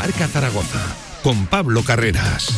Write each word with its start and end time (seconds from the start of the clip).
Marca 0.00 0.28
Zaragoza 0.28 0.80
con 1.22 1.44
Pablo 1.44 1.84
Carreras. 1.84 2.48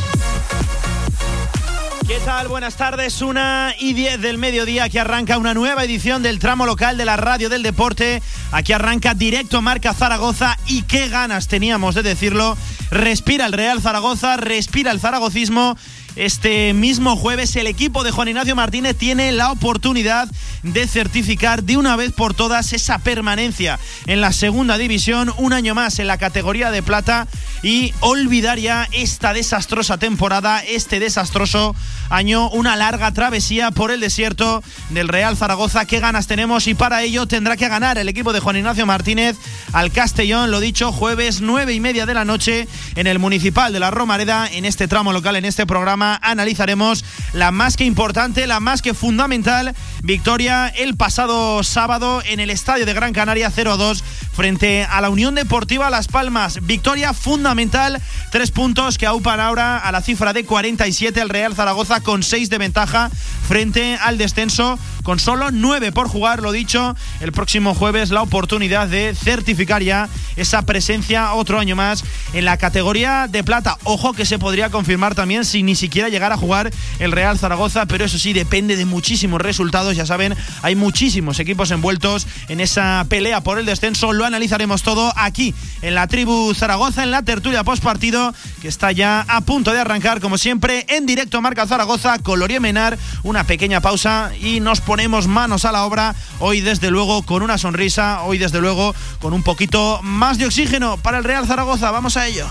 ¿Qué 2.06 2.20
tal? 2.24 2.46
Buenas 2.46 2.76
tardes, 2.76 3.20
una 3.20 3.74
y 3.80 3.94
diez 3.94 4.20
del 4.20 4.38
mediodía. 4.38 4.84
Aquí 4.84 4.98
arranca 4.98 5.38
una 5.38 5.52
nueva 5.52 5.82
edición 5.82 6.22
del 6.22 6.38
tramo 6.38 6.66
local 6.66 6.96
de 6.96 7.04
la 7.04 7.16
radio 7.16 7.48
del 7.48 7.64
deporte. 7.64 8.22
Aquí 8.52 8.72
arranca 8.72 9.14
directo 9.14 9.60
Marca 9.60 9.92
Zaragoza 9.92 10.56
y 10.68 10.82
qué 10.82 11.08
ganas 11.08 11.48
teníamos 11.48 11.96
de 11.96 12.04
decirlo. 12.04 12.56
Respira 12.92 13.46
el 13.46 13.52
Real 13.52 13.82
Zaragoza, 13.82 14.36
respira 14.36 14.92
el 14.92 15.00
zaragocismo 15.00 15.76
este 16.14 16.74
mismo 16.74 17.16
jueves 17.16 17.56
el 17.56 17.66
equipo 17.66 18.04
de 18.04 18.10
Juan 18.10 18.28
Ignacio 18.28 18.54
Martínez 18.54 18.96
tiene 18.96 19.32
la 19.32 19.50
oportunidad 19.50 20.28
de 20.62 20.86
certificar 20.86 21.62
de 21.64 21.76
una 21.76 21.96
vez 21.96 22.12
por 22.12 22.34
todas 22.34 22.72
esa 22.72 22.98
permanencia 22.98 23.78
en 24.06 24.20
la 24.20 24.32
segunda 24.32 24.78
división, 24.78 25.32
un 25.38 25.52
año 25.52 25.74
más 25.74 25.98
en 25.98 26.06
la 26.06 26.18
categoría 26.18 26.70
de 26.70 26.82
plata 26.82 27.26
y 27.62 27.92
olvidar 28.00 28.58
ya 28.58 28.88
esta 28.92 29.32
desastrosa 29.32 29.98
temporada, 29.98 30.60
este 30.60 31.00
desastroso 31.00 31.74
año, 32.10 32.48
una 32.50 32.76
larga 32.76 33.12
travesía 33.12 33.70
por 33.70 33.90
el 33.90 34.00
desierto 34.00 34.62
del 34.90 35.08
Real 35.08 35.36
Zaragoza. 35.36 35.86
¿Qué 35.86 36.00
ganas 36.00 36.26
tenemos? 36.26 36.66
Y 36.66 36.74
para 36.74 37.02
ello 37.02 37.26
tendrá 37.26 37.56
que 37.56 37.68
ganar 37.68 37.98
el 37.98 38.08
equipo 38.08 38.32
de 38.32 38.40
Juan 38.40 38.56
Ignacio 38.56 38.86
Martínez 38.86 39.36
al 39.72 39.90
Castellón, 39.90 40.50
lo 40.50 40.60
dicho, 40.60 40.92
jueves 40.92 41.40
nueve 41.40 41.72
y 41.72 41.80
media 41.80 42.06
de 42.06 42.14
la 42.14 42.24
noche 42.24 42.68
en 42.94 43.06
el 43.06 43.18
Municipal 43.18 43.72
de 43.72 43.80
la 43.80 43.90
Romareda, 43.90 44.48
en 44.50 44.64
este 44.64 44.88
tramo 44.88 45.12
local, 45.12 45.36
en 45.36 45.44
este 45.44 45.66
programa 45.66 46.18
analizaremos 46.22 47.04
la 47.32 47.50
más 47.50 47.76
que 47.76 47.84
importante, 47.84 48.46
la 48.46 48.60
más 48.60 48.82
que 48.82 48.94
fundamental 48.94 49.74
victoria 50.02 50.51
el 50.52 50.96
pasado 50.96 51.62
sábado 51.62 52.22
en 52.26 52.38
el 52.38 52.50
estadio 52.50 52.84
de 52.84 52.92
Gran 52.92 53.14
Canaria 53.14 53.50
0-2 53.50 54.02
frente 54.32 54.84
a 54.84 55.00
la 55.00 55.08
Unión 55.08 55.34
Deportiva 55.34 55.88
Las 55.88 56.08
Palmas. 56.08 56.58
Victoria 56.62 57.14
fundamental, 57.14 58.02
tres 58.30 58.50
puntos 58.50 58.98
que 58.98 59.06
aupan 59.06 59.40
ahora 59.40 59.78
a 59.78 59.90
la 59.92 60.02
cifra 60.02 60.32
de 60.34 60.44
47 60.44 61.20
el 61.20 61.30
Real 61.30 61.54
Zaragoza 61.54 62.00
con 62.00 62.22
seis 62.22 62.50
de 62.50 62.58
ventaja 62.58 63.10
frente 63.48 63.96
al 64.02 64.18
descenso 64.18 64.78
con 65.02 65.18
solo 65.18 65.50
nueve 65.50 65.92
por 65.92 66.08
jugar, 66.08 66.40
lo 66.42 66.52
dicho, 66.52 66.94
el 67.20 67.32
próximo 67.32 67.74
jueves 67.74 68.10
la 68.10 68.22
oportunidad 68.22 68.88
de 68.88 69.14
certificar 69.14 69.82
ya 69.82 70.08
esa 70.36 70.62
presencia 70.62 71.32
otro 71.34 71.58
año 71.58 71.76
más 71.76 72.04
en 72.32 72.44
la 72.44 72.56
categoría 72.56 73.28
de 73.28 73.44
plata. 73.44 73.78
Ojo 73.84 74.12
que 74.12 74.24
se 74.24 74.38
podría 74.38 74.70
confirmar 74.70 75.14
también 75.14 75.44
si 75.44 75.62
ni 75.62 75.74
siquiera 75.74 76.08
llegara 76.08 76.36
a 76.36 76.38
jugar 76.38 76.70
el 76.98 77.12
Real 77.12 77.38
Zaragoza, 77.38 77.86
pero 77.86 78.04
eso 78.04 78.18
sí 78.18 78.32
depende 78.32 78.76
de 78.76 78.84
muchísimos 78.84 79.40
resultados, 79.40 79.96
ya 79.96 80.06
saben, 80.06 80.34
hay 80.62 80.74
muchísimos 80.76 81.38
equipos 81.40 81.70
envueltos 81.70 82.26
en 82.48 82.60
esa 82.60 83.04
pelea 83.08 83.40
por 83.40 83.58
el 83.58 83.66
descenso, 83.66 84.12
lo 84.12 84.24
analizaremos 84.24 84.82
todo 84.82 85.12
aquí 85.16 85.54
en 85.82 85.94
la 85.94 86.06
tribu 86.06 86.54
Zaragoza, 86.54 87.02
en 87.02 87.10
la 87.10 87.22
tertulia 87.22 87.64
post 87.64 87.82
partido, 87.82 88.34
que 88.60 88.68
está 88.68 88.92
ya 88.92 89.24
a 89.28 89.40
punto 89.40 89.72
de 89.72 89.80
arrancar, 89.80 90.20
como 90.20 90.38
siempre, 90.38 90.86
en 90.88 91.06
directo 91.06 91.40
Marca 91.40 91.66
Zaragoza, 91.66 92.18
Colorie 92.18 92.60
Menar, 92.60 92.98
una 93.22 93.44
pequeña 93.44 93.80
pausa 93.80 94.30
y 94.40 94.60
nos 94.60 94.80
ponemos 94.92 95.26
manos 95.26 95.64
a 95.64 95.72
la 95.72 95.86
obra, 95.86 96.14
hoy 96.38 96.60
desde 96.60 96.90
luego 96.90 97.22
con 97.22 97.42
una 97.42 97.56
sonrisa, 97.56 98.24
hoy 98.24 98.36
desde 98.36 98.60
luego 98.60 98.94
con 99.22 99.32
un 99.32 99.42
poquito 99.42 99.98
más 100.02 100.36
de 100.36 100.44
oxígeno 100.44 100.98
para 100.98 101.16
el 101.16 101.24
Real 101.24 101.46
Zaragoza, 101.46 101.90
vamos 101.90 102.18
a 102.18 102.26
ello. 102.26 102.46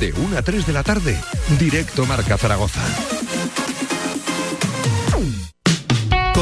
De 0.00 0.12
1 0.14 0.36
a 0.36 0.42
3 0.42 0.66
de 0.66 0.72
la 0.72 0.82
tarde, 0.82 1.16
directo 1.60 2.04
Marca 2.06 2.36
Zaragoza. 2.36 2.80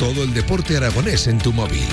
Todo 0.00 0.24
el 0.24 0.32
deporte 0.32 0.78
aragonés 0.78 1.26
en 1.26 1.36
tu 1.36 1.52
móvil. 1.52 1.84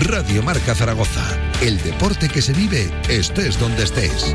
Radio 0.00 0.42
Marca 0.42 0.74
Zaragoza. 0.74 1.24
El 1.62 1.82
deporte 1.82 2.28
que 2.28 2.42
se 2.42 2.52
vive 2.52 2.90
estés 3.08 3.58
donde 3.58 3.84
estés. 3.84 4.34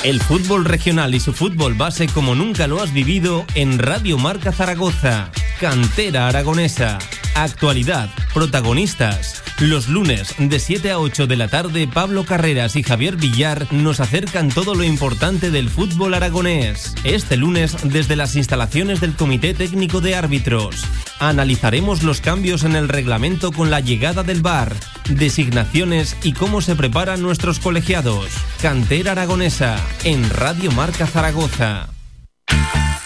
El 0.02 0.20
fútbol 0.20 0.64
regional 0.64 1.14
y 1.14 1.20
su 1.20 1.32
fútbol 1.32 1.74
base 1.74 2.08
como 2.08 2.34
nunca 2.34 2.66
lo 2.66 2.82
has 2.82 2.92
vivido 2.92 3.44
en 3.54 3.78
Radio 3.78 4.18
Marca 4.18 4.50
Zaragoza. 4.50 5.30
Cantera 5.60 6.28
Aragonesa. 6.28 6.98
Actualidad. 7.34 8.10
Protagonistas. 8.34 9.42
Los 9.58 9.88
lunes 9.88 10.34
de 10.38 10.58
7 10.58 10.90
a 10.90 10.98
8 10.98 11.26
de 11.26 11.36
la 11.36 11.48
tarde, 11.48 11.88
Pablo 11.88 12.24
Carreras 12.24 12.76
y 12.76 12.82
Javier 12.82 13.16
Villar 13.16 13.66
nos 13.72 14.00
acercan 14.00 14.50
todo 14.50 14.74
lo 14.74 14.84
importante 14.84 15.50
del 15.50 15.70
fútbol 15.70 16.12
aragonés. 16.12 16.94
Este 17.04 17.38
lunes, 17.38 17.74
desde 17.84 18.16
las 18.16 18.36
instalaciones 18.36 19.00
del 19.00 19.14
Comité 19.14 19.54
Técnico 19.54 20.02
de 20.02 20.14
Árbitros, 20.14 20.84
analizaremos 21.20 22.02
los 22.02 22.20
cambios 22.20 22.64
en 22.64 22.76
el 22.76 22.90
reglamento 22.90 23.50
con 23.50 23.70
la 23.70 23.80
llegada 23.80 24.22
del 24.22 24.42
VAR, 24.42 24.74
designaciones 25.08 26.18
y 26.22 26.34
cómo 26.34 26.60
se 26.60 26.76
preparan 26.76 27.22
nuestros 27.22 27.60
colegiados. 27.60 28.28
Cantera 28.60 29.12
Aragonesa, 29.12 29.78
en 30.04 30.28
Radio 30.28 30.70
Marca 30.72 31.06
Zaragoza. 31.06 31.88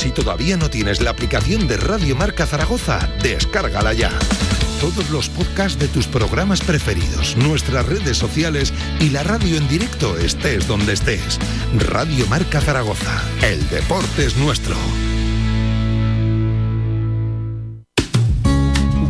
Si 0.00 0.10
todavía 0.12 0.56
no 0.56 0.70
tienes 0.70 1.02
la 1.02 1.10
aplicación 1.10 1.68
de 1.68 1.76
Radio 1.76 2.16
Marca 2.16 2.46
Zaragoza, 2.46 3.06
descárgala 3.22 3.92
ya. 3.92 4.10
Todos 4.80 5.10
los 5.10 5.28
podcasts 5.28 5.78
de 5.78 5.88
tus 5.88 6.06
programas 6.06 6.62
preferidos, 6.62 7.36
nuestras 7.36 7.84
redes 7.84 8.16
sociales 8.16 8.72
y 8.98 9.10
la 9.10 9.24
radio 9.24 9.58
en 9.58 9.68
directo 9.68 10.16
estés 10.16 10.66
donde 10.66 10.94
estés. 10.94 11.38
Radio 11.90 12.26
Marca 12.28 12.62
Zaragoza. 12.62 13.22
El 13.42 13.68
deporte 13.68 14.24
es 14.24 14.38
nuestro. 14.38 14.74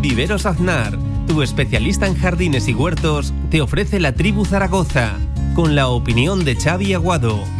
Viveros 0.00 0.44
Aznar, 0.44 0.98
tu 1.28 1.42
especialista 1.42 2.08
en 2.08 2.16
jardines 2.16 2.66
y 2.66 2.74
huertos, 2.74 3.32
te 3.48 3.60
ofrece 3.60 4.00
la 4.00 4.16
tribu 4.16 4.44
Zaragoza, 4.44 5.12
con 5.54 5.76
la 5.76 5.86
opinión 5.86 6.44
de 6.44 6.56
Xavi 6.56 6.94
Aguado. 6.94 7.59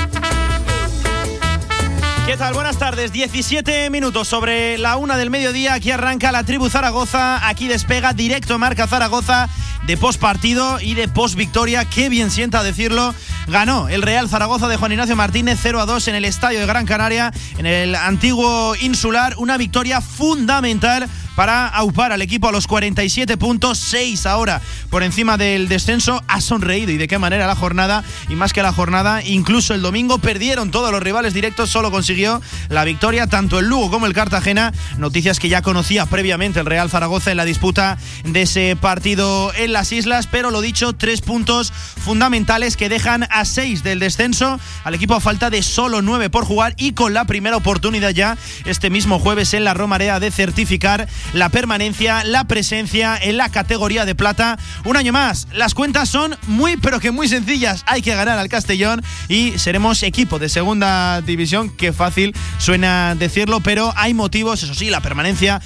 ¿Qué 2.25 2.37
tal? 2.37 2.53
Buenas 2.53 2.77
tardes. 2.77 3.11
17 3.11 3.89
minutos 3.89 4.27
sobre 4.27 4.77
la 4.77 4.95
una 4.95 5.17
del 5.17 5.31
mediodía. 5.31 5.73
Aquí 5.73 5.91
arranca 5.91 6.31
la 6.31 6.43
tribu 6.43 6.69
Zaragoza. 6.69 7.47
Aquí 7.47 7.67
despega 7.67 8.13
directo 8.13 8.59
Marca 8.59 8.87
Zaragoza 8.87 9.49
de 9.87 9.97
post 9.97 10.21
partido 10.21 10.79
y 10.79 10.93
de 10.93 11.07
post 11.07 11.35
victoria. 11.35 11.83
Qué 11.85 12.09
bien 12.09 12.29
sienta 12.29 12.63
decirlo. 12.63 13.15
Ganó 13.47 13.89
el 13.89 14.03
Real 14.03 14.29
Zaragoza 14.29 14.67
de 14.67 14.77
Juan 14.77 14.91
Ignacio 14.91 15.15
Martínez 15.15 15.59
0 15.61 15.81
a 15.81 15.85
2 15.85 16.09
en 16.09 16.15
el 16.15 16.25
estadio 16.25 16.59
de 16.59 16.65
Gran 16.67 16.85
Canaria, 16.85 17.33
en 17.57 17.65
el 17.65 17.95
antiguo 17.95 18.75
insular. 18.75 19.33
Una 19.37 19.57
victoria 19.57 19.99
fundamental 19.99 21.09
para 21.35 21.67
aupar 21.67 22.11
al 22.11 22.21
equipo 22.21 22.47
a 22.47 22.51
los 22.51 22.67
47 22.67 23.37
puntos, 23.37 23.77
6 23.79 24.25
ahora 24.25 24.61
por 24.89 25.03
encima 25.03 25.37
del 25.37 25.67
descenso. 25.67 26.23
Ha 26.27 26.41
sonreído 26.41 26.91
y 26.91 26.97
de 26.97 27.07
qué 27.07 27.17
manera 27.17 27.47
la 27.47 27.55
jornada, 27.55 28.03
y 28.29 28.35
más 28.35 28.53
que 28.53 28.63
la 28.63 28.73
jornada, 28.73 29.23
incluso 29.23 29.73
el 29.73 29.81
domingo 29.81 30.17
perdieron 30.19 30.71
todos 30.71 30.91
los 30.91 31.01
rivales 31.01 31.33
directos, 31.33 31.69
solo 31.69 31.91
consiguió 31.91 32.41
la 32.69 32.83
victoria 32.83 33.27
tanto 33.27 33.59
el 33.59 33.67
Lugo 33.67 33.91
como 33.91 34.05
el 34.05 34.13
Cartagena. 34.13 34.73
Noticias 34.97 35.39
que 35.39 35.49
ya 35.49 35.61
conocía 35.61 36.05
previamente 36.05 36.59
el 36.59 36.65
Real 36.65 36.89
Zaragoza 36.89 37.31
en 37.31 37.37
la 37.37 37.45
disputa 37.45 37.97
de 38.23 38.41
ese 38.43 38.75
partido 38.75 39.53
en 39.55 39.73
las 39.73 39.91
islas, 39.91 40.27
pero 40.27 40.51
lo 40.51 40.61
dicho, 40.61 40.93
tres 40.93 41.21
puntos 41.21 41.71
fundamentales 41.71 42.77
que 42.77 42.89
dejan 42.89 43.27
a 43.29 43.45
6 43.45 43.83
del 43.83 43.99
descenso 43.99 44.59
al 44.83 44.95
equipo 44.95 45.15
a 45.15 45.19
falta 45.19 45.49
de 45.49 45.63
solo 45.63 46.01
9 46.01 46.29
por 46.29 46.45
jugar 46.45 46.73
y 46.77 46.93
con 46.93 47.13
la 47.13 47.25
primera 47.25 47.57
oportunidad 47.57 48.11
ya 48.11 48.37
este 48.65 48.89
mismo 48.89 49.19
jueves 49.19 49.53
en 49.53 49.63
la 49.63 49.73
Romarea 49.73 50.19
de 50.19 50.31
certificar 50.31 51.07
la 51.33 51.49
permanencia, 51.49 52.23
la 52.23 52.45
presencia 52.45 53.17
en 53.21 53.37
la 53.37 53.49
categoría 53.49 54.05
de 54.05 54.15
plata. 54.15 54.57
Un 54.85 54.97
año 54.97 55.13
más, 55.13 55.47
las 55.53 55.73
cuentas 55.73 56.09
son 56.09 56.37
muy 56.47 56.77
pero 56.77 56.99
que 56.99 57.11
muy 57.11 57.27
sencillas. 57.27 57.83
Hay 57.87 58.01
que 58.01 58.15
ganar 58.15 58.37
al 58.37 58.49
Castellón 58.49 59.03
y 59.27 59.57
seremos 59.57 60.03
equipo 60.03 60.39
de 60.39 60.49
segunda 60.49 61.21
división. 61.21 61.69
Qué 61.69 61.93
fácil 61.93 62.33
suena 62.57 63.15
decirlo, 63.15 63.59
pero 63.59 63.93
hay 63.95 64.13
motivos, 64.13 64.63
eso 64.63 64.73
sí, 64.73 64.89
la 64.89 65.01
permanencia 65.01 65.61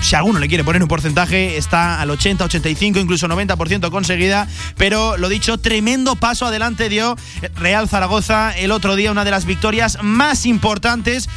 si 0.00 0.14
alguno 0.14 0.38
le 0.38 0.48
quiere 0.48 0.62
poner 0.62 0.82
un 0.82 0.88
porcentaje, 0.88 1.56
está 1.56 2.00
al 2.00 2.10
80, 2.10 2.44
85, 2.44 2.98
incluso 2.98 3.28
90% 3.28 3.90
conseguida. 3.90 4.46
Pero 4.76 5.16
lo 5.16 5.28
dicho, 5.28 5.58
tremendo 5.58 6.16
paso 6.16 6.46
adelante 6.46 6.88
dio 6.88 7.16
Real 7.56 7.88
Zaragoza 7.88 8.56
el 8.56 8.70
otro 8.72 8.94
día, 8.94 9.10
una 9.10 9.24
de 9.24 9.30
las 9.30 9.46
victorias 9.46 9.98
más 10.02 10.46
importantes 10.46 11.28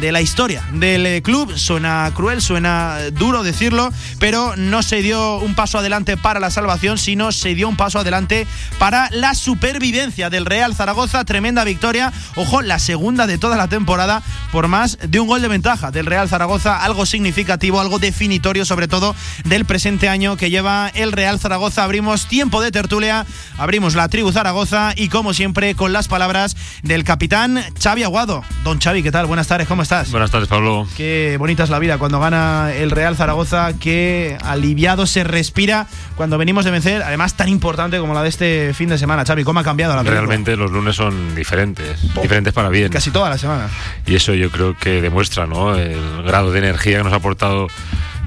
de 0.00 0.12
la 0.12 0.20
historia 0.20 0.62
del 0.72 1.06
eh, 1.06 1.22
club. 1.22 1.56
Suena 1.56 2.10
cruel, 2.14 2.42
suena 2.42 2.98
duro 3.12 3.42
decirlo, 3.42 3.90
pero 4.18 4.54
no 4.56 4.82
se 4.82 5.02
dio 5.02 5.38
un 5.38 5.54
paso 5.54 5.78
adelante 5.78 6.16
para 6.16 6.40
la 6.40 6.50
salvación, 6.50 6.98
sino 6.98 7.32
se 7.32 7.54
dio 7.54 7.68
un 7.68 7.76
paso 7.76 7.98
adelante 7.98 8.46
para 8.78 9.08
la 9.10 9.34
supervivencia 9.34 10.30
del 10.30 10.46
Real 10.46 10.74
Zaragoza. 10.74 11.24
Tremenda 11.24 11.64
victoria. 11.64 12.12
Ojo, 12.34 12.62
la 12.62 12.78
segunda 12.78 13.26
de 13.26 13.38
toda 13.38 13.56
la 13.56 13.68
temporada 13.68 14.22
por 14.52 14.68
más 14.68 14.98
de 15.02 15.20
un 15.20 15.28
gol 15.28 15.42
de 15.42 15.48
ventaja 15.48 15.90
del 15.90 16.06
Real 16.06 16.28
Zaragoza. 16.28 16.82
Algo 16.82 17.06
significativo, 17.06 17.80
algo 17.80 17.98
definitorio, 17.98 18.64
sobre 18.64 18.88
todo 18.88 19.14
del 19.44 19.64
presente 19.64 20.08
año 20.08 20.36
que 20.36 20.50
lleva 20.50 20.90
el 20.94 21.12
Real 21.12 21.38
Zaragoza. 21.38 21.84
Abrimos 21.84 22.26
tiempo 22.26 22.60
de 22.60 22.70
tertulia, 22.70 23.26
abrimos 23.56 23.94
la 23.94 24.08
tribu 24.08 24.32
Zaragoza 24.32 24.92
y 24.96 25.08
como 25.08 25.32
siempre 25.32 25.74
con 25.74 25.92
las 25.92 26.08
palabras 26.08 26.56
del 26.82 27.04
capitán 27.04 27.62
Xavi 27.82 28.02
Aguado. 28.02 28.44
Don 28.64 28.80
Xavi, 28.80 29.02
¿qué 29.02 29.12
tal? 29.12 29.26
Buenas 29.26 29.46
tardes. 29.46 29.65
¿Cómo 29.68 29.82
estás? 29.82 30.12
Buenas 30.12 30.30
tardes, 30.30 30.48
Pablo. 30.48 30.86
Qué 30.96 31.36
bonita 31.38 31.64
es 31.64 31.70
la 31.70 31.80
vida 31.80 31.98
cuando 31.98 32.20
gana 32.20 32.72
el 32.72 32.92
Real 32.92 33.16
Zaragoza, 33.16 33.72
qué 33.80 34.38
aliviado 34.44 35.06
se 35.06 35.24
respira 35.24 35.88
cuando 36.14 36.38
venimos 36.38 36.64
de 36.64 36.70
vencer, 36.70 37.02
además 37.02 37.36
tan 37.36 37.48
importante 37.48 37.98
como 37.98 38.14
la 38.14 38.22
de 38.22 38.28
este 38.28 38.74
fin 38.74 38.88
de 38.88 38.96
semana. 38.96 39.24
Xavi, 39.24 39.42
¿cómo 39.42 39.58
ha 39.58 39.64
cambiado 39.64 39.94
la 39.94 40.02
película? 40.02 40.20
Realmente 40.20 40.56
los 40.56 40.70
lunes 40.70 40.94
son 40.94 41.34
diferentes, 41.34 42.14
diferentes 42.22 42.52
para 42.52 42.68
bien. 42.68 42.92
Casi 42.92 43.10
toda 43.10 43.28
la 43.28 43.38
semana. 43.38 43.68
Y 44.06 44.14
eso 44.14 44.34
yo 44.34 44.50
creo 44.50 44.76
que 44.76 45.00
demuestra 45.00 45.46
¿no? 45.46 45.74
el 45.74 46.22
grado 46.22 46.52
de 46.52 46.60
energía 46.60 46.98
que 46.98 47.04
nos 47.04 47.12
ha 47.12 47.16
aportado 47.16 47.66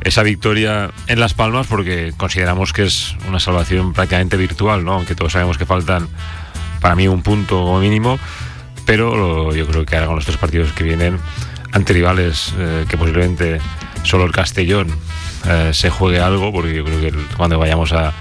esa 0.02 0.24
victoria 0.24 0.92
en 1.08 1.20
Las 1.22 1.34
Palmas 1.34 1.68
porque 1.68 2.14
consideramos 2.18 2.74
que 2.74 2.84
es 2.84 3.16
una 3.30 3.40
salvación 3.40 3.94
prácticamente 3.94 4.36
virtual, 4.36 4.84
¿no? 4.84 4.94
aunque 4.94 5.16
todos 5.16 5.32
sabemos 5.32 5.58
que 5.58 5.66
faltan 5.66 6.10
para 6.82 6.96
mí 6.96 7.08
un 7.08 7.24
punto 7.24 7.80
mínimo 7.80 8.20
pero 8.90 9.54
yo 9.54 9.68
creo 9.68 9.86
que 9.86 9.96
ahora 9.96 10.08
con 10.08 10.16
los 10.16 10.26
tres 10.26 10.38
partidos 10.38 10.74
que 10.74 10.84
vienen 10.84 11.20
ante 11.74 11.94
rivales 11.94 12.56
eh, 12.58 12.86
que 12.90 12.98
posiblemente 12.98 13.60
solo 14.02 14.26
el 14.26 14.32
Castellón 14.32 14.88
eh, 15.48 15.70
se 15.74 15.92
juegue 15.92 16.20
algo, 16.20 16.52
porque 16.52 16.74
yo 16.74 16.84
creo 16.84 17.00
que 17.00 17.14
cuando 17.38 17.60
vayamos 17.60 17.94
a, 17.94 18.12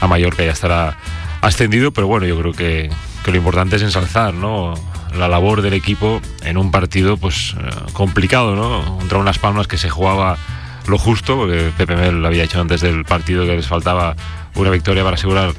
a 0.00 0.06
Mallorca 0.06 0.44
ya 0.44 0.52
estará 0.52 0.96
ascendido, 1.40 1.90
pero 1.90 2.06
bueno, 2.06 2.24
yo 2.24 2.38
creo 2.38 2.52
que, 2.52 2.88
que 3.24 3.32
lo 3.32 3.36
importante 3.36 3.74
es 3.74 3.82
ensalzar 3.82 4.32
¿no? 4.32 4.74
la 5.12 5.26
labor 5.26 5.60
del 5.60 5.72
equipo 5.72 6.22
en 6.44 6.56
un 6.56 6.70
partido 6.70 7.16
pues 7.16 7.56
eh, 7.58 7.68
complicado, 7.92 8.54
¿no? 8.54 8.98
contra 8.98 9.18
unas 9.18 9.40
palmas 9.40 9.66
que 9.66 9.76
se 9.76 9.90
jugaba 9.90 10.38
lo 10.86 10.98
justo, 10.98 11.36
porque 11.36 11.72
Pepe 11.76 11.96
Mel 11.96 12.22
lo 12.22 12.28
había 12.28 12.44
hecho 12.44 12.60
antes 12.60 12.80
del 12.80 13.04
partido 13.04 13.44
que 13.44 13.56
les 13.56 13.66
faltaba 13.66 14.14
una 14.54 14.70
victoria 14.70 15.02
para 15.02 15.16
asegurar 15.16 15.52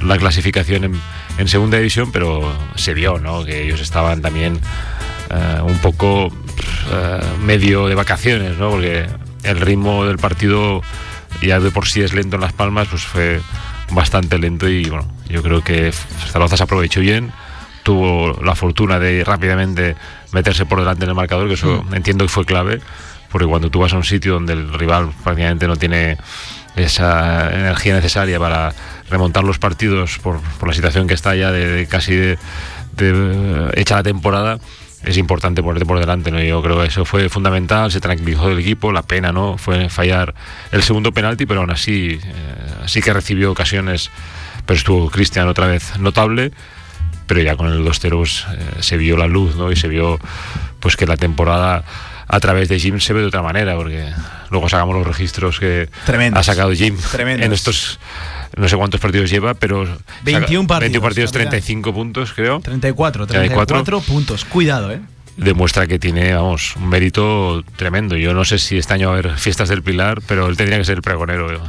la 0.00 0.16
clasificación 0.16 0.84
en, 0.84 1.00
en 1.38 1.48
segunda 1.48 1.78
división, 1.78 2.12
pero 2.12 2.52
se 2.76 2.94
vio 2.94 3.18
¿no? 3.18 3.44
que 3.44 3.64
ellos 3.64 3.80
estaban 3.80 4.22
también 4.22 4.60
eh, 5.30 5.60
un 5.62 5.78
poco 5.78 6.32
eh, 6.92 7.20
medio 7.44 7.88
de 7.88 7.94
vacaciones, 7.94 8.56
¿no? 8.58 8.70
porque 8.70 9.06
el 9.42 9.60
ritmo 9.60 10.04
del 10.06 10.18
partido 10.18 10.82
ya 11.42 11.60
de 11.60 11.70
por 11.70 11.86
sí 11.86 12.02
es 12.02 12.14
lento 12.14 12.36
en 12.36 12.42
Las 12.42 12.52
Palmas, 12.52 12.88
pues 12.88 13.04
fue 13.04 13.40
bastante 13.90 14.38
lento 14.38 14.68
y 14.68 14.84
bueno, 14.88 15.06
yo 15.28 15.42
creo 15.42 15.62
que 15.62 15.92
Zaragoza 15.92 16.56
se 16.56 16.62
aprovechó 16.62 17.00
bien, 17.00 17.32
tuvo 17.82 18.40
la 18.42 18.54
fortuna 18.54 18.98
de 18.98 19.24
rápidamente 19.24 19.96
meterse 20.32 20.64
por 20.66 20.78
delante 20.80 21.04
en 21.04 21.10
el 21.10 21.14
marcador, 21.14 21.48
que 21.48 21.54
eso 21.54 21.84
entiendo 21.92 22.24
que 22.24 22.28
fue 22.28 22.44
clave, 22.44 22.80
porque 23.30 23.46
cuando 23.46 23.70
tú 23.70 23.80
vas 23.80 23.92
a 23.92 23.96
un 23.96 24.04
sitio 24.04 24.34
donde 24.34 24.54
el 24.54 24.72
rival 24.72 25.10
prácticamente 25.22 25.66
no 25.66 25.76
tiene 25.76 26.16
esa 26.76 27.52
energía 27.52 27.94
necesaria 27.94 28.38
para 28.38 28.72
remontar 29.14 29.44
los 29.44 29.58
partidos 29.58 30.18
por, 30.18 30.40
por 30.58 30.68
la 30.68 30.74
situación 30.74 31.06
que 31.06 31.14
está 31.14 31.36
ya 31.36 31.52
de, 31.52 31.68
de 31.68 31.86
casi 31.86 32.14
de, 32.14 32.36
hecha 33.74 33.94
la 33.96 34.02
temporada, 34.02 34.58
es 35.04 35.16
importante 35.18 35.62
ponerte 35.62 35.86
por 35.86 36.00
delante, 36.00 36.32
¿no? 36.32 36.42
Yo 36.42 36.60
creo 36.62 36.80
que 36.80 36.86
eso 36.86 37.04
fue 37.04 37.28
fundamental, 37.28 37.92
se 37.92 38.00
tranquilizó 38.00 38.50
el 38.50 38.58
equipo, 38.58 38.90
la 38.90 39.02
pena, 39.02 39.32
¿no? 39.32 39.56
Fue 39.56 39.88
fallar 39.88 40.34
el 40.72 40.82
segundo 40.82 41.12
penalti, 41.12 41.46
pero 41.46 41.60
aún 41.60 41.70
así 41.70 42.18
eh, 42.22 42.30
sí 42.86 43.00
que 43.02 43.12
recibió 43.12 43.52
ocasiones, 43.52 44.10
pero 44.66 44.76
estuvo 44.76 45.10
Cristian 45.10 45.46
otra 45.46 45.68
vez 45.68 45.96
notable, 45.98 46.50
pero 47.28 47.40
ya 47.40 47.56
con 47.56 47.68
el 47.68 47.84
2-0 47.84 48.16
pues, 48.16 48.46
eh, 48.50 48.82
se 48.82 48.96
vio 48.96 49.16
la 49.16 49.28
luz, 49.28 49.54
¿no? 49.54 49.70
Y 49.70 49.76
se 49.76 49.86
vio 49.86 50.18
pues 50.80 50.96
que 50.96 51.06
la 51.06 51.16
temporada 51.16 51.84
a 52.26 52.40
través 52.40 52.68
de 52.68 52.80
Jim 52.80 52.98
se 52.98 53.12
ve 53.12 53.20
de 53.20 53.26
otra 53.26 53.42
manera, 53.42 53.76
porque 53.76 54.10
luego 54.50 54.68
sacamos 54.68 54.96
los 54.96 55.06
registros 55.06 55.60
que 55.60 55.88
ha 56.34 56.42
sacado 56.42 56.72
Jim 56.72 56.96
en 57.18 57.52
estos 57.52 58.00
no 58.56 58.68
sé 58.68 58.76
cuántos 58.76 59.00
partidos 59.00 59.30
lleva, 59.30 59.54
pero 59.54 59.84
21 60.22 60.66
partidos, 60.66 60.80
21 60.80 61.02
partidos 61.02 61.32
35 61.32 61.94
puntos, 61.94 62.32
creo. 62.32 62.60
34, 62.60 63.26
34, 63.26 64.00
puntos. 64.00 64.44
Cuidado, 64.44 64.92
¿eh? 64.92 65.00
Demuestra 65.36 65.86
que 65.86 65.98
tiene, 65.98 66.34
vamos, 66.34 66.76
un 66.76 66.88
mérito 66.88 67.64
tremendo. 67.76 68.16
Yo 68.16 68.34
no 68.34 68.44
sé 68.44 68.58
si 68.58 68.78
este 68.78 68.94
año 68.94 69.08
va 69.08 69.16
a 69.16 69.18
haber 69.18 69.36
fiestas 69.38 69.68
del 69.68 69.82
Pilar, 69.82 70.20
pero 70.26 70.46
él 70.46 70.56
tendría 70.56 70.78
que 70.78 70.84
ser 70.84 70.96
el 70.96 71.02
pregonero. 71.02 71.60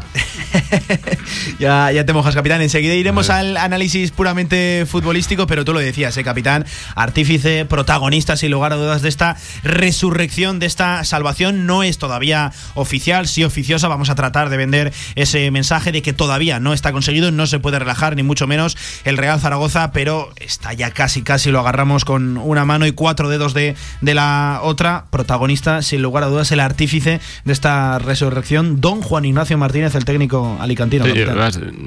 ya, 1.60 1.92
ya 1.92 2.06
te 2.06 2.14
mojas, 2.14 2.36
capitán. 2.36 2.62
Enseguida 2.62 2.94
iremos 2.94 3.30
al 3.30 3.58
análisis 3.58 4.12
puramente 4.12 4.86
futbolístico, 4.88 5.48
pero 5.48 5.66
tú 5.66 5.74
lo 5.74 5.80
decías, 5.80 6.16
¿eh, 6.18 6.24
capitán? 6.24 6.66
Artífice, 6.96 7.66
protagonista, 7.66 8.38
sin 8.38 8.52
lugar 8.52 8.74
a 8.74 8.76
dudas, 8.76 9.02
de 9.02 9.10
esta 9.10 9.38
resurrección, 9.64 10.60
de 10.60 10.68
esta 10.68 11.04
salvación. 11.04 11.66
No 11.66 11.84
es 11.84 11.98
todavía 11.98 12.52
oficial, 12.76 13.28
sí 13.28 13.44
oficiosa. 13.44 13.88
Vamos 13.88 14.10
a 14.10 14.16
tratar 14.16 14.50
de 14.50 14.58
vender 14.58 14.94
ese 15.16 15.50
mensaje 15.52 15.92
de 15.92 16.02
que 16.02 16.14
todavía 16.14 16.60
no 16.60 16.74
está 16.74 16.92
conseguido, 16.92 17.32
no 17.32 17.48
se 17.48 17.60
puede 17.60 17.80
relajar, 17.80 18.16
ni 18.16 18.24
mucho 18.24 18.48
menos 18.48 18.78
el 19.04 19.18
Real 19.18 19.40
Zaragoza, 19.40 19.92
pero 19.92 20.32
está 20.38 20.74
ya 20.74 20.92
casi, 20.92 21.24
casi 21.24 21.52
lo 21.52 21.60
agarramos 21.60 22.06
con 22.06 22.38
una 22.38 22.66
mano 22.66 22.86
y 22.86 22.92
cuatro 22.92 23.30
dedos 23.30 23.55
de, 23.56 23.76
la 24.02 24.60
otra 24.62 25.06
protagonista, 25.10 25.82
sin 25.82 26.02
lugar 26.02 26.24
a 26.24 26.28
dudas, 26.28 26.52
el 26.52 26.60
artífice 26.60 27.20
de 27.44 27.54
esta 27.54 27.98
resurrección, 27.98 28.82
don 28.82 29.02
Juan 29.02 29.26
Ignacio 29.26 29.58
Martínez, 29.58 29.96
el 29.96 30.06
técnico 30.06 30.58
alicantino. 30.60 31.06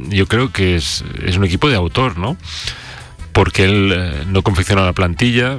yo 0.08 0.26
creo 0.26 0.50
que 0.50 0.74
es, 0.74 1.04
un 1.36 1.44
equipo 1.44 1.68
de 1.68 1.76
autor, 1.76 2.18
¿no? 2.18 2.36
Porque 3.32 3.64
él 3.64 3.92
eh, 3.94 4.24
no 4.26 4.42
confecciona 4.42 4.82
la 4.82 4.92
plantilla, 4.92 5.58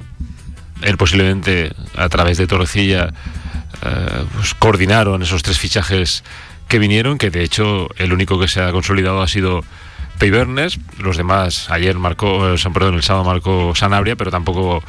él 0.81 0.97
posiblemente 0.97 1.71
a 1.95 2.09
través 2.09 2.37
de 2.37 2.47
Torrecilla 2.47 3.13
eh, 3.81 4.25
pues 4.35 4.53
coordinaron 4.53 5.21
esos 5.21 5.43
tres 5.43 5.57
fichajes 5.57 6.23
que 6.67 6.79
vinieron, 6.79 7.17
que 7.17 7.29
de 7.29 7.43
hecho 7.43 7.87
el 7.97 8.11
único 8.13 8.39
que 8.39 8.47
se 8.47 8.61
ha 8.61 8.71
consolidado 8.71 9.21
ha 9.21 9.27
sido 9.27 9.63
Peibernes, 10.19 10.79
los 10.97 11.15
demás, 11.15 11.69
ayer 11.69 11.97
marcó, 11.97 12.53
eh, 12.53 12.57
perdón, 12.73 12.95
el 12.95 13.03
sábado 13.03 13.23
marcó 13.23 13.73
Sanabria, 13.73 14.17
pero 14.17 14.31
tampoco 14.31 14.83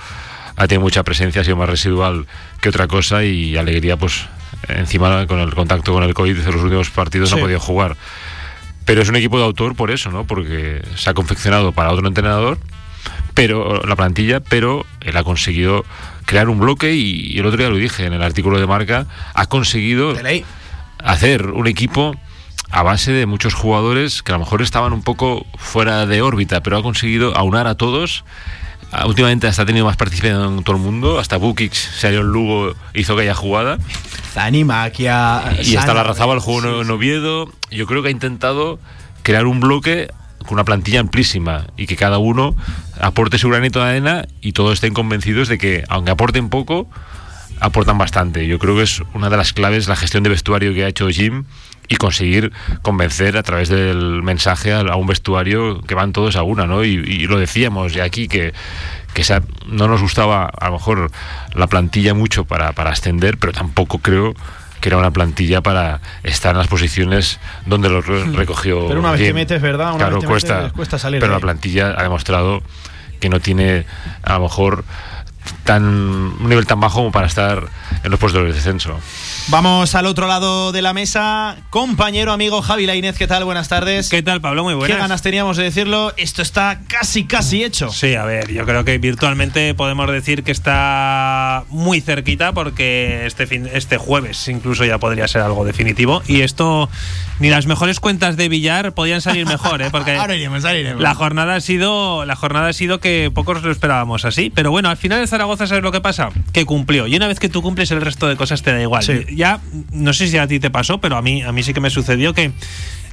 ha 0.61 0.69
tenido 0.69 0.83
mucha 0.83 1.03
presencia, 1.03 1.41
ha 1.41 1.45
sido 1.45 1.57
más 1.57 1.71
residual 1.71 2.27
que 2.61 2.69
otra 2.69 2.87
cosa 2.87 3.25
y 3.25 3.57
alegría, 3.57 3.97
pues 3.97 4.27
encima 4.69 5.27
con 5.27 5.41
el 5.41 5.55
contacto 5.55 5.95
con 5.95 6.03
el 6.03 6.13
COVID 6.13 6.37
de 6.37 6.53
los 6.53 6.61
últimos 6.61 6.91
partidos 6.91 7.31
no 7.31 7.39
ha 7.39 7.41
podido 7.41 7.59
jugar. 7.59 7.97
Pero 8.85 9.01
es 9.01 9.09
un 9.09 9.17
equipo 9.17 9.39
de 9.39 9.45
autor 9.45 9.75
por 9.75 9.91
eso, 9.91 10.11
¿no? 10.11 10.27
Porque 10.27 10.83
se 10.97 11.09
ha 11.09 11.15
confeccionado 11.15 11.73
para 11.73 11.91
otro 11.91 12.07
entrenador, 12.07 12.59
pero 13.33 13.81
la 13.87 13.97
plantilla, 13.97 14.41
pero 14.41 14.85
él 15.01 15.17
ha 15.17 15.25
conseguido 15.25 15.87
crear 16.27 16.51
un 16.51 16.61
bloque 16.61 16.93
y, 16.93 17.39
el 17.39 17.47
otro 17.47 17.57
día 17.57 17.71
lo 17.71 17.77
dije 17.77 18.05
en 18.05 18.13
el 18.13 18.23
artículo 18.23 18.61
de 18.61 18.67
marca, 18.67 19.07
ha 19.33 19.47
conseguido 19.47 20.15
hacer 21.03 21.47
un 21.47 21.69
equipo 21.69 22.15
a 22.71 22.83
base 22.83 23.13
de 23.13 23.25
muchos 23.25 23.55
jugadores 23.55 24.23
que 24.23 24.33
a 24.33 24.35
lo 24.35 24.41
mejor 24.41 24.61
estaban 24.61 24.93
un 24.93 25.03
poco 25.03 25.47
fuera 25.57 26.05
de 26.05 26.21
órbita, 26.21 26.63
pero 26.63 26.77
ha 26.77 26.83
conseguido 26.83 27.35
aunar 27.35 27.67
a 27.67 27.77
todos 27.77 28.25
últimamente 29.07 29.47
hasta 29.47 29.63
ha 29.63 29.67
tenido 29.67 29.87
más 29.87 29.97
participación 29.97 30.59
en 30.59 30.65
todo 30.65 30.77
el 30.77 30.83
mundo. 30.83 31.19
Hasta 31.19 31.37
Bukic 31.37 31.73
salió 31.73 32.21
en 32.21 32.29
Lugo, 32.29 32.75
hizo 32.95 33.17
que 33.17 33.23
haya 33.23 33.35
jugada. 33.35 33.79
Zanimakia. 34.33 35.57
Y 35.63 35.77
hasta 35.77 35.95
la 35.95 36.03
razaba 36.03 36.35
el 36.35 36.41
juego 36.41 36.83
en 36.83 36.91
Oviedo. 36.91 37.51
Yo 37.71 37.87
creo 37.87 38.03
que 38.03 38.09
ha 38.09 38.13
intentado 38.13 38.79
crear 39.23 39.47
un 39.47 39.61
bloque 39.61 40.11
con 40.47 40.55
una 40.55 40.65
plantilla 40.65 41.01
amplísima 41.01 41.67
y 41.77 41.87
que 41.87 41.97
cada 41.97 42.19
uno 42.19 42.57
aporte 43.01 43.39
su 43.39 43.49
granito 43.49 43.81
de 43.81 43.91
arena 43.91 44.27
y 44.41 44.53
todos 44.53 44.75
estén 44.75 44.95
convencidos 44.95 45.49
de 45.49 45.59
que, 45.59 45.85
aunque 45.89 46.11
aporten 46.11 46.49
poco, 46.49 46.89
aportan 47.61 47.99
bastante. 47.99 48.47
Yo 48.47 48.59
creo 48.59 48.77
que 48.77 48.83
es 48.83 49.03
una 49.15 49.31
de 49.31 49.37
las 49.37 49.53
claves 49.53 49.87
la 49.87 49.97
gestión 49.97 50.23
de 50.23 50.31
vestuario 50.31 50.75
que 50.75 50.85
ha 50.85 50.89
hecho 50.89 51.09
Jim 51.09 51.45
y 51.91 51.97
conseguir 51.97 52.53
convencer 52.83 53.37
a 53.37 53.43
través 53.43 53.69
del 53.69 54.23
mensaje 54.23 54.73
a, 54.73 54.95
un 54.95 55.09
vestuario 55.09 55.81
que 55.83 55.97
van 55.97 56.13
todos 56.13 56.37
a 56.37 56.45
una, 56.45 56.65
¿no? 56.67 56.85
Y, 56.85 57.27
lo 57.27 57.39
decíamos 57.39 57.93
ya 57.93 58.05
aquí 58.05 58.29
que, 58.29 58.55
que 59.13 59.25
no 59.67 59.89
nos 59.89 60.01
gustaba 60.01 60.47
a 60.47 60.67
lo 60.67 60.75
mejor 60.75 61.11
la 61.53 61.67
plantilla 61.67 62.15
mucho 62.15 62.45
para, 62.45 62.73
para 62.73 62.91
ascender, 62.91 63.39
pero 63.39 63.53
tampoco 63.53 63.99
creo 63.99 64.35
que 64.81 64.89
era 64.89 64.99
una 64.99 65.11
plantilla 65.11 65.63
para 65.63 66.01
estar 66.23 66.53
en 66.53 66.59
las 66.59 66.69
posiciones 66.69 67.41
donde 67.67 67.89
lo 67.89 68.03
hmm. 68.03 68.37
recogió. 68.37 68.87
Pero 68.87 69.01
una 69.01 69.11
vez 69.11 69.21
que 69.21 69.35
metes, 69.35 69.61
¿verdad? 69.61 69.89
Una 69.89 70.07
claro, 70.09 70.23
cuesta, 70.23 70.71
cuesta 70.71 70.97
salir. 70.97 71.19
Pero 71.19 71.33
la 71.33 71.41
plantilla 71.41 71.95
ha 71.99 72.05
demostrado 72.05 72.63
que 73.19 73.29
no 73.29 73.41
tiene 73.41 73.85
a 74.23 74.35
lo 74.35 74.45
mejor 74.45 74.85
tan 75.65 75.85
un 75.85 76.49
nivel 76.49 76.67
tan 76.67 76.81
bajo 76.81 76.97
como 76.97 77.13
para 77.13 77.27
estar 77.27 77.69
en 78.03 78.11
los 78.11 78.19
puestos 78.19 78.45
de 78.45 78.53
descenso. 78.53 78.99
Vamos 79.49 79.95
al 79.95 80.07
otro 80.07 80.27
lado 80.27 80.73
de 80.73 80.83
la 80.83 80.93
mesa. 80.93 81.57
Compañero, 81.71 82.33
amigo 82.33 82.63
Javi 82.63 82.87
Lainez, 82.87 83.17
¿qué 83.17 83.27
tal? 83.27 83.45
Buenas 83.45 83.69
tardes. 83.69 84.09
¿Qué 84.09 84.23
tal, 84.23 84.41
Pablo? 84.41 84.65
Muy 84.65 84.75
buenas. 84.75 84.97
¿Qué 84.97 85.01
ganas 85.01 85.23
teníamos 85.23 85.57
de 85.57 85.65
decirlo? 85.65 86.13
Esto 86.17 86.43
está 86.43 86.81
casi, 86.87 87.25
casi 87.25 87.65
hecho. 87.65 87.91
Sí, 87.91 88.15
a 88.15 88.25
ver, 88.25 88.53
yo 88.53 88.65
creo 88.65 88.85
que 88.85 88.99
virtualmente 88.99 89.75
podemos 89.75 90.11
decir 90.11 90.45
que 90.45 90.53
está 90.53 91.65
muy 91.69 92.01
cerquita 92.01 92.53
porque 92.53 93.27
este, 93.27 93.47
fin, 93.47 93.69
este 93.73 93.99
jueves 93.99 94.49
incluso 94.49 94.85
ya 94.85 94.99
podría 94.99 95.27
ser 95.29 95.43
algo 95.43 95.65
definitivo. 95.65 96.23
Y 96.27 96.43
esto, 96.43 96.89
ni 97.39 97.51
las 97.51 97.67
mejores 97.67 98.01
cuentas 98.01 98.37
de 98.37 98.49
Villar 98.49 98.93
podían 98.93 99.21
salir 99.21 99.47
mejor, 99.47 99.83
¿eh? 99.83 99.89
Porque 99.91 100.13
ahora 100.17 100.37
iremos, 100.37 100.65
ahora 100.65 100.79
iremos. 100.79 101.03
La 101.03 101.15
jornada 101.15 101.57
ha 101.57 101.61
sido, 101.61 102.25
la 102.25 102.37
jornada 102.37 102.69
ha 102.69 102.73
sido 102.73 103.01
que 103.01 103.31
pocos 103.35 103.63
lo 103.63 103.71
esperábamos 103.71 104.25
así. 104.25 104.51
Pero 104.55 104.71
bueno, 104.71 104.89
al 104.89 104.97
final 104.97 105.21
de 105.21 105.27
Zaragoza, 105.27 105.50
¿sabes 105.57 105.83
lo 105.83 105.93
que 105.93 106.01
pasa? 106.01 106.31
Que 106.53 106.65
cumplió. 106.65 107.07
Y 107.07 107.17
una 107.17 107.27
vez 107.27 107.39
que 107.39 107.49
tú 107.49 107.63
cumples, 107.63 107.91
el 107.91 108.01
resto 108.01 108.29
de 108.29 108.37
cosas 108.37 108.63
te 108.63 108.73
da 108.73 108.81
igual. 108.81 109.03
Sí 109.03 109.21
ya, 109.41 109.61
no 109.93 110.13
sé 110.13 110.29
si 110.29 110.39
a 110.39 110.47
ti 110.47 110.61
te 110.61 110.71
pasó, 110.71 111.01
pero 111.01 111.17
a 111.17 111.23
mí, 111.23 111.43
a 111.43 111.53
mí 111.53 111.63
sí 111.63 111.73
que 111.73 111.81
me 111.81 111.91
sucedió 111.91 112.35
que 112.35 112.53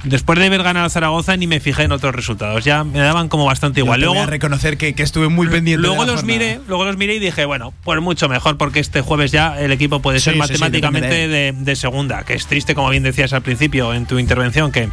después 0.04 0.38
de 0.38 0.46
haber 0.46 0.62
ganado 0.62 0.88
Zaragoza 0.88 1.36
ni 1.36 1.46
me 1.46 1.60
fijé 1.60 1.84
en 1.84 1.92
otros 1.92 2.14
resultados. 2.14 2.64
Ya 2.64 2.84
me 2.84 2.98
daban 2.98 3.28
como 3.28 3.44
bastante 3.44 3.80
igual. 3.80 4.00
luego, 4.00 4.14
voy 4.14 4.22
a 4.22 4.26
reconocer 4.26 4.76
que, 4.76 4.94
estuve 4.98 5.28
muy 5.28 5.48
pendiente. 5.48 5.86
Luego 5.86 6.04
los 6.04 6.24
miré, 6.24 6.60
luego 6.68 6.84
los 6.84 6.96
miré 6.96 7.16
y 7.16 7.18
dije, 7.18 7.44
bueno, 7.44 7.72
pues 7.84 8.00
mucho 8.00 8.28
mejor 8.28 8.56
porque 8.56 8.80
este 8.80 9.00
jueves 9.00 9.32
ya 9.32 9.58
el 9.58 9.72
equipo 9.72 10.00
puede 10.00 10.20
ser 10.20 10.36
matemáticamente 10.36 11.28
de, 11.52 11.76
segunda. 11.76 12.24
Que 12.24 12.34
es 12.34 12.46
triste, 12.46 12.74
como 12.74 12.90
bien 12.90 13.02
decías 13.02 13.32
al 13.32 13.42
principio 13.42 13.94
en 13.94 14.06
tu 14.06 14.18
intervención, 14.18 14.72
que 14.72 14.88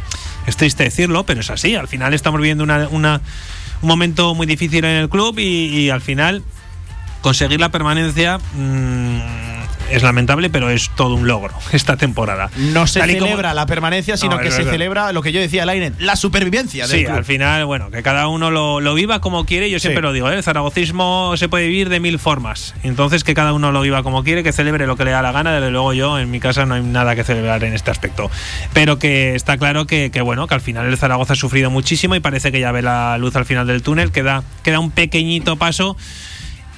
es 0.46 0.56
triste 0.56 0.84
decirlo, 0.84 1.24
pero 1.24 1.40
es 1.40 1.50
así. 1.50 1.74
Al 1.74 1.88
final 1.88 2.14
estamos 2.14 2.40
viviendo 2.40 2.64
una, 2.64 2.88
un 2.88 3.20
momento 3.82 4.34
muy 4.34 4.46
difícil 4.46 4.84
en 4.84 4.96
el 4.96 5.08
club 5.08 5.38
y, 5.38 5.90
al 5.90 6.00
final 6.00 6.42
conseguir 7.26 7.58
la 7.58 7.70
permanencia. 7.70 8.38
Mmm, 8.54 9.18
es 9.90 10.02
lamentable, 10.04 10.48
pero 10.48 10.70
es 10.70 10.90
todo 10.90 11.14
un 11.14 11.26
logro 11.26 11.54
esta 11.72 11.96
temporada. 11.96 12.50
No 12.56 12.86
se 12.86 13.00
celebra 13.00 13.52
la 13.52 13.66
permanencia, 13.66 14.16
sino 14.16 14.38
que 14.38 14.52
se 14.52 14.62
celebra 14.62 15.12
lo 15.12 15.22
que 15.22 15.32
yo 15.32 15.40
decía, 15.40 15.66
Laine, 15.66 15.92
la 15.98 16.14
supervivencia. 16.14 16.86
sí, 16.86 17.04
al 17.04 17.24
final, 17.24 17.64
bueno, 17.66 17.90
que 17.90 18.04
cada 18.04 18.28
uno 18.28 18.52
lo, 18.52 18.94
viva 18.94 19.20
como 19.20 19.44
quiere. 19.44 19.68
Yo 19.70 19.80
siempre 19.80 20.02
lo 20.02 20.12
digo, 20.12 20.30
¿eh? 20.30 20.36
el 20.36 20.42
zaragocismo 20.44 21.36
se 21.36 21.48
puede 21.48 21.66
vivir 21.66 21.88
de 21.88 21.98
mil 21.98 22.20
formas. 22.20 22.74
Entonces, 22.84 23.24
que 23.24 23.34
cada 23.34 23.52
uno 23.52 23.72
lo 23.72 23.80
viva 23.80 24.04
como 24.04 24.22
quiere, 24.22 24.44
que 24.44 24.52
celebre 24.52 24.86
lo 24.86 24.96
que 24.96 25.04
le 25.04 25.10
da 25.10 25.20
la 25.20 25.32
gana. 25.32 25.52
Desde 25.52 25.72
luego, 25.72 25.92
yo 25.94 26.20
en 26.20 26.30
mi 26.30 26.38
casa 26.38 26.64
no 26.64 26.74
hay 26.74 26.82
nada 26.82 27.16
que 27.16 27.24
celebrar 27.24 27.64
en 27.64 27.74
este 27.74 27.90
aspecto. 27.90 28.30
Pero 28.72 29.00
que 29.00 29.34
está 29.34 29.58
claro 29.58 29.86
que, 29.86 30.08
bueno, 30.22 30.46
que 30.46 30.54
al 30.54 30.60
final 30.60 30.86
el 30.86 30.96
Zaragoza 30.96 31.32
ha 31.32 31.36
sufrido 31.36 31.70
muchísimo 31.70 32.14
y 32.14 32.20
parece 32.20 32.52
que 32.52 32.60
ya 32.60 32.70
ve 32.70 32.82
la 32.82 33.18
luz 33.18 33.34
al 33.34 33.44
final 33.44 33.66
del 33.66 33.82
túnel. 33.82 34.12
Queda, 34.12 34.44
queda 34.62 34.78
un 34.78 34.92
pequeñito 34.92 35.56
paso 35.56 35.96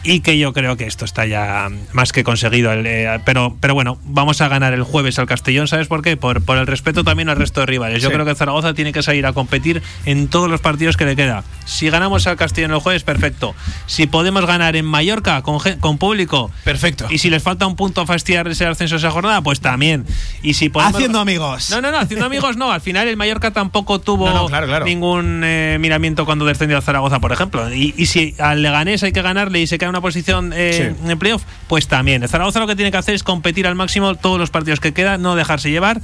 y 0.03 0.21
que 0.21 0.39
yo 0.39 0.53
creo 0.53 0.77
que 0.77 0.87
esto 0.87 1.05
está 1.05 1.27
ya 1.27 1.69
más 1.93 2.13
que 2.13 2.25
conseguido. 2.25 2.73
Eh, 2.73 3.21
pero, 3.25 3.57
pero 3.61 3.75
bueno, 3.75 3.99
vamos 4.05 4.41
a 4.41 4.49
ganar 4.49 4.73
el 4.73 4.83
jueves 4.83 5.19
al 5.19 5.27
Castellón, 5.27 5.69
¿sabes 5.69 5.87
por 5.89 6.03
qué? 6.03 6.17
Por, 6.17 6.43
por 6.43 6.59
el 6.59 6.67
respeto 6.67 7.05
también 7.05 7.29
al 7.29 7.37
resto 7.37 7.61
de 7.61 7.67
rivales. 7.67 8.03
Yo 8.03 8.11
creo 8.11 8.25
que 8.25 8.35
Zaragoza 8.35 8.75
tiene 8.75 8.93
que 8.93 9.03
salir 9.03 9.27
a 9.27 9.33
competir 9.33 9.83
en 10.05 10.29
todos 10.29 10.49
los 10.49 10.61
partidos 10.61 10.97
que 10.97 11.05
le 11.05 11.17
queda. 11.17 11.45
Si 11.65 11.91
ganamos 11.91 12.27
al 12.27 12.37
Castellón 12.37 12.73
el 12.73 12.79
jueves, 12.79 13.03
perfecto. 13.03 13.55
Si 13.87 14.07
podemos 14.07 14.47
ganar 14.47 14.77
en 14.77 14.85
Mallorca 14.85 15.43
con, 15.43 15.59
con 15.81 15.99
público, 15.99 16.51
perfecto. 16.65 17.07
Y 17.11 17.19
si 17.19 17.31
les 17.31 17.43
falta 17.43 17.67
un 17.67 17.77
punto 17.77 18.01
a 18.01 18.07
fastidiar 18.07 18.49
ese 18.49 18.67
ascenso 18.67 18.97
esa 18.97 19.11
jornada, 19.11 19.43
pues 19.43 19.61
también. 19.61 20.07
Y 20.43 20.55
si 20.55 20.71
Haciendo 20.75 21.21
amigos. 21.21 21.71
No, 21.71 21.81
no, 21.81 21.91
no, 21.91 21.99
haciendo 21.99 22.27
amigos 22.27 22.57
no. 22.57 22.71
Al 22.71 22.81
final 22.81 23.09
el 23.09 23.17
Mallorca 23.17 23.51
tampoco 23.51 24.01
tuvo 24.01 24.49
ningún 24.85 25.43
eh, 25.45 25.77
miramiento 25.81 26.25
cuando 26.25 26.45
descendió 26.45 26.79
a 26.79 26.83
Zaragoza, 26.83 27.21
por 27.21 27.33
ejemplo. 27.33 27.73
Y, 27.73 27.95
y 27.97 28.07
si 28.07 28.35
al 28.39 28.63
Leganés 28.63 29.03
hay 29.03 29.13
que 29.13 29.23
ganarle 29.23 29.61
y 29.61 29.67
se 29.67 29.79
queda 29.79 29.88
una 29.89 30.01
posición 30.01 30.53
eh, 30.55 30.95
en 31.07 31.19
playoff, 31.19 31.43
pues 31.69 31.89
también. 31.89 32.23
El 32.23 32.29
Zaragoza 32.29 32.61
lo 32.61 32.67
que 32.67 32.77
tiene 32.77 32.91
que 32.91 32.97
hacer 32.97 33.15
es 33.15 33.23
competir 33.23 33.67
al 33.67 33.75
máximo 33.75 34.15
todos 34.15 34.39
los 34.39 34.51
partidos 34.51 34.81
que 34.81 34.93
quedan, 34.93 35.23
no 35.23 35.35
dejarse 35.35 35.71
llevar. 35.71 36.01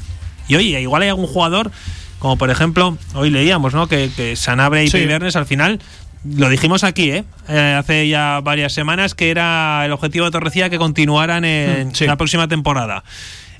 Y 0.48 0.56
oye, 0.56 0.80
igual 0.80 1.02
hay 1.02 1.08
algún 1.08 1.26
jugador, 1.26 1.70
como 2.18 2.36
por 2.36 2.50
ejemplo, 2.50 2.98
hoy 3.14 3.30
leíamos, 3.30 3.74
¿no? 3.74 3.86
Que, 3.86 4.10
que 4.14 4.36
Sanabria 4.36 4.82
y 4.82 4.88
sí. 4.88 4.98
al 5.34 5.46
final 5.46 5.80
lo 6.24 6.48
dijimos 6.48 6.84
aquí, 6.84 7.10
¿eh? 7.10 7.24
¿eh? 7.48 7.76
hace 7.78 8.08
ya 8.08 8.40
varias 8.42 8.72
semanas, 8.72 9.14
que 9.14 9.30
era 9.30 9.84
el 9.84 9.92
objetivo 9.92 10.24
de 10.24 10.30
Torrecilla 10.30 10.70
que 10.70 10.78
continuaran 10.78 11.44
en 11.44 11.88
mm, 11.88 12.04
la 12.06 12.16
próxima 12.16 12.48
temporada. 12.48 13.04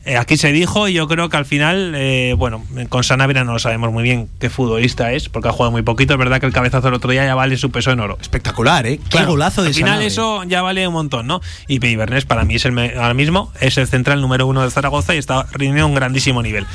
Eh, 0.07 0.19
aquí 0.19 0.37
se 0.37 0.53
dijo 0.53 0.87
y 0.87 0.93
yo 0.93 1.09
creo 1.09 1.31
que 1.31 1.39
al 1.39 1.47
final, 1.47 1.95
eh, 1.97 2.35
bueno, 2.37 2.63
con 2.91 3.05
Sanabria 3.05 3.43
no 3.43 3.55
lo 3.55 3.59
sabemos 3.59 3.91
muy 3.91 4.03
bien 4.03 4.29
qué 4.39 4.51
futbolista 4.51 5.13
es, 5.13 5.31
porque 5.31 5.49
ha 5.49 5.53
jugado 5.53 5.71
muy 5.73 5.81
poquito. 5.83 6.13
Es 6.13 6.19
verdad 6.19 6.41
que 6.41 6.47
el 6.47 6.53
cabezazo 6.53 6.89
del 6.89 6.95
otro 6.95 7.11
día 7.11 7.25
ya 7.25 7.35
vale 7.35 7.57
su 7.57 7.71
peso 7.71 7.91
en 7.91 8.01
oro. 8.01 8.19
Espectacular, 8.21 8.87
¿eh? 8.87 9.01
Qué 9.09 9.25
golazo 9.25 9.63
de 9.63 9.69
Al 9.69 9.75
final 9.75 10.03
eso 10.03 10.45
ya 10.45 10.61
vale 10.61 10.87
un 10.87 10.93
montón, 10.93 11.27
¿no? 11.27 11.41
Y 11.69 11.79
Bernés 11.79 12.27
para 12.27 12.45
mí 12.45 12.57
es 12.57 12.67
el, 12.67 12.79
ahora 12.79 13.15
mismo 13.15 13.51
es 13.61 13.79
el 13.79 13.87
central 13.87 14.21
número 14.21 14.47
uno 14.47 14.63
de 14.63 14.71
Zaragoza 14.71 15.15
y 15.15 15.19
está 15.19 15.47
rindiendo 15.53 15.87
un 15.87 15.95
grandísimo 15.95 16.43
nivel. 16.43 16.67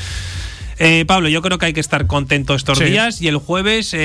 Eh, 0.80 1.06
Pablo, 1.06 1.30
yo 1.30 1.42
creo 1.42 1.60
que 1.60 1.68
hay 1.68 1.74
que 1.74 1.82
estar 1.82 2.08
contento 2.08 2.56
estos 2.56 2.80
días 2.80 3.22
y 3.22 3.28
el 3.28 3.38
jueves 3.38 3.96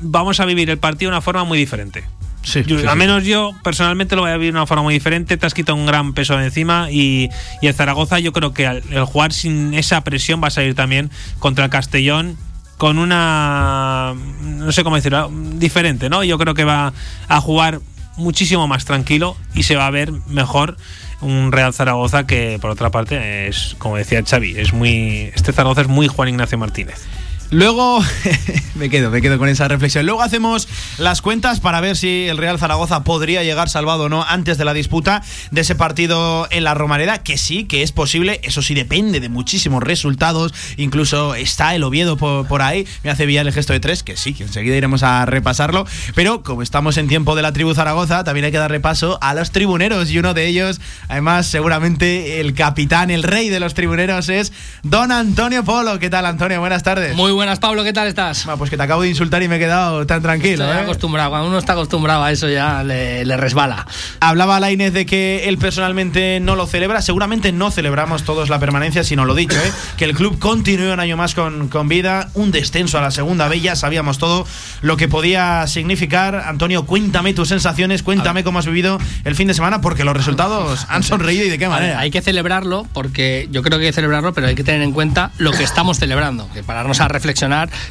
vamos 0.00 0.40
a 0.40 0.46
vivir 0.46 0.70
el 0.70 0.78
partido 0.78 1.10
de 1.10 1.16
una 1.16 1.22
forma 1.22 1.44
muy 1.44 1.58
diferente. 1.58 2.04
Sí, 2.42 2.64
al 2.88 2.96
menos 2.96 3.24
yo 3.24 3.52
personalmente 3.62 4.16
lo 4.16 4.22
voy 4.22 4.30
a 4.30 4.36
vivir 4.36 4.52
de 4.52 4.58
una 4.58 4.66
forma 4.66 4.82
muy 4.82 4.94
diferente. 4.94 5.36
Te 5.36 5.46
has 5.46 5.54
quitado 5.54 5.76
un 5.76 5.86
gran 5.86 6.14
peso 6.14 6.36
de 6.36 6.46
encima 6.46 6.90
y, 6.90 7.28
el 7.62 7.74
Zaragoza 7.74 8.18
yo 8.18 8.32
creo 8.32 8.52
que 8.52 8.64
el 8.66 9.04
jugar 9.04 9.32
sin 9.32 9.74
esa 9.74 10.02
presión 10.02 10.42
va 10.42 10.48
a 10.48 10.50
salir 10.50 10.74
también 10.74 11.10
contra 11.38 11.64
el 11.64 11.70
Castellón 11.70 12.36
con 12.78 12.98
una, 12.98 14.14
no 14.40 14.72
sé 14.72 14.82
cómo 14.84 14.96
decirlo, 14.96 15.30
diferente, 15.56 16.08
¿no? 16.08 16.24
Yo 16.24 16.38
creo 16.38 16.54
que 16.54 16.64
va 16.64 16.94
a 17.28 17.40
jugar 17.42 17.80
muchísimo 18.16 18.66
más 18.66 18.86
tranquilo 18.86 19.36
y 19.54 19.64
se 19.64 19.76
va 19.76 19.86
a 19.86 19.90
ver 19.90 20.12
mejor 20.28 20.78
un 21.20 21.52
Real 21.52 21.74
Zaragoza 21.74 22.26
que 22.26 22.58
por 22.60 22.70
otra 22.70 22.90
parte 22.90 23.48
es, 23.48 23.76
como 23.78 23.96
decía 23.96 24.22
Xavi, 24.24 24.54
es 24.56 24.72
muy, 24.72 25.30
este 25.34 25.52
Zaragoza 25.52 25.82
es 25.82 25.88
muy 25.88 26.08
Juan 26.08 26.30
Ignacio 26.30 26.56
Martínez. 26.56 27.06
Luego, 27.50 28.00
me 28.76 28.88
quedo, 28.88 29.10
me 29.10 29.20
quedo 29.20 29.36
con 29.36 29.48
esa 29.48 29.66
reflexión. 29.66 30.06
Luego 30.06 30.22
hacemos 30.22 30.68
las 30.98 31.20
cuentas 31.20 31.58
para 31.58 31.80
ver 31.80 31.96
si 31.96 32.28
el 32.28 32.38
Real 32.38 32.60
Zaragoza 32.60 33.02
podría 33.02 33.42
llegar 33.42 33.68
salvado 33.68 34.04
o 34.04 34.08
no 34.08 34.22
antes 34.22 34.56
de 34.56 34.64
la 34.64 34.72
disputa 34.72 35.22
de 35.50 35.62
ese 35.62 35.74
partido 35.74 36.46
en 36.50 36.62
la 36.62 36.74
Romareda, 36.74 37.24
que 37.24 37.36
sí, 37.36 37.64
que 37.64 37.82
es 37.82 37.90
posible, 37.90 38.40
eso 38.44 38.62
sí 38.62 38.74
depende 38.74 39.18
de 39.18 39.28
muchísimos 39.28 39.82
resultados, 39.82 40.54
incluso 40.76 41.34
está 41.34 41.74
el 41.74 41.82
Oviedo 41.82 42.16
por, 42.16 42.62
ahí, 42.62 42.86
me 43.02 43.10
hace 43.10 43.26
Villar 43.26 43.46
el 43.46 43.52
gesto 43.52 43.72
de 43.72 43.80
tres, 43.80 44.04
que 44.04 44.16
sí, 44.16 44.32
que 44.32 44.44
enseguida 44.44 44.76
iremos 44.76 45.02
a 45.02 45.26
repasarlo, 45.26 45.86
pero 46.14 46.42
como 46.44 46.62
estamos 46.62 46.98
en 46.98 47.08
tiempo 47.08 47.34
de 47.34 47.42
la 47.42 47.52
tribu 47.52 47.74
Zaragoza, 47.74 48.22
también 48.22 48.44
hay 48.44 48.52
que 48.52 48.58
dar 48.58 48.70
repaso 48.70 49.18
a 49.20 49.34
los 49.34 49.50
tribuneros 49.50 50.10
y 50.10 50.18
uno 50.18 50.34
de 50.34 50.46
ellos, 50.46 50.80
además 51.08 51.46
seguramente 51.46 52.40
el 52.40 52.54
capitán, 52.54 53.10
el 53.10 53.24
rey 53.24 53.48
de 53.48 53.58
los 53.58 53.74
tribuneros 53.74 54.28
es 54.28 54.52
Don 54.82 55.10
Antonio 55.10 55.64
Polo. 55.64 55.98
¿Qué 55.98 56.10
tal 56.10 56.26
Antonio? 56.26 56.60
Buenas 56.60 56.82
tardes. 56.82 57.16
Muy 57.16 57.32
buenas, 57.40 57.58
Pablo, 57.58 57.84
¿qué 57.84 57.94
tal 57.94 58.06
estás? 58.06 58.46
pues 58.58 58.68
que 58.68 58.76
te 58.76 58.82
acabo 58.82 59.00
de 59.00 59.08
insultar 59.08 59.42
y 59.42 59.48
me 59.48 59.56
he 59.56 59.58
quedado 59.58 60.04
tan 60.04 60.20
tranquilo. 60.20 60.62
Estoy 60.62 60.78
¿eh? 60.78 60.82
acostumbrado, 60.82 61.30
cuando 61.30 61.48
uno 61.48 61.56
está 61.56 61.72
acostumbrado 61.72 62.22
a 62.22 62.30
eso 62.30 62.50
ya 62.50 62.84
le, 62.84 63.24
resbala. 63.38 63.86
Hablaba 64.20 64.60
Lainez 64.60 64.92
de 64.92 65.06
que 65.06 65.48
él 65.48 65.56
personalmente 65.56 66.38
no 66.40 66.54
lo 66.54 66.66
celebra. 66.66 67.00
Seguramente 67.00 67.50
no 67.50 67.70
celebramos 67.70 68.24
todos 68.24 68.50
la 68.50 68.58
permanencia, 68.58 69.04
sino 69.04 69.24
lo 69.24 69.34
dicho, 69.34 69.56
¿eh? 69.56 69.72
que 69.96 70.04
el 70.04 70.14
club 70.14 70.38
continúe 70.38 70.92
un 70.92 71.00
año 71.00 71.16
más 71.16 71.34
con, 71.34 71.68
con 71.68 71.88
vida, 71.88 72.28
un 72.34 72.50
descenso 72.50 72.98
a 72.98 73.00
la 73.00 73.10
segunda 73.10 73.48
B, 73.48 73.58
ya 73.62 73.74
sabíamos 73.74 74.18
todo 74.18 74.46
lo 74.82 74.98
que 74.98 75.08
podía 75.08 75.66
significar. 75.66 76.34
Antonio, 76.46 76.84
cuéntame 76.84 77.32
tus 77.32 77.48
sensaciones, 77.48 78.02
cuéntame 78.02 78.44
cómo 78.44 78.58
has 78.58 78.66
vivido 78.66 78.98
el 79.24 79.34
fin 79.34 79.48
de 79.48 79.54
semana, 79.54 79.80
porque 79.80 80.04
los 80.04 80.14
resultados 80.14 80.84
han 80.90 81.02
sonreído 81.02 81.46
y 81.46 81.48
de 81.48 81.56
qué 81.56 81.70
manera. 81.70 82.00
hay 82.00 82.10
que 82.10 82.20
celebrarlo, 82.20 82.86
porque 82.92 83.48
yo 83.50 83.62
creo 83.62 83.78
que 83.78 83.86
hay 83.86 83.90
que 83.92 83.94
celebrarlo, 83.94 84.34
pero 84.34 84.46
hay 84.46 84.54
que 84.54 84.64
tener 84.64 84.82
en 84.82 84.92
cuenta 84.92 85.30
lo 85.38 85.52
que 85.52 85.62
estamos 85.62 85.98
celebrando, 85.98 86.46
que 86.52 86.62
pararnos 86.62 87.00
a 87.00 87.08
reflexionar 87.08 87.29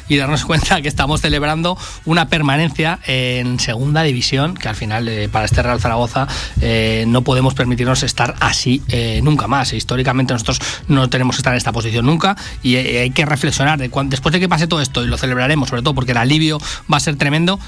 y 0.08 0.16
darnos 0.16 0.44
cuenta 0.46 0.80
que 0.82 0.88
estamos 0.88 1.20
celebrando 1.20 1.76
una 2.04 2.28
permanencia 2.28 2.98
en 3.06 3.58
segunda 3.58 4.02
división, 4.02 4.54
que 4.54 4.68
al 4.68 4.76
final 4.76 5.08
eh, 5.08 5.28
para 5.28 5.44
este 5.44 5.62
Real 5.62 5.80
Zaragoza 5.80 6.26
eh, 6.60 7.04
no 7.06 7.22
podemos 7.22 7.54
permitirnos 7.54 8.02
estar 8.02 8.34
así 8.40 8.82
eh, 8.88 9.20
nunca 9.22 9.46
más. 9.46 9.72
Históricamente 9.72 10.32
nosotros 10.32 10.60
no 10.88 11.08
tenemos 11.08 11.36
que 11.36 11.40
estar 11.40 11.52
en 11.52 11.58
esta 11.58 11.72
posición 11.72 12.06
nunca 12.06 12.36
y 12.62 12.76
hay 12.76 13.10
que 13.10 13.24
reflexionar 13.26 13.78
de 13.78 13.90
después 14.04 14.32
de 14.32 14.40
que 14.40 14.48
pase 14.48 14.66
todo 14.66 14.80
esto 14.80 15.04
y 15.04 15.08
lo 15.08 15.16
celebraremos, 15.16 15.68
sobre 15.68 15.82
todo 15.82 15.94
porque 15.94 16.12
el 16.12 16.18
alivio 16.18 16.58
va 16.92 16.96
a 16.96 17.00
ser 17.00 17.16
tremendo, 17.16 17.58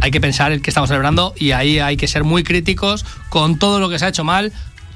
hay 0.00 0.10
que 0.10 0.20
pensar 0.20 0.52
el 0.52 0.62
que 0.62 0.70
estamos 0.70 0.88
celebrando 0.88 1.34
y 1.36 1.52
ahí 1.52 1.78
hay 1.78 1.96
que 1.96 2.06
ser 2.06 2.24
muy 2.24 2.44
críticos 2.44 3.04
con 3.28 3.58
todo 3.58 3.80
lo 3.80 3.88
que 3.88 3.98
se 3.98 4.06
ha 4.06 4.08
hecho 4.08 4.24
mal, 4.24 4.52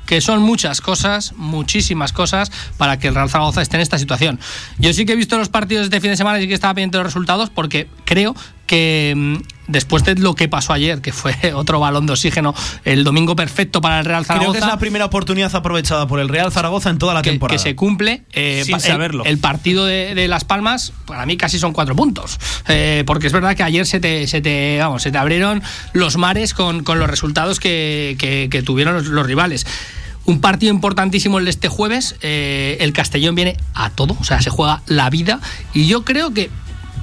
que 0.06 0.20
son 0.20 0.42
muchas 0.42 0.80
cosas, 0.80 1.32
muchísimas 1.36 2.12
cosas, 2.12 2.50
para 2.76 2.98
que 2.98 3.08
el 3.08 3.14
Real 3.14 3.30
Zaragoza 3.30 3.62
esté 3.62 3.76
en 3.76 3.82
esta 3.82 3.98
situación. 3.98 4.40
Yo 4.78 4.92
sí 4.92 5.04
que 5.04 5.12
he 5.12 5.16
visto 5.16 5.38
los 5.38 5.48
partidos 5.48 5.90
de 5.90 5.96
este 5.96 6.00
fin 6.00 6.10
de 6.10 6.16
semana 6.16 6.40
y 6.40 6.48
que 6.48 6.54
estaba 6.54 6.74
pendiente 6.74 6.98
los 6.98 7.06
resultados 7.06 7.50
porque 7.50 7.88
creo 8.04 8.34
que 8.66 9.14
mm, 9.16 9.36
después 9.72 10.04
de 10.04 10.14
lo 10.14 10.34
que 10.34 10.48
pasó 10.48 10.72
ayer, 10.72 11.00
que 11.00 11.12
fue 11.12 11.34
otro 11.54 11.80
balón 11.80 12.06
de 12.06 12.12
oxígeno, 12.12 12.54
el 12.84 13.04
domingo 13.04 13.34
perfecto 13.34 13.80
para 13.80 13.98
el 13.98 14.04
Real 14.04 14.24
Zaragoza. 14.24 14.50
Creo 14.50 14.60
que 14.60 14.66
es 14.66 14.72
la 14.72 14.78
primera 14.78 15.04
oportunidad 15.04 15.54
aprovechada 15.54 16.06
por 16.06 16.20
el 16.20 16.28
Real 16.28 16.52
Zaragoza 16.52 16.90
en 16.90 16.98
toda 16.98 17.14
la 17.14 17.22
temporada. 17.22 17.56
Que 17.56 17.62
se 17.62 17.74
cumple. 17.74 18.22
Eh, 18.32 18.62
Sin 18.64 18.78
saberlo. 18.80 19.24
El, 19.24 19.38
partido 19.38 19.84
de, 19.86 20.28
Las 20.28 20.44
Palmas, 20.44 20.92
para 21.06 21.26
mí 21.26 21.36
casi 21.36 21.58
son 21.58 21.72
cuatro 21.72 21.96
puntos. 21.96 22.38
Eh, 22.68 23.02
porque 23.06 23.26
es 23.26 23.32
verdad 23.32 23.56
que 23.56 23.62
ayer 23.62 23.86
se 23.86 24.00
te, 24.00 24.26
se 24.26 24.40
te, 24.40 24.78
vamos, 24.78 25.02
se 25.02 25.10
te 25.10 25.18
abrieron 25.18 25.62
los 25.92 26.16
mares 26.16 26.54
con, 26.54 26.84
los 26.84 27.10
resultados 27.10 27.58
que, 27.58 28.62
tuvieron 28.64 29.14
los 29.14 29.26
rivales. 29.26 29.66
Un 30.24 30.40
partido 30.40 30.72
importantísimo 30.72 31.38
el 31.38 31.46
de 31.46 31.50
este 31.50 31.68
jueves. 31.68 32.14
Eh, 32.20 32.76
el 32.80 32.92
Castellón 32.92 33.34
viene 33.34 33.56
a 33.74 33.90
todo, 33.90 34.16
o 34.20 34.24
sea, 34.24 34.40
se 34.40 34.50
juega 34.50 34.82
la 34.86 35.10
vida. 35.10 35.40
Y 35.74 35.86
yo 35.86 36.04
creo 36.04 36.32
que 36.32 36.48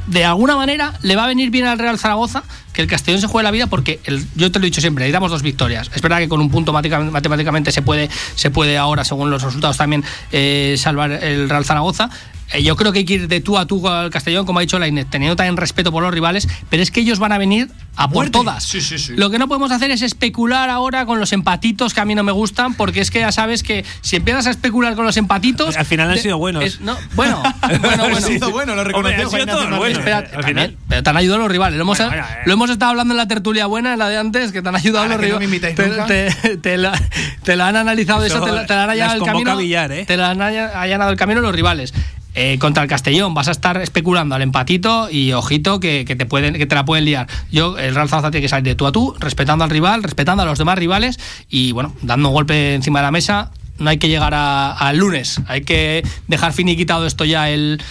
de 0.09 0.25
alguna 0.25 0.55
manera 0.55 0.93
le 1.01 1.15
va 1.15 1.23
a 1.23 1.27
venir 1.27 1.51
bien 1.51 1.65
al 1.65 1.77
Real 1.77 1.99
Zaragoza 1.99 2.43
que 2.73 2.81
el 2.81 2.87
Castellón 2.87 3.21
se 3.21 3.27
juegue 3.27 3.43
la 3.43 3.51
vida 3.51 3.67
porque 3.67 3.99
yo 4.35 4.51
te 4.51 4.59
lo 4.59 4.65
he 4.65 4.69
dicho 4.69 4.81
siempre, 4.81 5.03
necesitamos 5.03 5.31
dos 5.31 5.41
victorias. 5.41 5.91
Es 5.93 6.01
verdad 6.01 6.17
que 6.17 6.27
con 6.27 6.39
un 6.39 6.49
punto 6.49 6.73
matemáticamente 6.73 7.71
se 7.71 7.81
puede, 7.81 8.09
se 8.35 8.51
puede 8.51 8.77
ahora, 8.77 9.03
según 9.03 9.29
los 9.29 9.43
resultados 9.43 9.77
también, 9.77 10.03
eh, 10.31 10.75
salvar 10.77 11.11
el 11.11 11.49
Real 11.49 11.65
Zaragoza, 11.65 12.09
eh, 12.53 12.63
yo 12.63 12.75
creo 12.75 12.91
que 12.91 12.99
hay 12.99 13.05
que 13.05 13.13
ir 13.15 13.27
de 13.27 13.41
tú 13.41 13.57
a 13.57 13.65
tú 13.65 13.87
al 13.87 14.09
Castellón, 14.09 14.45
como 14.45 14.59
ha 14.59 14.61
dicho 14.61 14.79
Lainet, 14.79 15.09
teniendo 15.09 15.35
también 15.35 15.57
respeto 15.57 15.91
por 15.91 16.03
los 16.03 16.13
rivales, 16.13 16.47
pero 16.69 16.81
es 16.81 16.91
que 16.91 17.01
ellos 17.01 17.19
van 17.19 17.31
a 17.31 17.37
venir 17.37 17.69
a 17.95 18.09
por 18.09 18.29
todas. 18.29 18.73
Lo 19.09 19.29
que 19.29 19.37
no 19.37 19.47
podemos 19.47 19.71
hacer 19.71 19.91
es 19.91 20.01
especular 20.01 20.69
ahora 20.69 21.05
con 21.05 21.19
los 21.19 21.33
empatitos 21.33 21.93
que 21.93 21.99
a 21.99 22.05
mí 22.05 22.15
no 22.15 22.23
me 22.23 22.31
gustan, 22.31 22.73
porque 22.73 23.01
es 23.01 23.11
que 23.11 23.19
ya 23.19 23.31
sabes 23.31 23.61
que 23.63 23.85
si 24.01 24.15
empiezas 24.15 24.47
a 24.47 24.51
especular 24.51 24.95
con 24.95 25.05
los 25.05 25.17
empatitos. 25.17 25.77
Al 25.77 25.85
final 25.85 26.09
han 26.09 26.17
sido 26.17 26.37
buenos. 26.37 26.79
no, 26.81 26.97
bueno, 27.15 27.41
bueno, 27.81 28.03
bueno. 28.09 28.21
sido 28.21 28.51
bueno, 28.51 28.75
lo 28.75 28.83
reconoció. 28.83 29.29
bueno, 29.77 29.99
pero 30.05 31.03
te 31.03 31.09
han 31.09 31.17
ayudado 31.17 31.41
los 31.41 31.51
rivales. 31.51 31.77
Lo 31.77 31.83
hemos, 31.83 31.99
eh. 31.99 32.09
lo 32.45 32.53
hemos 32.53 32.69
estado 32.69 32.91
hablando 32.91 33.13
en 33.13 33.17
la 33.17 33.27
tertulia 33.27 33.65
buena, 33.67 33.93
en 33.93 33.99
la 33.99 34.09
de 34.09 34.17
antes, 34.17 34.51
que 34.51 34.61
te 34.61 34.69
han 34.69 34.75
ayudado 34.75 35.07
los 35.07 35.19
rivales. 35.19 35.75
te, 35.75 36.57
te, 36.57 36.77
la, 36.77 37.67
han 37.67 37.75
analizado 37.75 38.25
eso, 38.25 38.41
te, 38.41 38.51
la 38.51 38.83
han 38.83 38.89
allanado 38.89 39.19
el 39.19 39.23
camino. 39.23 39.59
¿eh? 39.59 40.05
Te 40.05 40.17
la 40.17 40.31
han 40.31 40.41
allanado 40.41 41.11
el 41.11 41.17
camino 41.17 41.41
los 41.41 41.53
rivales. 41.53 41.93
Eh, 42.35 42.59
contra 42.59 42.83
el 42.83 42.89
Castellón 42.89 43.33
vas 43.33 43.47
a 43.47 43.51
estar 43.51 43.81
especulando 43.81 44.35
al 44.35 44.41
empatito 44.43 45.09
y 45.09 45.33
ojito 45.33 45.79
que, 45.79 46.05
te 46.05 46.25
pueden 46.25 46.53
que 46.53 46.65
te 46.65 46.75
la 46.75 46.85
pueden 46.85 47.05
liar. 47.05 47.27
Yo 47.51 47.77
el 47.77 47.95
Real 47.95 48.07
Zaragoza 48.07 48.31
tiene 48.31 48.43
que 48.43 48.49
salir 48.49 48.65
de 48.65 48.75
tú 48.75 48.85
a 48.85 48.91
tú, 48.91 49.15
respetando 49.19 49.63
al 49.63 49.69
rival, 49.69 50.03
respetando 50.03 50.43
a 50.43 50.45
los 50.45 50.59
demás 50.59 50.77
rivales 50.77 51.19
y 51.49 51.71
bueno, 51.71 51.93
dando 52.01 52.29
un 52.29 52.35
golpe 52.35 52.75
encima 52.75 52.99
de 52.99 53.03
la 53.03 53.11
mesa. 53.11 53.51
No 53.79 53.89
hay 53.89 53.97
que 53.97 54.09
llegar 54.09 54.33
al 54.33 54.97
lunes, 54.97 55.39
hay 55.47 55.61
que 55.61 56.03
dejar 56.27 56.51
finiquitado 56.51 57.05
esto 57.05 57.23
ya 57.23 57.49
el, 57.49 57.81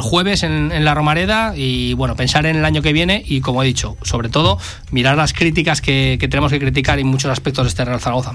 jueves 0.00 0.42
en, 0.42 0.82
la 0.82 0.94
Romareda 0.94 1.52
y 1.54 1.92
bueno, 1.92 2.16
pensar 2.16 2.46
en 2.46 2.56
el 2.56 2.64
año 2.64 2.80
que 2.80 2.94
viene 2.94 3.22
y 3.26 3.42
como 3.42 3.62
he 3.62 3.66
dicho, 3.66 3.98
sobre 4.00 4.30
todo 4.30 4.58
mirar 4.92 5.18
las 5.18 5.34
críticas 5.34 5.82
que, 5.82 6.16
que 6.18 6.28
tenemos 6.28 6.50
que 6.50 6.58
criticar 6.58 6.98
en 6.98 7.06
muchos 7.06 7.30
aspectos 7.30 7.66
de 7.66 7.68
este 7.68 7.84
Real 7.84 8.00
Zaragoza. 8.00 8.32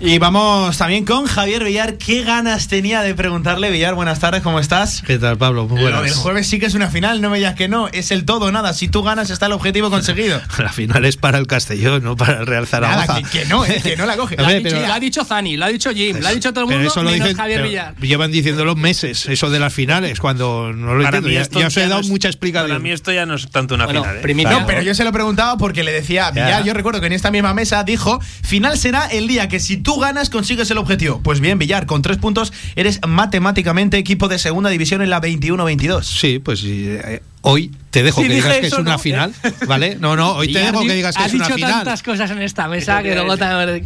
Y 0.00 0.18
vamos 0.18 0.78
también 0.78 1.04
con 1.04 1.26
Javier 1.26 1.64
Villar. 1.64 1.98
¿Qué 1.98 2.22
ganas 2.22 2.68
tenía 2.68 3.02
de 3.02 3.16
preguntarle, 3.16 3.68
Villar? 3.68 3.94
Buenas 3.94 4.20
tardes, 4.20 4.42
¿cómo 4.42 4.60
estás? 4.60 5.02
¿Qué 5.04 5.18
tal, 5.18 5.36
Pablo? 5.38 5.66
Muy 5.66 5.80
buenas. 5.80 6.04
El 6.04 6.14
jueves 6.14 6.46
sí 6.46 6.60
que 6.60 6.66
es 6.66 6.74
una 6.74 6.88
final, 6.88 7.20
no 7.20 7.30
me 7.30 7.38
digas 7.38 7.56
que 7.56 7.66
no. 7.66 7.88
Es 7.88 8.12
el 8.12 8.24
todo 8.24 8.52
nada. 8.52 8.74
Si 8.74 8.86
tú 8.86 9.02
ganas, 9.02 9.28
está 9.30 9.46
el 9.46 9.52
objetivo 9.52 9.90
conseguido. 9.90 10.40
la 10.58 10.72
final 10.72 11.04
es 11.04 11.16
para 11.16 11.38
el 11.38 11.48
Castellón, 11.48 12.04
no 12.04 12.16
para 12.16 12.38
el 12.38 12.46
Real 12.46 12.68
Zaragoza. 12.68 13.14
Nada, 13.14 13.28
que, 13.28 13.44
no, 13.46 13.64
eh, 13.64 13.80
que 13.82 13.96
no 13.96 14.06
la 14.06 14.16
coge. 14.16 14.36
lo, 14.38 14.46
ha 14.46 15.00
dicho, 15.00 15.24
Zani, 15.24 15.56
lo 15.56 15.64
ha 15.64 15.68
dicho 15.68 15.90
Jim, 15.90 16.18
lo 16.20 16.28
ha 16.28 16.32
dicho 16.32 16.52
todo 16.52 16.66
el 16.66 16.70
mundo, 16.70 16.88
eso 16.88 17.02
lo 17.02 17.10
menos 17.10 17.34
Javier 17.34 17.64
Villar. 17.64 17.96
Llevan 17.96 18.30
diciéndolo 18.30 18.76
meses, 18.76 19.26
eso 19.26 19.50
de 19.50 19.58
las 19.58 19.74
finales, 19.74 20.20
cuando 20.20 20.72
no 20.72 20.94
lo 20.94 21.04
entiendo. 21.04 21.28
Ya, 21.28 21.66
os 21.66 21.76
he 21.76 21.88
dado 21.88 22.04
mucha 22.04 22.28
explicación. 22.28 22.68
Para 22.68 22.78
mí 22.78 22.92
esto 22.92 23.10
ya 23.10 23.26
no 23.26 23.34
es 23.34 23.50
tanto 23.50 23.74
una 23.74 23.88
final. 23.88 24.20
¿eh? 24.24 24.44
No, 24.44 24.64
pero 24.64 24.80
yo 24.82 24.94
se 24.94 25.02
lo 25.02 25.10
preguntaba 25.10 25.58
porque 25.58 25.82
le 25.82 25.90
decía, 25.90 26.30
Villar, 26.30 26.62
yo 26.62 26.72
recuerdo 26.72 27.00
que 27.00 27.08
en 27.08 27.14
esta 27.14 27.32
misma 27.32 27.52
mesa 27.52 27.82
dijo, 27.82 28.20
final 28.44 28.78
será 28.78 29.06
el 29.06 29.26
día 29.26 29.48
que 29.48 29.58
si 29.58 29.78
tú 29.78 29.87
ganas 29.96 30.30
consigues 30.30 30.70
el 30.70 30.78
objetivo? 30.78 31.20
Pues 31.22 31.40
bien, 31.40 31.58
Villar, 31.58 31.86
con 31.86 32.02
tres 32.02 32.18
puntos 32.18 32.52
eres 32.76 33.00
matemáticamente 33.06 33.98
equipo 33.98 34.28
de 34.28 34.38
segunda 34.38 34.70
división 34.70 35.02
en 35.02 35.10
la 35.10 35.20
21-22. 35.20 36.02
Sí, 36.02 36.38
pues 36.38 36.62
eh, 36.64 37.22
hoy 37.42 37.72
te 37.90 38.02
dejo 38.02 38.22
que 38.22 38.28
digas 38.28 38.58
que 38.58 38.66
es 38.66 38.72
una 38.74 38.98
final, 38.98 39.32
¿vale? 39.66 39.96
No, 40.00 40.16
no, 40.16 40.32
hoy 40.32 40.52
te 40.52 40.58
dejo 40.58 40.82
que 40.82 40.94
digas 40.94 41.16
que 41.16 41.24
es 41.24 41.34
una 41.34 41.46
final. 41.46 41.62
Ha 41.62 41.66
dicho 41.66 41.78
tantas 41.78 42.02
cosas 42.02 42.30
en 42.30 42.42
esta 42.42 42.68
mesa 42.68 43.02
que 43.02 43.14
luego 43.14 43.36
te... 43.36 43.84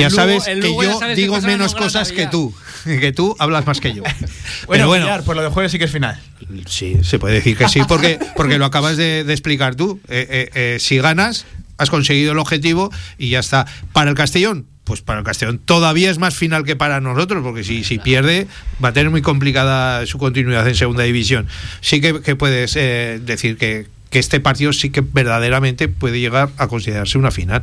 ya 0.00 0.10
sabes 0.10 0.44
que 0.44 0.60
yo 0.60 1.14
digo 1.14 1.40
menos 1.42 1.74
cosas 1.74 2.12
que 2.12 2.26
tú. 2.26 2.54
Que 2.84 3.12
tú 3.12 3.34
hablas 3.38 3.66
más 3.66 3.80
que 3.80 3.94
yo. 3.94 4.02
bueno, 4.66 4.86
bueno, 4.88 5.06
pues 5.24 5.36
lo 5.36 5.42
de 5.42 5.48
jueves 5.48 5.72
sí 5.72 5.78
que 5.78 5.86
es 5.86 5.90
final. 5.90 6.20
Sí, 6.66 6.98
se 7.02 7.18
puede 7.18 7.36
decir 7.36 7.56
que 7.56 7.66
sí, 7.68 7.80
porque, 7.88 8.18
porque 8.36 8.58
lo 8.58 8.66
acabas 8.66 8.98
de, 8.98 9.20
explicar 9.20 9.74
tú. 9.74 10.00
Eh, 10.08 10.26
eh, 10.28 10.50
eh, 10.54 10.76
si 10.80 10.98
ganas, 10.98 11.46
has 11.78 11.90
conseguido 11.90 12.32
el 12.32 12.38
objetivo 12.38 12.90
y 13.16 13.30
ya 13.30 13.38
está. 13.38 13.66
Para 13.92 14.10
el 14.10 14.16
Castellón, 14.16 14.66
pues 14.84 15.00
para 15.00 15.18
el 15.18 15.24
Castellón 15.24 15.58
todavía 15.58 16.10
es 16.10 16.18
más 16.18 16.34
final 16.34 16.64
que 16.64 16.76
para 16.76 17.00
nosotros, 17.00 17.42
porque 17.42 17.64
si, 17.64 17.84
si 17.84 17.98
pierde 17.98 18.46
va 18.82 18.90
a 18.90 18.92
tener 18.92 19.10
muy 19.10 19.22
complicada 19.22 20.04
su 20.06 20.18
continuidad 20.18 20.66
en 20.68 20.74
segunda 20.74 21.02
división. 21.04 21.48
Sí 21.80 22.00
que, 22.00 22.36
puedes 22.36 22.74
decir 22.74 23.56
que, 23.56 23.86
que, 24.10 24.18
este 24.18 24.40
partido 24.40 24.72
sí 24.72 24.90
que 24.90 25.00
verdaderamente 25.00 25.88
puede 25.88 26.20
llegar 26.20 26.50
a 26.58 26.68
considerarse 26.68 27.18
una 27.18 27.30
final. 27.30 27.62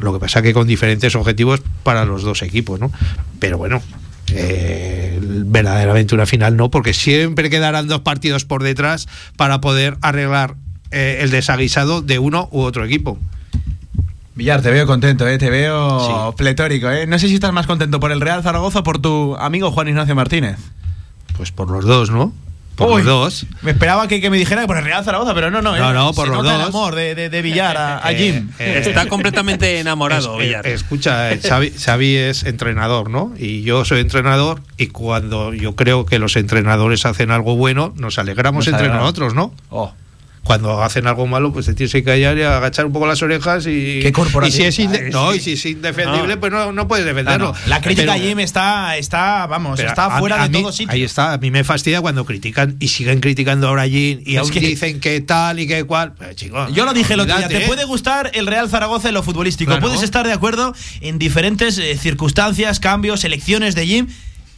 Lo 0.00 0.12
que 0.12 0.18
pasa 0.18 0.42
que 0.42 0.52
con 0.52 0.66
diferentes 0.66 1.14
objetivos 1.14 1.62
para 1.82 2.04
los 2.04 2.22
dos 2.22 2.42
equipos, 2.42 2.78
¿no? 2.80 2.90
Pero 3.38 3.58
bueno, 3.58 3.82
eh, 4.32 5.18
verdaderamente 5.22 6.14
una 6.14 6.26
final 6.26 6.56
no, 6.56 6.70
porque 6.70 6.94
siempre 6.94 7.50
quedarán 7.50 7.88
dos 7.88 8.00
partidos 8.00 8.44
por 8.44 8.62
detrás 8.62 9.08
para 9.36 9.60
poder 9.60 9.96
arreglar 10.02 10.56
eh, 10.90 11.18
el 11.20 11.30
desaguisado 11.30 12.02
de 12.02 12.18
uno 12.18 12.48
u 12.52 12.60
otro 12.60 12.84
equipo. 12.84 13.18
Villar, 14.34 14.62
te 14.62 14.70
veo 14.70 14.86
contento, 14.86 15.26
¿eh? 15.26 15.38
te 15.38 15.50
veo 15.50 16.34
pletórico. 16.36 16.90
¿eh? 16.90 17.06
No 17.06 17.18
sé 17.18 17.28
si 17.28 17.34
estás 17.34 17.52
más 17.52 17.66
contento 17.66 18.00
por 18.00 18.12
el 18.12 18.20
Real 18.20 18.42
Zaragoza 18.42 18.80
o 18.80 18.82
por 18.82 19.00
tu 19.00 19.36
amigo 19.36 19.70
Juan 19.70 19.88
Ignacio 19.88 20.14
Martínez. 20.14 20.56
Pues 21.36 21.50
por 21.50 21.70
los 21.70 21.84
dos, 21.84 22.10
¿no? 22.10 22.32
Por 22.76 22.98
los 22.98 23.04
dos. 23.04 23.46
Me 23.60 23.72
esperaba 23.72 24.08
que, 24.08 24.30
me 24.30 24.38
dijera 24.38 24.62
que 24.62 24.66
por 24.66 24.78
el 24.78 24.84
Real 24.84 25.04
Zaragoza, 25.04 25.34
pero 25.34 25.50
no, 25.50 25.60
no. 25.60 25.76
No, 25.76 25.92
no, 25.92 26.14
por 26.14 26.28
los 26.28 26.42
dos. 26.42 26.54
el 26.54 26.60
amor 26.62 26.94
de, 26.94 27.14
de, 27.28 27.42
Villar 27.42 27.76
a, 27.76 28.08
Jim. 28.14 28.50
Está 28.58 29.06
completamente 29.06 29.80
enamorado, 29.80 30.38
Villar. 30.38 30.66
Escucha, 30.66 31.30
Xavi, 31.36 31.72
Xavi, 31.72 32.16
es 32.16 32.44
entrenador, 32.44 33.10
¿no? 33.10 33.34
Y 33.36 33.62
yo 33.62 33.84
soy 33.84 34.00
entrenador 34.00 34.62
y 34.78 34.86
cuando 34.86 35.52
yo 35.52 35.76
creo 35.76 36.06
que 36.06 36.18
los 36.18 36.36
entrenadores 36.36 37.04
hacen 37.04 37.30
algo 37.30 37.56
bueno, 37.56 37.92
nos 37.96 38.18
alegramos 38.18 38.66
entre 38.68 38.88
nosotros, 38.88 39.34
¿no? 39.34 39.52
Oh 39.68 39.92
cuando 40.44 40.82
hacen 40.82 41.06
algo 41.06 41.26
malo, 41.26 41.52
pues 41.52 41.66
te 41.66 41.74
tienes 41.74 41.92
que 41.92 42.02
callar 42.02 42.36
y 42.38 42.42
agachar 42.42 42.86
un 42.86 42.92
poco 42.92 43.06
las 43.06 43.22
orejas 43.22 43.66
y. 43.66 44.00
¿Qué 44.00 44.12
y 44.46 44.50
si 44.50 44.62
es, 44.62 45.12
no, 45.12 45.34
y 45.34 45.40
si 45.40 45.52
es 45.52 45.66
indefendible, 45.66 46.36
pues 46.38 46.50
no, 46.50 46.72
no 46.72 46.88
puedes 46.88 47.04
defenderlo. 47.04 47.54
La 47.66 47.80
crítica 47.80 48.14
Jim 48.14 48.38
está, 48.40 48.96
está, 48.96 49.46
vamos, 49.46 49.78
está 49.80 50.18
fuera 50.18 50.48
de 50.48 50.60
todo 50.60 50.72
sitio. 50.72 50.92
Ahí 50.92 51.02
está, 51.02 51.34
a 51.34 51.38
mí 51.38 51.50
me 51.50 51.64
fastidia 51.64 52.00
cuando 52.00 52.24
critican 52.24 52.76
y 52.80 52.88
siguen 52.88 53.20
criticando 53.20 53.68
ahora 53.68 53.86
Jim 53.86 54.20
y 54.24 54.36
aún 54.36 54.50
dicen 54.50 55.00
que 55.00 55.20
tal 55.20 55.60
y 55.60 55.66
que 55.66 55.84
cual. 55.84 56.14
Pues, 56.14 56.36
Yo 56.36 56.84
lo 56.84 56.92
dije 56.92 57.14
el 57.14 57.20
otro 57.20 57.36
día, 57.36 57.48
te 57.48 57.60
puede 57.60 57.84
gustar 57.84 58.30
el 58.34 58.46
Real 58.46 58.68
Zaragoza 58.68 59.08
en 59.08 59.14
lo 59.14 59.22
futbolístico, 59.22 59.78
puedes 59.80 60.02
estar 60.02 60.26
de 60.26 60.32
acuerdo 60.32 60.74
en 61.00 61.18
diferentes 61.18 61.78
eh, 61.78 61.96
circunstancias, 61.96 62.80
cambios, 62.80 63.24
elecciones 63.24 63.74
de 63.74 63.86
Jim 63.86 64.06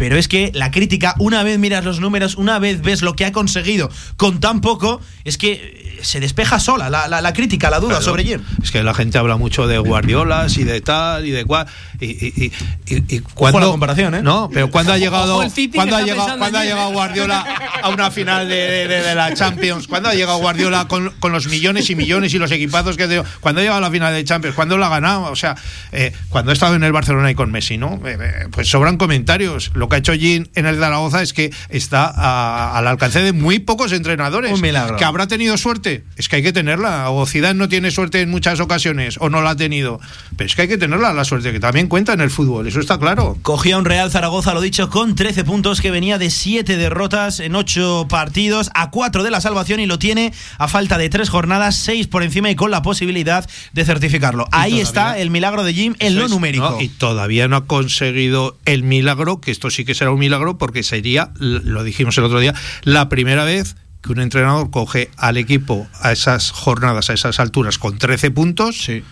pero 0.03 0.17
es 0.17 0.27
que 0.27 0.51
la 0.53 0.73
crítica, 0.73 1.15
una 1.21 1.45
vez 1.45 1.61
miras 1.61 1.85
los 1.85 2.01
números, 2.01 2.35
una 2.35 2.59
vez 2.59 2.83
ves 2.83 3.03
lo 3.03 3.15
que 3.15 3.25
ha 3.25 3.31
conseguido 3.31 3.89
con 4.17 4.41
tan 4.41 4.61
poco, 4.61 5.01
es 5.23 5.39
que 5.39 5.53
eh, 5.53 5.93
se 6.03 6.19
despeja 6.19 6.59
sola 6.59 6.91
la, 6.91 7.07
la, 7.07 7.33
crítica, 7.33 7.71
la 7.71 7.79
duda 7.79 8.03
sobre 8.03 8.25
Jim. 8.25 8.41
Es 8.61 8.73
que 8.73 8.83
la 8.83 8.95
gente 8.95 9.19
habla 9.19 9.37
mucho 9.37 9.69
de 9.69 9.79
Guardiolas 9.79 10.57
y 10.57 10.65
de 10.65 10.81
tal 10.81 11.25
y 11.25 11.31
de 11.31 11.45
cual. 11.45 11.69
Y, 12.01 12.07
y, 12.07 12.53
y, 12.89 13.21
cuando, 13.21 13.61
la 13.61 13.67
comparación, 13.67 14.17
¿eh? 14.17 14.23
No, 14.23 14.51
pero 14.53 14.73
cuando 14.73 14.93
ha 14.93 14.99
llegado, 14.99 15.41
cuando 15.73 15.97
ha 15.97 16.03
llegado, 16.03 16.37
cuando 16.37 16.59
ha 16.59 16.65
llegado 16.65 16.91
Guardiola 16.91 17.47
a 17.81 17.89
una 17.91 18.11
final 18.11 18.49
de, 18.49 18.89
de, 18.89 19.15
la 19.15 19.33
Champions, 19.35 19.87
cuando 19.87 20.09
ha 20.09 20.15
llegado 20.15 20.39
Guardiola 20.39 20.89
con, 20.89 21.11
con, 21.21 21.31
los 21.31 21.47
millones 21.47 21.91
y 21.91 21.95
millones 21.95 22.35
y 22.35 22.39
los 22.39 22.51
equipazos 22.51 22.97
que 22.97 23.05
ha 23.05 23.07
tenido, 23.07 23.25
cuando 23.39 23.61
ha 23.61 23.63
llegado 23.63 23.79
a 23.79 23.83
la 23.83 23.91
final 23.93 24.13
de 24.13 24.25
Champions, 24.25 24.57
cuando 24.57 24.77
lo 24.77 24.85
ha 24.85 24.89
ganado, 24.89 25.31
o 25.31 25.37
sea, 25.37 25.55
eh, 25.93 26.13
cuando 26.29 26.51
ha 26.51 26.55
estado 26.55 26.75
en 26.75 26.83
el 26.83 26.91
Barcelona 26.91 27.31
y 27.31 27.37
con 27.37 27.53
Messi, 27.53 27.79
¿no? 27.79 28.01
Eh, 28.05 28.49
pues 28.51 28.69
sobran 28.69 28.97
comentarios. 28.97 29.71
Lo 29.75 29.89
que 29.93 29.97
ha 29.97 29.99
hecho 29.99 30.13
en 30.15 30.67
el 30.67 30.79
Zaragoza 30.79 31.23
es 31.23 31.33
que 31.33 31.53
está 31.69 32.77
al 32.77 32.87
alcance 32.87 33.21
de 33.21 33.33
muy 33.33 33.59
pocos 33.59 33.93
entrenadores. 33.93 34.53
Un 34.53 34.61
milagro. 34.61 34.97
Que 34.97 35.05
habrá 35.05 35.27
tenido 35.27 35.57
suerte. 35.59 36.05
Es 36.17 36.29
que 36.29 36.37
hay 36.37 36.43
que 36.43 36.53
tenerla. 36.53 37.11
O 37.11 37.27
Zidane 37.27 37.59
no 37.59 37.69
tiene 37.69 37.91
suerte 37.91 38.21
en 38.21 38.31
muchas 38.31 38.61
ocasiones, 38.61 39.17
o 39.21 39.29
no 39.29 39.43
la 39.43 39.51
ha 39.51 39.57
tenido. 39.57 40.01
Pero 40.37 40.47
es 40.47 40.57
que 40.57 40.63
hay 40.63 40.69
que 40.69 40.79
tenerla, 40.79 41.13
la 41.13 41.25
suerte, 41.25 41.53
que 41.53 41.61
también 41.61 41.89
cuenta 41.89 42.13
en 42.15 42.21
el 42.21 42.31
fútbol. 42.31 42.67
Eso 42.67 42.81
está 42.81 42.99
claro. 42.99 43.37
Cogía 43.43 43.77
un 43.77 43.85
Real 43.85 44.11
Zaragoza, 44.11 44.55
lo 44.55 44.61
dicho, 44.61 44.89
con 44.89 45.15
13 45.15 45.45
puntos, 45.45 45.81
que 45.81 45.91
venía 45.91 46.19
de 46.19 46.31
7 46.31 46.77
derrotas 46.77 47.41
en 47.41 47.55
8 47.55 48.07
partidos, 48.09 48.71
a 48.75 48.91
4 48.91 49.23
de 49.23 49.31
la 49.31 49.41
salvación, 49.41 49.81
y 49.81 49.87
lo 49.87 49.99
tiene 49.99 50.33
a 50.59 50.69
falta 50.69 50.97
de 50.99 51.11
3 51.11 51.29
jornadas, 51.29 51.77
6 51.77 52.07
por 52.07 52.23
encima 52.23 52.51
y 52.51 52.55
con 52.55 52.71
la 52.71 52.83
posibilidad 52.83 53.49
de 53.73 53.85
certificarlo. 53.85 54.47
Ahí 54.53 54.81
está 54.81 55.19
el 55.19 55.31
milagro 55.31 55.65
de 55.65 55.75
Jim 55.75 55.95
en 55.99 56.17
lo 56.17 56.29
numérico. 56.29 56.79
y 56.81 56.89
todavía 56.89 57.49
no 57.49 57.57
ha 57.57 57.67
conseguido 57.67 58.57
el 58.65 58.83
milagro, 58.83 59.41
que 59.41 59.51
esto 59.51 59.71
sí 59.75 59.85
que 59.85 59.95
será 59.95 60.11
un 60.11 60.19
milagro 60.19 60.59
porque 60.59 60.83
sería, 60.83 61.33
lo 61.39 61.85
dijimos 61.85 62.17
el 62.19 62.25
otro 62.25 62.41
día, 62.41 62.55
la 62.83 63.09
primera 63.09 63.45
vez 63.45 63.77
que 64.03 64.13
un 64.13 64.21
entrenador 64.21 64.71
coge 64.71 65.11
al 65.17 65.37
equipo 65.37 65.87
a 66.01 66.13
esas 66.13 66.51
jornadas, 66.51 67.11
a 67.11 67.15
esas 67.15 67.39
alturas, 67.39 67.79
con 67.79 67.99
13 67.99 68.31
puntos. 68.31 68.83
Sí 68.83 69.03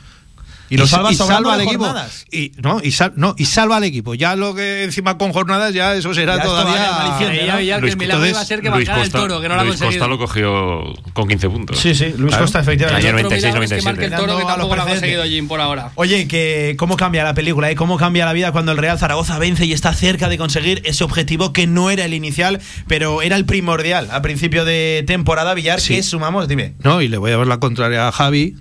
y 0.71 0.77
lo 0.77 0.87
salva, 0.87 1.09
al 1.55 1.61
equipo. 1.63 1.93
Y, 2.31 2.53
no, 2.63 2.81
y 2.83 2.95
no, 3.17 3.35
y 3.37 3.45
salva 3.45 3.77
al 3.77 3.85
equipo. 3.85 4.15
Ya 4.15 4.37
lo 4.37 4.55
que 4.55 4.85
encima 4.85 5.19
con 5.19 5.33
jornadas, 5.33 5.75
ya 5.75 5.95
eso 5.95 6.15
será 6.15 6.41
todavía. 6.41 7.19
Ya, 7.65 7.81
que 7.81 7.89
el 7.89 7.97
milagro 7.97 8.27
iba 8.27 8.41
a 8.41 8.45
ser 8.45 8.63
que 8.63 8.71
bajara 8.71 9.03
el 9.03 9.11
toro, 9.11 9.41
que 9.41 9.49
no 9.49 9.57
lo 9.57 9.63
ha 9.63 9.67
conseguido. 9.67 9.91
Costa 9.91 10.07
lo 10.07 10.19
cogió 10.19 10.95
con 11.13 11.29
15 11.29 11.51
puntos. 11.51 11.79
Sí, 11.79 11.95
sí, 11.95 12.15
Luis 12.17 12.37
Costa, 12.37 12.61
efectivamente. 12.61 13.09
Ayer 13.09 13.15
96, 13.15 13.55
97. 13.55 13.99
Que 13.99 14.05
el 14.07 14.15
toro 14.15 14.39
que 14.39 14.45
tampoco 14.45 14.77
lo 14.77 14.83
ha 14.83 14.87
conseguido 14.87 15.25
Jim 15.25 15.49
por 15.49 15.61
ahora. 15.61 15.91
Oye, 15.97 16.29
que 16.29 16.77
cómo 16.79 16.97
cambia 16.97 17.25
la 17.25 17.35
película, 17.35 17.71
¿eh? 17.71 17.75
cómo 17.75 17.99
cambia 17.99 18.25
la 18.25 18.33
vida 18.33 18.53
cuando 18.53 18.71
el 18.73 18.79
Real 18.79 18.99
Zaragoza 18.99 19.39
vence 19.39 19.67
y 19.67 19.73
está 19.73 19.93
cerca 19.93 20.29
de 20.29 20.39
conseguir 20.39 20.83
ese 20.85 21.03
objetivo 21.03 21.53
que 21.53 21.67
no 21.67 21.91
era 21.91 22.05
el 22.05 22.15
inicial, 22.15 22.61
pero 22.87 23.23
era 23.23 23.35
el 23.35 23.45
primordial 23.45 24.09
a 24.13 24.23
principio 24.23 24.65
de 24.65 25.03
temporada. 25.07 25.53
Villar, 25.55 25.81
¿qué 25.83 26.03
sumamos? 26.05 26.47
Dime. 26.47 26.75
No, 26.85 27.03
y 27.03 27.09
le 27.09 27.17
voy 27.17 27.33
a 27.33 27.37
ver 27.37 27.49
la 27.49 27.59
contraria 27.59 28.07
a 28.07 28.13
Javi 28.13 28.55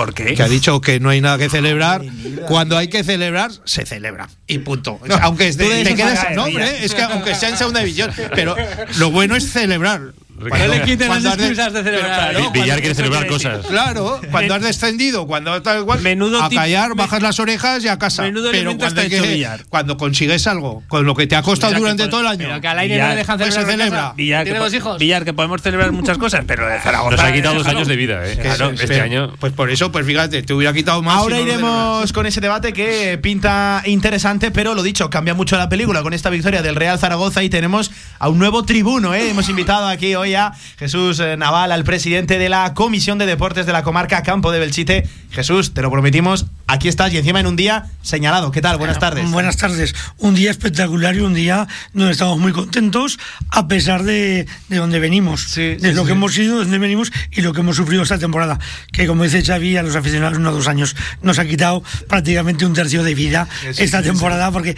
¿Por 0.00 0.14
qué? 0.14 0.34
Que 0.34 0.42
ha 0.42 0.48
dicho 0.48 0.80
que 0.80 0.98
no 0.98 1.10
hay 1.10 1.20
nada 1.20 1.36
que 1.36 1.50
celebrar. 1.50 2.00
Cuando 2.46 2.78
hay 2.78 2.88
que 2.88 3.04
celebrar, 3.04 3.50
se 3.66 3.84
celebra. 3.84 4.30
Y 4.46 4.56
punto. 4.60 4.98
aunque 5.20 5.52
te 5.52 5.94
quedes, 5.94 6.20
no, 6.34 6.44
hombre, 6.44 6.86
es 6.86 6.94
que 6.94 7.02
aunque 7.02 7.34
sea 7.34 7.50
en 7.50 7.58
segunda 7.58 7.80
división. 7.80 8.10
Pero 8.34 8.56
lo 8.96 9.10
bueno 9.10 9.36
es 9.36 9.52
celebrar. 9.52 10.14
Cuando, 10.48 10.66
no 10.66 10.74
le 10.74 10.82
quiten 10.82 11.08
las 11.08 11.24
excusas 11.24 11.72
de 11.72 11.82
celebrar. 11.82 12.30
Claro, 12.30 12.50
Villar 12.50 12.80
quiere 12.80 12.94
celebrar 12.94 13.26
cosas. 13.26 13.66
Claro, 13.66 14.20
cuando 14.30 14.54
has 14.54 14.62
descendido, 14.62 15.26
cuando 15.26 15.60
tal 15.62 15.80
igual, 15.80 16.00
a 16.40 16.48
callar, 16.48 16.94
bajas 16.94 17.22
las 17.22 17.38
orejas 17.40 17.84
y 17.84 17.88
a 17.88 17.98
casa. 17.98 18.22
Menudo 18.22 18.50
pero 18.50 18.76
cuando, 18.76 19.02
que, 19.02 19.48
cuando 19.68 19.96
consigues 19.96 20.46
algo 20.46 20.82
con 20.88 21.04
lo 21.04 21.14
que 21.14 21.26
te 21.26 21.36
ha 21.36 21.42
costado 21.42 21.74
durante 21.74 22.08
todo 22.08 22.20
el 22.20 22.26
año. 22.26 22.46
Pero 22.48 22.60
que 22.60 22.68
al 22.68 22.78
aire 22.78 22.98
no 22.98 23.08
le 23.08 23.16
dejan 23.16 23.38
pues 23.38 23.54
celebrar. 23.54 23.76
se 23.76 23.78
celebra. 23.78 24.12
Villar, 24.16 24.44
¿Tiene 24.44 24.58
dos 24.58 24.74
hijos? 24.74 24.98
Villar, 24.98 25.24
que 25.24 25.32
podemos 25.32 25.62
celebrar 25.62 25.92
muchas 25.92 26.18
cosas, 26.18 26.44
pero 26.46 26.66
de 26.66 26.78
Zaragoza. 26.80 27.16
Nos 27.16 27.24
ha 27.24 27.32
quitado 27.32 27.54
dos 27.56 27.66
años 27.66 27.88
de 27.88 27.96
vida, 27.96 28.26
¿eh? 28.26 28.36
Claro, 28.36 28.70
este 28.70 29.00
año. 29.00 29.34
Pues 29.38 29.52
por 29.52 29.70
eso, 29.70 29.92
pues 29.92 30.06
fíjate, 30.06 30.42
te 30.42 30.54
hubiera 30.54 30.72
quitado 30.72 31.02
más. 31.02 31.16
Ahora 31.16 31.40
iremos 31.40 32.12
con 32.12 32.26
ese 32.26 32.40
debate 32.40 32.72
que 32.72 33.18
pinta 33.18 33.82
interesante, 33.86 34.50
pero 34.50 34.74
lo 34.74 34.82
dicho, 34.82 35.10
cambia 35.10 35.34
mucho 35.34 35.56
la 35.56 35.68
película 35.68 36.02
con 36.02 36.12
esta 36.12 36.30
victoria 36.30 36.62
del 36.62 36.76
Real 36.76 36.98
Zaragoza 36.98 37.42
y 37.42 37.50
tenemos 37.50 37.90
a 38.18 38.28
un 38.28 38.38
nuevo 38.38 38.64
tribuno, 38.64 39.14
¿eh? 39.14 39.30
Hemos 39.30 39.48
invitado 39.48 39.86
aquí 39.86 40.14
hoy 40.14 40.29
Jesús 40.78 41.20
eh, 41.20 41.36
Naval, 41.36 41.72
al 41.72 41.84
presidente 41.84 42.38
de 42.38 42.48
la 42.48 42.74
Comisión 42.74 43.18
de 43.18 43.26
Deportes 43.26 43.66
de 43.66 43.72
la 43.72 43.82
comarca 43.82 44.22
Campo 44.22 44.52
de 44.52 44.58
Belchite. 44.58 45.08
Jesús, 45.30 45.74
te 45.74 45.82
lo 45.82 45.90
prometimos, 45.90 46.46
aquí 46.70 46.88
estás 46.88 47.12
y 47.12 47.18
encima 47.18 47.40
en 47.40 47.46
un 47.46 47.56
día 47.56 47.86
señalado. 48.02 48.52
¿Qué 48.52 48.62
tal? 48.62 48.78
Buenas 48.78 48.98
tardes. 48.98 49.28
Buenas 49.30 49.56
tardes. 49.56 49.94
Un 50.18 50.34
día 50.34 50.50
espectacular 50.50 51.16
y 51.16 51.20
un 51.20 51.34
día 51.34 51.66
donde 51.92 52.12
estamos 52.12 52.38
muy 52.38 52.52
contentos 52.52 53.18
a 53.50 53.66
pesar 53.66 54.04
de, 54.04 54.46
de 54.68 54.76
donde 54.76 55.00
venimos, 55.00 55.54
de 55.54 55.92
lo 55.92 56.04
que 56.04 56.12
hemos 56.12 56.32
sido, 56.32 56.58
de 56.58 56.62
donde 56.62 56.78
venimos 56.78 57.12
y 57.32 57.42
lo 57.42 57.52
que 57.52 57.60
hemos 57.60 57.76
sufrido 57.76 58.02
esta 58.02 58.18
temporada. 58.18 58.58
Que 58.92 59.06
como 59.06 59.24
dice 59.24 59.42
Xavi, 59.42 59.76
a 59.76 59.82
los 59.82 59.96
aficionados 59.96 60.38
uno 60.38 60.50
o 60.50 60.52
dos 60.52 60.68
años 60.68 60.94
nos 61.22 61.38
ha 61.38 61.44
quitado 61.44 61.82
prácticamente 62.08 62.64
un 62.64 62.72
tercio 62.72 63.02
de 63.02 63.14
vida 63.14 63.48
esta 63.76 64.02
temporada 64.02 64.50
porque 64.52 64.76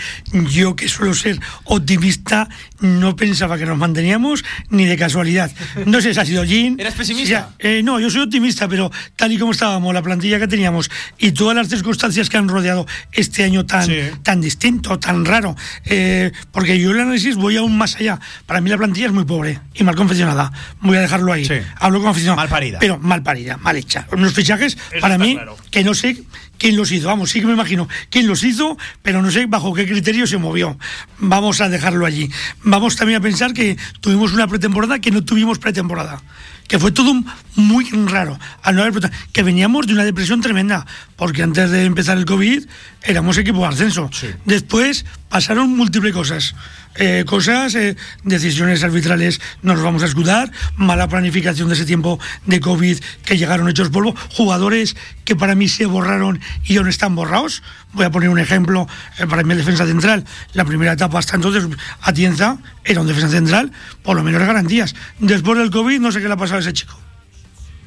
yo 0.50 0.74
que 0.76 0.88
suelo 0.88 1.14
ser 1.14 1.38
optimista 1.64 2.48
no 2.81 3.16
pensaba 3.16 3.59
que 3.59 3.66
nos 3.66 3.76
manteníamos 3.76 4.44
ni 4.70 4.87
de 4.87 4.96
casualidad. 4.96 5.52
No 5.87 6.00
sé 6.00 6.14
si 6.14 6.20
ha 6.20 6.24
sido 6.24 6.44
Jean. 6.44 6.76
¿Eres 6.81 6.94
pesimista? 6.94 7.50
Eh, 7.59 7.83
no, 7.85 8.00
yo 8.00 8.11
soy 8.11 8.22
optimista, 8.22 8.66
pero 8.66 8.90
tal 9.14 9.31
y 9.33 9.38
como 9.38 9.52
estábamos, 9.52 9.92
la 9.92 10.02
plantilla 10.02 10.38
que 10.38 10.48
teníamos 10.48 10.90
y 11.18 11.33
todas 11.33 11.55
las 11.55 11.68
circunstancias 11.83 12.31
que 12.31 12.37
han 12.37 12.49
rodeado 12.49 12.87
este 13.11 13.42
año 13.42 13.66
tan, 13.66 13.90
tan 14.23 14.40
distinto, 14.40 15.01
tan 15.01 15.25
raro, 15.25 15.57
eh, 15.85 16.31
porque 16.53 16.79
yo 16.79 16.92
el 16.92 17.01
análisis 17.01 17.35
voy 17.35 17.57
aún 17.57 17.77
más 17.77 17.97
allá. 17.97 18.21
Para 18.47 18.61
mí 18.61 18.71
la 18.71 18.79
plantilla 18.79 19.07
es 19.07 19.12
muy 19.12 19.25
pobre 19.25 19.59
y 19.75 19.83
mal 19.83 19.97
confeccionada. 19.97 20.53
Voy 20.81 20.97
a 20.97 21.01
dejarlo 21.01 21.33
ahí. 21.33 21.49
Hablo 21.81 22.01
con 22.01 22.11
aficionado. 22.11 22.37
Mal 22.37 22.49
parida. 22.49 22.79
Pero 22.79 22.99
mal 22.99 23.25
parida, 23.25 23.57
mal 23.57 23.77
hecha. 23.77 24.07
Unos 24.12 24.33
fichajes, 24.33 24.79
para 25.01 25.18
mí, 25.18 25.37
que 25.73 25.83
no 25.83 25.92
sé 25.95 26.23
quién 26.57 26.77
los 26.77 26.92
hizo. 26.92 27.09
Vamos, 27.09 27.31
sí 27.31 27.40
que 27.40 27.47
me 27.47 27.55
imagino 27.55 27.88
quién 28.11 28.29
los 28.29 28.45
hizo, 28.45 28.79
pero 29.03 29.21
no 29.21 29.33
sé 29.33 29.47
bajo 29.47 29.75
qué 29.75 29.85
criterio 29.85 30.29
se 30.29 30.38
movió. 30.38 30.79
Vamos 31.18 31.61
a 31.61 31.68
dejarlo 31.68 32.07
allí. 32.07 32.31
Vamos 32.62 32.95
también 32.95 33.18
a 33.18 33.23
pensar 33.23 33.53
que 33.53 33.77
tuvimos 34.01 34.33
una 34.33 34.47
pretemporada 34.47 35.01
que 35.01 35.11
no 35.11 35.25
tuvimos 35.25 35.59
pretemporada 35.59 36.23
que 36.68 36.79
fue 36.79 36.92
todo 36.92 37.12
muy 37.55 37.85
raro. 38.07 38.38
Al 38.62 38.77
no 38.77 38.83
haber, 38.83 39.11
que 39.33 39.42
veníamos 39.42 39.87
de 39.87 39.92
una 39.92 40.05
depresión 40.05 40.40
tremenda, 40.40 40.87
porque 41.16 41.42
antes 41.42 41.70
de 41.70 41.85
empezar 41.85 42.18
el 42.18 42.25
COVID 42.25 42.64
éramos 43.03 43.38
equipo 43.38 43.61
de 43.61 43.66
ascenso. 43.66 44.11
Después 44.44 45.05
pasaron 45.33 45.75
múltiples 45.75 46.12
cosas. 46.12 46.55
Eh, 46.95 47.25
cosas, 47.27 47.75
eh, 47.75 47.97
decisiones 48.23 48.85
arbitrales 48.85 49.40
no 49.62 49.73
nos 49.73 49.83
vamos 49.83 50.03
a 50.03 50.07
escudar, 50.07 50.53
mala 50.77 51.09
planificación 51.09 51.68
de 51.68 51.75
ese 51.75 51.87
tiempo 51.87 52.21
de 52.45 52.61
COVID 52.61 52.99
que 53.25 53.38
llegaron 53.38 53.66
hechos 53.71 53.88
polvo, 53.88 54.14
jugadores 54.29 54.95
que 55.25 55.35
para 55.35 55.55
mí 55.55 55.68
se 55.68 55.87
borraron 55.87 56.38
y 56.66 56.77
aún 56.77 56.88
están 56.88 57.14
borrados. 57.14 57.62
Voy 57.95 58.05
a 58.05 58.11
poner 58.11 58.29
un 58.29 58.38
ejemplo, 58.38 58.87
eh, 59.18 59.27
para 59.27 59.42
mí 59.42 59.55
defensa 59.55 59.87
central, 59.87 60.27
la 60.53 60.66
primera 60.66 60.92
etapa 60.92 61.18
hasta 61.18 61.35
entonces, 61.37 61.64
Atienza 62.03 62.59
era 62.85 63.01
un 63.01 63.07
defensa 63.07 63.31
central, 63.31 63.73
por 64.03 64.16
lo 64.16 64.23
menos 64.23 64.42
garantías. 64.42 64.95
Después 65.18 65.59
del 65.59 65.71
COVID 65.71 65.99
no 65.99 66.12
sé 66.12 66.21
qué 66.21 66.29
le 66.29 66.35
ha 66.35 66.37
pasado 66.37 66.59
a 66.59 66.61
ese 66.61 66.75
chico. 66.75 66.99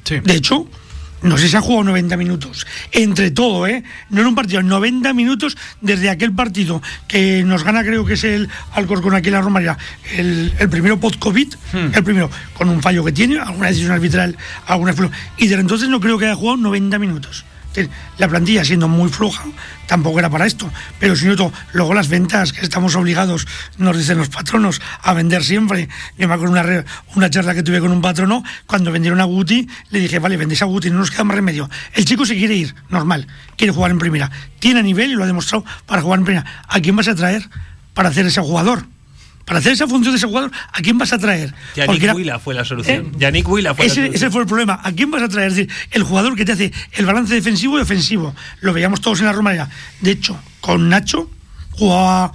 De 0.04 0.34
hecho, 0.34 0.68
no 1.26 1.38
sé 1.38 1.48
si 1.48 1.56
ha 1.56 1.60
jugado 1.60 1.84
90 1.84 2.16
minutos. 2.16 2.66
Entre 2.92 3.30
todo, 3.30 3.66
¿eh? 3.66 3.84
No 4.10 4.20
en 4.22 4.28
un 4.28 4.34
partido, 4.34 4.62
90 4.62 5.12
minutos 5.12 5.56
desde 5.80 6.10
aquel 6.10 6.32
partido 6.32 6.82
que 7.08 7.42
nos 7.44 7.64
gana, 7.64 7.82
creo 7.82 8.04
que 8.04 8.14
es 8.14 8.24
el 8.24 8.48
Alcorcón 8.72 9.14
aquí 9.14 9.28
en 9.28 9.34
la 9.34 9.40
Romaría, 9.42 9.78
el, 10.16 10.52
el 10.58 10.68
primero 10.68 10.98
post-COVID, 10.98 11.54
Hmm. 11.72 11.90
el 11.94 12.04
primero, 12.04 12.30
con 12.54 12.68
un 12.68 12.80
fallo 12.80 13.04
que 13.04 13.12
tiene, 13.12 13.38
alguna 13.38 13.68
decisión 13.68 13.92
arbitral, 13.92 14.36
alguna. 14.66 14.94
Y 15.36 15.48
desde 15.48 15.60
entonces 15.60 15.88
no 15.88 16.00
creo 16.00 16.18
que 16.18 16.26
haya 16.26 16.34
jugado 16.34 16.56
90 16.58 16.98
minutos. 16.98 17.44
La 18.18 18.28
plantilla 18.28 18.64
siendo 18.64 18.88
muy 18.88 19.10
floja, 19.10 19.44
tampoco 19.86 20.18
era 20.18 20.30
para 20.30 20.46
esto. 20.46 20.70
Pero 20.98 21.16
si 21.16 21.26
noto, 21.26 21.52
luego 21.72 21.94
las 21.94 22.08
ventas 22.08 22.52
que 22.52 22.62
estamos 22.62 22.96
obligados, 22.96 23.46
nos 23.78 23.96
dicen 23.96 24.18
los 24.18 24.28
patronos, 24.28 24.80
a 25.02 25.12
vender 25.12 25.44
siempre. 25.44 25.88
Yo 26.18 26.28
me 26.28 26.34
acuerdo 26.34 26.52
una, 26.52 26.84
una 27.14 27.30
charla 27.30 27.54
que 27.54 27.62
tuve 27.62 27.80
con 27.80 27.90
un 27.90 28.00
patrono, 28.00 28.42
cuando 28.66 28.90
vendieron 28.92 29.20
a 29.20 29.24
Guti, 29.24 29.68
le 29.90 30.00
dije, 30.00 30.18
vale, 30.18 30.36
vendéis 30.36 30.62
a 30.62 30.66
Guti, 30.66 30.90
no 30.90 30.98
nos 30.98 31.10
queda 31.10 31.24
más 31.24 31.36
remedio. 31.36 31.68
El 31.92 32.04
chico 32.04 32.24
se 32.24 32.36
quiere 32.36 32.54
ir, 32.54 32.74
normal, 32.88 33.26
quiere 33.56 33.72
jugar 33.72 33.90
en 33.90 33.98
primera. 33.98 34.30
Tiene 34.58 34.82
nivel 34.82 35.10
y 35.10 35.14
lo 35.14 35.24
ha 35.24 35.26
demostrado 35.26 35.64
para 35.86 36.02
jugar 36.02 36.20
en 36.20 36.24
primera. 36.24 36.64
¿A 36.68 36.80
quién 36.80 36.96
vas 36.96 37.08
a 37.08 37.14
traer 37.14 37.48
para 37.94 38.08
hacer 38.08 38.26
ese 38.26 38.40
jugador? 38.40 38.86
Para 39.46 39.60
hacer 39.60 39.72
esa 39.72 39.86
función 39.86 40.12
de 40.12 40.18
ese 40.18 40.26
jugador, 40.26 40.50
¿a 40.72 40.82
quién 40.82 40.98
vas 40.98 41.12
a 41.12 41.18
traer? 41.18 41.54
Yannick 41.76 42.14
Huila 42.14 42.40
fue 42.40 42.52
la 42.52 42.64
solución. 42.64 43.06
¿Eh? 43.06 43.12
Yannick 43.16 43.46
fue 43.46 43.62
la 43.62 43.70
ese, 43.70 43.88
solución. 43.88 44.14
ese 44.14 44.30
fue 44.30 44.42
el 44.42 44.48
problema. 44.48 44.80
¿A 44.82 44.90
quién 44.90 45.08
vas 45.12 45.22
a 45.22 45.28
traer? 45.28 45.48
Es 45.48 45.54
decir, 45.54 45.72
el 45.92 46.02
jugador 46.02 46.34
que 46.34 46.44
te 46.44 46.52
hace 46.52 46.72
el 46.92 47.06
balance 47.06 47.32
defensivo 47.32 47.78
y 47.78 47.82
ofensivo. 47.82 48.34
Lo 48.60 48.72
veíamos 48.72 49.00
todos 49.00 49.20
en 49.20 49.26
la 49.26 49.32
Romareda. 49.32 49.70
De 50.00 50.10
hecho, 50.10 50.36
con 50.60 50.88
Nacho 50.88 51.30
jugaba 51.70 52.32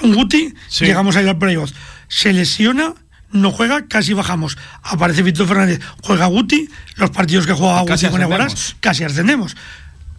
un 0.00 0.14
Guti, 0.14 0.54
llegamos 0.80 1.16
a 1.16 1.22
ir 1.22 1.28
al 1.28 1.36
playoff. 1.36 1.70
Se 2.08 2.32
lesiona, 2.32 2.94
no 3.30 3.50
juega, 3.52 3.86
casi 3.86 4.14
bajamos. 4.14 4.56
Aparece 4.82 5.22
Víctor 5.22 5.48
Fernández, 5.48 5.80
juega 6.02 6.24
Guti, 6.26 6.66
los 6.96 7.10
partidos 7.10 7.46
que 7.46 7.52
juega 7.52 7.80
Guti 7.80 8.06
con 8.06 8.48
casi 8.80 9.04
ascendemos. 9.04 9.54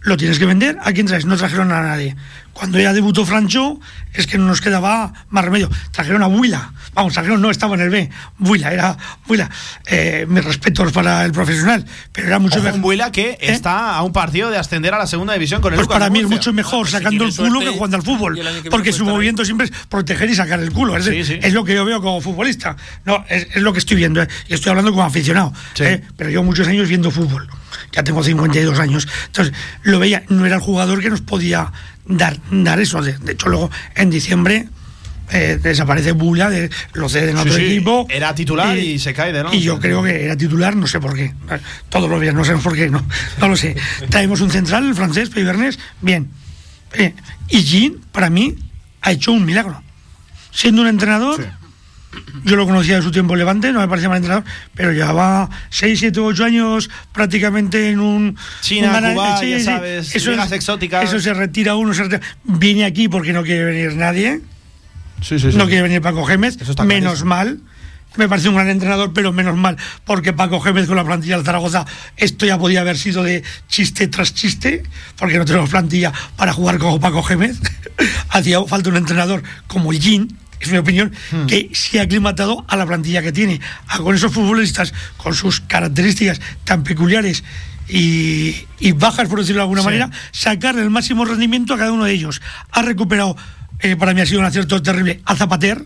Lo 0.02 0.16
tienes 0.16 0.38
que 0.38 0.46
vender, 0.46 0.78
¿a 0.82 0.92
quién 0.92 1.06
traes? 1.06 1.26
No 1.26 1.36
trajeron 1.36 1.72
a 1.72 1.82
nadie. 1.82 2.16
Cuando 2.52 2.78
ya 2.78 2.92
debutó 2.92 3.24
Francho, 3.24 3.80
es 4.12 4.26
que 4.26 4.36
no 4.36 4.44
nos 4.46 4.60
quedaba 4.60 5.12
más 5.30 5.44
remedio. 5.44 5.70
Trajeron 5.92 6.22
a 6.22 6.26
Huila. 6.26 6.72
Vamos, 6.92 7.14
trajeron, 7.14 7.40
no 7.40 7.50
estaba 7.50 7.74
en 7.76 7.80
el 7.82 7.90
B. 7.90 8.10
Huila, 8.40 8.72
era 8.72 8.96
Huila. 9.28 9.48
Eh, 9.86 10.26
mis 10.28 10.44
respetos 10.44 10.92
para 10.92 11.24
el 11.24 11.32
profesional, 11.32 11.86
pero 12.12 12.26
era 12.26 12.38
mucho 12.38 12.56
Ojo, 12.56 12.64
mejor. 12.64 12.76
un 12.76 12.82
Buila 12.82 13.12
que 13.12 13.30
¿Eh? 13.30 13.38
está 13.40 13.94
a 13.94 14.02
un 14.02 14.12
partido 14.12 14.50
de 14.50 14.58
ascender 14.58 14.92
a 14.92 14.98
la 14.98 15.06
segunda 15.06 15.32
división 15.32 15.62
con 15.62 15.72
el 15.72 15.76
Pues 15.76 15.86
Lucas 15.86 15.98
para 16.00 16.10
mí 16.10 16.18
es 16.20 16.26
mucho 16.28 16.52
mejor 16.52 16.88
sacando 16.88 17.24
el 17.24 17.34
culo 17.34 17.60
que 17.60 17.68
jugando 17.68 17.96
al 17.96 18.02
fútbol. 18.02 18.38
Porque 18.70 18.90
su 18.92 18.96
estar 18.96 19.08
ahí. 19.08 19.14
movimiento 19.14 19.44
siempre 19.44 19.66
es 19.66 19.72
proteger 19.88 20.28
y 20.28 20.34
sacar 20.34 20.60
el 20.60 20.72
culo. 20.72 20.96
Es, 20.96 21.04
Sí, 21.04 21.24
sí. 21.24 21.38
es 21.40 21.52
lo 21.54 21.64
que 21.64 21.74
yo 21.74 21.84
veo 21.84 22.02
como 22.02 22.20
futbolista. 22.20 22.76
No, 23.06 23.24
es, 23.28 23.46
es 23.54 23.62
lo 23.62 23.72
que 23.72 23.78
estoy 23.78 23.96
viendo. 23.96 24.20
eh, 24.22 24.28
Y 24.48 24.54
estoy 24.54 24.70
hablando 24.70 24.90
como 24.90 25.04
aficionado. 25.04 25.52
Sí. 25.74 25.84
eh, 25.84 26.02
Pero 26.16 26.28
yo 26.30 26.42
muchos 26.42 26.66
años 26.68 26.88
viendo 26.88 27.10
fútbol. 27.10 27.48
Ya 27.92 28.02
tengo 28.04 28.22
52 28.22 28.78
años. 28.78 29.08
Entonces, 29.26 29.54
lo 29.82 29.98
veía, 29.98 30.24
no 30.28 30.44
era 30.46 30.56
el 30.56 30.60
jugador 30.60 31.00
que 31.00 31.10
nos 31.10 31.20
podía 31.22 31.72
dar, 32.06 32.38
dar 32.50 32.80
eso. 32.80 33.02
De, 33.02 33.16
de 33.18 33.32
hecho, 33.32 33.48
luego 33.48 33.70
en 33.94 34.10
diciembre. 34.10 34.68
eh, 35.32 35.60
desaparece 35.62 36.10
Bula, 36.12 36.50
de, 36.50 36.70
lo 36.94 37.08
cede 37.08 37.30
en 37.30 37.36
Sí, 37.36 37.40
otro 37.42 37.52
sí, 37.54 37.62
equipo. 37.66 38.06
era 38.10 38.34
titular 38.34 38.76
y 38.76 38.98
se 38.98 39.14
cae 39.14 39.32
de 39.32 39.44
no. 39.44 39.54
Y 39.54 39.60
yo 39.60 39.78
creo 39.78 40.02
que 40.02 40.24
era 40.24 40.36
titular, 40.36 40.74
no 40.74 40.88
sé 40.88 40.98
por 40.98 41.14
qué. 41.14 41.32
Todos 41.88 42.10
los 42.10 42.20
días, 42.20 42.34
no 42.34 42.44
sé 42.44 42.56
por 42.56 42.74
qué, 42.74 42.90
no, 42.90 43.04
no 43.38 43.48
lo 43.48 43.56
sé. 43.56 43.76
Traemos 44.08 44.40
un 44.40 44.50
central, 44.50 44.88
el 44.88 44.94
francés, 44.96 45.30
Peibernes, 45.30 45.78
bien. 46.00 46.28
Eh, 46.94 47.14
y 47.48 47.62
Jean, 47.62 47.94
para 48.10 48.28
mí, 48.28 48.56
ha 49.02 49.12
hecho 49.12 49.30
un 49.30 49.44
milagro. 49.44 49.80
Siendo 50.50 50.82
un 50.82 50.88
entrenador, 50.88 51.46
yo 52.44 52.56
lo 52.56 52.66
conocía 52.66 52.96
de 52.96 53.02
su 53.02 53.10
tiempo 53.10 53.34
en 53.34 53.38
Levante, 53.38 53.72
no 53.72 53.80
me 53.80 53.88
parecía 53.88 54.08
mal 54.08 54.18
entrenador, 54.18 54.44
pero 54.74 54.92
llevaba 54.92 55.48
6, 55.70 55.98
7, 55.98 56.20
8 56.20 56.44
años 56.44 56.90
prácticamente 57.12 57.90
en 57.90 58.00
un. 58.00 58.36
China, 58.60 58.98
un 59.02 59.14
Cuba, 59.14 59.38
sí, 59.38 59.50
ya 59.50 59.58
sí, 59.58 59.64
sabes, 59.64 60.14
eso 60.16 60.32
es- 60.32 60.52
exóticas. 60.52 61.04
Eso 61.04 61.20
se 61.20 61.32
retira 61.34 61.76
uno, 61.76 61.94
se 61.94 62.02
retira. 62.04 62.20
Viene 62.44 62.84
aquí 62.84 63.08
porque 63.08 63.32
no 63.32 63.42
quiere 63.42 63.64
venir 63.64 63.94
nadie. 63.94 64.40
Sí, 65.22 65.38
sí, 65.38 65.52
sí. 65.52 65.58
No 65.58 65.66
quiere 65.66 65.82
venir 65.82 66.00
Paco 66.00 66.24
Gémez, 66.24 66.56
Eso 66.60 66.70
está 66.72 66.84
menos 66.84 67.22
clarísimo. 67.22 67.28
mal. 67.28 67.60
Me 68.16 68.28
parece 68.28 68.48
un 68.48 68.56
gran 68.56 68.68
entrenador, 68.68 69.12
pero 69.12 69.32
menos 69.32 69.56
mal, 69.56 69.76
porque 70.04 70.32
Paco 70.32 70.58
Gémez 70.60 70.88
con 70.88 70.96
la 70.96 71.04
plantilla 71.04 71.36
del 71.36 71.44
Zaragoza, 71.46 71.86
esto 72.16 72.44
ya 72.44 72.58
podía 72.58 72.80
haber 72.80 72.98
sido 72.98 73.22
de 73.22 73.44
chiste 73.68 74.08
tras 74.08 74.34
chiste, 74.34 74.82
porque 75.16 75.38
no 75.38 75.44
tenemos 75.44 75.70
plantilla 75.70 76.12
para 76.34 76.52
jugar 76.52 76.78
como 76.78 76.98
Paco 76.98 77.22
Gémez. 77.22 77.60
Hacía 78.30 78.64
falta 78.64 78.90
un 78.90 78.96
entrenador 78.96 79.44
como 79.68 79.92
Jean, 79.92 80.26
es 80.60 80.70
mi 80.70 80.78
opinión, 80.78 81.12
Hmm. 81.32 81.46
que 81.46 81.70
se 81.72 81.98
ha 81.98 82.02
aclimatado 82.02 82.64
a 82.68 82.76
la 82.76 82.86
plantilla 82.86 83.22
que 83.22 83.32
tiene, 83.32 83.60
a 83.88 83.98
con 83.98 84.14
esos 84.14 84.32
futbolistas, 84.32 84.92
con 85.16 85.34
sus 85.34 85.60
características 85.60 86.40
tan 86.64 86.84
peculiares 86.84 87.42
y, 87.88 88.54
y 88.78 88.92
bajas, 88.92 89.28
por 89.28 89.40
decirlo 89.40 89.60
de 89.60 89.64
alguna 89.64 89.82
manera, 89.82 90.10
sacarle 90.32 90.82
el 90.82 90.90
máximo 90.90 91.24
rendimiento 91.24 91.74
a 91.74 91.78
cada 91.78 91.92
uno 91.92 92.04
de 92.04 92.12
ellos. 92.12 92.40
Ha 92.70 92.82
recuperado, 92.82 93.36
eh, 93.80 93.96
para 93.96 94.14
mí 94.14 94.20
ha 94.20 94.26
sido 94.26 94.40
un 94.40 94.46
acierto 94.46 94.80
terrible, 94.82 95.20
a 95.24 95.34
Zapater, 95.34 95.84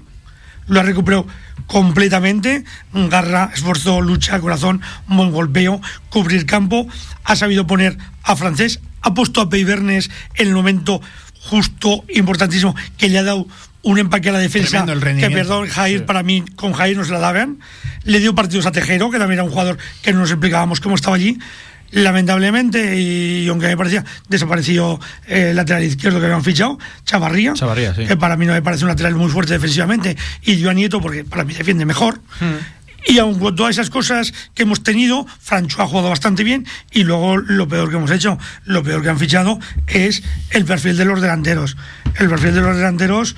lo 0.66 0.80
ha 0.80 0.82
recuperado 0.82 1.26
completamente. 1.66 2.64
Garra, 2.92 3.50
esfuerzo, 3.54 4.00
lucha, 4.00 4.38
corazón, 4.40 4.80
buen 5.06 5.30
golpeo, 5.30 5.80
cubrir 6.08 6.46
campo. 6.46 6.86
Ha 7.24 7.36
sabido 7.36 7.66
poner 7.66 7.96
a 8.22 8.36
Francés, 8.36 8.80
ha 9.02 9.12
puesto 9.14 9.40
a 9.40 9.48
Peibernes 9.50 10.10
en 10.34 10.48
el 10.48 10.54
momento 10.54 11.00
justo, 11.44 12.04
importantísimo, 12.08 12.74
que 12.96 13.08
le 13.08 13.18
ha 13.18 13.22
dado 13.22 13.46
un 13.82 13.98
empaque 13.98 14.30
a 14.30 14.32
la 14.32 14.38
defensa. 14.38 14.84
Que 14.86 15.30
perdón, 15.30 15.68
Jair, 15.68 16.06
para 16.06 16.22
mí, 16.22 16.42
con 16.56 16.72
Jair 16.72 16.96
no 16.96 17.04
se 17.04 17.12
la 17.12 17.18
daban. 17.18 17.58
Le 18.04 18.18
dio 18.18 18.34
partidos 18.34 18.66
a 18.66 18.72
Tejero, 18.72 19.10
que 19.10 19.18
también 19.18 19.38
era 19.38 19.44
un 19.44 19.50
jugador 19.50 19.78
que 20.02 20.12
no 20.12 20.20
nos 20.20 20.30
explicábamos 20.30 20.80
cómo 20.80 20.94
estaba 20.94 21.16
allí. 21.16 21.38
Lamentablemente, 21.90 23.00
y 23.00 23.46
aunque 23.46 23.68
me 23.68 23.76
parecía, 23.76 24.04
desapareció 24.28 24.98
eh, 25.28 25.50
el 25.50 25.56
lateral 25.56 25.84
izquierdo 25.84 26.18
que 26.18 26.26
habían 26.26 26.42
fichado, 26.42 26.76
Chavarría, 27.04 27.52
Chavarría, 27.52 27.94
sí. 27.94 28.06
que 28.06 28.16
para 28.16 28.36
mí 28.36 28.46
no 28.46 28.52
me 28.52 28.62
parece 28.62 28.82
un 28.82 28.88
lateral 28.88 29.14
muy 29.14 29.30
fuerte 29.30 29.52
defensivamente, 29.52 30.16
y 30.42 30.56
dio 30.56 30.70
a 30.70 30.74
Nieto 30.74 31.00
porque 31.00 31.24
para 31.24 31.44
mí 31.44 31.54
defiende 31.54 31.84
mejor. 31.84 32.20
Hmm. 32.40 32.56
Y 33.06 33.18
aun 33.18 33.38
con 33.38 33.54
todas 33.54 33.72
esas 33.72 33.90
cosas 33.90 34.32
que 34.54 34.62
hemos 34.62 34.82
tenido, 34.82 35.26
Francho 35.40 35.82
ha 35.82 35.86
jugado 35.86 36.08
bastante 36.08 36.42
bien 36.42 36.66
y 36.90 37.04
luego 37.04 37.36
lo 37.36 37.68
peor 37.68 37.90
que 37.90 37.96
hemos 37.96 38.10
hecho, 38.10 38.38
lo 38.64 38.82
peor 38.82 39.02
que 39.02 39.10
han 39.10 39.18
fichado 39.18 39.58
es 39.86 40.22
el 40.50 40.64
perfil 40.64 40.96
de 40.96 41.04
los 41.04 41.20
delanteros. 41.20 41.76
El 42.18 42.28
perfil 42.28 42.54
de 42.54 42.60
los 42.62 42.76
delanteros, 42.76 43.36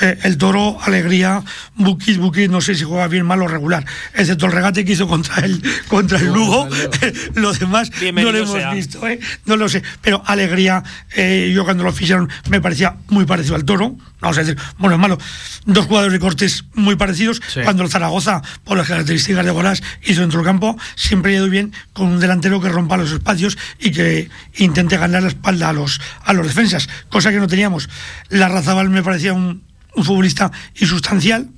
eh, 0.00 0.18
el 0.22 0.38
Toro, 0.38 0.78
Alegría, 0.82 1.42
Bukit, 1.76 2.18
Bukit, 2.18 2.50
no 2.50 2.60
sé 2.60 2.74
si 2.74 2.84
juega 2.84 3.06
bien, 3.08 3.24
mal 3.26 3.42
o 3.42 3.48
regular, 3.48 3.84
excepto 4.14 4.46
el 4.46 4.52
regate 4.52 4.84
que 4.84 4.92
hizo 4.92 5.06
contra 5.08 5.44
el, 5.44 5.62
contra 5.88 6.18
el 6.18 6.26
Lugo, 6.26 6.68
lo 7.34 7.52
demás 7.52 7.90
no 8.12 8.22
lo 8.32 8.38
hemos 8.38 8.52
sea. 8.52 8.72
visto, 8.74 9.06
¿eh? 9.06 9.18
no 9.46 9.56
lo 9.56 9.68
sé. 9.68 9.82
Pero 10.02 10.22
Alegría, 10.26 10.82
eh, 11.16 11.52
yo 11.54 11.64
cuando 11.64 11.84
lo 11.84 11.92
ficharon 11.92 12.28
me 12.48 12.60
parecía 12.60 12.96
muy 13.08 13.24
parecido 13.24 13.54
al 13.56 13.64
Toro, 13.64 13.96
vamos 14.20 14.38
a 14.38 14.42
decir, 14.42 14.56
bueno, 14.78 14.96
es 14.96 15.00
malo, 15.00 15.18
dos 15.66 15.86
jugadores 15.86 16.12
de 16.12 16.18
cortes 16.18 16.64
muy 16.74 16.96
parecidos, 16.96 17.40
Sí. 17.48 17.60
cuando 17.62 17.82
el 17.82 17.90
Zaragoza, 17.90 18.42
por 18.64 18.76
las 18.76 18.88
características 18.88 19.44
de 19.44 19.50
Golás, 19.50 19.82
hizo 20.02 20.20
dentro 20.22 20.38
del 20.40 20.46
campo, 20.46 20.76
siempre 20.96 21.32
ha 21.32 21.36
ido 21.36 21.48
bien 21.48 21.72
con 21.92 22.06
un 22.08 22.20
delantero 22.20 22.60
que 22.60 22.68
rompa 22.68 22.96
los 22.96 23.12
espacios 23.12 23.56
y 23.78 23.92
que 23.92 24.28
intente 24.56 24.96
ganar 24.96 25.22
la 25.22 25.28
espalda 25.28 25.68
a 25.68 25.72
los, 25.72 26.00
a 26.24 26.32
los 26.32 26.46
defensas, 26.46 26.88
cosa 27.08 27.30
que 27.30 27.38
no 27.38 27.46
teníamos. 27.46 27.88
La 28.28 28.48
Razabal 28.48 28.90
me 28.90 29.02
parecía 29.02 29.32
un, 29.32 29.62
un 29.94 30.04
futbolista 30.04 30.50
insustancial, 30.76 31.48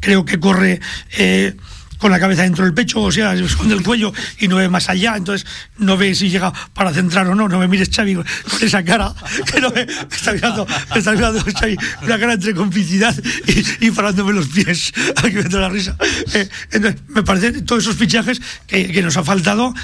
creo 0.00 0.24
que 0.24 0.40
corre 0.40 0.80
eh, 1.16 1.54
con 2.00 2.10
la 2.10 2.18
cabeza 2.18 2.42
dentro 2.42 2.64
del 2.64 2.74
pecho, 2.74 3.02
o 3.02 3.12
sea, 3.12 3.36
se 3.36 3.44
esconde 3.44 3.74
el 3.74 3.82
cuello 3.82 4.12
y 4.38 4.48
no 4.48 4.56
ve 4.56 4.68
más 4.68 4.88
allá, 4.88 5.16
entonces 5.16 5.46
no 5.78 5.96
ve 5.96 6.14
si 6.14 6.30
llega 6.30 6.52
para 6.72 6.92
centrar 6.92 7.28
o 7.28 7.34
no, 7.34 7.48
no 7.48 7.58
me 7.58 7.68
mires 7.68 7.90
Xavi 7.94 8.14
con 8.14 8.26
esa 8.62 8.82
cara, 8.82 9.14
que 9.52 9.60
no 9.60 9.70
me, 9.70 9.82
está 9.82 10.32
mirando, 10.32 10.66
me 10.92 10.98
está 10.98 11.12
mirando 11.12 11.44
Xavi, 11.44 11.76
una 12.02 12.18
cara 12.18 12.32
entre 12.32 12.54
complicidad 12.54 13.14
y, 13.46 13.86
y 13.86 13.90
parándome 13.90 14.32
los 14.32 14.48
pies, 14.48 14.92
aquí 15.16 15.36
me 15.36 15.42
entra 15.42 15.60
la 15.60 15.68
risa. 15.68 15.96
Eh, 16.32 16.48
entonces, 16.72 17.02
me 17.08 17.22
parece 17.22 17.62
todos 17.62 17.84
esos 17.84 17.96
fichajes 17.96 18.40
que, 18.66 19.00
nos 19.02 19.16
ha 19.16 19.24
faltado, 19.24 19.74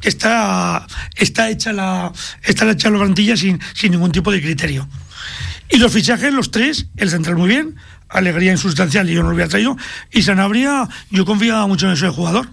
que 0.00 0.08
está, 0.08 0.86
está 1.14 1.50
hecha 1.50 1.72
la, 1.72 2.12
está 2.42 2.70
hecha 2.70 2.90
la 2.90 2.98
plantilla 2.98 3.36
sin, 3.36 3.60
sin 3.74 3.92
ningún 3.92 4.12
tipo 4.12 4.32
de 4.32 4.40
criterio. 4.40 4.88
Y 5.70 5.78
los 5.78 5.92
fichajes, 5.92 6.32
los 6.32 6.50
tres, 6.50 6.86
el 6.96 7.10
central 7.10 7.36
muy 7.36 7.48
bien, 7.48 7.76
alegría 8.08 8.52
insustancial 8.52 9.08
y 9.10 9.14
yo 9.14 9.22
no 9.22 9.30
lo 9.30 9.34
hubiera 9.34 9.48
traído. 9.48 9.76
Y 10.12 10.22
Sanabria, 10.22 10.88
yo 11.10 11.24
confiaba 11.24 11.66
mucho 11.66 11.86
en 11.86 11.94
ese 11.94 12.08
jugador. 12.08 12.48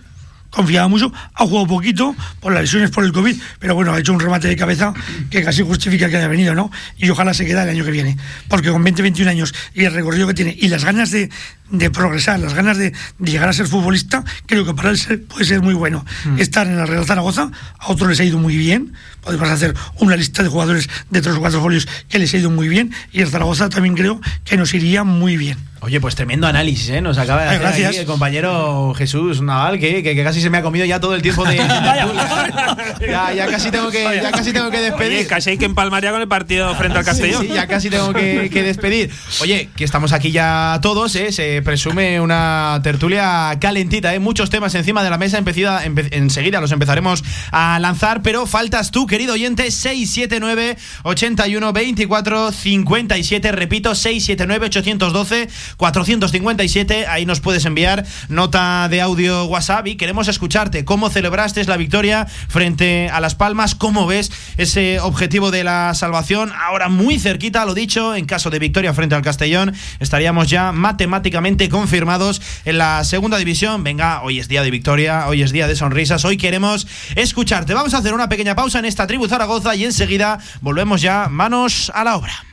Confiaba 0.54 0.88
mucho, 0.88 1.12
ha 1.34 1.46
jugado 1.46 1.68
poquito 1.68 2.16
por 2.40 2.54
las 2.54 2.62
lesiones 2.62 2.92
por 2.92 3.04
el 3.04 3.12
COVID, 3.12 3.36
pero 3.60 3.76
bueno, 3.76 3.92
ha 3.92 4.00
hecho 4.00 4.14
un 4.14 4.20
remate 4.20 4.48
de 4.48 4.56
cabeza 4.56 4.94
que 5.30 5.44
casi 5.44 5.64
justifica 5.64 6.10
que 6.10 6.18
haya 6.18 6.28
venido, 6.28 6.54
¿no? 6.54 6.72
Y 6.98 7.10
ojalá 7.10 7.34
se 7.34 7.46
quede 7.46 7.62
el 7.64 7.70
año 7.70 7.84
que 7.84 7.92
viene, 7.92 8.18
porque 8.48 8.72
con 8.72 8.84
20, 8.84 9.02
21 9.02 9.32
años 9.32 9.54
y 9.74 9.86
el 9.86 9.94
recorrido 9.94 10.28
que 10.28 10.36
tiene 10.36 10.56
y 10.58 10.68
las 10.68 10.86
ganas 10.86 11.10
de, 11.10 11.30
de 11.72 11.90
progresar, 11.90 12.40
las 12.40 12.54
ganas 12.54 12.78
de, 12.78 12.94
llegar 13.20 13.50
a 13.50 13.54
ser 13.54 13.68
futbolista, 13.68 14.24
creo 14.46 14.64
que 14.64 14.74
para 14.74 14.92
él 14.92 15.00
puede 15.28 15.46
ser 15.46 15.62
muy 15.62 15.74
bueno. 15.74 16.06
Mm. 16.26 16.40
Estar 16.40 16.68
en 16.68 16.78
la 16.78 16.86
Real 16.86 17.06
Zaragoza, 17.06 17.50
a 17.80 17.92
otros 17.92 18.10
les 18.10 18.20
ha 18.20 18.24
ido 18.24 18.38
muy 18.38 18.56
bien, 18.56 18.94
podemos 19.22 19.50
hacer 19.50 19.74
una 19.98 20.16
lista 20.16 20.44
de 20.44 20.50
jugadores 20.50 20.88
de 21.10 21.22
tres 21.22 21.36
o 21.36 21.40
cuatro 21.40 21.62
folios 21.62 21.88
que 22.10 22.20
les 22.20 22.34
ha 22.34 22.38
ido 22.38 22.52
muy 22.52 22.68
bien, 22.68 22.94
y 23.12 23.22
el 23.22 23.30
Zaragoza 23.30 23.70
también 23.70 23.96
creo 23.96 24.22
que 24.46 24.56
nos 24.56 24.74
iría 24.74 25.04
muy 25.04 25.36
bien. 25.36 25.58
Oye, 25.84 26.00
pues 26.00 26.16
tremendo 26.16 26.48
análisis, 26.48 26.90
¿eh? 26.92 27.02
Nos 27.02 27.18
acaba 27.18 27.44
de 27.44 27.50
hacer 27.50 27.88
aquí 27.88 27.98
el 27.98 28.06
compañero 28.06 28.94
Jesús 28.94 29.42
Naval, 29.42 29.80
que, 29.80 30.02
que, 30.02 30.24
casi 30.24 30.40
se 30.40 30.50
me 30.50 30.60
ha 30.60 30.62
comido 30.62 30.86
ya 30.86 31.02
todo 31.02 31.14
el 31.14 31.22
tiempo 31.22 31.44
de. 31.44 31.58
ya, 33.02 33.34
ya, 33.34 33.48
casi 33.48 33.70
tengo 33.70 33.92
que, 33.92 34.02
ya 34.02 34.32
casi 34.32 34.54
tengo 34.54 34.72
que 34.72 34.80
despedir. 34.80 35.18
Oye, 35.18 35.28
casi 35.28 35.50
hay 35.50 35.58
que 35.58 35.66
empalmar 35.66 36.02
ya 36.02 36.12
con 36.14 36.22
el 36.22 36.30
partido 36.30 36.74
frente 36.76 37.00
al 37.00 37.04
Castellón. 37.04 37.42
Sí, 37.42 37.50
ya 37.54 37.68
casi 37.68 37.90
tengo 37.90 38.14
que, 38.14 38.64
despedir. 38.64 39.12
Oye, 39.42 39.72
que 39.76 39.84
estamos 39.84 40.14
aquí 40.14 40.32
ya 40.32 40.80
todos, 40.82 41.14
¿eh? 41.18 41.34
Se 41.34 41.62
presume 41.62 42.22
una 42.22 42.80
tertulia 42.82 43.58
calentita, 43.60 44.16
¿eh? 44.16 44.20
Muchos 44.20 44.50
temas 44.50 44.74
encima 44.76 45.04
de 45.04 45.10
la 45.10 45.18
mesa. 45.18 45.38
Empecida, 45.38 45.84
enseguida 45.84 46.62
los 46.62 46.72
empezaremos 46.72 47.26
a 47.52 47.78
lanzar, 47.80 48.22
pero 48.22 48.46
faltas 48.46 48.90
tú, 48.92 49.06
querido 49.06 49.34
oyente, 49.34 49.70
679 49.70 50.78
81 51.04 51.74
24 51.74 52.52
57. 52.54 53.52
Repito, 53.52 53.94
679 53.96 54.68
812 54.68 55.50
457. 55.78 57.08
Ahí 57.08 57.26
nos 57.26 57.40
puedes 57.40 57.66
enviar 57.66 58.06
nota 58.30 58.88
de 58.90 59.02
audio 59.02 59.46
WhatsApp 59.46 59.88
y 59.88 59.96
queremos 59.96 60.28
escucharte. 60.28 60.86
¿Cómo 60.86 61.10
celebraste 61.10 61.64
la 61.66 61.78
victoria 61.78 62.26
frente 62.48 63.10
a 63.10 63.20
Las 63.20 63.36
Palmas? 63.36 63.76
¿Cómo 63.76 64.06
ves 64.08 64.32
ese 64.58 65.00
objetivo 65.00 65.52
de 65.52 65.64
la 65.64 65.94
salvación? 65.94 66.52
Ahora 66.52 66.90
muy 66.90 67.20
cerquita, 67.20 67.66
lo 67.66 67.74
dicho, 67.74 68.16
en 68.16 68.26
caso 68.26 68.50
de 68.50 68.60
victoria 68.60 68.94
frente 68.94 69.16
al 69.16 69.22
Castellón, 69.22 69.74
estaríamos 70.00 70.50
ya 70.50 70.72
matemáticamente 70.72 71.70
confirmados 71.70 72.42
en 72.66 72.78
la 72.78 73.04
segunda 73.04 73.38
división. 73.38 73.84
Venga, 73.84 74.22
hoy 74.24 74.40
es 74.40 74.48
día 74.48 74.64
de 74.64 74.72
victoria, 74.72 75.28
hoy 75.28 75.42
es 75.42 75.52
día 75.52 75.68
de 75.68 75.76
sonrisas, 75.76 76.26
hoy 76.26 76.38
queremos 76.38 76.88
escucharte. 77.16 77.74
Vamos 77.74 77.94
a 77.94 77.98
hacer 77.98 78.14
una 78.14 78.30
pequeña 78.30 78.56
pausa 78.56 78.80
en 78.80 78.86
esta 78.86 79.08
tribu 79.08 79.28
Zaragoza 79.28 79.76
y 79.76 79.86
enseguida 79.86 80.40
volvemos 80.62 81.02
ya 81.02 81.28
manos 81.30 81.92
a 81.94 82.04
la 82.04 82.16
obra. 82.16 82.53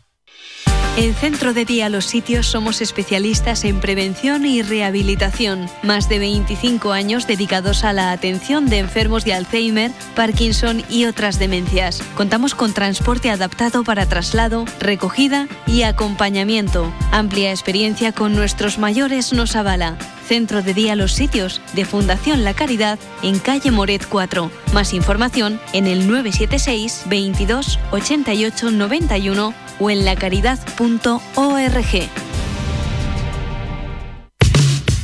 En 0.97 1.15
Centro 1.15 1.53
de 1.53 1.63
Día 1.63 1.87
Los 1.87 2.03
Sitios 2.03 2.47
somos 2.47 2.81
especialistas 2.81 3.63
en 3.63 3.79
prevención 3.79 4.45
y 4.45 4.61
rehabilitación. 4.61 5.67
Más 5.83 6.09
de 6.09 6.19
25 6.19 6.91
años 6.91 7.27
dedicados 7.27 7.85
a 7.85 7.93
la 7.93 8.11
atención 8.11 8.67
de 8.67 8.79
enfermos 8.79 9.23
de 9.23 9.33
Alzheimer, 9.33 9.91
Parkinson 10.17 10.83
y 10.89 11.05
otras 11.05 11.39
demencias. 11.39 12.03
Contamos 12.15 12.55
con 12.55 12.73
transporte 12.73 13.29
adaptado 13.29 13.85
para 13.85 14.05
traslado, 14.05 14.65
recogida 14.81 15.47
y 15.65 15.83
acompañamiento. 15.83 16.91
Amplia 17.13 17.51
experiencia 17.51 18.11
con 18.11 18.35
nuestros 18.35 18.77
mayores 18.77 19.31
nos 19.31 19.55
avala. 19.55 19.97
Centro 20.31 20.61
de 20.61 20.73
Día 20.73 20.95
Los 20.95 21.11
Sitios 21.11 21.59
de 21.73 21.83
Fundación 21.83 22.45
La 22.45 22.53
Caridad 22.53 22.97
en 23.21 23.37
calle 23.37 23.69
Moret 23.69 24.07
4. 24.07 24.49
Más 24.71 24.93
información 24.93 25.59
en 25.73 25.87
el 25.87 26.07
976 26.07 27.03
22 27.07 27.77
88 27.91 28.71
91 28.71 29.53
o 29.81 29.89
en 29.89 30.05
lacaridad.org. 30.05 32.09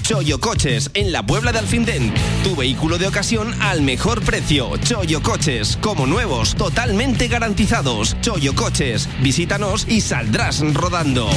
Choyo 0.04 0.40
Coches, 0.40 0.92
en 0.94 1.12
la 1.12 1.24
Puebla 1.24 1.52
de 1.52 1.60
Alfindén. 1.60 2.14
Tu 2.46 2.56
vehículo 2.56 2.98
de 2.98 3.08
ocasión 3.08 3.54
al 3.62 3.82
mejor 3.82 4.22
precio. 4.22 4.78
Choyo 4.78 5.22
Coches, 5.22 5.78
como 5.82 6.08
nuevos, 6.08 6.56
totalmente 6.56 7.28
garantizados. 7.28 8.16
Choyo 8.22 8.56
Coches, 8.56 9.10
visítanos 9.22 9.86
y 9.90 10.00
saldrás 10.00 10.62
rodando. 10.74 11.30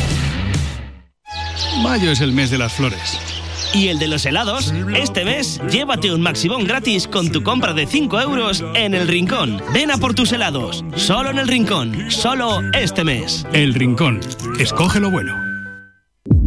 Mayo 1.82 2.12
es 2.12 2.20
el 2.20 2.30
mes 2.30 2.52
de 2.52 2.58
las 2.58 2.72
flores 2.72 3.39
y 3.74 3.88
el 3.88 3.98
de 3.98 4.08
los 4.08 4.26
helados, 4.26 4.72
este 4.94 5.24
mes 5.24 5.60
llévate 5.70 6.12
un 6.12 6.20
Maximón 6.20 6.64
gratis 6.64 7.06
con 7.06 7.30
tu 7.30 7.42
compra 7.42 7.72
de 7.72 7.86
5 7.86 8.20
euros 8.20 8.64
en 8.74 8.94
El 8.94 9.08
Rincón. 9.08 9.62
Ven 9.72 9.90
a 9.90 9.98
por 9.98 10.14
tus 10.14 10.32
helados, 10.32 10.84
solo 10.96 11.30
en 11.30 11.38
El 11.38 11.48
Rincón, 11.48 12.10
solo 12.10 12.60
este 12.72 13.04
mes. 13.04 13.46
El 13.52 13.74
Rincón, 13.74 14.20
escoge 14.58 15.00
lo 15.00 15.10
bueno. 15.10 15.49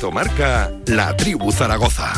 Directo 0.00 0.10
marca 0.12 0.70
La 0.86 1.14
Tribu 1.14 1.52
Zaragoza. 1.52 2.12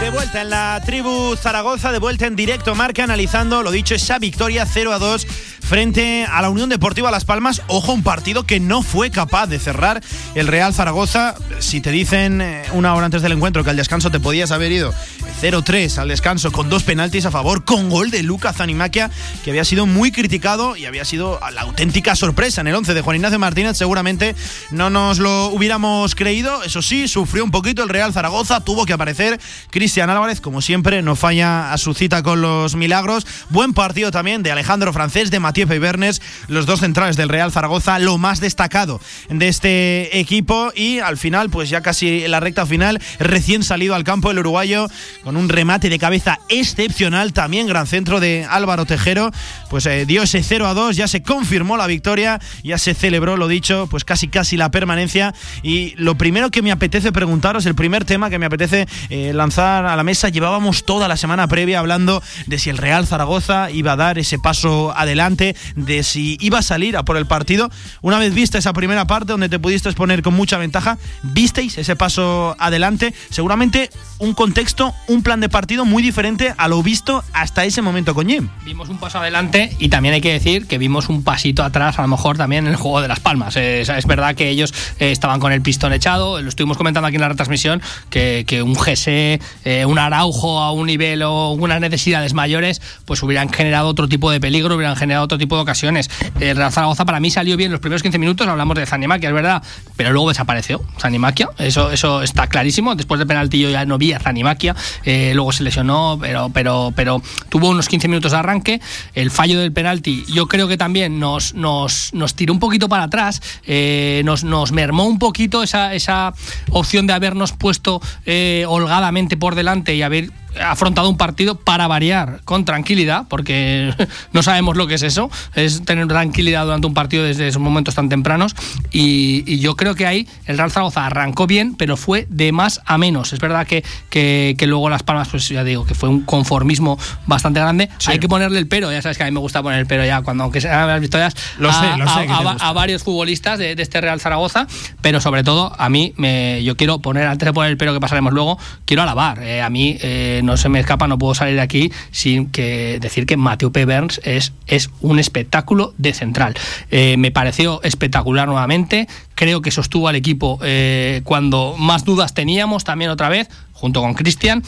De 0.00 0.10
vuelta 0.10 0.40
en 0.40 0.50
la 0.50 0.80
tribu 0.86 1.36
Zaragoza, 1.36 1.90
de 1.90 1.98
vuelta 1.98 2.26
en 2.26 2.36
directo 2.36 2.74
marca, 2.74 3.02
analizando, 3.02 3.62
lo 3.62 3.72
dicho, 3.72 3.94
esa 3.94 4.18
victoria 4.18 4.64
0 4.64 4.92
a 4.92 4.98
2 4.98 5.26
frente 5.66 6.24
a 6.24 6.40
la 6.42 6.48
Unión 6.48 6.68
Deportiva 6.68 7.10
Las 7.10 7.24
Palmas. 7.24 7.60
Ojo, 7.66 7.92
un 7.92 8.04
partido 8.04 8.44
que 8.44 8.60
no 8.60 8.82
fue 8.82 9.10
capaz 9.10 9.48
de 9.48 9.58
cerrar 9.58 10.00
el 10.36 10.46
Real 10.46 10.72
Zaragoza. 10.72 11.34
Si 11.58 11.80
te 11.80 11.90
dicen 11.90 12.40
eh, 12.40 12.62
una 12.72 12.94
hora 12.94 13.06
antes 13.06 13.20
del 13.20 13.32
encuentro 13.32 13.64
que 13.64 13.70
al 13.70 13.76
descanso 13.76 14.10
te 14.10 14.20
podías 14.20 14.52
haber 14.52 14.70
ido 14.70 14.94
0-3 15.42 15.98
al 15.98 16.08
descanso 16.08 16.52
con 16.52 16.70
dos 16.70 16.84
penaltis 16.84 17.26
a 17.26 17.32
favor, 17.32 17.64
con 17.64 17.90
gol 17.90 18.10
de 18.10 18.22
Lucas 18.22 18.56
Zanimaquia, 18.56 19.10
que 19.44 19.50
había 19.50 19.64
sido 19.64 19.86
muy 19.86 20.12
criticado 20.12 20.76
y 20.76 20.86
había 20.86 21.04
sido 21.04 21.40
la 21.52 21.62
auténtica 21.62 22.14
sorpresa 22.14 22.60
en 22.60 22.68
el 22.68 22.76
11 22.76 22.94
de 22.94 23.00
Juan 23.00 23.16
Ignacio 23.16 23.38
Martínez. 23.40 23.76
Seguramente 23.76 24.36
no 24.70 24.88
nos 24.88 25.18
lo 25.18 25.46
hubiéramos 25.48 26.14
creído. 26.14 26.62
Eso 26.62 26.80
sí, 26.80 27.08
sufrió 27.08 27.42
un 27.42 27.50
poquito 27.50 27.82
el 27.82 27.88
Real 27.88 28.12
Zaragoza, 28.12 28.60
tuvo 28.60 28.86
que 28.86 28.92
aparecer 28.92 29.40
Cristian 29.70 30.10
Álvarez, 30.10 30.40
como 30.40 30.62
siempre, 30.62 31.02
no 31.02 31.16
falla 31.16 31.72
a 31.72 31.78
su 31.78 31.92
cita 31.92 32.22
con 32.22 32.40
los 32.40 32.76
milagros. 32.76 33.26
Buen 33.50 33.74
partido 33.74 34.12
también 34.12 34.44
de 34.44 34.52
Alejandro 34.52 34.92
Francés, 34.92 35.32
de 35.32 35.40
Matías 35.40 35.55
Bernes, 35.64 36.20
los 36.48 36.66
dos 36.66 36.80
centrales 36.80 37.16
del 37.16 37.28
Real 37.28 37.52
Zaragoza, 37.52 37.98
lo 37.98 38.18
más 38.18 38.40
destacado 38.40 39.00
de 39.28 39.48
este 39.48 40.18
equipo. 40.18 40.72
Y 40.74 40.98
al 40.98 41.16
final, 41.16 41.50
pues 41.50 41.70
ya 41.70 41.80
casi 41.80 42.24
en 42.24 42.30
la 42.30 42.40
recta 42.40 42.66
final, 42.66 43.00
recién 43.18 43.62
salido 43.62 43.94
al 43.94 44.04
campo 44.04 44.30
el 44.30 44.38
uruguayo 44.38 44.88
con 45.24 45.36
un 45.36 45.48
remate 45.48 45.88
de 45.88 45.98
cabeza 45.98 46.40
excepcional, 46.48 47.32
también 47.32 47.66
gran 47.66 47.86
centro 47.86 48.20
de 48.20 48.46
Álvaro 48.48 48.84
Tejero, 48.86 49.30
pues 49.70 49.86
eh, 49.86 50.06
dio 50.06 50.22
ese 50.22 50.42
0 50.42 50.66
a 50.66 50.74
2, 50.74 50.96
ya 50.96 51.08
se 51.08 51.22
confirmó 51.22 51.76
la 51.76 51.86
victoria, 51.86 52.40
ya 52.62 52.78
se 52.78 52.94
celebró, 52.94 53.36
lo 53.36 53.48
dicho, 53.48 53.86
pues 53.90 54.04
casi 54.04 54.28
casi 54.28 54.56
la 54.56 54.70
permanencia. 54.70 55.34
Y 55.62 55.94
lo 55.96 56.16
primero 56.16 56.50
que 56.50 56.62
me 56.62 56.72
apetece 56.72 57.12
preguntaros, 57.12 57.66
el 57.66 57.74
primer 57.74 58.04
tema 58.04 58.30
que 58.30 58.38
me 58.38 58.46
apetece 58.46 58.86
eh, 59.10 59.32
lanzar 59.32 59.86
a 59.86 59.96
la 59.96 60.02
mesa, 60.02 60.28
llevábamos 60.28 60.84
toda 60.84 61.08
la 61.08 61.16
semana 61.16 61.46
previa 61.48 61.78
hablando 61.78 62.22
de 62.46 62.58
si 62.58 62.70
el 62.70 62.78
Real 62.78 63.06
Zaragoza 63.06 63.70
iba 63.70 63.92
a 63.92 63.96
dar 63.96 64.18
ese 64.18 64.38
paso 64.38 64.92
adelante, 64.96 65.45
de 65.74 66.02
si 66.02 66.36
iba 66.40 66.58
a 66.58 66.62
salir 66.62 66.96
a 66.96 67.04
por 67.04 67.16
el 67.16 67.26
partido. 67.26 67.70
Una 68.02 68.18
vez 68.18 68.34
vista 68.34 68.58
esa 68.58 68.72
primera 68.72 69.06
parte 69.06 69.32
donde 69.32 69.48
te 69.48 69.58
pudiste 69.58 69.88
exponer 69.88 70.22
con 70.22 70.34
mucha 70.34 70.58
ventaja, 70.58 70.98
visteis 71.22 71.78
ese 71.78 71.96
paso 71.96 72.56
adelante, 72.58 73.14
seguramente 73.30 73.90
un 74.18 74.34
contexto, 74.34 74.94
un 75.08 75.22
plan 75.22 75.40
de 75.40 75.48
partido 75.48 75.84
muy 75.84 76.02
diferente 76.02 76.54
a 76.56 76.68
lo 76.68 76.82
visto 76.82 77.22
hasta 77.32 77.64
ese 77.64 77.82
momento 77.82 78.14
con 78.14 78.28
Jim. 78.28 78.48
Vimos 78.64 78.88
un 78.88 78.98
paso 78.98 79.18
adelante 79.18 79.76
y 79.78 79.88
también 79.88 80.14
hay 80.14 80.20
que 80.20 80.32
decir 80.32 80.66
que 80.66 80.78
vimos 80.78 81.08
un 81.08 81.22
pasito 81.22 81.62
atrás 81.62 81.98
a 81.98 82.02
lo 82.02 82.08
mejor 82.08 82.36
también 82.36 82.66
en 82.66 82.72
el 82.72 82.76
juego 82.76 83.02
de 83.02 83.08
las 83.08 83.20
palmas. 83.20 83.56
Es, 83.56 84.06
verdad 84.06 84.34
que 84.34 84.48
ellos 84.48 84.72
eh, 85.00 85.10
estaban 85.10 85.40
con 85.40 85.52
el 85.52 85.62
pistón 85.62 85.92
echado, 85.92 86.40
lo 86.40 86.48
estuvimos 86.48 86.76
comentando 86.76 87.06
aquí 87.08 87.16
en 87.16 87.22
la 87.22 87.28
retransmisión, 87.28 87.82
que, 88.08 88.44
que 88.46 88.62
un 88.62 88.74
GC, 88.74 89.40
eh, 89.64 89.84
un 89.86 89.98
Araujo 89.98 90.60
a 90.60 90.72
un 90.72 90.86
nivel 90.86 91.22
o 91.22 91.50
unas 91.50 91.80
necesidades 91.80 92.34
mayores, 92.34 92.80
pues 93.04 93.22
hubieran 93.22 93.48
generado 93.48 93.88
otro 93.88 94.08
tipo 94.08 94.30
de 94.30 94.40
peligro, 94.40 94.76
hubieran 94.76 94.96
generado 94.96 95.24
otro 95.24 95.35
tipo 95.38 95.56
de 95.56 95.62
ocasiones. 95.62 96.10
El 96.40 96.56
Real 96.56 96.72
Zaragoza 96.72 97.04
para 97.04 97.20
mí 97.20 97.30
salió 97.30 97.56
bien 97.56 97.70
los 97.70 97.80
primeros 97.80 98.02
15 98.02 98.18
minutos, 98.18 98.46
hablamos 98.46 98.76
de 98.76 98.86
Zanimaquia, 98.86 99.28
es 99.28 99.34
verdad, 99.34 99.62
pero 99.96 100.12
luego 100.12 100.28
desapareció 100.28 100.82
Zanimaquia, 100.98 101.48
eso, 101.58 101.90
eso 101.90 102.22
está 102.22 102.46
clarísimo. 102.46 102.94
Después 102.94 103.18
del 103.18 103.26
penalti 103.26 103.60
yo 103.60 103.70
ya 103.70 103.84
no 103.84 103.98
vi 103.98 104.12
a 104.12 104.20
Zanimaquia, 104.20 104.74
eh, 105.04 105.32
luego 105.34 105.52
se 105.52 105.62
lesionó, 105.62 106.18
pero, 106.20 106.50
pero, 106.52 106.92
pero 106.94 107.22
tuvo 107.48 107.70
unos 107.70 107.88
15 107.88 108.08
minutos 108.08 108.32
de 108.32 108.38
arranque. 108.38 108.80
El 109.14 109.30
fallo 109.30 109.60
del 109.60 109.72
penalti, 109.72 110.24
yo 110.28 110.46
creo 110.46 110.68
que 110.68 110.76
también 110.76 111.18
nos, 111.18 111.54
nos, 111.54 112.12
nos 112.14 112.34
tiró 112.34 112.52
un 112.52 112.60
poquito 112.60 112.88
para 112.88 113.04
atrás, 113.04 113.42
eh, 113.66 114.22
nos, 114.24 114.44
nos 114.44 114.72
mermó 114.72 115.04
un 115.04 115.18
poquito 115.18 115.62
esa, 115.62 115.94
esa 115.94 116.32
opción 116.70 117.06
de 117.06 117.12
habernos 117.12 117.52
puesto 117.52 118.00
eh, 118.24 118.64
holgadamente 118.68 119.36
por 119.36 119.54
delante 119.54 119.94
y 119.94 120.02
haber 120.02 120.30
afrontado 120.62 121.08
un 121.08 121.16
partido 121.16 121.56
para 121.58 121.86
variar 121.86 122.40
con 122.44 122.64
tranquilidad, 122.64 123.24
porque 123.28 123.92
no 124.32 124.42
sabemos 124.42 124.76
lo 124.76 124.86
que 124.86 124.94
es 124.94 125.02
eso, 125.02 125.30
es 125.54 125.84
tener 125.84 126.06
tranquilidad 126.08 126.64
durante 126.64 126.86
un 126.86 126.94
partido 126.94 127.24
desde 127.24 127.48
esos 127.48 127.60
momentos 127.62 127.94
tan 127.94 128.08
tempranos. 128.08 128.54
Y, 128.92 129.44
y 129.46 129.58
yo 129.58 129.76
creo 129.76 129.94
que 129.94 130.06
ahí 130.06 130.28
el 130.46 130.56
Real 130.58 130.70
Zaragoza 130.70 131.06
arrancó 131.06 131.46
bien, 131.46 131.74
pero 131.74 131.96
fue 131.96 132.26
de 132.30 132.52
más 132.52 132.80
a 132.86 132.98
menos. 132.98 133.32
Es 133.32 133.40
verdad 133.40 133.66
que, 133.66 133.84
que, 134.10 134.54
que 134.58 134.66
luego 134.66 134.88
Las 134.88 135.02
Palmas, 135.02 135.28
pues 135.28 135.48
ya 135.48 135.64
digo, 135.64 135.84
que 135.86 135.94
fue 135.94 136.08
un 136.08 136.22
conformismo 136.22 136.98
bastante 137.26 137.60
grande. 137.60 137.88
Sí. 137.98 138.12
Hay 138.12 138.18
que 138.18 138.28
ponerle 138.28 138.58
el 138.58 138.68
pero, 138.68 138.90
ya 138.92 139.02
sabes 139.02 139.16
que 139.16 139.22
a 139.24 139.26
mí 139.26 139.32
me 139.32 139.40
gusta 139.40 139.62
poner 139.62 139.80
el 139.80 139.86
pero 139.86 140.04
ya, 140.04 140.22
cuando 140.22 140.44
aunque 140.44 140.60
sean 140.60 140.86
las 140.88 141.00
victorias, 141.00 141.34
Lo 141.58 141.72
sé, 141.72 141.86
a, 141.86 141.96
lo 141.96 142.06
sé 142.08 142.26
a- 142.28 142.68
a- 142.68 142.72
varios 142.72 143.02
futbolistas 143.02 143.58
de, 143.58 143.74
de 143.74 143.82
este 143.82 144.00
Real 144.00 144.20
Zaragoza, 144.20 144.66
pero 145.00 145.20
sobre 145.20 145.42
todo 145.44 145.74
a 145.78 145.88
mí 145.88 146.12
me, 146.16 146.62
yo 146.64 146.76
quiero 146.76 146.98
poner, 147.00 147.26
antes 147.26 147.46
de 147.46 147.52
poner 147.52 147.70
el 147.70 147.76
pero 147.76 147.92
que 147.94 148.00
pasaremos 148.00 148.32
luego, 148.32 148.58
quiero 148.84 149.02
alabar. 149.02 149.42
Eh, 149.42 149.62
a 149.62 149.70
mí 149.70 149.96
eh, 150.00 150.40
no 150.46 150.56
se 150.56 150.68
me 150.68 150.80
escapa, 150.80 151.06
no 151.06 151.18
puedo 151.18 151.34
salir 151.34 151.56
de 151.56 151.60
aquí 151.60 151.92
sin 152.10 152.46
que 152.50 152.98
decir 153.00 153.26
que 153.26 153.36
Mateo 153.36 153.72
P. 153.72 153.84
Burns 153.84 154.20
es, 154.24 154.52
es 154.66 154.90
un 155.00 155.18
espectáculo 155.18 155.92
de 155.98 156.14
central. 156.14 156.54
Eh, 156.90 157.16
me 157.18 157.30
pareció 157.30 157.82
espectacular 157.82 158.48
nuevamente, 158.48 159.08
creo 159.34 159.60
que 159.60 159.70
sostuvo 159.70 160.08
al 160.08 160.16
equipo 160.16 160.58
eh, 160.62 161.20
cuando 161.24 161.74
más 161.78 162.04
dudas 162.04 162.32
teníamos 162.32 162.84
también 162.84 163.10
otra 163.10 163.28
vez, 163.28 163.48
junto 163.72 164.00
con 164.00 164.14
Cristian, 164.14 164.62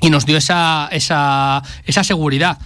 y 0.00 0.10
nos 0.10 0.26
dio 0.26 0.36
esa, 0.36 0.88
esa, 0.92 1.62
esa 1.86 2.04
seguridad 2.04 2.58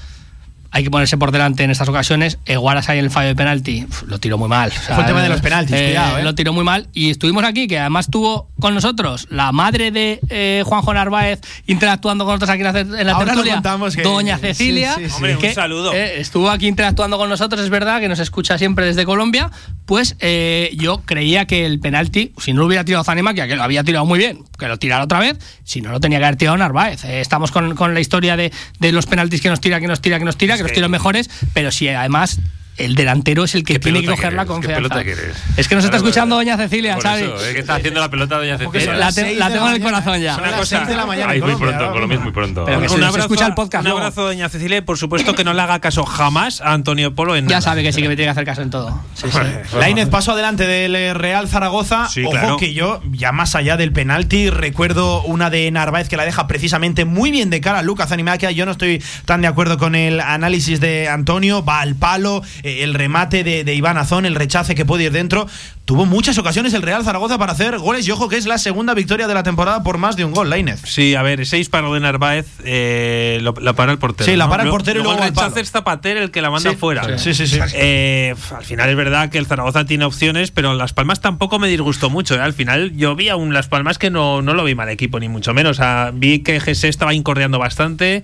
hay 0.72 0.84
que 0.84 0.90
ponerse 0.90 1.16
por 1.18 1.32
delante 1.32 1.64
en 1.64 1.70
estas 1.70 1.88
ocasiones. 1.88 2.38
Eguaras 2.46 2.88
ahí 2.88 2.98
en 2.98 3.04
el 3.06 3.10
fallo 3.10 3.28
de 3.28 3.34
penalti, 3.34 3.84
uf, 3.88 4.02
lo 4.04 4.18
tiró 4.18 4.38
muy 4.38 4.48
mal. 4.48 4.68
O 4.70 4.72
sea, 4.72 4.94
Fue 4.94 5.04
el 5.04 5.06
tema 5.08 5.22
de 5.22 5.28
los 5.28 5.40
penaltis, 5.40 5.76
cuidado, 5.76 6.18
¿eh? 6.18 6.22
Lo 6.22 6.34
tiró 6.34 6.52
muy 6.52 6.64
mal. 6.64 6.88
Y 6.92 7.10
estuvimos 7.10 7.44
aquí, 7.44 7.66
que 7.66 7.78
además 7.78 8.06
estuvo 8.06 8.48
con 8.60 8.74
nosotros 8.74 9.26
la 9.30 9.52
madre 9.52 9.90
de 9.90 10.20
eh, 10.28 10.62
Juanjo 10.66 10.92
Narváez 10.94 11.40
interactuando 11.66 12.24
con 12.24 12.34
nosotros 12.34 12.50
aquí 12.50 12.62
en 12.64 12.72
la, 12.72 13.00
en 13.00 13.06
la 13.06 13.12
Ahora 13.14 13.26
tertulia, 13.26 13.54
contamos 13.54 13.96
que- 13.96 14.02
Doña 14.02 14.38
Cecilia. 14.38 14.94
Sí, 14.94 15.02
sí, 15.04 15.08
sí. 15.10 15.14
Hombre, 15.16 15.34
un 15.36 15.40
que, 15.40 15.54
saludo. 15.54 15.92
eh, 15.92 16.20
estuvo 16.20 16.50
aquí 16.50 16.66
interactuando 16.66 17.18
con 17.18 17.28
nosotros, 17.28 17.60
es 17.62 17.70
verdad, 17.70 18.00
que 18.00 18.08
nos 18.08 18.18
escucha 18.18 18.58
siempre 18.58 18.84
desde 18.86 19.04
Colombia. 19.04 19.50
Pues 19.86 20.14
eh, 20.20 20.70
yo 20.78 21.02
creía 21.04 21.46
que 21.46 21.66
el 21.66 21.80
penalti, 21.80 22.32
si 22.38 22.52
no 22.52 22.60
lo 22.60 22.66
hubiera 22.66 22.84
tirado 22.84 23.02
Zanimaquia, 23.02 23.48
que 23.48 23.56
lo 23.56 23.62
había 23.64 23.82
tirado 23.82 24.06
muy 24.06 24.18
bien, 24.18 24.44
que 24.58 24.68
lo 24.68 24.78
tirara 24.78 25.02
otra 25.02 25.18
vez, 25.18 25.36
si 25.64 25.80
no 25.80 25.90
lo 25.90 25.98
tenía 26.00 26.18
que 26.18 26.24
haber 26.26 26.36
tirado 26.36 26.56
Narváez. 26.56 27.04
Eh, 27.04 27.20
estamos 27.20 27.50
con, 27.50 27.74
con 27.74 27.92
la 27.92 28.00
historia 28.00 28.36
de, 28.36 28.52
de 28.78 28.92
los 28.92 29.06
penaltis 29.06 29.40
que 29.40 29.48
nos 29.48 29.60
tira, 29.60 29.80
que 29.80 29.88
nos 29.88 30.00
tira, 30.00 30.18
que 30.18 30.24
nos 30.24 30.36
tira, 30.36 30.56
que 30.60 30.64
los 30.64 30.72
tiros 30.72 30.90
mejores, 30.90 31.30
pero 31.52 31.70
si 31.70 31.88
además 31.88 32.38
el 32.84 32.94
delantero 32.94 33.44
es 33.44 33.54
el 33.54 33.64
que 33.64 33.74
¿Qué 33.74 33.78
tiene 33.80 34.00
que 34.00 34.06
coger 34.08 34.32
la 34.32 34.44
quieres? 34.44 34.46
¿Qué 34.46 34.52
confianza. 34.72 34.76
pelota 34.76 35.02
quieres? 35.04 35.36
Es 35.56 35.68
que 35.68 35.74
nos 35.74 35.84
está 35.84 35.96
escuchando 35.96 36.36
doña 36.36 36.56
Cecilia, 36.56 36.98
¿sabes? 37.00 37.24
¿eh? 37.24 37.52
que 37.54 37.60
está 37.60 37.76
haciendo 37.76 38.00
la 38.00 38.10
pelota 38.10 38.38
doña 38.38 38.58
Cecilia. 38.58 38.94
la, 38.94 39.12
te- 39.12 39.34
la 39.34 39.50
tengo 39.50 39.68
en 39.68 39.74
el 39.76 39.82
corazón 39.82 40.20
ya. 40.20 40.34
Son 40.36 40.50
las 40.50 40.68
seis 40.68 40.86
de 40.86 40.96
la 40.96 41.06
mañana. 41.06 41.34
Muy 41.34 41.54
pronto. 41.56 41.92
Colombia 41.92 42.16
es 42.18 42.22
muy 42.22 42.32
pronto. 42.32 42.64
Pero 42.64 42.80
que 42.80 42.88
se 42.88 42.94
un 42.94 43.02
abrazo, 43.02 43.18
escucha 43.26 43.46
el 43.46 43.54
podcast 43.54 43.82
un 43.84 43.90
luego. 43.90 43.98
abrazo, 43.98 44.22
doña 44.24 44.48
Cecilia, 44.48 44.78
y 44.78 44.80
por 44.82 44.98
supuesto 44.98 45.34
que 45.34 45.44
no 45.44 45.52
le 45.52 45.62
haga 45.62 45.80
caso 45.80 46.04
jamás 46.04 46.60
a 46.60 46.72
Antonio 46.72 47.14
Polo 47.14 47.36
en 47.36 47.44
Ya 47.46 47.56
nada. 47.56 47.60
sabe 47.62 47.82
que 47.82 47.92
sí 47.92 48.02
que 48.02 48.08
me 48.08 48.16
tiene 48.16 48.26
que 48.28 48.30
hacer 48.32 48.44
caso 48.44 48.62
en 48.62 48.70
todo. 48.70 49.00
Sí, 49.14 49.26
sí. 49.30 49.76
Lainez 49.78 50.08
paso 50.08 50.32
adelante 50.32 50.66
del 50.66 50.94
eh, 50.96 51.14
Real 51.14 51.48
Zaragoza. 51.48 52.08
Sí, 52.08 52.22
Ojo 52.24 52.32
claro. 52.32 52.56
que 52.56 52.72
yo, 52.74 53.00
ya 53.10 53.32
más 53.32 53.54
allá 53.54 53.76
del 53.76 53.92
penalti, 53.92 54.50
recuerdo 54.50 55.22
una 55.22 55.50
de 55.50 55.70
Narváez 55.70 56.08
que 56.08 56.16
la 56.16 56.24
deja 56.24 56.46
precisamente 56.46 57.04
muy 57.04 57.30
bien 57.30 57.50
de 57.50 57.60
cara 57.60 57.80
a 57.80 57.82
Lucas 57.82 58.12
Animaquia. 58.12 58.50
Yo 58.50 58.64
no 58.66 58.72
estoy 58.72 59.02
tan 59.24 59.40
de 59.42 59.48
acuerdo 59.48 59.78
con 59.78 59.94
el 59.94 60.20
análisis 60.20 60.80
de 60.80 61.08
Antonio. 61.08 61.64
Va 61.64 61.80
al 61.80 61.94
palo, 61.94 62.42
eh, 62.62 62.69
el 62.82 62.94
remate 62.94 63.44
de, 63.44 63.64
de 63.64 63.74
Iván 63.74 63.98
Azón, 63.98 64.26
el 64.26 64.34
rechace 64.34 64.74
que 64.74 64.84
puede 64.84 65.04
ir 65.04 65.12
dentro. 65.12 65.46
Tuvo 65.84 66.06
muchas 66.06 66.38
ocasiones 66.38 66.72
el 66.74 66.82
Real 66.82 67.02
Zaragoza 67.04 67.36
para 67.36 67.52
hacer 67.52 67.76
goles 67.78 68.06
y 68.06 68.12
ojo 68.12 68.28
que 68.28 68.36
es 68.36 68.46
la 68.46 68.58
segunda 68.58 68.94
victoria 68.94 69.26
de 69.26 69.34
la 69.34 69.42
temporada 69.42 69.82
por 69.82 69.98
más 69.98 70.14
de 70.16 70.24
un 70.24 70.30
gol, 70.32 70.48
Lainez. 70.48 70.80
Sí, 70.84 71.16
a 71.16 71.22
ver, 71.22 71.44
seis 71.46 71.68
para 71.68 71.90
de 71.90 71.98
Narváez, 71.98 72.46
eh, 72.64 73.38
lo, 73.42 73.54
la 73.60 73.72
para 73.72 73.90
el 73.90 73.98
portero. 73.98 74.30
Sí, 74.30 74.36
la 74.36 74.44
¿no? 74.44 74.50
para 74.50 74.62
el 74.62 74.68
portero 74.70 75.00
y 75.00 75.02
luego 75.02 75.18
el 75.18 75.28
rechace 75.30 75.60
es 75.60 75.70
Zapater 75.72 76.16
el 76.16 76.30
que 76.30 76.42
la 76.42 76.50
manda 76.50 76.70
Sí, 76.70 76.76
fuera. 76.76 77.18
sí, 77.18 77.34
sí, 77.34 77.46
sí. 77.48 77.58
Eh, 77.74 78.34
al 78.56 78.64
final 78.64 78.88
es 78.88 78.96
verdad 78.96 79.30
que 79.30 79.38
el 79.38 79.46
Zaragoza 79.46 79.84
tiene 79.84 80.04
opciones, 80.04 80.52
pero 80.52 80.74
Las 80.74 80.92
Palmas 80.92 81.20
tampoco 81.20 81.58
me 81.58 81.66
disgustó 81.66 82.08
mucho. 82.08 82.36
¿eh? 82.36 82.40
Al 82.40 82.52
final 82.52 82.92
yo 82.96 83.16
vi 83.16 83.28
a 83.28 83.34
un 83.34 83.52
Las 83.52 83.66
Palmas 83.66 83.98
que 83.98 84.10
no, 84.10 84.42
no 84.42 84.54
lo 84.54 84.62
vi 84.62 84.76
mal 84.76 84.88
equipo, 84.90 85.18
ni 85.18 85.28
mucho 85.28 85.54
menos. 85.54 85.72
O 85.72 85.82
sea, 85.82 86.12
vi 86.14 86.40
que 86.40 86.60
GS 86.60 86.84
estaba 86.84 87.14
incordiando 87.14 87.58
bastante, 87.58 88.22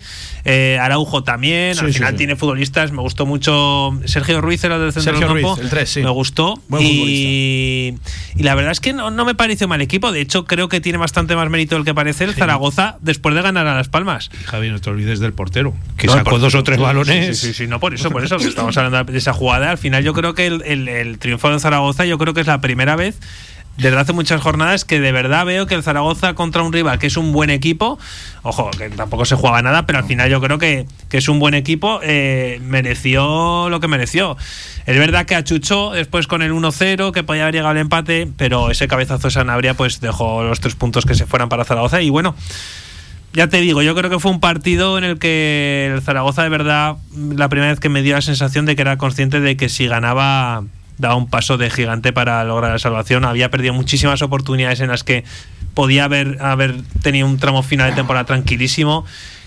Araujo 0.81 1.25
también. 1.25 1.77
Al 1.79 1.93
final 1.93 2.15
tiene 2.15 2.37
futbolistas, 2.37 2.93
me 2.93 3.03
gustó 3.03 3.27
mucho 3.27 3.99
Sergio 4.05 4.36
Ruiz, 4.41 4.63
era 4.65 4.79
del 4.79 4.93
centro 4.93 5.13
Sergio 5.13 5.29
del 5.35 5.43
campo. 5.43 5.55
Ruiz, 5.57 5.65
el 5.65 5.71
tres, 5.71 5.91
sí. 5.91 6.03
Me 6.03 6.11
gustó. 6.11 6.61
Buen 6.69 6.83
y, 6.85 7.95
y 8.37 8.43
la 8.43 8.55
verdad 8.55 8.73
es 8.73 8.81
que 8.81 8.93
no, 8.93 9.11
no 9.11 9.25
me 9.25 9.35
parece 9.35 9.67
mal 9.67 9.81
equipo. 9.81 10.13
De 10.13 10.21
hecho, 10.21 10.45
creo 10.45 10.69
que 10.69 10.81
tiene 10.81 10.99
bastante 10.99 11.37
más 11.37 11.49
mérito 11.51 11.75
del 11.77 11.85
que 11.85 11.95
parece 11.95 12.25
el 12.25 12.35
Zaragoza 12.35 12.99
después 13.01 13.35
de 13.35 13.43
ganar 13.43 13.67
a 13.67 13.75
Las 13.75 13.89
Palmas. 13.89 14.31
Javi, 14.47 14.71
no 14.71 14.81
te 14.81 14.91
olvides 14.91 15.21
del 15.21 15.33
portero, 15.33 15.75
que 15.97 16.07
No, 16.07 16.13
el 16.15 16.19
sacó 16.21 16.31
portero. 16.31 16.47
dos 16.47 16.55
o 16.55 16.63
tres 16.63 16.79
balones. 16.79 17.39
Sí, 17.39 17.49
sí, 17.49 17.55
sí, 17.55 17.67
no 17.67 17.81
por 17.81 17.95
eso, 17.95 18.11
por 18.11 18.25
eso, 18.25 18.37
que 18.39 18.47
estamos 18.47 18.77
hablando 18.77 19.13
de 19.13 19.19
esa 19.19 19.33
jugada. 19.33 19.71
Al 19.71 19.79
final, 19.79 20.03
yo 20.05 20.13
creo 20.15 20.35
que 20.35 20.47
el, 20.47 20.63
el- 20.65 20.89
el 20.89 21.19
triunfo 21.19 21.51
de 21.51 21.59
Zaragoza, 21.61 22.05
yo 22.05 22.19
creo 22.19 22.35
que 22.35 22.41
es 22.41 22.47
la 22.47 22.61
primera 22.61 22.97
vez 22.97 23.19
desde 23.77 23.99
hace 23.99 24.13
muchas 24.13 24.41
jornadas 24.41 24.85
que 24.85 25.01
de 25.01 25.13
verdad 25.13 25.45
veo 25.45 25.67
que 25.67 25.75
el 25.75 25.83
Zaragoza 25.83 26.35
contra 26.35 26.63
un 26.63 26.73
rival 26.73 26.99
que 26.99 27.07
es 27.07 27.17
un 27.17 27.33
buen 27.33 27.51
equipo, 27.51 27.99
ojo, 28.43 28.71
que 28.71 28.89
tampoco 28.91 29.25
se 29.25 29.35
jugaba 29.35 29.61
nada, 29.63 29.87
pero 29.87 29.99
al 29.99 30.05
final 30.05 30.31
yo 30.31 30.41
creo 30.41 30.59
que, 30.59 30.87
que 31.09 31.19
es 31.19 31.29
un 31.29 31.39
buen 31.39 31.55
equipo, 31.55 32.01
eh, 32.03 32.61
mereció 32.63 33.69
lo 33.69 33.81
que 33.81 33.89
mereció. 33.89 34.37
Es 34.87 34.99
verdad 34.99 35.27
que 35.27 35.35
achuchó 35.35 35.91
después 35.91 36.27
con 36.27 36.43
el 36.43 36.53
1-0, 36.53 37.13
que 37.13 37.23
podía 37.23 37.43
haber 37.43 37.55
llegado 37.55 37.73
el 37.73 37.79
empate, 37.79 38.29
pero 38.37 38.71
ese 38.71 38.89
cabezazo 38.89 39.29
de 39.29 39.33
Sanabria 39.33 39.75
pues 39.75 40.01
dejó 40.01 40.43
los 40.43 40.61
tres 40.61 40.75
puntos 40.75 41.05
que 41.05 41.15
se 41.15 41.27
fueran 41.27 41.49
para 41.49 41.65
Zaragoza 41.65 42.01
y 42.01 42.11
bueno. 42.11 42.35
Ya 43.33 43.49
te 43.49 43.61
digo, 43.61 43.83
yo 43.83 43.95
creo 43.95 44.09
que 44.09 44.19
fue 44.19 44.31
un 44.31 44.41
partido 44.41 44.97
en 44.97 45.05
el 45.05 45.19
que 45.19 45.93
el 45.93 46.01
Zaragoza 46.01 46.43
de 46.43 46.49
verdad, 46.49 46.97
la 47.15 47.51
primera 47.51 47.71
vez 47.71 47.81
que 47.81 47.91
me 47.91 48.01
dio 48.01 48.15
la 48.15 48.23
sensación 48.23 48.65
de 48.65 48.77
que 48.77 48.81
era 48.83 48.97
consciente 48.97 49.41
de 49.41 49.59
que 49.59 49.69
si 49.69 49.87
ganaba 49.87 50.65
daba 50.99 51.17
un 51.17 51.29
paso 51.29 51.59
de 51.59 51.71
gigante 51.71 52.13
para 52.13 52.43
lograr 52.45 52.73
la 52.73 52.79
salvación. 52.79 53.25
Había 53.25 53.51
perdido 53.51 53.75
muchísimas 53.75 54.23
oportunidades 54.23 54.81
en 54.81 54.89
las 54.89 55.05
que 55.05 55.25
podía 55.75 56.05
haber, 56.05 56.39
haber 56.41 56.83
tenido 57.03 57.27
un 57.27 57.39
tramo 57.39 57.63
final 57.63 57.91
de 57.91 57.97
temporada 57.97 58.25
tranquilísimo. 58.25 59.05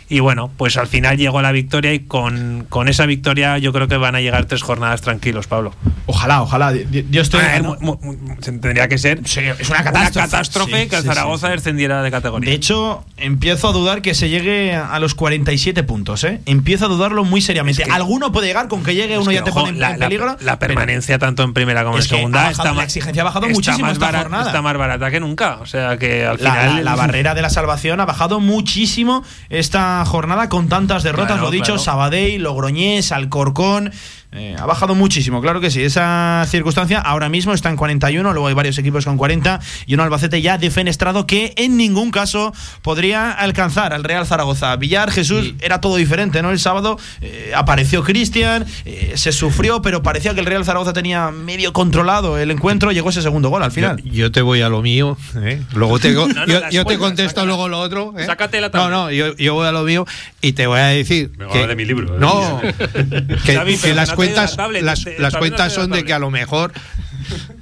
Y 0.09 0.21
bueno, 0.21 0.49
pues 0.57 0.75
al 0.77 0.87
final 0.87 1.17
llegó 1.17 1.41
la 1.41 1.51
victoria 1.51 1.93
y 1.93 1.99
con, 1.99 2.65
con 2.67 2.87
esa 2.87 3.05
victoria 3.05 3.59
yo 3.59 3.71
creo 3.71 3.87
que 3.87 3.95
van 3.97 4.15
a 4.15 4.21
llegar 4.21 4.45
tres 4.45 4.63
jornadas 4.63 5.01
tranquilos, 5.01 5.45
Pablo. 5.45 5.71
Ojalá, 6.07 6.41
ojalá. 6.41 6.73
Yo 7.11 7.21
estoy. 7.21 7.41
Ah, 7.43 7.61
mu- 7.61 7.77
mu- 8.01 8.35
tendría 8.37 8.87
que 8.87 8.97
ser 8.97 9.19
es 9.23 9.69
una 9.69 9.83
catástrofe. 9.83 10.19
catástrofe 10.29 10.83
Sí, 10.83 10.89
que 10.89 10.95
el 10.95 11.01
sí, 11.03 11.07
Zaragoza 11.07 11.47
sí, 11.47 11.51
sí. 11.51 11.57
descendiera 11.57 12.01
de 12.01 12.09
categoría. 12.09 12.49
De 12.49 12.55
hecho, 12.55 13.05
empiezo 13.17 13.69
a 13.69 13.71
dudar 13.71 14.01
que 14.01 14.15
se 14.15 14.29
llegue 14.29 14.75
a 14.75 14.97
los 14.99 15.13
47 15.13 15.83
puntos, 15.83 16.23
¿eh? 16.23 16.41
Empiezo 16.47 16.85
a 16.85 16.87
dudarlo 16.89 17.23
muy 17.23 17.41
seriamente. 17.41 17.83
Alguno 17.83 18.31
puede 18.31 18.47
llegar 18.47 18.67
con 18.67 18.83
que 18.83 18.95
llegue 18.95 19.13
Es 19.13 19.19
uno 19.19 19.29
que, 19.29 19.35
ya 19.35 19.43
te 19.43 19.51
ojo, 19.51 19.59
pone 19.59 19.73
en 19.73 19.79
la, 19.79 19.95
la- 19.95 20.07
peligro. 20.07 20.37
la 20.41 20.57
permanencia 20.57 21.19
tanto 21.19 21.43
en 21.43 21.53
primera 21.53 21.83
como 21.83 21.97
en 21.97 22.01
es 22.01 22.07
que 22.07 22.15
segunda 22.15 22.45
bajado- 22.49 22.51
está 22.69 22.73
la 22.73 22.83
exigencia 22.83 23.21
ha 23.21 23.25
bajado 23.25 23.45
está 23.45 23.55
muchísimo 23.55 23.85
más 23.85 23.93
esta 23.93 24.05
bara- 24.07 24.19
jornada. 24.21 24.45
está 24.47 24.61
más 24.63 24.75
barata 24.77 25.11
que 25.11 25.19
nunca. 25.19 25.57
O 25.61 25.67
sea 25.67 25.97
que 25.97 26.25
al 26.25 26.37
La, 26.41 26.51
final 26.53 26.75
la- 26.77 26.81
la 26.81 26.95
barrera 26.95 27.35
de 27.35 27.43
la 27.43 27.51
salvación 27.51 27.99
ha 27.99 28.05
bajado 28.05 28.39
muchísimo 28.39 29.23
esta 29.49 29.98
jornada 30.05 30.49
con 30.49 30.67
tantas 30.67 31.03
derrotas, 31.03 31.33
Claro, 31.33 31.43
lo 31.43 31.51
dicho, 31.51 31.65
claro. 31.65 31.79
Sabadell, 31.79 32.41
Logroñés, 32.41 33.11
Alcorcón. 33.11 33.91
Eh, 34.31 34.55
ha 34.59 34.65
bajado 34.65 34.93
muchísimo, 34.95 35.41
claro 35.41 35.59
que 35.59 35.71
sí. 35.71 35.81
Esa 35.81 36.45
circunstancia 36.47 36.99
ahora 36.99 37.29
mismo 37.29 37.53
está 37.53 37.69
en 37.69 37.75
41, 37.77 38.31
luego 38.31 38.47
hay 38.47 38.53
varios 38.53 38.77
equipos 38.77 39.05
con 39.05 39.17
40 39.17 39.59
y 39.87 39.93
un 39.95 39.99
Albacete 40.01 40.41
ya 40.41 40.57
defenestrado 40.59 41.25
que 41.25 41.53
en 41.57 41.77
ningún 41.77 42.11
caso 42.11 42.53
podría 42.83 43.31
alcanzar 43.31 43.93
al 43.93 44.03
Real 44.03 44.25
Zaragoza. 44.27 44.75
Villar, 44.75 45.09
Jesús, 45.11 45.55
era 45.61 45.81
todo 45.81 45.95
diferente, 45.95 46.41
¿no? 46.43 46.51
El 46.51 46.59
sábado 46.59 46.99
eh, 47.21 47.51
apareció 47.55 48.03
Cristian, 48.03 48.65
eh, 48.85 49.13
se 49.15 49.31
sufrió, 49.31 49.81
pero 49.81 50.03
parecía 50.03 50.33
que 50.35 50.41
el 50.41 50.45
Real 50.45 50.63
Zaragoza 50.63 50.93
tenía 50.93 51.31
medio 51.31 51.73
controlado 51.73 52.37
el 52.37 52.51
encuentro, 52.51 52.91
llegó 52.91 53.09
ese 53.09 53.21
segundo 53.23 53.49
gol 53.49 53.63
al 53.63 53.71
final. 53.71 53.97
Yo, 54.03 54.11
yo 54.13 54.31
te 54.31 54.41
voy 54.43 54.61
a 54.61 54.69
lo 54.69 54.81
mío, 54.83 55.17
¿eh? 55.37 55.61
luego 55.73 55.97
te, 55.99 56.11
No, 56.13 56.27
no, 56.27 56.69
yo, 56.69 56.85
te 56.85 56.97
contesto 56.99 57.45
luego 57.45 57.67
lo 57.67 57.79
otro. 57.79 58.13
¿eh? 58.17 58.25
Sácate 58.25 58.61
la 58.61 58.67
No, 58.67 58.71
tabla. 58.71 58.95
no, 58.95 59.11
yo, 59.11 59.35
yo 59.37 59.55
voy 59.55 59.67
a 59.67 59.71
lo 59.71 59.83
mío 59.83 60.05
y 60.41 60.51
te 60.53 60.67
voy 60.67 60.79
a 60.79 60.85
decir. 60.87 61.31
Me 61.37 61.45
voy 61.45 61.53
que- 61.53 61.67
de 61.67 61.75
mi 61.75 61.85
libro. 61.85 62.19
No, 62.19 62.61
que, 63.45 63.77
que 63.81 63.93
las 63.95 64.11
cuentas, 64.25 64.57
la 64.57 64.81
las, 64.81 65.05
no 65.05 65.39
cuentas 65.39 65.73
son 65.73 65.89
la 65.89 65.97
de 65.97 66.05
que 66.05 66.13
a 66.13 66.19
lo 66.19 66.29
mejor 66.29 66.73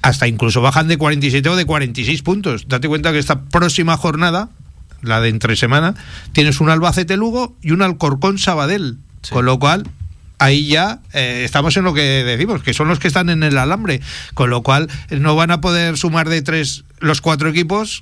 hasta 0.02 0.28
incluso 0.28 0.62
bajan 0.62 0.88
de 0.88 0.98
47 0.98 1.50
o 1.50 1.56
de 1.56 1.66
46 1.66 2.22
puntos. 2.22 2.68
Date 2.68 2.88
cuenta 2.88 3.12
que 3.12 3.20
esta 3.20 3.42
próxima 3.42 3.98
jornada, 3.98 4.50
la 5.02 5.22
de 5.22 5.30
entre 5.30 5.56
semana, 5.56 5.96
tienes 6.34 6.60
un 6.60 6.70
Albacete 6.70 7.18
Lugo 7.18 7.56
y 7.62 7.72
un 7.72 7.82
Alcorcón 7.82 8.38
Sabadell. 8.38 8.98
Con 9.30 9.46
lo 9.46 9.60
cual, 9.60 9.84
ahí 10.40 10.68
ya 10.68 11.00
eh, 11.14 11.42
estamos 11.44 11.76
en 11.76 11.84
lo 11.84 11.94
que 11.94 12.24
decimos, 12.24 12.64
que 12.64 12.74
son 12.74 12.88
los 12.88 13.00
que 13.00 13.08
están 13.08 13.30
en 13.30 13.44
el 13.44 13.58
alambre. 13.58 14.02
Con 14.34 14.50
lo 14.50 14.64
cual, 14.64 14.90
eh, 15.10 15.18
no 15.18 15.36
van 15.36 15.52
a 15.52 15.60
poder 15.60 15.98
sumar 15.98 16.30
de 16.30 16.42
tres 16.42 16.86
los 17.00 17.22
cuatro 17.22 17.50
equipos. 17.50 18.02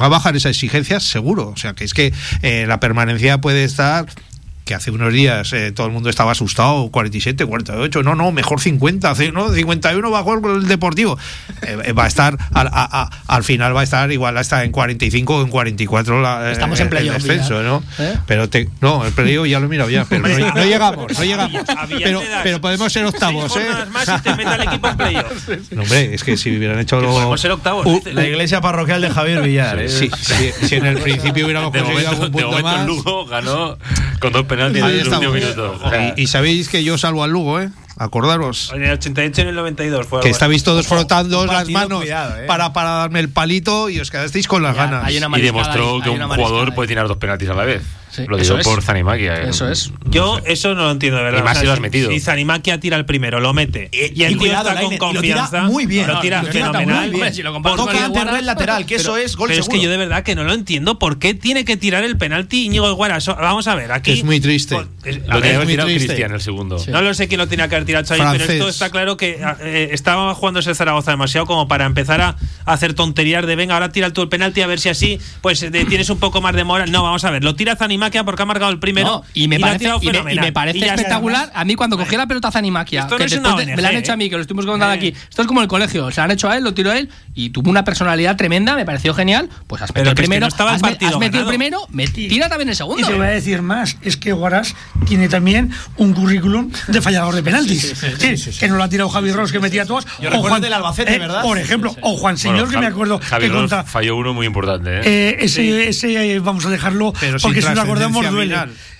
Va 0.00 0.06
a 0.06 0.08
bajar 0.08 0.36
esa 0.36 0.48
exigencia 0.48 0.98
seguro. 0.98 1.48
O 1.48 1.56
sea, 1.56 1.74
que 1.74 1.84
es 1.84 1.94
que 1.94 2.12
eh, 2.42 2.64
la 2.66 2.80
permanencia 2.80 3.40
puede 3.40 3.62
estar 3.62 4.06
que 4.68 4.74
hace 4.74 4.90
unos 4.90 5.14
días 5.14 5.50
eh, 5.54 5.72
todo 5.72 5.86
el 5.86 5.92
mundo 5.94 6.10
estaba 6.10 6.32
asustado, 6.32 6.90
47, 6.90 7.46
48, 7.46 8.02
no, 8.02 8.14
no, 8.14 8.32
mejor 8.32 8.60
50, 8.60 9.10
hace- 9.10 9.32
no, 9.32 9.48
51 9.50 10.10
bajó 10.10 10.34
el, 10.34 10.44
el 10.62 10.68
Deportivo. 10.68 11.18
Eh, 11.62 11.78
eh, 11.86 11.92
va 11.92 12.04
a 12.04 12.06
estar, 12.06 12.36
al, 12.52 12.66
a- 12.66 12.70
a- 12.74 13.10
al 13.34 13.44
final 13.44 13.74
va 13.74 13.80
a 13.80 13.84
estar 13.84 14.12
igual 14.12 14.36
hasta 14.36 14.62
en 14.64 14.70
45 14.72 15.36
o 15.38 15.42
en 15.42 15.48
44 15.48 16.20
la, 16.20 16.50
eh, 16.50 16.52
Estamos 16.52 16.78
en 16.80 16.84
el 16.86 16.90
playoff, 16.90 17.14
descenso, 17.22 17.58
Villar. 17.60 17.64
¿no? 17.64 17.82
¿Eh? 17.98 18.14
Pero 18.26 18.50
te, 18.50 18.68
no, 18.82 19.06
el 19.06 19.12
playoff 19.12 19.46
ya 19.48 19.58
lo 19.58 19.64
he 19.64 19.68
mirado 19.70 19.88
ya, 19.88 20.04
pero 20.04 20.28
no, 20.28 20.38
no 20.54 20.64
llegamos, 20.64 21.18
no 21.18 21.24
llegamos. 21.24 21.62
Pero, 22.04 22.20
pero 22.42 22.60
podemos 22.60 22.92
ser 22.92 23.06
octavos, 23.06 23.56
¿eh? 23.56 23.60
jornadas 23.64 23.88
más 23.90 24.08
y 24.18 24.22
te 24.22 24.34
mete 24.36 24.50
al 24.50 24.62
equipo 24.64 24.88
en 24.88 24.96
playoff. 24.98 25.48
No, 25.70 25.82
hombre, 25.82 26.14
es 26.14 26.24
que 26.24 26.36
si 26.36 26.54
hubieran 26.56 26.78
hecho 26.78 27.00
lo- 27.00 27.08
podemos 27.10 27.40
ser 27.40 27.52
octavos, 27.52 27.86
Uh. 27.86 28.02
La 28.12 28.26
iglesia 28.26 28.60
parroquial 28.60 29.00
de 29.00 29.08
Javier 29.10 29.40
Villar. 29.42 29.78
¿eh? 29.78 29.88
Sí, 29.88 30.10
sí, 30.20 30.50
si 30.66 30.74
en 30.76 30.84
el 30.86 30.98
principio 30.98 31.46
hubiéramos 31.46 31.72
De 31.72 31.80
conseguido 31.80 32.10
momento, 32.10 32.24
algún 32.24 32.24
de 32.26 32.42
punto 32.42 32.48
momento 32.48 32.68
el 32.70 32.76
más. 32.76 32.86
Lugo 32.86 33.26
ganó 33.26 33.78
con 34.20 34.32
dos 34.32 34.44
penaltis 34.58 34.82
Ahí 34.82 34.90
en 34.94 35.00
el 35.00 35.06
último 35.08 35.36
estamos. 35.36 35.56
minuto. 35.56 35.80
O 35.86 35.90
sea, 35.90 36.14
Y, 36.16 36.22
y 36.22 36.26
sabéis 36.26 36.68
que 36.68 36.84
yo 36.84 36.98
salvo 36.98 37.24
al 37.24 37.30
Lugo, 37.30 37.60
¿eh? 37.60 37.70
Acordaros. 38.00 38.70
En 38.74 38.84
el 38.84 38.92
88 38.92 39.40
y 39.40 39.42
en 39.42 39.48
el 39.48 39.54
92 39.56 40.06
fue 40.06 40.20
Que 40.20 40.28
estabais 40.30 40.62
todos 40.62 40.86
Ojo, 40.86 40.94
frotando 40.96 41.44
las 41.46 41.68
manos 41.68 42.00
cuidado, 42.02 42.36
¿eh? 42.38 42.44
para, 42.46 42.72
para 42.72 42.90
darme 42.90 43.18
el 43.18 43.28
palito 43.28 43.88
y 43.90 43.98
os 43.98 44.10
quedasteis 44.10 44.46
con 44.46 44.62
las 44.62 44.76
Ya, 44.76 44.84
ganas. 44.86 45.04
hay 45.04 45.16
una 45.18 45.36
y 45.36 45.42
demostró 45.42 45.96
ahí, 45.96 46.02
que 46.02 46.10
hay 46.10 46.16
un 46.20 46.28
jugador 46.28 46.74
puede 46.74 46.86
tirar 46.88 47.08
dos 47.08 47.16
penaltis 47.16 47.48
a 47.48 47.54
la 47.54 47.64
vez. 47.64 47.82
Sí, 48.18 48.24
lo 48.28 48.36
eso 48.36 48.54
digo 48.54 48.58
es. 48.58 48.66
por 48.66 48.82
Zanimakia. 48.82 49.42
¿eh? 49.42 49.50
Eso 49.50 49.68
es. 49.68 49.92
Yo 50.06 50.38
eso 50.44 50.74
no 50.74 50.84
lo 50.84 50.90
entiendo, 50.90 51.18
de 51.18 51.24
verdad. 51.24 51.40
Y 51.40 51.42
más 51.42 51.58
si 51.58 51.66
lo 51.66 51.72
has 51.72 51.80
metido. 51.80 52.10
Si 52.10 52.20
Zanimakia 52.20 52.80
tira 52.80 52.96
el 52.96 53.04
primero, 53.04 53.40
lo 53.40 53.52
mete. 53.52 53.88
Y, 53.92 54.22
el 54.22 54.32
y 54.32 54.34
tío 54.34 54.38
cuidado, 54.38 54.68
está 54.70 54.82
con 54.82 54.96
confianza. 54.98 55.62
muy 55.62 55.86
bien. 55.86 56.06
Lo 56.06 56.20
tira 56.20 56.42
fenomenal. 56.42 57.12
Toca 57.76 57.98
el 57.98 58.04
antes 58.04 58.30
red 58.30 58.42
lateral, 58.42 58.86
que 58.86 58.96
eso 58.96 59.16
es 59.16 59.36
gol 59.36 59.48
Pero 59.48 59.60
es 59.60 59.68
que 59.68 59.80
yo 59.80 59.90
de 59.90 59.96
verdad 59.96 60.22
que 60.22 60.34
no 60.34 60.44
lo 60.44 60.52
entiendo. 60.52 60.98
¿Por 60.98 61.18
qué 61.18 61.34
tiene 61.34 61.64
que 61.64 61.76
tirar 61.76 62.04
el 62.04 62.16
penalti 62.16 62.66
Íñigo 62.66 62.92
Guara? 62.94 63.20
So- 63.20 63.36
Vamos 63.36 63.66
a 63.68 63.74
ver, 63.74 63.92
aquí. 63.92 64.12
Es 64.12 64.24
muy 64.24 64.40
triste. 64.40 64.76
Es- 65.04 65.26
Lo 65.26 65.40
tenía 65.40 65.60
que 65.60 65.66
tirado 65.66 65.88
triste. 65.88 66.06
Cristian 66.06 66.32
el 66.32 66.40
segundo. 66.40 66.76
No 66.88 67.02
lo 67.02 67.14
sé 67.14 67.28
quién 67.28 67.38
lo 67.38 67.48
tenía 67.48 67.68
que 67.68 67.76
haber 67.76 67.86
tirado 67.86 68.04
Xavi, 68.06 68.20
pero 68.38 68.44
esto 68.52 68.68
está 68.68 68.90
claro 68.90 69.16
que 69.16 69.40
eh, 69.60 69.88
estaba 69.92 70.34
jugándose 70.34 70.70
el 70.70 70.76
Zaragoza 70.76 71.10
demasiado 71.10 71.46
como 71.46 71.68
para 71.68 71.86
empezar 71.86 72.20
a, 72.20 72.36
hacer 72.64 72.94
tonterías 72.94 73.46
de 73.46 73.56
venga, 73.56 73.74
ahora 73.74 73.92
tira 73.92 74.12
tú 74.12 74.22
el 74.22 74.28
penalti 74.28 74.60
a 74.60 74.66
ver 74.66 74.78
si 74.78 74.88
así 74.88 75.18
pues 75.40 75.62
eh, 75.62 75.70
tienes 75.70 76.10
un 76.10 76.18
poco 76.18 76.40
más 76.40 76.54
de 76.54 76.64
moral. 76.64 76.90
No, 76.90 77.02
vamos 77.02 77.24
a 77.24 77.30
ver, 77.30 77.44
lo 77.44 77.54
tira 77.54 77.76
Zanimakia 78.08 78.24
porque 78.24 78.42
ha 78.42 78.46
marcado 78.46 78.70
el 78.70 78.78
primero 78.78 79.08
No, 79.08 79.24
y 79.34 79.48
me 79.48 79.56
ha 79.56 79.60
parece, 79.60 79.84
y 80.00 80.10
me, 80.22 80.34
y 80.34 80.38
me 80.40 80.52
parece 80.52 80.78
Y 80.78 80.84
espectacular. 80.84 81.50
A 81.54 81.64
mí, 81.64 81.74
cuando 81.74 81.96
cogió 81.96 82.18
la 82.18 82.26
pelota 82.26 82.50
Zanimakia, 82.50 83.00
Esto 83.02 83.14
no 83.14 83.18
que 83.18 83.24
es 83.24 83.30
después 83.30 83.52
una 83.54 83.64
de- 83.64 83.76
me 83.76 83.82
la 83.82 83.88
han 83.88 83.96
hecho 83.96 84.12
a 84.12 84.16
mí, 84.16 84.28
que 84.28 84.36
lo 84.36 84.42
estuvimos 84.42 84.66
contando 84.66 84.94
Eh. 84.94 84.96
aquí. 84.96 85.08
Esto 85.28 85.42
es 85.42 85.48
como 85.48 85.62
el 85.62 85.68
colegio. 85.68 86.10
Se 86.10 86.20
lo 86.20 86.24
han 86.24 86.30
hecho 86.30 86.48
a 86.48 86.56
él, 86.56 86.64
lo 86.64 86.74
tiró 86.74 86.92
él 86.92 87.08
y 87.38 87.50
tuvo 87.50 87.70
una 87.70 87.84
personalidad 87.84 88.36
tremenda. 88.36 88.74
Me 88.74 88.84
pareció 88.84 89.14
genial. 89.14 89.48
Pues 89.66 89.82
has 89.82 89.92
Pero 89.92 90.06
metido 90.06 90.10
el 90.10 90.16
que 90.16 90.22
es 90.22 90.24
que 90.24 90.28
primero. 90.28 90.40
no 90.44 90.48
estaba 90.48 90.70
el 90.70 90.76
has, 90.76 90.82
me- 90.82 90.88
partido 90.88 91.10
has 91.12 91.18
metido 91.18 91.42
el 91.44 91.48
primero, 91.48 91.80
me- 91.90 92.08
tira 92.08 92.48
también 92.48 92.68
el 92.68 92.72
Y 92.72 92.76
segundo. 92.76 93.06
te 93.06 93.14
voy 93.14 93.26
a 93.26 93.30
decir 93.30 93.62
más, 93.62 93.96
es 94.02 94.16
que 94.16 94.32
Guaras 94.32 94.74
tiene 95.06 95.28
también 95.28 95.70
un 95.96 96.12
currículum 96.14 96.70
de 96.88 97.00
fallador 97.00 97.34
de 97.34 97.42
penaltis. 97.42 97.94
Sí, 98.18 98.50
Que 98.58 98.68
no 98.68 98.76
lo 98.76 98.82
ha 98.82 98.88
tirado 98.88 99.08
Javi 99.08 99.30
Ros, 99.32 99.52
que 99.52 99.60
metía 99.60 99.86
todos. 99.86 100.06
Yo 100.20 100.30
recuerdo 100.30 100.60
del 100.60 100.72
Albacete, 100.72 101.18
¿verdad? 101.18 101.42
Por 101.42 101.58
ejemplo, 101.58 101.94
o 102.02 102.16
Juan 102.16 102.36
Señor, 102.38 102.64
Bueno, 102.66 102.70
que 102.72 102.78
me 102.78 102.86
acuerdo 102.86 103.20
Javi 103.22 103.46
que 103.46 103.52
Ross 103.52 103.60
conta. 103.70 103.84
falló 103.84 104.16
uno 104.16 104.34
muy 104.34 104.46
importante. 104.46 104.98
¿eh? 104.98 105.02
Eh, 105.04 105.36
ese, 105.40 105.88
ese 105.88 106.32
eh, 106.34 106.38
vamos 106.40 106.66
a 106.66 106.70
dejarlo 106.70 107.12
Pero 107.20 107.38
porque 107.40 107.62
si 107.62 107.68
nos 107.68 107.78
acordamos 107.78 108.28
duele. 108.30 108.56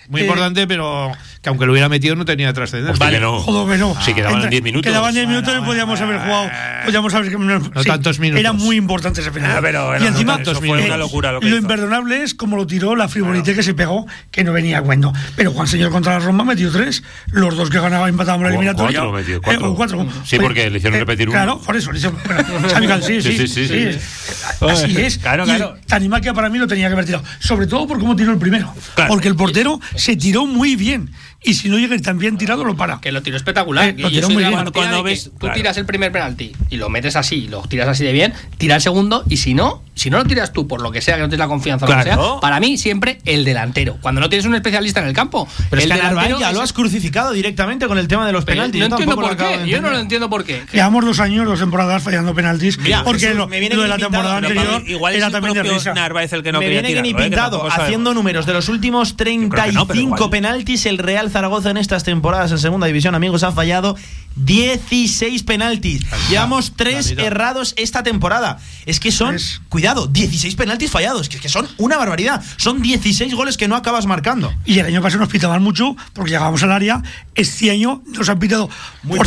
Muy 0.09 0.23
Eh, 0.23 0.25
importante, 0.25 0.67
pero 0.67 1.13
que 1.43 1.49
aunque 1.49 1.67
lo 1.67 1.73
hubiera 1.73 1.89
metido 1.89 2.17
no 2.17 2.25
tenía 2.25 2.53
trascendencia. 2.53 3.11
Que 3.11 3.21
no. 3.21 3.39
Joder, 3.41 3.73
que 3.77 3.79
no. 3.79 3.97
Sí, 4.03 4.15
quedaban 4.15 4.37
Entra- 4.43 4.51
10 4.51 4.63
minutos. 4.63 4.91
Quedaban 4.91 5.15
10 5.15 5.29
minutos 5.29 5.55
y 5.57 5.65
podíamos 5.65 6.01
haber 6.01 6.19
jugado. 6.21 6.51
Podíamos 6.85 7.15
haber, 7.15 7.39
No 7.39 7.61
tantos 7.85 8.19
minutos. 8.19 8.41
Era 8.41 8.53
muy 8.53 8.77
importante 8.77 9.21
ese 9.21 9.31
final. 9.31 9.53
Ah, 9.57 9.61
pero 9.63 9.87
bueno, 9.89 10.05
y 10.05 10.09
encima, 10.09 10.33
no 10.33 10.37
tantos 10.39 10.63
eh, 10.63 10.67
Fue 10.67 10.85
una 10.85 10.97
locura 10.97 11.33
lo 11.33 11.41
que 11.41 11.47
lo 11.49 11.57
hizo. 11.57 11.63
imperdonable 11.63 12.23
es 12.23 12.35
como 12.35 12.57
lo 12.57 12.67
tiró 12.67 12.97
la 12.97 13.09
frivolité 13.09 13.55
que 13.55 13.63
se 13.63 13.75
pegó, 13.75 14.07
que 14.31 14.45
no 14.45 14.53
venía 14.53 14.79
a 14.79 14.83
cuento. 14.83 15.13
Pero 15.37 15.53
Juan 15.53 15.67
Señor 15.69 15.91
contra 15.91 16.19
la 16.19 16.25
Roma 16.25 16.45
metió 16.45 16.71
tres. 16.71 17.03
Los 17.29 17.57
dos 17.57 17.71
que 17.71 17.79
ganaban 17.81 18.09
empataban 18.09 18.43
la 18.43 18.49
eliminatoria. 18.49 19.01
cuatro 19.01 19.13
metió, 19.13 19.37
Eh, 19.37 19.75
cuatro. 19.77 20.07
Sí, 20.25 20.39
porque 20.39 20.71
le 20.71 20.79
hicieron 20.79 20.97
Eh, 20.97 21.01
repetir 21.01 21.29
uno. 21.29 21.37
Claro, 21.39 21.59
por 21.61 21.77
eso. 21.77 21.93
le 21.93 21.99
hicieron- 21.99 22.19
bueno, 22.25 23.01
sí, 23.03 23.21
sí, 23.23 23.33
Sí, 23.33 23.39
sí, 23.39 23.49
sí, 23.49 23.69
sí. 23.69 23.93
sí. 23.93 24.65
Así 24.69 24.97
es. 25.01 25.19
Claro, 25.19 25.45
claro. 25.45 25.77
Tanimakia 25.87 26.35
para 26.35 26.49
mí 26.49 26.59
lo 26.59 26.67
tenía 26.67 26.89
que 26.89 26.93
haber 26.95 27.05
tirado. 27.05 27.25
Sobre 27.39 27.67
todo 27.67 27.87
por 27.87 27.99
cómo 27.99 28.17
tiró 28.17 28.33
el 28.33 28.39
primero. 28.39 28.73
Claro. 28.95 29.09
Porque 29.09 29.29
el 29.29 29.37
portero 29.37 29.81
se 29.95 30.17
tiró 30.17 30.47
muy 30.47 30.77
bien. 30.77 31.11
Y 31.41 31.55
si 31.55 31.69
no 31.69 31.79
llega 31.79 31.97
tan 32.01 32.19
bien 32.19 32.37
tirado, 32.37 32.65
lo 32.65 32.77
para. 32.77 33.01
Que 33.01 33.13
lo 33.13 33.23
tiró 33.23 33.37
espectacular. 33.37 33.91
Eh, 33.91 33.95
lo 33.97 34.09
Y 34.09 34.13
tiró 34.15 34.29
muy 34.29 34.43
bien. 34.45 34.71
Cuando 34.73 35.03
ves- 35.05 35.31
tú 35.31 35.39
claro. 35.39 35.55
tiras 35.55 35.77
el 35.77 35.87
primer 35.87 36.11
penalti 36.11 36.53
y 36.69 36.77
lo 36.77 36.89
metes 36.89 37.15
así, 37.15 37.47
lo 37.49 37.63
tiras 37.63 37.87
así 37.89 38.05
de 38.05 38.13
bien, 38.13 38.35
tira 38.59 38.75
el 38.75 38.83
segundo 38.83 39.23
y 39.29 39.37
si 39.37 39.55
no, 39.55 39.83
si 39.95 40.11
no 40.11 40.19
lo 40.19 40.25
tiras 40.25 40.53
tú 40.53 40.67
por 40.67 40.83
lo 40.83 40.91
que 40.91 41.01
sea, 41.01 41.15
que 41.15 41.23
no 41.23 41.29
tienes 41.29 41.39
la 41.39 41.47
confianza 41.49 41.87
o 41.87 41.89
lo 41.89 41.97
que 41.97 42.03
Claro. 42.03 42.33
sea, 42.33 42.41
para 42.41 42.59
mí 42.59 42.77
siempre 42.77 43.19
el 43.25 43.45
delantero. 43.45 43.99
Cuando 44.01 44.21
no 44.21 44.29
tienes 44.29 44.47
un 44.47 44.57
especialista 44.57 45.01
en 45.01 45.07
el 45.07 45.13
campo, 45.15 45.47
Pero 45.71 45.79
es 45.81 45.85
el 45.87 45.93
que 45.93 46.03
Narváez 46.03 46.11
delantero 46.29 46.41
ya 46.41 46.53
lo 46.53 46.59
es- 46.59 46.65
has 46.65 46.73
crucificado 46.73 47.31
directamente 47.33 47.87
con 47.87 47.99
el 47.99 48.09
tema 48.09 48.27
de 48.27 48.33
los 48.33 48.45
Pero 48.45 48.57
penaltis. 48.57 48.81
No 48.81 48.89
Yo 48.89 48.95
entiendo 48.97 49.15
por 49.17 49.37
qué. 49.37 49.69
Yo 49.69 49.81
no 49.81 49.91
lo 49.91 49.99
entiendo 49.99 50.29
por 50.29 50.45
qué. 50.45 50.65
Llevamos 50.73 51.05
dos 51.05 51.21
años, 51.21 51.47
dos 51.47 51.61
temporadas 51.61 52.03
fallando 52.03 52.35
penaltis. 52.35 52.79
Mira, 52.79 53.05
porque 53.05 53.33
lo, 53.33 53.47
me 53.47 53.61
viene 53.61 53.77
lo 53.77 53.83
de 53.83 53.89
bien 53.89 54.01
la 54.01 54.05
temporada 54.07 54.41
pintado, 54.41 54.61
anterior 54.75 54.91
igual 54.91 55.15
era 55.15 55.21
es 55.23 55.27
el 55.29 55.33
también 55.33 55.55
de 55.55 55.61
propio 55.61 55.79
risa. 55.79 55.95
Narváez 55.95 56.33
el 56.33 56.43
que 56.43 56.51
no 56.53 56.59
me 56.59 56.69
viene 56.69 56.93
que 56.93 57.03
pintado. 57.15 57.65
haciendo 57.71 58.13
números 58.13 58.45
de 58.45 58.53
los 58.55 58.69
últimos 58.69 59.15
creo 59.17 59.29
que 59.39 59.39
no, 59.39 59.49
pero 59.49 59.71
35 59.87 60.17
igual. 60.17 60.31
penaltis, 60.31 60.87
el 60.87 60.99
Real 60.99 61.28
Zaragoza 61.31 61.71
en 61.71 61.77
estas 61.77 62.05
temporadas 62.05 62.51
en 62.53 62.59
segunda 62.59 62.87
división, 62.87 63.15
amigos, 63.15 63.43
ha 63.43 63.53
fallado 63.53 63.97
16 64.37 65.43
penaltis. 65.43 66.07
Llevamos 66.31 66.75
3 66.77 67.15
errados 67.19 67.75
esta 67.77 68.03
temporada. 68.03 68.59
Es 68.87 69.01
que 69.01 69.11
son, 69.11 69.37
cuidado, 69.69 70.07
16 70.07 70.55
penaltis 70.55 70.91
fallados. 70.91 71.29
Que 71.29 71.37
es 71.37 71.43
que 71.43 71.49
son 71.49 71.69
una 71.77 71.97
barbaridad. 71.97 72.43
Son 72.57 72.81
16 72.81 73.35
goles 73.35 73.57
que 73.57 73.69
no 73.69 73.77
acabas 73.77 74.07
marcando. 74.07 74.55
Y 74.65 74.79
el 74.79 74.87
año 74.87 75.03
pasado 75.03 75.21
nos 75.21 75.29
pitaban 75.29 75.63
mucho 75.63 75.97
porque 76.13 76.31
llegábamos 76.31 76.63
al 76.63 76.73
área. 76.73 77.03
Este 77.35 77.71
año 77.71 78.03
nos 78.07 78.29
han 78.29 78.39
pitado 78.39 78.71
muy. 79.03 79.19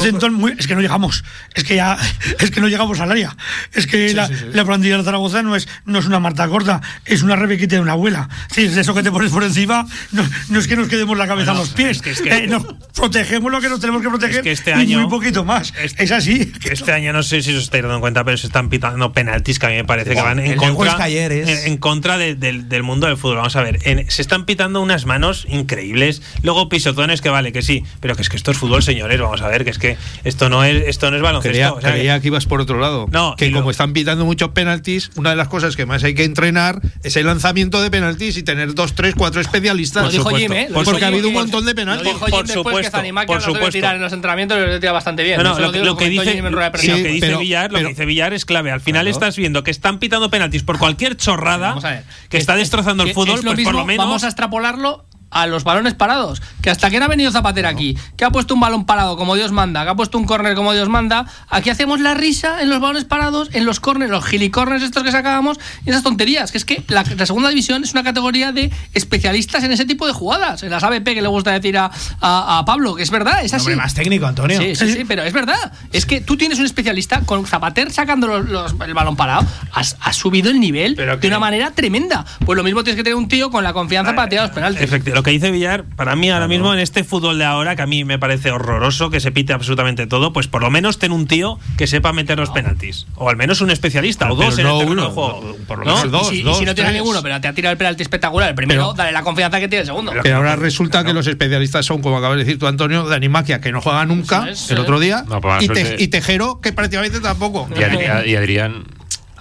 Es 0.58 0.68
que 0.68 0.76
no 0.76 0.82
llegamos. 0.82 1.24
Es 1.54 1.64
que 1.64 1.76
ya. 1.76 1.98
Es 2.40 2.50
que 2.50 2.62
no 2.62 2.68
llegamos 2.68 3.00
al 3.00 3.12
área. 3.12 3.36
Es 3.74 3.88
que 3.88 4.14
la, 4.14 4.30
la 4.54 4.66
plantilla 4.66 4.98
de 4.98 5.04
Zaragoza 5.04 5.44
no 5.44 5.56
es, 5.56 5.68
no 5.86 6.00
es 6.00 6.06
una 6.06 6.20
marta 6.20 6.48
corta, 6.48 6.82
es 7.06 7.22
una 7.22 7.36
rebequita 7.36 7.76
de 7.76 7.82
una 7.82 7.92
abuela. 7.92 8.30
Sí, 8.52 8.64
es 8.64 8.78
eso 8.78 8.94
que 8.94 9.04
te 9.04 9.12
pones 9.12 9.32
por 9.32 9.44
encima. 9.44 9.86
No, 10.12 10.24
no 10.50 10.60
es 10.60 10.68
que 10.68 10.76
nos 10.76 10.88
quedemos 10.88 11.18
la 11.18 11.28
cabeza 11.28 11.52
a 11.52 11.54
los 11.54 11.70
pies. 11.70 11.91
Es 11.92 12.02
que- 12.02 12.12
es 12.12 12.22
que- 12.22 12.30
Eh, 12.30 12.48
no, 12.48 12.66
protegemos 12.96 13.52
lo 13.52 13.62
que 13.62 13.70
nos 13.70 13.80
tenemos 13.80 14.02
que 14.02 14.10
proteger 14.10 14.38
Es 14.38 14.42
que 14.42 14.52
este 14.52 14.72
y 14.72 14.74
año- 14.74 15.02
muy 15.02 15.10
poquito 15.10 15.44
más. 15.46 15.74
este- 15.82 16.04
es 16.04 16.12
así. 16.12 16.52
Este 16.70 16.92
año 16.92 17.14
no 17.14 17.24
sé 17.24 17.42
si 17.42 17.54
os 17.54 17.64
estáis 17.64 17.84
dando 17.84 18.00
cuenta, 18.00 18.24
pero 18.24 18.38
se 18.38 18.48
están 18.48 18.70
pitando 18.70 19.12
penaltis 19.14 19.60
que 19.60 19.66
a 19.66 19.70
mí 19.70 19.76
me 19.76 19.86
parece 19.86 20.16
que 20.16 20.22
van 20.22 20.40
en 20.40 20.56
contra, 20.58 20.74
Huesca 20.76 21.04
ayer 21.04 21.32
es- 21.32 21.50
en, 21.66 21.74
en 21.74 21.78
contra 21.78 22.18
de- 22.18 22.36
del, 22.36 22.70
del 22.70 22.84
mundo 22.84 23.08
del 23.08 23.18
fútbol. 23.18 23.38
Vamos 23.38 23.56
a 23.56 23.62
ver, 23.64 23.80
en- 23.84 24.10
se 24.10 24.22
están 24.22 24.46
pitando 24.46 24.82
unas 24.82 25.06
manos 25.06 25.46
increíbles, 25.50 26.22
luego 26.44 26.70
pisotones 26.70 27.22
que 27.22 27.30
vale, 27.30 27.52
que 27.52 27.62
sí, 27.62 27.84
pero 28.00 28.16
que 28.16 28.22
es 28.22 28.30
que 28.30 28.38
esto 28.38 28.52
es 28.52 28.58
fútbol, 28.58 28.84
señores, 28.84 29.20
vamos 29.20 29.42
a 29.42 29.48
ver, 29.48 29.64
que 29.64 29.72
es 29.72 29.78
que 29.78 29.98
esto 30.24 30.50
no 30.50 30.64
es, 30.64 30.84
esto 30.88 31.10
no 31.12 31.18
es 31.18 31.24
baloncesto. 31.24 31.52
Creía, 31.52 31.74
o 31.74 31.82
sea, 31.82 31.92
creía 31.94 32.20
que 32.20 32.28
ibas 32.28 32.46
por 32.46 32.62
otro 32.62 32.80
lado. 32.80 33.08
No, 33.12 33.36
que 33.36 33.48
y 33.48 33.52
como 33.52 33.66
lo- 33.66 33.72
están 33.72 33.94
pitando 33.94 34.26
muchos 34.26 34.50
penaltis, 34.50 35.12
una 35.16 35.32
de 35.32 35.36
las 35.36 35.48
cosas 35.48 35.76
que 35.76 35.86
más 35.86 36.04
hay 36.04 36.14
que 36.14 36.24
entrenar 36.24 36.82
es 37.04 37.16
el 37.16 37.26
lanzamiento 37.26 37.82
de 37.82 37.90
penaltis 37.92 38.38
y 38.38 38.44
tener 38.44 38.74
dos, 38.74 38.94
tres, 38.96 39.14
cuatro 39.16 39.42
especialistas. 39.42 40.04
Lo 40.06 40.12
dijo 40.12 40.30
Jim, 40.30 40.52
¿eh? 40.54 40.68
Lo 40.70 40.76
Porque 40.76 40.92
dijo 40.94 41.06
ha 41.06 41.08
habido 41.08 41.28
un 41.30 41.34
montón 41.34 41.66
de 41.66 41.76
Lo 41.86 41.92
penaltis. 41.94 42.14
dijo 42.14 42.26
Jim 42.26 42.32
Por 42.36 42.46
que 42.46 42.54
supuesto, 42.54 42.92
Zanimaca 42.92 43.28
por 43.28 43.36
no 43.36 43.42
debe 43.42 43.54
supuesto. 43.56 43.72
tirar 43.78 43.96
en 43.96 44.02
los 44.02 44.14
entrenamientos 44.14 44.58
y 44.58 44.62
lo 44.62 44.80
tira 44.80 44.92
bastante 44.92 45.24
bien. 45.24 45.38
No, 45.38 45.44
no, 45.44 45.60
lo, 45.60 45.72
que- 45.72 45.80
lo 45.80 45.98
que 45.98 46.10
dice, 46.10 46.24
prensa. 46.72 46.92
lo 46.98 47.04
que 47.04 47.10
dice 47.10 47.28
pero- 47.28 47.40
Villar, 47.40 47.72
lo 47.72 47.78
pero- 47.78 47.90
que 47.90 47.94
dice 47.94 48.06
Villar 48.06 48.34
es 48.34 48.46
clave. 48.46 48.72
Al 48.72 48.82
final 48.82 49.04
Claro. 49.06 49.12
estás 49.12 49.36
viendo 49.38 49.64
que 49.64 49.72
están 49.72 50.00
pitando 50.00 50.30
penaltis 50.30 50.64
por 50.64 50.78
cualquier 50.78 51.18
chorrada 51.18 51.76
ver. 51.76 52.04
que 52.30 52.38
está 52.38 52.54
Es- 52.54 52.60
destrozando 52.60 53.04
el 53.04 53.10
que 53.10 53.14
fútbol, 53.16 53.40
es 53.40 53.44
lo 53.44 53.52
pues 53.54 53.64
por 53.64 53.74
mismo, 53.74 53.80
lo 53.80 53.86
menos 53.86 54.06
Vamos 54.06 54.24
a 54.24 54.28
extrapolarlo 54.28 55.06
a 55.32 55.48
los 55.48 55.64
balones 55.64 55.94
parados. 55.96 56.42
Que 56.62 56.70
hasta 56.70 56.90
que 56.90 57.00
no 57.00 57.06
ha 57.06 57.08
venido 57.08 57.32
Zapatero 57.32 57.68
aquí, 57.68 57.98
que 58.18 58.26
ha 58.26 58.30
puesto 58.30 58.54
un 58.54 58.60
balón 58.60 58.86
parado 58.86 59.18
como 59.18 59.36
Dios 59.36 59.52
manda, 59.52 59.84
que 59.84 59.90
ha 59.90 59.96
puesto 59.96 60.18
un 60.18 60.26
córner 60.26 60.54
como 60.56 60.74
Dios 60.74 60.90
manda, 60.90 61.26
aquí 61.50 61.70
hacemos 61.70 62.00
la 62.00 62.14
risa 62.14 62.62
en 62.62 62.70
los 62.70 62.80
balones 62.80 63.06
parados, 63.06 63.50
en 63.54 63.66
los 63.66 63.80
córneres, 63.80 64.12
los 64.12 64.26
gilicorners 64.26 64.84
estos 64.84 65.04
que 65.04 65.12
sacábamos 65.12 65.58
y 65.86 65.90
esas 65.90 66.04
tonterías. 66.04 66.52
Que 66.52 66.58
es 66.58 66.66
que 66.66 66.84
la, 66.90 67.04
la 67.18 67.26
segunda 67.26 67.50
división 67.50 67.84
es 67.84 67.94
una 67.94 68.04
categoría 68.04 68.52
de 68.52 68.72
especialistas 68.94 69.64
en 69.64 69.72
ese 69.72 69.86
tipo 69.86 70.06
de 70.06 70.14
jugadas. 70.14 70.64
En 70.64 70.70
las 70.70 70.84
ABP 70.84 71.06
que 71.14 71.22
le 71.22 71.28
gusta 71.28 71.52
decir 71.52 71.78
a, 71.78 71.86
a- 72.20 72.60
a 72.60 72.66
Pablo, 72.66 72.96
que 72.96 73.04
es 73.04 73.10
verdad, 73.12 73.44
es 73.44 73.54
así. 73.54 73.62
Hombre, 73.64 73.76
más 73.78 73.94
técnico, 73.94 74.26
Antonio. 74.26 74.60
Sí, 74.60 74.76
sí, 74.76 74.92
sí, 74.94 75.06
pero 75.08 75.24
es 75.24 75.34
verdad. 75.34 75.72
Es 75.92 76.06
que 76.06 76.22
tú 76.22 76.38
tienes 76.38 76.60
un 76.60 76.66
especialista 76.66 77.22
con 77.22 77.46
Zapater 77.46 77.92
sacando 77.92 78.28
los- 78.28 78.50
los- 78.50 78.76
el 78.88 78.94
balón 78.94 79.16
parado. 79.16 79.46
Has, 79.74 79.96
has 80.02 80.16
subido 80.16 80.52
el 80.52 80.60
nivel 80.60 80.96
de 80.96 81.28
una 81.28 81.40
manera 81.40 81.72
tremenda. 81.72 82.26
Pues 82.46 82.58
lo 82.58 82.64
mismo 82.64 82.84
tienes 82.84 82.98
que 82.98 83.04
tener 83.04 83.16
un 83.16 83.28
tío 83.28 83.50
con 83.50 83.64
la 83.64 83.74
confianza 83.74 84.12
para 84.16 84.30
tirar 84.30 84.46
los 84.48 84.56
penaltis. 84.56 84.82
Efectivamente, 84.84 85.21
lo 85.22 85.24
que 85.24 85.30
dice 85.32 85.52
Villar, 85.52 85.84
para 85.96 86.16
mí 86.16 86.32
ahora 86.32 86.48
mismo 86.48 86.74
en 86.74 86.80
este 86.80 87.04
fútbol 87.04 87.38
de 87.38 87.46
ahora, 87.46 87.76
que 87.76 87.84
a 87.84 87.86
mí 87.86 88.04
me 88.06 88.18
parece 88.18 88.50
horroroso, 88.50 89.12
que 89.12 89.20
se 89.20 89.32
pite 89.32 89.54
absolutamente 89.54 90.08
todo, 90.08 90.34
pues 90.34 90.48
por 90.48 90.64
lo 90.64 90.72
menos 90.72 90.98
ten 90.98 91.12
un 91.12 91.28
tío 91.28 91.60
que 91.78 91.86
sepa 91.86 92.12
meter 92.12 92.40
los 92.40 92.50
penaltis. 92.50 93.06
O 93.16 93.30
al 93.30 93.38
menos 93.38 93.62
un 93.62 93.70
especialista, 93.70 94.26
o 94.32 94.36
Pero 94.36 94.50
dos 94.50 94.58
en 94.58 94.64
no 94.66 94.72
el 94.72 94.78
terreno 94.80 94.92
uno, 94.94 95.10
de 95.10 95.14
juego. 95.14 95.58
por 95.68 95.78
lo 95.78 95.86
¿No? 95.86 95.96
menos 95.96 96.12
dos, 96.12 96.32
y 96.32 96.36
si, 96.38 96.42
y 96.42 96.44
dos, 96.44 96.58
si 96.58 96.66
no 96.66 96.74
tienes 96.74 96.94
ninguno, 96.94 97.22
pero 97.22 97.40
te 97.40 97.48
ha 97.48 97.54
tirado 97.54 97.72
el 97.72 97.78
penalti 97.78 98.02
espectacular, 98.02 98.50
el 98.50 98.56
primero, 98.56 98.82
Pero- 98.82 98.94
dale 98.96 99.12
la 99.12 99.22
confianza 99.22 99.60
que 99.60 99.68
tiene 99.68 99.82
el 99.82 99.86
segundo. 99.86 100.12
Pero 100.24 100.38
ahora 100.38 100.56
resulta 100.56 101.04
que 101.04 101.14
los 101.14 101.28
especialistas 101.28 101.86
son, 101.86 102.02
como 102.02 102.18
acabas 102.18 102.38
de 102.38 102.46
decir 102.46 102.58
tú, 102.58 102.66
Antonio, 102.66 103.04
Dani 103.08 103.30
Maquia, 103.30 103.62
que 103.62 103.72
no 103.72 103.80
juega 103.80 104.04
nunca 104.08 104.48
el 104.48 104.56
sí. 104.58 104.74
otro 104.74 105.00
día, 105.00 105.24
No, 105.28 105.40
la 105.40 105.62
y, 105.62 105.68
suerte- 105.68 105.98
Te- 105.98 106.04
y 106.04 106.08
Tejero, 106.08 106.62
que 106.62 106.74
prácticamente 106.74 107.20
tampoco. 107.20 107.70
Y, 107.76 107.80
Adri- 107.80 108.26
y 108.28 108.36
Adrián. 108.36 108.86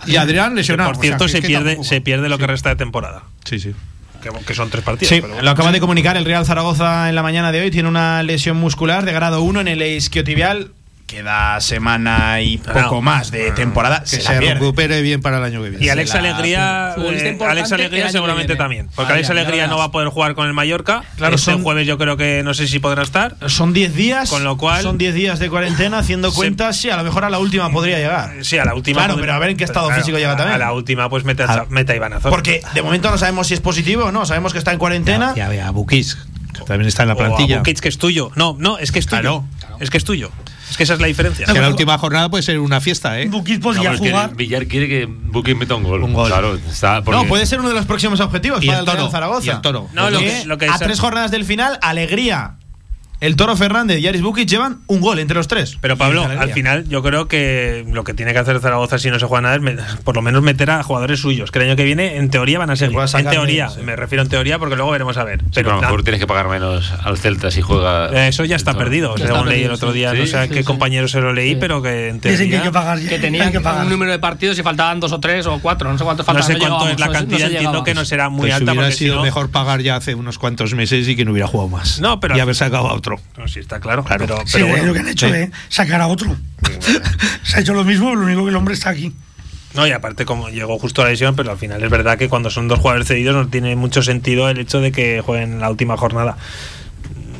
Y 0.06 0.16
Adrián 0.16 0.54
lesionado. 0.54 0.90
Por 0.90 0.98
o 0.98 1.00
sea, 1.00 1.08
cierto, 1.18 1.28
se, 1.28 1.40
pierde, 1.40 1.70
tampoco. 1.70 1.88
se 1.88 2.00
pierde 2.02 2.28
lo 2.28 2.36
que 2.36 2.46
resta 2.46 2.68
de 2.68 2.76
temporada. 2.76 3.22
Sí, 3.44 3.58
sí. 3.60 3.72
Que, 4.20 4.30
que 4.44 4.54
son 4.54 4.70
tres 4.70 4.84
partidos. 4.84 5.08
Sí, 5.08 5.20
pero 5.20 5.28
bueno. 5.28 5.42
lo 5.42 5.50
acaba 5.50 5.72
de 5.72 5.80
comunicar 5.80 6.16
el 6.16 6.24
Real 6.24 6.44
Zaragoza 6.44 7.08
en 7.08 7.14
la 7.14 7.22
mañana 7.22 7.52
de 7.52 7.60
hoy. 7.60 7.70
Tiene 7.70 7.88
una 7.88 8.22
lesión 8.22 8.56
muscular 8.56 9.04
de 9.04 9.12
grado 9.12 9.42
1 9.42 9.60
en 9.60 9.68
el 9.68 9.82
isquiotibial. 9.82 10.72
Queda 11.10 11.60
semana 11.60 12.40
y 12.40 12.58
poco 12.58 12.78
No. 12.96 13.02
más 13.02 13.32
de 13.32 13.50
temporada. 13.50 14.04
Que 14.08 14.20
se, 14.20 14.40
recupere 14.40 15.02
bien 15.02 15.20
para 15.20 15.38
el 15.38 15.42
año 15.44 15.60
que 15.60 15.70
viene. 15.70 15.84
Y 15.84 15.88
Alex 15.88 16.14
la- 16.14 16.20
Alegría, 16.20 16.94
eh, 16.96 17.38
Alex 17.48 17.72
Alegría 17.72 18.10
seguramente 18.10 18.54
también. 18.54 18.88
Porque 18.94 19.10
Ah, 19.10 19.14
Alex 19.16 19.26
ya, 19.28 19.34
ya 19.34 19.40
Alegría 19.40 19.66
no 19.66 19.76
va 19.76 19.84
a 19.86 19.90
poder 19.90 20.06
jugar 20.08 20.36
con 20.36 20.46
el 20.46 20.52
Mallorca. 20.52 21.02
Claro, 21.16 21.34
este 21.34 21.50
son- 21.50 21.64
jueves 21.64 21.84
yo 21.84 21.98
creo 21.98 22.16
que 22.16 22.42
no 22.44 22.54
sé 22.54 22.68
si 22.68 22.78
podrá 22.78 23.02
estar. 23.02 23.34
Son 23.48 23.72
10 23.72 23.92
días. 23.96 24.30
Con 24.30 24.44
lo 24.44 24.56
cual- 24.56 24.82
Son 24.84 24.98
10 24.98 25.12
días 25.12 25.40
de 25.40 25.50
cuarentena 25.50 25.98
haciendo 25.98 26.30
Se- 26.30 26.36
cuentas. 26.36 26.76
Sí, 26.76 26.90
a 26.90 26.96
lo 26.96 27.02
mejor 27.02 27.24
a 27.24 27.30
la 27.30 27.40
última 27.40 27.68
podría 27.70 27.98
llegar. 27.98 28.44
Sí, 28.44 28.58
a 28.58 28.64
la 28.64 28.74
última. 28.76 28.98
Claro, 29.00 29.14
podría- 29.14 29.22
pero 29.26 29.34
a 29.34 29.38
ver 29.40 29.50
en 29.50 29.56
qué 29.56 29.64
estado 29.64 29.90
físico 29.90 30.16
llega 30.16 30.36
también. 30.36 30.54
A 30.54 30.58
la 30.58 30.72
última, 30.72 31.08
pues 31.10 31.24
mete 31.24 31.42
a, 31.42 31.46
Ah. 31.52 31.66
mete 31.70 31.92
a 31.92 31.96
Iván 31.96 32.12
Azor. 32.12 32.30
Porque 32.30 32.60
de 32.72 32.82
momento 32.82 33.10
no 33.10 33.18
sabemos 33.18 33.48
si 33.48 33.54
es 33.54 33.60
positivo 33.60 34.04
o 34.04 34.12
no. 34.12 34.26
Sabemos 34.26 34.52
que 34.52 34.60
está 34.60 34.70
en 34.70 34.78
cuarentena. 34.78 35.34
Ya, 35.34 35.52
ya, 35.52 35.72
Bukis, 35.72 36.18
que 36.54 36.60
también 36.62 36.86
está 36.86 37.02
en 37.02 37.08
la 37.08 37.14
O 37.14 37.16
a 37.20 37.26
plantilla. 37.26 37.58
Bukic, 37.58 37.80
que 37.80 37.88
es 37.88 37.98
tuyo. 37.98 38.30
No, 38.36 38.54
no, 38.60 38.78
es 38.78 38.92
que 38.92 39.00
es 39.00 39.06
tuyo. 39.06 39.20
Claro. 39.20 39.44
Es 39.80 39.90
que 39.90 39.96
es 39.98 40.04
tuyo. 40.04 40.30
Es 40.70 40.76
que 40.76 40.84
esa 40.84 40.94
es 40.94 41.00
la 41.00 41.06
diferencia. 41.08 41.44
Que 41.46 41.60
la 41.60 41.68
última 41.68 41.98
jornada 41.98 42.28
puede 42.30 42.42
ser 42.42 42.58
una 42.60 42.80
fiesta, 42.80 43.20
¿eh? 43.20 43.28
Bukis 43.28 43.58
No, 43.58 43.62
podría 43.64 43.90
que 43.90 43.96
jugar. 43.98 44.34
Villar 44.36 44.66
quiere 44.66 44.88
que 44.88 45.06
Buki 45.06 45.54
meta 45.54 45.74
un 45.74 45.82
gol. 45.82 46.02
Un 46.02 46.12
gol. 46.14 46.28
Claro, 46.28 46.54
está 46.54 47.02
porque- 47.02 47.20
No, 47.20 47.26
puede 47.28 47.44
ser 47.46 47.58
uno 47.60 47.68
de 47.68 47.74
los 47.74 47.86
próximos 47.86 48.20
objetivos 48.20 48.62
Y 48.62 48.66
para 48.68 48.78
el 48.80 48.84
Toro, 48.84 49.10
Zaragoza. 49.10 49.46
y 49.46 49.50
el 49.50 49.60
Toro. 49.60 49.88
No, 49.92 50.10
lo 50.10 50.18
Que 50.20 50.44
lo 50.46 50.58
que 50.58 50.66
a 50.66 50.74
es- 50.74 50.80
tres 50.80 51.00
jornadas 51.00 51.30
del 51.30 51.44
final, 51.44 51.78
alegría. 51.82 52.54
El 53.20 53.36
Toro 53.36 53.54
Fernández 53.54 54.00
y 54.00 54.06
Aris 54.08 54.22
Bukic 54.22 54.48
llevan 54.48 54.78
un 54.86 55.00
gol 55.02 55.18
entre 55.18 55.36
los 55.36 55.46
tres. 55.46 55.76
Pero 55.82 55.98
Pablo, 55.98 56.24
al 56.24 56.52
final 56.52 56.88
yo 56.88 57.02
creo 57.02 57.28
que 57.28 57.84
lo 57.92 58.02
que 58.02 58.14
tiene 58.14 58.32
que 58.32 58.38
hacer 58.38 58.58
Zaragoza 58.60 58.98
si 58.98 59.10
no 59.10 59.18
se 59.18 59.26
juega 59.26 59.42
nada 59.42 59.56
es 59.56 59.96
por 60.04 60.14
lo 60.16 60.22
menos 60.22 60.42
meter 60.42 60.70
a 60.70 60.82
jugadores 60.82 61.20
suyos, 61.20 61.50
que 61.50 61.58
el 61.58 61.66
año 61.66 61.76
que 61.76 61.84
viene 61.84 62.16
en 62.16 62.30
teoría 62.30 62.58
van 62.58 62.70
a 62.70 62.76
seguir. 62.76 62.94
pueda 62.94 63.06
En 63.18 63.28
teoría, 63.28 63.68
sí. 63.68 63.80
me 63.82 63.94
refiero 63.94 64.22
en 64.22 64.30
teoría 64.30 64.58
porque 64.58 64.74
luego 64.74 64.90
veremos 64.90 65.18
a 65.18 65.24
ver. 65.24 65.40
Sí, 65.40 65.46
Pero 65.54 65.64
pero 65.66 65.72
a 65.72 65.74
lo 65.76 65.82
mejor 65.82 66.02
tienes 66.02 66.18
que 66.20 66.26
pagar 66.26 66.48
menos 66.48 66.92
al 67.04 67.18
Celta 67.18 67.50
si 67.50 67.60
juega. 67.60 68.26
eso 68.26 68.44
ya 68.46 68.56
está 68.56 68.72
perdido, 68.74 69.14
Ya 69.16 69.26
según 69.26 69.40
está 69.40 69.50
leí 69.50 69.64
el 69.64 69.70
otro 69.72 69.92
sí. 69.92 69.98
día. 69.98 70.14
no 70.14 70.20
Sí, 70.24 70.26
sé 70.30 70.38
a 70.38 70.42
sí, 70.44 70.48
qué 70.48 70.58
sí. 70.60 70.64
compañero 70.64 71.06
se 71.06 71.20
lo 71.20 71.34
leí, 71.34 71.56
pero 71.56 71.82
que 71.82 72.08
en 72.08 72.20
teoría. 72.20 72.38
Dicen 72.38 72.50
que 72.50 72.56
hay 72.56 72.62
que 72.62 72.72
pagar. 72.72 72.98
Que 73.00 73.14
hay 73.16 73.20
tenían 73.20 73.52
que 73.52 73.60
pagar. 73.60 73.84
un 73.84 73.90
número 73.90 74.12
de 74.12 74.18
partidos 74.18 74.58
y 74.58 74.62
faltaban 74.62 74.98
dos 74.98 75.12
o 75.12 75.20
tres 75.20 75.44
o 75.46 75.58
cuatro, 75.60 75.92
no 75.92 75.98
sé 75.98 76.04
cuántos 76.04 76.26
no 76.26 76.32
faltaban. 76.32 76.46
sé 76.54 76.58
cuánto 76.58 76.86
llegábamos, 76.86 76.92
es 76.94 77.00
la 77.00 77.06
no 77.06 77.12
sé- 77.12 77.18
no 77.18 77.28
cantidad, 77.28 77.48
sé 77.48 77.52
entiendo 77.56 77.84
que 77.84 77.94
no 77.94 78.04
será 78.06 78.28
muy 78.30 78.40
Pues 78.48 78.54
alta 78.54 78.72
hubiera 78.72 78.90
sido 78.92 79.16
no- 79.16 79.22
mejor 79.22 79.50
pagar 79.50 79.82
ya 79.82 79.96
hace 79.96 80.14
unos 80.14 80.38
cuantos 80.38 80.72
meses 80.74 81.06
y 81.06 81.16
que 81.16 81.26
no 81.26 81.32
hubiera 81.32 81.46
jugado 81.48 81.68
más. 81.68 82.00
No, 82.00 82.18
pero- 82.18 82.34
Y 82.34 82.40
haber 82.40 82.54
sacado 82.54 82.88
a 82.88 82.94
otro. 82.94 83.09
No, 83.38 83.48
sí, 83.48 83.60
está 83.60 83.80
claro. 83.80 84.04
Claro. 84.04 84.26
Pero, 84.26 84.38
Sí, 84.46 84.52
pero 84.54 84.66
es 84.66 84.70
bueno. 84.72 84.86
lo 84.86 84.92
que 84.92 84.98
han 85.00 85.08
hecho, 85.08 85.28
sí. 85.28 85.34
¿eh? 85.34 85.50
Sacar 85.68 86.00
a 86.00 86.06
otro. 86.06 86.36
Se 87.42 87.58
ha 87.58 87.60
hecho 87.60 87.74
lo 87.74 87.84
mismo, 87.84 88.14
lo 88.14 88.24
único 88.26 88.44
que 88.44 88.50
el 88.50 88.56
hombre 88.56 88.74
está 88.74 88.90
aquí. 88.90 89.12
No, 89.74 89.86
y 89.86 89.92
aparte, 89.92 90.24
como 90.24 90.48
llegó 90.48 90.78
justo 90.78 91.00
a 91.02 91.04
la 91.04 91.10
lesión, 91.12 91.36
pero 91.36 91.52
al 91.52 91.58
final 91.58 91.82
es 91.82 91.90
verdad 91.90 92.18
que 92.18 92.28
cuando 92.28 92.50
son 92.50 92.66
dos 92.68 92.80
jugadores 92.80 93.06
cedidos 93.06 93.36
no 93.36 93.48
tiene 93.48 93.76
mucho 93.76 94.02
sentido 94.02 94.48
el 94.48 94.58
hecho 94.58 94.80
de 94.80 94.90
que 94.92 95.20
jueguen 95.20 95.60
la 95.60 95.70
última 95.70 95.96
jornada. 95.96 96.36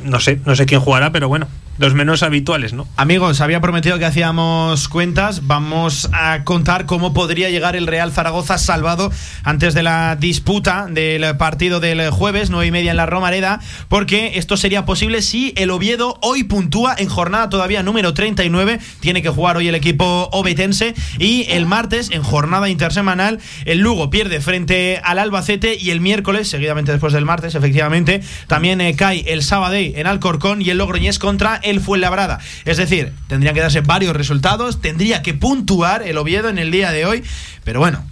No 0.04 0.20
sé, 0.20 0.40
no 0.46 0.54
sé 0.54 0.64
quién 0.66 0.80
jugará, 0.80 1.10
pero 1.12 1.28
bueno, 1.28 1.48
los 1.80 1.94
menos 1.94 2.22
habituales, 2.22 2.74
¿no? 2.74 2.86
Amigos, 2.96 3.40
había 3.40 3.62
prometido 3.62 3.98
que 3.98 4.04
hacíamos 4.04 4.86
cuentas. 4.88 5.46
Vamos 5.46 6.10
a 6.12 6.44
contar 6.44 6.84
cómo 6.84 7.14
podría 7.14 7.48
llegar 7.48 7.74
el 7.74 7.86
Real 7.86 8.12
Zaragoza 8.12 8.58
salvado 8.58 9.10
antes 9.44 9.72
de 9.72 9.82
la 9.82 10.14
disputa 10.14 10.88
del 10.90 11.38
partido 11.38 11.80
del 11.80 12.10
jueves, 12.10 12.50
nueve 12.50 12.66
y 12.66 12.70
media 12.70 12.90
en 12.90 12.98
la 12.98 13.06
Romareda, 13.06 13.60
porque 13.88 14.32
esto 14.34 14.58
sería 14.58 14.84
posible 14.84 15.22
si 15.22 15.54
el 15.56 15.70
Oviedo 15.70 16.18
hoy 16.20 16.44
puntúa 16.44 16.94
en 16.98 17.08
jornada 17.08 17.48
todavía 17.48 17.82
número 17.82 18.12
39. 18.12 18.78
Tiene 19.00 19.22
que 19.22 19.30
jugar 19.30 19.56
hoy 19.56 19.68
el 19.68 19.74
equipo 19.74 20.28
obetense. 20.32 20.94
Y 21.18 21.46
el 21.48 21.64
martes, 21.64 22.10
en 22.10 22.22
jornada 22.22 22.68
intersemanal, 22.68 23.40
el 23.64 23.78
Lugo 23.78 24.10
pierde 24.10 24.42
frente 24.42 25.00
al 25.02 25.18
Albacete 25.18 25.76
y 25.80 25.92
el 25.92 26.02
miércoles, 26.02 26.48
seguidamente 26.50 26.92
después 26.92 27.14
del 27.14 27.24
martes, 27.24 27.54
efectivamente, 27.54 28.20
también 28.48 28.82
eh, 28.82 28.94
cae 28.96 29.24
el 29.32 29.42
Sabadell 29.42 29.94
en 29.96 30.06
Alcorcón 30.06 30.60
y 30.60 30.68
el 30.68 30.76
Logroñés 30.76 31.18
contra 31.18 31.56
el 31.69 31.69
Fuenlabrada. 31.78 32.40
Es 32.64 32.78
decir, 32.78 33.12
tendrían 33.28 33.54
que 33.54 33.60
darse 33.60 33.82
varios 33.82 34.16
resultados, 34.16 34.80
tendría 34.80 35.22
que 35.22 35.34
puntuar 35.34 36.02
el 36.02 36.18
Oviedo 36.18 36.48
en 36.48 36.58
el 36.58 36.70
día 36.72 36.90
de 36.90 37.04
hoy, 37.06 37.22
pero 37.62 37.78
bueno. 37.78 38.04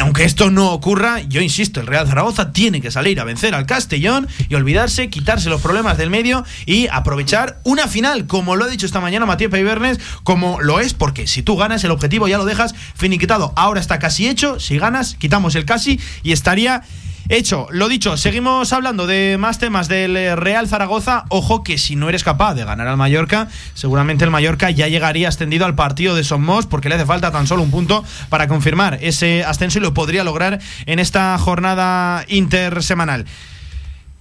Aunque 0.00 0.24
esto 0.24 0.50
no 0.50 0.72
ocurra, 0.72 1.20
yo 1.20 1.40
insisto, 1.40 1.80
el 1.80 1.86
Real 1.86 2.08
Zaragoza 2.08 2.52
tiene 2.52 2.80
que 2.80 2.90
salir 2.90 3.20
a 3.20 3.24
vencer 3.24 3.54
al 3.54 3.66
Castellón 3.66 4.26
y 4.48 4.54
olvidarse, 4.54 5.08
quitarse 5.08 5.48
los 5.48 5.60
problemas 5.60 5.98
del 5.98 6.10
medio 6.10 6.44
y 6.66 6.88
aprovechar 6.88 7.60
una 7.62 7.86
final, 7.86 8.26
como 8.26 8.56
lo 8.56 8.64
ha 8.64 8.68
dicho 8.68 8.86
esta 8.86 9.00
mañana 9.00 9.26
Matías 9.26 9.50
Peibernes, 9.50 10.00
como 10.24 10.60
lo 10.60 10.80
es, 10.80 10.94
porque 10.94 11.26
si 11.26 11.42
tú 11.42 11.56
ganas 11.56 11.84
el 11.84 11.92
objetivo 11.92 12.26
ya 12.26 12.38
lo 12.38 12.44
dejas 12.44 12.74
finiquitado. 12.94 13.52
Ahora 13.54 13.80
está 13.80 13.98
casi 13.98 14.28
hecho, 14.28 14.58
si 14.58 14.78
ganas, 14.78 15.14
quitamos 15.14 15.54
el 15.54 15.64
casi 15.64 16.00
y 16.22 16.32
estaría 16.32 16.82
Hecho, 17.30 17.68
lo 17.70 17.88
dicho, 17.88 18.18
seguimos 18.18 18.72
hablando 18.74 19.06
de 19.06 19.36
más 19.38 19.58
temas 19.58 19.88
del 19.88 20.14
eh, 20.14 20.36
Real 20.36 20.68
Zaragoza. 20.68 21.24
Ojo 21.30 21.64
que 21.64 21.78
si 21.78 21.96
no 21.96 22.10
eres 22.10 22.22
capaz 22.22 22.54
de 22.54 22.64
ganar 22.64 22.86
al 22.86 22.98
Mallorca, 22.98 23.48
seguramente 23.72 24.24
el 24.24 24.30
Mallorca 24.30 24.70
ya 24.70 24.88
llegaría 24.88 25.28
ascendido 25.28 25.64
al 25.64 25.74
partido 25.74 26.14
de 26.14 26.22
Somos 26.22 26.66
porque 26.66 26.90
le 26.90 26.96
hace 26.96 27.06
falta 27.06 27.32
tan 27.32 27.46
solo 27.46 27.62
un 27.62 27.70
punto 27.70 28.04
para 28.28 28.46
confirmar 28.46 28.98
ese 29.00 29.42
ascenso 29.42 29.78
y 29.78 29.82
lo 29.82 29.94
podría 29.94 30.22
lograr 30.22 30.60
en 30.84 30.98
esta 30.98 31.38
jornada 31.38 32.26
intersemanal. 32.28 33.24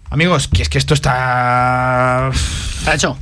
Amigos, 0.09 0.47
que 0.47 0.61
es 0.61 0.69
que 0.69 0.77
esto 0.77 0.93
está. 0.93 2.29
Está 2.79 2.95
hecho. 2.95 3.17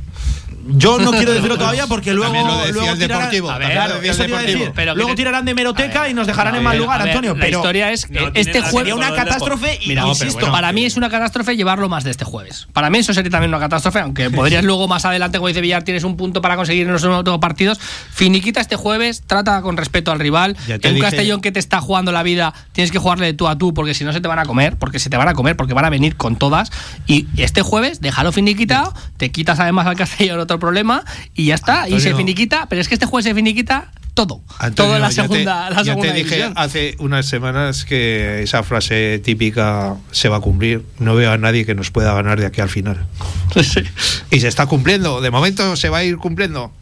Yo 0.64 0.98
no 0.98 1.10
quiero 1.10 1.32
decirlo 1.32 1.58
todavía 1.58 1.86
porque 1.86 2.12
luego, 2.14 2.32
También 2.32 2.46
lo 2.46 2.58
decía 2.58 2.72
luego 2.72 2.92
el 2.92 2.98
tirarán- 2.98 3.18
Deportivo, 3.18 3.50
A 3.50 3.58
ver, 3.58 3.70
eso 4.04 4.22
decir. 4.24 4.72
Pero 4.74 4.94
luego 4.94 5.14
tirarán 5.14 5.44
de 5.44 5.54
meroteca 5.54 6.08
y 6.08 6.14
nos 6.14 6.26
dejarán 6.26 6.54
en 6.54 6.62
mal 6.62 6.78
lugar, 6.78 7.00
ver, 7.02 7.08
Antonio. 7.10 7.34
La 7.34 7.40
pero 7.40 7.58
historia 7.58 7.90
es 7.90 8.06
que 8.06 8.30
este 8.34 8.60
jueves. 8.60 8.70
sería 8.72 8.94
una 8.94 9.12
catástrofe 9.14 9.78
y 9.82 9.88
Mira, 9.88 10.06
insisto. 10.06 10.34
bueno, 10.40 10.52
para 10.52 10.72
mí 10.72 10.84
es 10.84 10.96
una 10.96 11.10
catástrofe 11.10 11.56
llevarlo 11.56 11.88
más 11.88 12.04
de 12.04 12.10
este 12.12 12.24
jueves. 12.24 12.68
Para 12.72 12.90
mí 12.90 12.98
eso 12.98 13.12
sería 13.12 13.30
también 13.30 13.50
una 13.50 13.58
catástrofe, 13.60 14.00
aunque 14.00 14.30
podrías 14.30 14.64
luego 14.64 14.88
más 14.88 15.04
adelante, 15.04 15.38
como 15.38 15.48
dice 15.48 15.60
Villar, 15.60 15.82
tienes 15.82 16.04
un 16.04 16.16
punto 16.16 16.40
para 16.40 16.56
conseguir 16.56 16.86
en 16.86 16.92
los 16.92 17.02
últimos 17.02 17.40
partidos. 17.40 17.78
Finiquita 18.12 18.60
este 18.60 18.76
jueves, 18.76 19.22
trata 19.26 19.60
con 19.62 19.76
respeto 19.76 20.12
al 20.12 20.18
rival. 20.20 20.56
En 20.68 20.74
un 20.74 20.80
dije- 20.80 21.00
Castellón 21.00 21.40
que 21.40 21.50
te 21.52 21.58
está 21.58 21.80
jugando 21.80 22.12
la 22.12 22.22
vida, 22.22 22.52
tienes 22.72 22.90
que 22.92 22.98
jugarle 22.98 23.26
de 23.26 23.32
tú 23.34 23.48
a 23.48 23.58
tú, 23.58 23.74
porque 23.74 23.94
si 23.94 24.04
no 24.04 24.12
se 24.12 24.20
te 24.20 24.28
van 24.28 24.38
a 24.38 24.44
comer, 24.44 24.76
porque 24.76 24.98
se 24.98 25.10
te 25.10 25.16
van 25.16 25.28
a 25.28 25.34
comer, 25.34 25.56
porque 25.56 25.74
van 25.74 25.84
a 25.84 25.90
venir 25.90 26.16
con 26.16 26.36
todas. 26.36 26.70
Y 27.06 27.26
este 27.36 27.62
jueves, 27.62 28.00
déjalo 28.00 28.32
finiquitado, 28.32 28.94
te 29.16 29.30
quitas 29.30 29.58
además 29.60 29.86
al 29.86 29.96
Castellón 29.96 30.38
otro 30.40 30.51
problema 30.58 31.04
y 31.34 31.46
ya 31.46 31.54
está. 31.54 31.88
y 31.88 32.00
se 32.00 32.14
finiquita, 32.14 32.66
pero 32.68 32.80
es 32.80 32.88
que 32.88 32.94
este 32.94 33.06
jueves 33.06 33.24
se 33.24 33.34
finiquita 33.34 33.90
todo. 34.14 34.42
Antonio, 34.58 34.74
todo 34.90 34.96
en 34.96 35.02
la 35.02 35.08
ya 35.10 35.22
te- 35.22 35.28
segunda, 35.28 35.70
la 35.70 35.76
ya 35.78 35.84
segunda 35.84 36.08
te 36.12 36.14
dije 36.18 36.28
división. 36.36 36.52
hace 36.56 36.96
unas 36.98 37.24
semanas 37.26 37.84
que 37.86 38.42
esa 38.42 38.62
frase 38.62 39.18
típica 39.24 39.96
se 40.10 40.28
va 40.28 40.36
a 40.36 40.40
cumplir. 40.40 40.84
No 40.98 41.14
veo 41.14 41.32
a 41.32 41.38
nadie 41.38 41.64
que 41.64 41.74
nos 41.74 41.90
pueda 41.90 42.12
ganar 42.12 42.38
de 42.38 42.46
aquí 42.46 42.60
al 42.60 42.68
final. 42.68 43.06
Y 44.30 44.40
se 44.40 44.48
está 44.48 44.66
cumpliendo. 44.66 45.20
De 45.20 45.30
momento 45.30 45.76
se 45.76 45.88
va 45.88 45.98
a 45.98 46.04
ir 46.04 46.16
cumpliendo. 46.18 46.72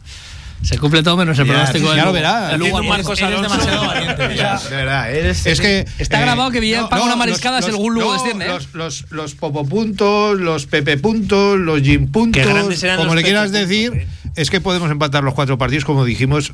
Se 0.61 0.77
cumple 0.77 1.01
todo 1.03 1.17
menos 1.17 1.37
el 1.39 1.45
Ya, 1.47 1.53
pronóstico. 1.53 1.85
ya 1.85 1.89
del 1.91 1.97
lo 1.99 2.03
Lugo. 2.05 2.13
verás. 2.13 2.53
El 2.53 2.59
Lugo 2.59 2.77
Eres- 2.77 2.89
Marcos 2.89 3.19
eres 3.19 3.37
Alonso. 3.39 3.49
demasiado 3.57 3.87
valiente, 3.87 4.35
Ya. 4.35 4.59
De 4.59 4.75
verdad, 4.75 5.11
es 5.11 5.59
que 5.61 5.85
Está 5.97 6.19
eh, 6.19 6.21
grabado 6.21 6.51
que 6.51 6.59
Villar 6.59 6.87
paga 6.89 7.03
una 7.03 7.15
mariscada 7.15 7.57
los- 7.61 7.65
según 7.65 7.93
Lugo 7.95 8.07
no, 8.07 8.13
desciende. 8.13 8.45
¿eh? 8.45 8.49
Los, 8.49 8.73
los, 8.73 9.05
los 9.11 9.35
Popo 9.35 9.65
puntos, 9.67 10.39
los 10.39 10.67
Pepe 10.67 10.97
puntos, 10.97 11.57
los 11.59 11.81
Jim 11.81 12.11
puntos, 12.11 12.43
Qué 12.43 12.47
grandes 12.47 12.83
eran 12.83 12.97
como 12.97 13.07
los 13.07 13.15
le 13.15 13.23
quieras 13.23 13.51
decir, 13.51 14.07
es 14.35 14.49
que 14.51 14.61
podemos 14.61 14.91
empatar 14.91 15.23
los 15.23 15.33
cuatro 15.33 15.57
partidos 15.57 15.83
como 15.83 16.05
dijimos 16.05 16.51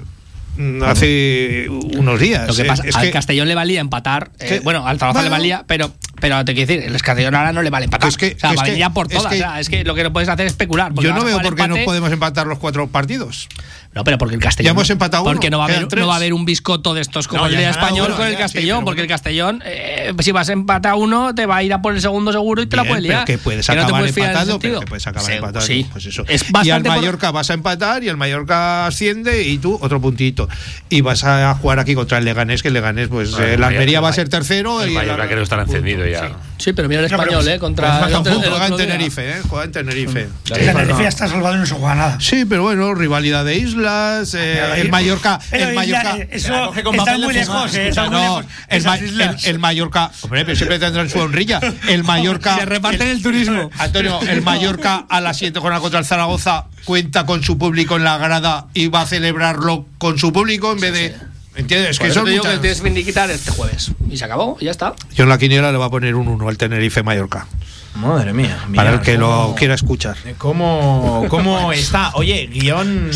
mm, 0.57 0.83
hace 0.83 1.67
unos 1.69 2.19
días. 2.19 2.47
Lo 2.47 2.55
que 2.55 2.61
Eh, 2.61 2.65
pasa, 2.65 2.83
es 2.87 2.95
al 2.95 3.03
que- 3.03 3.11
Castellón 3.11 3.47
le 3.49 3.55
valía 3.55 3.81
empatar. 3.81 4.31
eh, 4.39 4.61
bueno, 4.63 4.87
al 4.87 4.99
Zaragoza 4.99 5.23
le 5.23 5.29
valía, 5.29 5.65
pero, 5.67 5.91
pero 6.19 6.43
te 6.45 6.53
quiero 6.53 6.67
decir, 6.73 6.91
el 6.91 7.01
Castellón 7.01 7.35
ahora 7.35 7.51
no 7.53 7.61
le 7.61 7.69
vale 7.69 7.85
empatar. 7.85 8.09
Es 8.09 8.17
que- 8.17 8.35
o 8.35 8.39
sea, 8.39 8.51
es 8.51 8.61
que- 8.61 8.69
valía 8.71 8.89
por 8.91 9.07
es 9.07 9.13
todas. 9.17 9.31
que- 9.31 9.35
o 9.37 9.39
sea, 9.39 9.59
es 9.59 9.69
que 9.69 9.83
lo 9.83 9.95
que 9.95 10.03
no 10.03 10.13
puedes 10.13 10.29
hacer 10.29 10.45
es 10.45 10.53
especular. 10.53 10.93
yo 10.95 11.13
no 11.13 11.23
veo 11.23 11.39
por 11.41 11.55
qué 11.55 11.67
no 11.67 11.75
podemos 11.85 12.11
empatar 12.11 12.47
los 12.47 12.59
cuatro 12.59 12.87
partidos. 12.87 13.47
No, 13.95 14.03
pero 14.03 14.19
porque 14.19 14.35
el 14.35 14.41
Castellón. 14.41 14.67
Ya 14.67 14.71
hemos 14.79 14.89
empatado 14.91 15.23
uno, 15.23 15.31
Porque 15.31 15.49
no 15.49 15.57
va, 15.57 15.63
haber, 15.65 15.87
no 15.97 16.07
va 16.07 16.13
a 16.13 16.17
haber 16.17 16.31
un 16.33 16.45
biscoto 16.45 16.93
de 16.93 17.01
estos 17.01 17.27
como 17.27 17.41
No, 17.43 17.47
el 17.47 17.55
de 17.55 17.67
español 17.67 18.07
uno, 18.09 18.17
con 18.17 18.27
el 18.27 18.33
ya, 18.33 18.39
Castellón. 18.39 18.85
porque 18.85 19.01
bueno. 19.01 19.03
el 19.03 19.07
Castellón, 19.09 19.63
eh, 19.65 20.13
si 20.19 20.31
vas 20.31 20.49
a 20.49 20.53
empatar 20.53 20.93
uno, 20.93 21.33
te 21.33 21.47
va 21.47 21.55
a 21.57 21.63
ir 21.63 21.73
a 21.73 21.81
por 21.81 21.95
el 21.95 22.01
segundo 22.01 22.31
seguro 22.31 22.61
y 22.61 22.67
te 22.67 22.75
la 22.75 22.83
Bien, 22.83 22.91
puedes 22.91 23.03
liar. 23.03 23.23
pero 23.25 23.37
que 23.39 23.43
puedes 23.43 23.67
no 23.67 23.73
te 23.73 23.79
acabar 23.79 24.01
puedes 24.01 24.13
pero 24.13 24.45
sentido. 24.45 24.79
que 24.81 24.85
puedes 24.85 25.07
acabar 25.07 25.25
Sí, 25.31 25.35
empatando. 25.37 25.61
sí. 25.61 25.87
Pues 25.91 26.05
eso. 26.05 26.25
Es 26.27 26.45
y 26.63 26.69
al 26.69 26.83
por- 26.83 26.91
Mallorca 26.91 27.31
vas 27.31 27.49
a 27.49 27.55
empatar 27.55 28.03
y 28.03 28.09
el 28.09 28.17
Mallorca 28.17 28.85
asciende 28.85 29.41
y 29.47 29.57
tú 29.57 29.79
otro 29.81 29.99
puntito. 29.99 30.47
Y 30.89 31.01
vas 31.01 31.23
a 31.23 31.55
jugar 31.55 31.79
aquí 31.79 31.95
contra 31.95 32.19
el 32.19 32.25
Leganés, 32.25 32.61
que 32.61 32.67
el 32.67 32.75
Leganés, 32.75 33.07
pues 33.07 33.31
Bueno, 33.31 33.47
eh, 33.47 33.53
el 33.55 33.61
la 33.61 33.67
Almería 33.67 33.99
va 33.99 34.09
a 34.09 34.13
ser 34.13 34.29
tercero 34.29 34.83
El 34.83 34.91
y 34.91 34.93
Mallorca 34.93 35.27
creo 35.27 35.41
estar 35.41 35.59
encendido 35.59 36.05
ya. 36.11 36.31
Sí, 36.57 36.73
pero 36.73 36.89
mira 36.89 37.01
el 37.01 37.11
No, 37.11 37.17
pero 37.17 37.21
español, 37.23 37.43
pues- 37.43 37.55
¿eh? 37.55 37.59
Contra 37.59 38.07
el 38.07 38.13
otro- 38.15 38.33
el 38.33 38.49
Juega 38.49 38.67
en. 38.67 38.77
Tenerife, 38.77 39.29
¿eh? 39.29 39.41
Juega 39.47 39.65
en 39.65 39.71
Tenerife. 39.71 40.21
El 40.49 40.65
Tenerife 40.65 41.03
ya 41.03 41.09
está 41.09 41.27
salvado 41.27 41.55
y 41.55 41.59
no 41.59 41.65
se 41.67 41.75
juega 41.75 41.95
nada. 41.95 42.17
Sí, 42.19 42.45
pero 42.45 42.63
bueno, 42.63 42.95
rivalidad 42.95 43.45
de 43.45 43.55
islas, 43.57 44.33
eh, 44.33 44.57
Pero 44.59 44.73
el 44.75 44.89
Mallorca, 44.89 45.39
pero 45.51 45.69
el 45.69 45.75
Mallorca, 45.75 46.17
eh, 46.17 46.29
eso 46.31 46.73
está 46.73 47.17
muy 47.17 47.33
lejos, 47.33 47.75
eh, 47.75 47.87
está 47.89 48.03
muy 48.05 48.11
no, 48.11 48.41
lejos. 48.41 48.45
el, 48.69 49.21
el- 49.21 49.35
el 49.45 49.59
Mallorca, 49.59 50.11
hombre, 50.21 50.45
pero 50.45 50.55
siempre 50.55 50.79
tendrán 50.79 51.09
su 51.09 51.19
honrilla. 51.19 51.59
El 51.87 52.03
Mallorca. 52.03 52.57
Se 52.57 52.65
reparten 52.65 53.07
el 53.07 53.21
turismo. 53.21 53.69
Antonio, 53.77 54.19
el 54.27 54.41
Mallorca 54.41 55.05
a 55.09 55.21
la 55.21 55.33
siguiente 55.35 55.59
jornada 55.59 55.81
contra 55.81 55.99
el 55.99 56.05
Zaragoza 56.05 56.65
cuenta 56.85 57.25
con 57.25 57.43
su 57.43 57.57
público 57.57 57.97
en 57.97 58.03
la 58.03 58.17
grada 58.17 58.67
y 58.73 58.87
va 58.87 59.01
a 59.01 59.05
celebrarlo 59.05 59.85
con 59.99 60.17
su 60.17 60.33
público 60.33 60.71
en 60.71 60.79
vez 60.79 60.93
de. 60.93 61.15
¿Entiendes? 61.57 61.91
Es 61.91 61.99
que 61.99 62.07
eso 62.07 62.21
muchas- 62.25 62.53
que 62.53 62.59
tienes 62.59 62.81
que 62.81 62.87
finiquitar 62.89 63.29
este 63.31 63.51
jueves. 63.51 63.91
Y 64.09 64.17
se 64.17 64.25
acabó, 64.25 64.57
y 64.59 64.65
ya 64.65 64.71
está. 64.71 64.93
Yo 65.15 65.23
en 65.23 65.29
la 65.29 65.37
quiniela 65.37 65.71
le 65.71 65.77
voy 65.77 65.87
a 65.87 65.89
poner 65.89 66.15
un 66.15 66.27
1 66.27 66.47
al 66.47 66.57
Tenerife 66.57 67.03
Mallorca. 67.03 67.47
Madre 67.95 68.31
mía. 68.31 68.59
para 68.75 68.91
el 68.93 69.01
que 69.01 69.15
cómo- 69.15 69.47
lo 69.49 69.55
quiera 69.55 69.73
escuchar. 69.73 70.15
¿Cómo, 70.37 71.25
cómo 71.29 71.71
está? 71.73 72.11
Oye, 72.13 72.47
guion. 72.53 73.09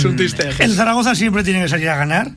El 0.60 0.76
Zaragoza 0.76 1.14
siempre 1.14 1.44
tiene 1.44 1.62
que 1.62 1.70
salir 1.70 1.88
a 1.90 1.96
ganar. 1.98 2.32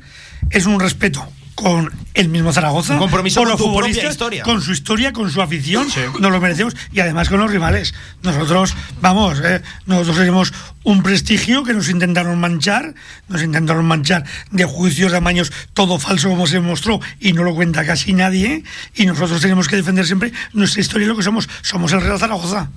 Es 0.51 0.67
un 0.67 0.79
respeto 0.79 1.27
con 1.55 1.93
el 2.15 2.29
mismo 2.29 2.53
Zaragoza. 2.53 2.95
Un 2.95 2.99
compromiso 2.99 3.41
con 3.41 3.45
con 3.45 3.53
los 3.53 3.59
tu 3.59 3.65
propia 3.65 3.81
futbolistas, 3.81 4.11
historia. 4.13 4.43
Con 4.43 4.63
su 4.63 4.73
historia, 4.73 5.13
con 5.13 5.31
su 5.31 5.41
afición. 5.41 5.87
Nos 6.21 6.33
lo 6.33 6.41
merecemos. 6.41 6.77
Y 6.93 7.01
además 7.01 7.29
con 7.29 7.41
los 7.41 7.51
rivales. 7.51 7.95
Nosotros, 8.23 8.75
vamos, 9.01 9.41
eh, 9.41 9.63
nosotros 9.87 10.17
tenemos 10.17 10.53
un 10.83 11.03
prestigio 11.03 11.65
que 11.65 11.73
nos 11.73 11.89
intentaron 11.89 12.39
manchar. 12.39 12.95
Nos 13.29 13.43
intentaron 13.43 13.85
manchar 13.85 14.25
de 14.51 14.65
juicios 14.65 15.13
de 15.13 15.19
amaños, 15.19 15.53
todo 15.73 15.99
falso 15.99 16.29
como 16.29 16.47
se 16.47 16.57
demostró. 16.57 17.01
Y 17.21 17.33
no 17.33 17.45
lo 17.45 17.55
cuenta 17.55 17.85
casi 17.85 18.13
nadie. 18.13 18.65
Y 18.95 19.07
nosotros 19.07 19.41
tenemos 19.41 19.69
que 19.69 19.77
defender 19.77 20.07
siempre 20.07 20.33
nuestra 20.53 20.81
historia 20.81 21.07
y 21.07 21.09
lo 21.09 21.17
que 21.17 21.23
somos. 21.23 21.49
Somos 21.63 21.93
el 21.93 22.01
Real 22.01 22.19
Zaragoza 22.19 22.69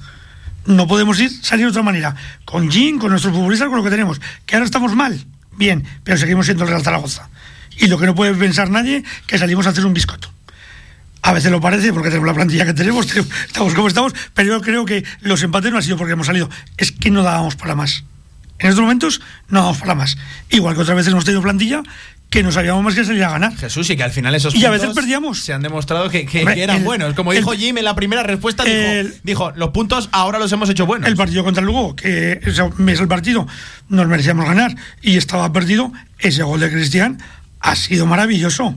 no 0.67 0.85
podemos 0.85 1.17
ir 1.19 1.31
salir 1.31 1.65
de 1.65 1.69
otra 1.71 1.81
manera. 1.81 2.15
Con 2.43 2.69
Jin, 2.69 2.99
con 2.99 3.11
nuestros 3.11 3.33
futbolistas, 3.33 3.69
con 3.69 3.77
lo 3.77 3.83
que 3.83 3.89
tenemos. 3.89 4.19
Que 4.45 4.55
ahora 4.55 4.65
estamos 4.65 4.93
mal, 4.95 5.25
bien, 5.55 5.85
pero 6.03 6.17
seguimos 6.17 6.45
siendo 6.45 6.65
el 6.65 6.69
Real 6.69 6.83
Zaragoza. 6.83 7.29
Y 7.79 7.87
lo 7.87 7.97
que 7.97 8.05
no 8.05 8.15
puede 8.15 8.33
pensar 8.33 8.69
nadie, 8.69 9.03
que 9.25 9.37
salimos 9.37 9.67
a 9.67 9.69
hacer 9.71 9.85
un 9.85 9.93
biscoto. 9.93 10.31
A 11.21 11.33
veces 11.33 11.51
lo 11.51 11.59
parece 11.59 11.91
porque 11.93 12.09
tenemos 12.09 12.27
la 12.27 12.33
plantilla 12.33 12.65
que 12.65 12.73
tenemos, 12.73 13.07
tenemos- 13.07 13.29
estamos 13.47 13.73
como 13.73 13.87
estamos, 13.87 14.13
pero 14.33 14.49
yo 14.55 14.61
creo 14.61 14.85
que 14.85 15.03
los 15.21 15.41
empates 15.43 15.71
no 15.71 15.77
han 15.77 15.83
sido 15.83 15.97
porque 15.97 16.13
hemos 16.13 16.27
salido, 16.27 16.49
es 16.77 16.91
que 16.91 17.11
no 17.11 17.23
dábamos 17.23 17.55
para 17.55 17.75
más. 17.75 18.03
En 18.59 18.69
estos 18.69 18.81
momentos 18.81 19.21
no 19.49 19.59
dábamos 19.59 19.77
para 19.79 19.93
más. 19.95 20.17
Igual 20.49 20.75
que 20.75 20.81
otras 20.81 20.95
veces 20.97 21.11
hemos 21.11 21.25
tenido 21.25 21.41
plantilla 21.41 21.83
que 22.29 22.43
no 22.43 22.51
sabíamos 22.51 22.83
más 22.83 22.93
que 22.95 23.05
salir 23.05 23.23
a 23.23 23.29
ganar. 23.31 23.55
Jesús, 23.55 23.89
y 23.89 23.95
que 23.95 24.03
al 24.03 24.11
final 24.11 24.35
esos 24.35 24.53
Y 24.53 24.57
a 24.65 24.69
puntos 24.69 24.81
veces 24.81 24.95
perdíamos. 24.95 25.39
Se 25.39 25.53
han 25.53 25.61
demostrado 25.61 26.09
que, 26.09 26.25
que- 26.25 26.39
Hombre, 26.39 26.55
que 26.55 26.63
eran 26.63 26.77
el- 26.77 26.83
buenos. 26.83 27.13
Como 27.13 27.31
el- 27.31 27.37
dijo 27.39 27.51
Jim 27.53 27.77
en 27.77 27.85
la 27.85 27.95
primera 27.95 28.23
respuesta, 28.23 28.63
dijo, 28.63 28.75
el- 28.77 29.15
dijo, 29.23 29.51
los 29.55 29.69
puntos 29.69 30.09
ahora 30.11 30.37
los 30.39 30.51
hemos 30.51 30.69
hecho 30.69 30.85
buenos. 30.85 31.07
El 31.07 31.15
partido 31.15 31.43
contra 31.43 31.61
el 31.61 31.67
Lugo, 31.67 31.95
que 31.95 32.39
ese 32.43 32.63
mes 32.77 32.99
el 32.99 33.07
partido 33.07 33.47
nos 33.89 34.07
merecíamos 34.07 34.45
ganar 34.45 34.75
y 35.01 35.17
estaba 35.17 35.51
perdido, 35.53 35.91
ese 36.19 36.43
gol 36.43 36.59
de 36.59 36.69
Cristian 36.71 37.17
ha 37.71 37.75
sido 37.75 38.05
maravilloso. 38.05 38.75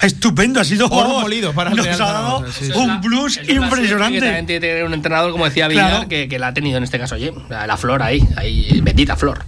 Estupendo, 0.00 0.60
ha 0.60 0.64
sido 0.64 0.86
Oro 0.88 1.20
molido 1.20 1.52
para 1.52 1.70
el 1.70 1.76
nos 1.76 1.86
Real 1.86 2.00
ha 2.02 2.04
dado 2.12 2.38
Zaragoza, 2.40 2.58
sí, 2.58 2.66
sí. 2.66 2.72
un 2.78 3.00
plus 3.00 3.36
la 3.36 3.44
suerte 3.44 3.46
Que 3.46 3.54
también 3.54 3.62
impresionante. 3.64 4.20
tiene 4.20 4.46
que 4.46 4.60
tener 4.60 4.84
un 4.84 4.94
entrenador, 4.94 5.32
como 5.32 5.44
decía 5.44 5.68
Villar, 5.68 5.90
Claro. 5.90 6.08
que, 6.08 6.28
que 6.28 6.38
la 6.38 6.48
ha 6.48 6.54
tenido 6.54 6.78
en 6.78 6.84
este 6.84 6.98
caso, 6.98 7.14
oye, 7.14 7.32
la 7.48 7.66
la 7.66 7.76
flor 7.76 8.02
ahí, 8.02 8.26
ahí, 8.36 8.80
bendita 8.82 9.16
flor. 9.16 9.44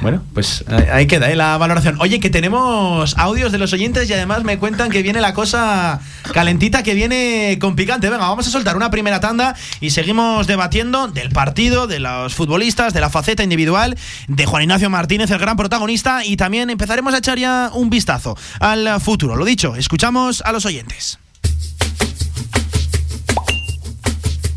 Bueno, 0.00 0.22
pues 0.34 0.64
ahí 0.92 1.06
queda 1.06 1.30
¿eh? 1.30 1.36
la 1.36 1.56
valoración. 1.58 1.96
Oye, 2.00 2.20
que 2.20 2.30
tenemos 2.30 3.16
audios 3.16 3.52
de 3.52 3.58
los 3.58 3.72
oyentes 3.72 4.08
y 4.08 4.12
además 4.12 4.44
me 4.44 4.58
cuentan 4.58 4.90
que 4.90 5.02
viene 5.02 5.20
la 5.20 5.34
cosa 5.34 6.00
calentita, 6.32 6.82
que 6.82 6.94
viene 6.94 7.58
con 7.60 7.76
picante. 7.76 8.10
Venga, 8.10 8.28
vamos 8.28 8.46
a 8.46 8.50
soltar 8.50 8.76
una 8.76 8.90
primera 8.90 9.20
tanda 9.20 9.54
y 9.80 9.90
seguimos 9.90 10.46
debatiendo 10.46 11.08
del 11.08 11.30
partido, 11.30 11.86
de 11.86 12.00
los 12.00 12.34
futbolistas, 12.34 12.92
de 12.92 13.00
la 13.00 13.10
faceta 13.10 13.42
individual, 13.42 13.96
de 14.28 14.46
Juan 14.46 14.62
Ignacio 14.62 14.90
Martínez, 14.90 15.30
el 15.30 15.38
gran 15.38 15.56
protagonista, 15.56 16.24
y 16.24 16.36
también 16.36 16.70
empezaremos 16.70 17.14
a 17.14 17.18
echar 17.18 17.38
ya 17.38 17.70
un 17.72 17.90
vistazo 17.90 18.36
al 18.60 19.00
futuro. 19.00 19.36
Lo 19.36 19.44
dicho, 19.44 19.76
escuchamos 19.76 20.42
a 20.42 20.52
los 20.52 20.66
oyentes. 20.66 21.18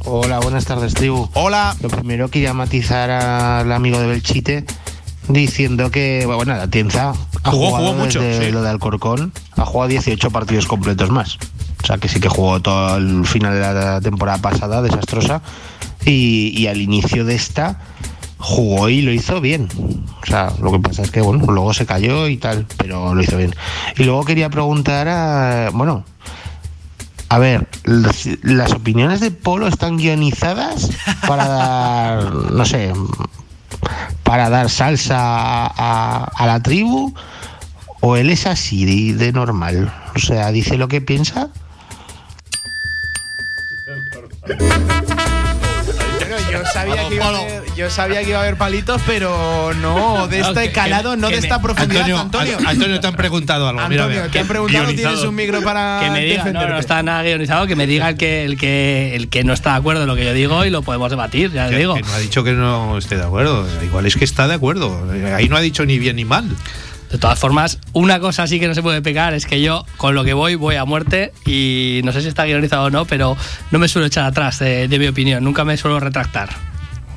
Hola, 0.10 0.40
buenas 0.40 0.64
tardes, 0.64 0.94
tribu. 0.94 1.30
Hola. 1.34 1.76
Lo 1.82 1.90
primero 1.90 2.30
quería 2.30 2.54
matizar 2.54 3.10
al 3.10 3.70
amigo 3.74 4.00
de 4.00 4.08
Belchite 4.08 4.66
diciendo 5.28 5.92
que, 5.92 6.26
bueno, 6.26 6.56
la 6.56 6.68
Tienza 6.68 7.14
ha 7.44 7.52
Jugó, 7.52 7.68
jugado 7.68 7.88
jugó 7.88 8.04
mucho, 8.06 8.22
desde 8.22 8.48
sí. 8.48 8.52
lo 8.52 8.62
de 8.62 8.70
Alcorcón, 8.70 9.32
ha 9.56 9.66
jugado 9.66 9.90
18 9.90 10.32
partidos 10.32 10.68
completos 10.68 11.10
más. 11.10 11.38
O 11.84 11.86
sea, 11.86 11.98
que 11.98 12.08
sí 12.08 12.20
que 12.20 12.30
jugó 12.30 12.60
todo 12.62 12.98
el 12.98 13.26
final 13.26 13.54
de 13.54 13.60
la 13.60 14.02
temporada 14.02 14.40
pasada, 14.40 14.82
desastrosa, 14.82 15.42
y, 16.06 16.54
y 16.58 16.68
al 16.68 16.82
inicio 16.82 17.26
de 17.26 17.36
esta 17.36 17.80
jugó 18.38 18.90
y 18.90 19.02
lo 19.02 19.12
hizo 19.12 19.42
bien. 19.42 19.68
O 20.22 20.26
sea, 20.26 20.52
lo 20.62 20.72
que 20.72 20.80
pasa 20.80 21.04
es 21.04 21.12
que, 21.12 21.22
bueno, 21.22 21.46
luego 21.46 21.74
se 21.74 21.86
cayó 21.86 22.28
y 22.28 22.38
tal, 22.38 22.66
pero 22.78 23.14
lo 23.14 23.22
hizo 23.22 23.38
bien. 23.38 23.54
Y 23.98 24.04
luego 24.04 24.26
quería 24.26 24.50
preguntar 24.50 25.08
a, 25.08 25.70
bueno, 25.74 26.04
a 27.30 27.40
ver, 27.40 27.68
las, 27.84 28.28
las 28.44 28.72
opiniones 28.72 29.20
de 29.20 29.32
Polo 29.32 29.68
están 29.68 29.98
guionizadas 29.98 30.90
para 31.28 31.48
dar, 31.48 32.34
no 32.34 32.66
sé, 32.66 32.94
para 34.24 34.50
dar 34.50 34.70
salsa 34.70 35.18
a, 35.20 36.46
la 36.46 36.60
tribu 36.62 37.14
o 38.02 38.16
él 38.16 38.30
es 38.30 38.46
así 38.46 38.86
de, 38.86 39.18
de 39.18 39.32
normal, 39.32 39.94
o 40.16 40.20
sea, 40.20 40.52
dice 40.52 40.78
lo 40.78 40.88
que 40.88 41.02
piensa. 41.02 41.50
Yo 46.86 46.90
sabía, 46.96 47.10
que 47.10 47.16
iba 47.16 47.26
a 47.26 47.30
haber, 47.30 47.64
yo 47.76 47.90
sabía 47.90 48.24
que 48.24 48.30
iba 48.30 48.40
a 48.40 48.42
haber 48.44 48.58
palitos, 48.58 49.02
pero 49.06 49.74
no 49.82 50.28
de 50.28 50.40
este 50.42 50.72
calado, 50.72 51.12
que- 51.12 51.18
no 51.18 51.28
que 51.30 51.36
de 51.36 51.42
me- 51.42 51.48
esta 51.48 51.62
profundidad, 51.62 52.02
Antonio, 52.04 52.20
Antonio. 52.22 52.58
An- 52.60 52.68
Antonio, 52.68 53.00
te 53.00 53.08
han 53.08 53.16
preguntado 53.16 53.68
algo. 53.68 53.88
mira, 53.88 54.04
Antonio, 54.04 54.22
mira. 54.24 54.32
te 54.32 54.40
han 54.40 54.48
preguntado, 54.48 54.84
Guionizado. 54.86 55.14
tienes 55.16 55.30
un 55.30 55.36
micro 55.36 55.62
para 55.64 56.00
que 56.04 56.12
me 56.12 56.26
diga, 56.26 56.46
no, 56.46 56.68
no 56.68 56.78
está 56.80 57.02
nada 57.04 57.24
guionizado, 57.24 57.68
que 57.68 57.76
me 57.76 57.88
diga 57.88 58.10
el 58.10 58.18
que, 58.18 58.46
el 58.46 58.58
que, 58.58 59.16
el 59.16 59.30
que 59.30 59.44
no 59.44 59.54
está 59.54 59.72
de 59.72 59.78
acuerdo 59.78 60.02
en 60.04 60.08
lo 60.08 60.16
que 60.16 60.26
yo 60.26 60.34
digo 60.34 60.66
y 60.66 60.70
lo 60.70 60.82
podemos 60.82 61.10
debatir, 61.10 61.52
ya 61.52 61.70
digo. 61.70 61.96
que 61.96 62.02
no 62.02 62.14
ha 62.14 62.20
dicho 62.20 62.44
que 62.44 62.54
no 62.54 62.98
esté 62.98 63.18
de 63.18 63.24
acuerdo. 63.24 63.68
Igual 63.84 64.06
es 64.06 64.16
que 64.16 64.26
está 64.26 64.48
de 64.48 64.54
acuerdo. 64.56 65.08
Ahí 65.36 65.50
no 65.50 65.58
ha 65.58 65.62
dicho 65.62 65.86
ni 65.86 66.00
bien 66.00 66.16
ni 66.16 66.26
mal. 66.26 66.46
De 67.12 67.18
todas 67.18 67.39
formas, 67.39 67.80
una 67.93 68.20
cosa 68.20 68.47
sí 68.47 68.60
que 68.60 68.68
no 68.68 68.76
se 68.76 68.82
puede 68.82 69.01
pegar 69.01 69.34
es 69.34 69.45
que 69.45 69.62
yo 69.62 69.86
con 69.95 70.14
lo 70.14 70.24
que 70.26 70.34
voy 70.34 70.55
voy 70.55 70.76
a 70.76 70.84
muerte 70.84 71.32
y 71.45 72.01
no 72.03 72.12
sé 72.12 72.22
si 72.22 72.28
está 72.28 72.45
guionizado 72.45 72.86
o 72.86 72.89
no, 72.89 73.05
pero 73.05 73.38
no 73.72 73.80
me 73.80 73.88
suelo 73.88 74.08
echar 74.08 74.26
atrás 74.26 74.60
de, 74.60 74.88
de 74.88 74.99
mi 74.99 75.08
opinión, 75.08 75.43
nunca 75.43 75.64
me 75.64 75.78
suelo 75.78 75.99
retractar. 75.99 76.49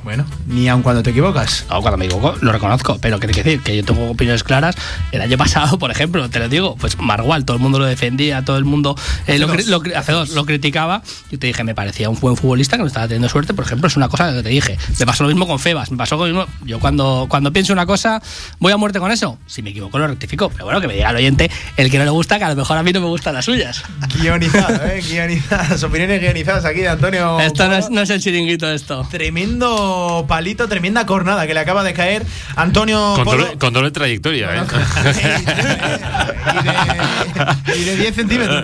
Bueno, 0.03 0.25
ni 0.47 0.67
aun 0.67 0.81
cuando 0.81 1.03
te 1.03 1.11
equivocas. 1.11 1.65
No, 1.69 1.81
cuando 1.81 1.97
me 1.97 2.05
equivoco, 2.05 2.35
lo 2.41 2.51
reconozco, 2.51 2.97
pero 2.99 3.19
que 3.19 3.27
que 3.27 3.43
decir 3.43 3.61
que 3.61 3.77
yo 3.77 3.85
tengo 3.85 4.09
opiniones 4.09 4.43
claras. 4.43 4.75
El 5.11 5.21
año 5.21 5.37
pasado, 5.37 5.77
por 5.77 5.91
ejemplo, 5.91 6.27
te 6.29 6.39
lo 6.39 6.49
digo, 6.49 6.75
pues 6.75 6.97
Margual, 6.99 7.45
todo 7.45 7.57
el 7.57 7.63
mundo 7.63 7.77
lo 7.77 7.85
defendía, 7.85 8.43
todo 8.43 8.57
el 8.57 8.65
mundo 8.65 8.95
eh, 9.27 9.37
lo, 9.37 9.47
lo 9.47 9.81
hace 9.95 10.11
dos, 10.11 10.31
lo 10.31 10.45
criticaba. 10.45 11.03
Yo 11.29 11.37
te 11.37 11.47
dije, 11.47 11.63
me 11.63 11.75
parecía 11.75 12.09
un 12.09 12.19
buen 12.19 12.35
futbolista 12.35 12.77
que 12.77 12.81
no 12.81 12.87
estaba 12.87 13.07
teniendo 13.07 13.29
suerte, 13.29 13.53
por 13.53 13.65
ejemplo, 13.65 13.87
es 13.87 13.95
una 13.95 14.09
cosa 14.09 14.33
que 14.33 14.41
te 14.41 14.49
dije. 14.49 14.77
Me 14.99 15.05
pasó 15.05 15.23
lo 15.23 15.29
mismo 15.29 15.45
con 15.45 15.59
Febas, 15.59 15.91
me 15.91 15.97
pasó 15.97 16.17
lo 16.17 16.25
mismo. 16.25 16.45
Yo 16.65 16.79
cuando, 16.79 17.27
cuando 17.29 17.53
pienso 17.53 17.71
una 17.71 17.85
cosa, 17.85 18.21
voy 18.59 18.71
a 18.71 18.77
muerte 18.77 18.99
con 18.99 19.11
eso. 19.11 19.37
Si 19.45 19.61
me 19.61 19.69
equivoco, 19.69 19.99
lo 19.99 20.07
rectifico. 20.07 20.49
Pero 20.49 20.65
bueno, 20.65 20.81
que 20.81 20.87
me 20.87 20.95
diga 20.95 21.11
el 21.11 21.17
oyente 21.17 21.49
el 21.77 21.91
que 21.91 21.99
no 21.99 22.05
le 22.05 22.11
gusta, 22.11 22.39
que 22.39 22.45
a 22.45 22.49
lo 22.49 22.55
mejor 22.55 22.77
a 22.77 22.83
mí 22.83 22.91
no 22.91 23.01
me 23.01 23.07
gustan 23.07 23.35
las 23.35 23.45
suyas. 23.45 23.83
Guionizado, 24.19 24.83
¿eh? 24.85 25.01
Guionizadas, 25.07 25.83
opiniones 25.83 26.21
guionizadas 26.21 26.65
aquí 26.65 26.79
de 26.79 26.89
Antonio. 26.89 27.39
Esto 27.39 27.67
no 27.67 27.75
es, 27.75 27.89
no 27.89 28.01
es 28.01 28.09
el 28.09 28.19
chiringuito, 28.19 28.69
esto. 28.71 29.07
Tremendo 29.11 29.90
palito, 30.27 30.67
tremenda 30.67 31.05
cornada 31.05 31.47
que 31.47 31.53
le 31.53 31.59
acaba 31.59 31.83
de 31.83 31.93
caer 31.93 32.25
Antonio 32.55 33.13
Con 33.15 33.25
doble, 33.25 33.57
con 33.57 33.73
doble 33.73 33.91
trayectoria, 33.91 34.55
¿eh? 34.55 34.61
y 37.79 37.83
de 37.83 37.97
10 37.97 38.15
centímetros. 38.15 38.63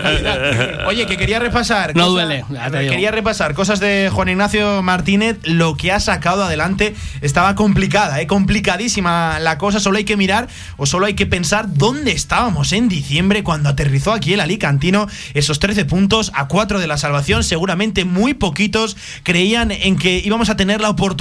Oye, 0.86 1.06
que 1.06 1.16
quería 1.16 1.38
repasar. 1.38 1.94
No 1.94 2.06
cosa- 2.06 2.24
duele. 2.24 2.44
Quería 2.88 3.10
repasar 3.10 3.54
cosas 3.54 3.80
de 3.80 4.10
Juan 4.12 4.28
Ignacio 4.28 4.82
Martínez. 4.82 5.38
Lo 5.44 5.76
que 5.76 5.92
ha 5.92 6.00
sacado 6.00 6.44
adelante 6.44 6.94
estaba 7.20 7.54
complicada, 7.54 8.20
¿eh? 8.20 8.26
complicadísima 8.26 9.38
la 9.40 9.58
cosa. 9.58 9.80
Solo 9.80 9.98
hay 9.98 10.04
que 10.04 10.16
mirar 10.16 10.48
o 10.76 10.86
solo 10.86 11.06
hay 11.06 11.14
que 11.14 11.26
pensar 11.26 11.74
dónde 11.74 12.12
estábamos 12.12 12.72
en 12.72 12.88
diciembre 12.88 13.42
cuando 13.42 13.68
aterrizó 13.68 14.12
aquí 14.12 14.34
el 14.34 14.40
Alicantino. 14.40 15.06
Esos 15.34 15.58
13 15.58 15.84
puntos 15.84 16.32
a 16.34 16.48
4 16.48 16.80
de 16.80 16.86
la 16.86 16.98
salvación. 16.98 17.44
Seguramente 17.44 18.04
muy 18.04 18.34
poquitos 18.34 18.96
creían 19.22 19.70
en 19.70 19.96
que 19.96 20.18
íbamos 20.18 20.50
a 20.50 20.56
tener 20.56 20.80
la 20.80 20.90
oportunidad 20.90 21.17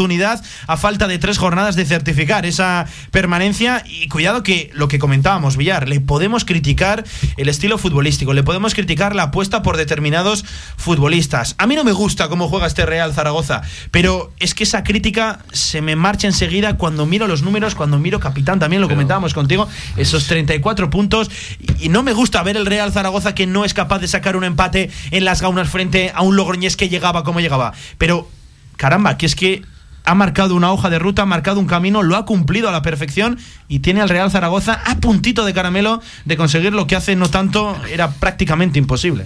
a 0.68 0.78
falta 0.78 1.08
de 1.08 1.18
tres 1.18 1.40
jornadas 1.40 1.76
de 1.76 1.86
certificar 1.86 2.46
esa 2.46 2.86
permanencia. 3.10 3.84
Y 3.88 4.08
cuidado 4.08 4.44
que 4.44 4.70
lo 4.74 4.88
que 4.88 5.00
comentábamos, 5.00 5.58
Villar, 5.58 5.90
le 5.90 6.00
podemos 6.00 6.46
criticar 6.46 7.04
el 7.38 7.50
estilo 7.50 7.80
futbolístico, 7.80 8.34
le 8.34 8.44
podemos 8.44 8.76
criticar 8.76 9.16
la 9.16 9.24
apuesta 9.24 9.64
por 9.64 9.76
determinados 9.76 10.46
futbolistas. 10.78 11.56
A 11.58 11.66
mí 11.66 11.76
no 11.76 11.84
me 11.84 11.92
gusta 11.92 12.30
cómo 12.30 12.48
juega 12.48 12.68
este 12.68 12.86
Real 12.86 13.14
Zaragoza, 13.14 13.64
pero 13.90 14.32
es 14.40 14.54
que 14.54 14.66
esa 14.66 14.84
crítica 14.84 15.40
se 15.52 15.82
me 15.82 15.96
marcha 15.96 16.28
enseguida 16.28 16.78
cuando 16.78 17.08
miro 17.08 17.28
los 17.28 17.42
números, 17.42 17.74
cuando 17.74 17.98
miro 17.98 18.20
capitán, 18.20 18.60
también 18.60 18.82
lo 18.82 18.90
comentábamos 18.90 19.34
contigo, 19.34 19.68
esos 19.96 20.28
34 20.28 20.92
puntos. 20.92 21.32
Y 21.80 21.88
y 21.88 21.90
no 21.90 22.04
me 22.04 22.12
gusta 22.12 22.44
ver 22.44 22.58
el 22.58 22.66
Real 22.66 22.92
Zaragoza 22.92 23.34
que 23.34 23.48
no 23.48 23.64
es 23.64 23.74
capaz 23.74 24.00
de 24.00 24.10
sacar 24.10 24.36
un 24.36 24.44
empate 24.44 24.90
en 25.12 25.24
las 25.24 25.42
gaunas 25.42 25.70
frente 25.70 26.12
a 26.14 26.22
un 26.22 26.36
Logroñés 26.36 26.76
que 26.76 26.90
llegaba 26.90 27.24
como 27.24 27.40
llegaba. 27.40 27.72
Pero, 27.98 28.30
caramba, 28.76 29.18
que 29.18 29.26
es 29.26 29.36
que 29.38 29.62
ha 30.08 30.16
marcado 30.16 30.56
una 30.56 30.72
hoja 30.72 30.90
de 30.90 31.00
ruta, 31.00 31.24
ha 31.24 31.26
marcado 31.26 31.60
un 31.60 31.68
camino, 31.68 32.02
lo 32.02 32.16
ha 32.16 32.26
cumplido 32.26 32.70
a 32.70 32.72
la 32.72 32.82
perfección 32.82 33.38
y 33.68 33.80
tiene 33.80 34.00
al 34.00 34.08
Real 34.08 34.32
Zaragoza 34.32 34.82
a 34.86 34.96
puntito 34.96 35.44
de 35.44 35.54
caramelo 35.54 36.02
de 36.24 36.38
conseguir 36.38 36.72
lo 36.72 36.88
que 36.88 36.96
hace 36.96 37.18
no 37.18 37.30
tanto 37.30 37.78
era 37.92 38.12
prácticamente 38.12 38.80
imposible. 38.80 39.26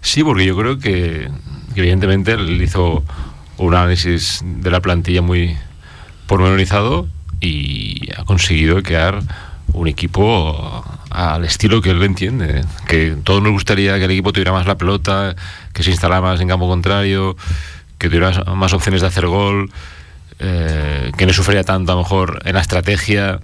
Sí, 0.00 0.22
porque 0.22 0.46
yo 0.46 0.56
creo 0.56 0.78
que, 0.78 1.28
evidentemente 1.74 2.34
él 2.34 2.62
hizo 2.62 3.02
un 3.56 3.74
análisis 3.74 4.42
de 4.44 4.70
la 4.70 4.78
plantilla 4.78 5.22
muy 5.22 5.56
pormenorizado 6.28 7.08
y 7.40 8.08
ha 8.16 8.24
conseguido 8.24 8.80
crear 8.84 9.22
un 9.72 9.88
equipo 9.88 10.84
al 11.10 11.44
estilo 11.44 11.82
que 11.82 11.90
él 11.90 12.02
entiende. 12.04 12.64
Que 12.86 13.16
todos 13.24 13.42
nos 13.42 13.50
gustaría 13.50 13.98
que 13.98 14.04
el 14.04 14.12
equipo 14.12 14.32
tuviera 14.32 14.52
más 14.52 14.66
la 14.66 14.78
pelota, 14.78 15.34
que 15.72 15.82
se 15.82 15.90
instalara 15.90 16.20
más 16.20 16.40
en 16.40 16.46
campo 16.46 16.68
contrario, 16.68 17.36
que 17.98 18.06
tuviera 18.06 18.44
más 18.54 18.72
opciones 18.72 19.00
de 19.00 19.08
hacer 19.08 19.26
gol, 19.26 19.68
eh, 20.38 21.12
que 21.16 21.26
no 21.26 21.32
sufriera 21.32 21.64
tanto 21.64 21.92
a 21.92 21.94
lo 21.94 22.02
mejor 22.02 22.40
en 22.44 22.54
la 22.54 22.60
estrategia. 22.60 23.40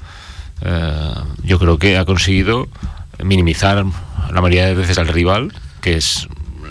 Eh, 0.62 1.14
yo 1.42 1.58
creo 1.58 1.78
que 1.78 1.98
ha 1.98 2.04
conseguido 2.04 2.68
minimizar 3.22 3.84
la 4.32 4.40
mayoría 4.40 4.66
de 4.66 4.74
veces 4.74 4.98
al 4.98 5.08
rival, 5.08 5.52
que 5.80 5.96
es 5.96 6.28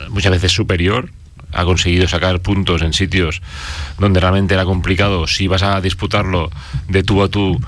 muchas 0.09 0.31
veces 0.31 0.51
superior. 0.51 1.11
Ha 1.53 1.63
conseguido 1.63 2.07
sacar 2.07 2.41
puntos 2.41 2.81
en 2.81 2.93
sitios 2.93 3.41
donde 3.97 4.19
realmente 4.19 4.53
era 4.53 4.65
complicado. 4.65 5.27
Si 5.27 5.47
vas 5.47 5.63
a 5.63 5.79
disputarlo 5.81 6.51
de 6.89 7.03
tú 7.03 7.23
a 7.23 7.29
tú 7.29 7.59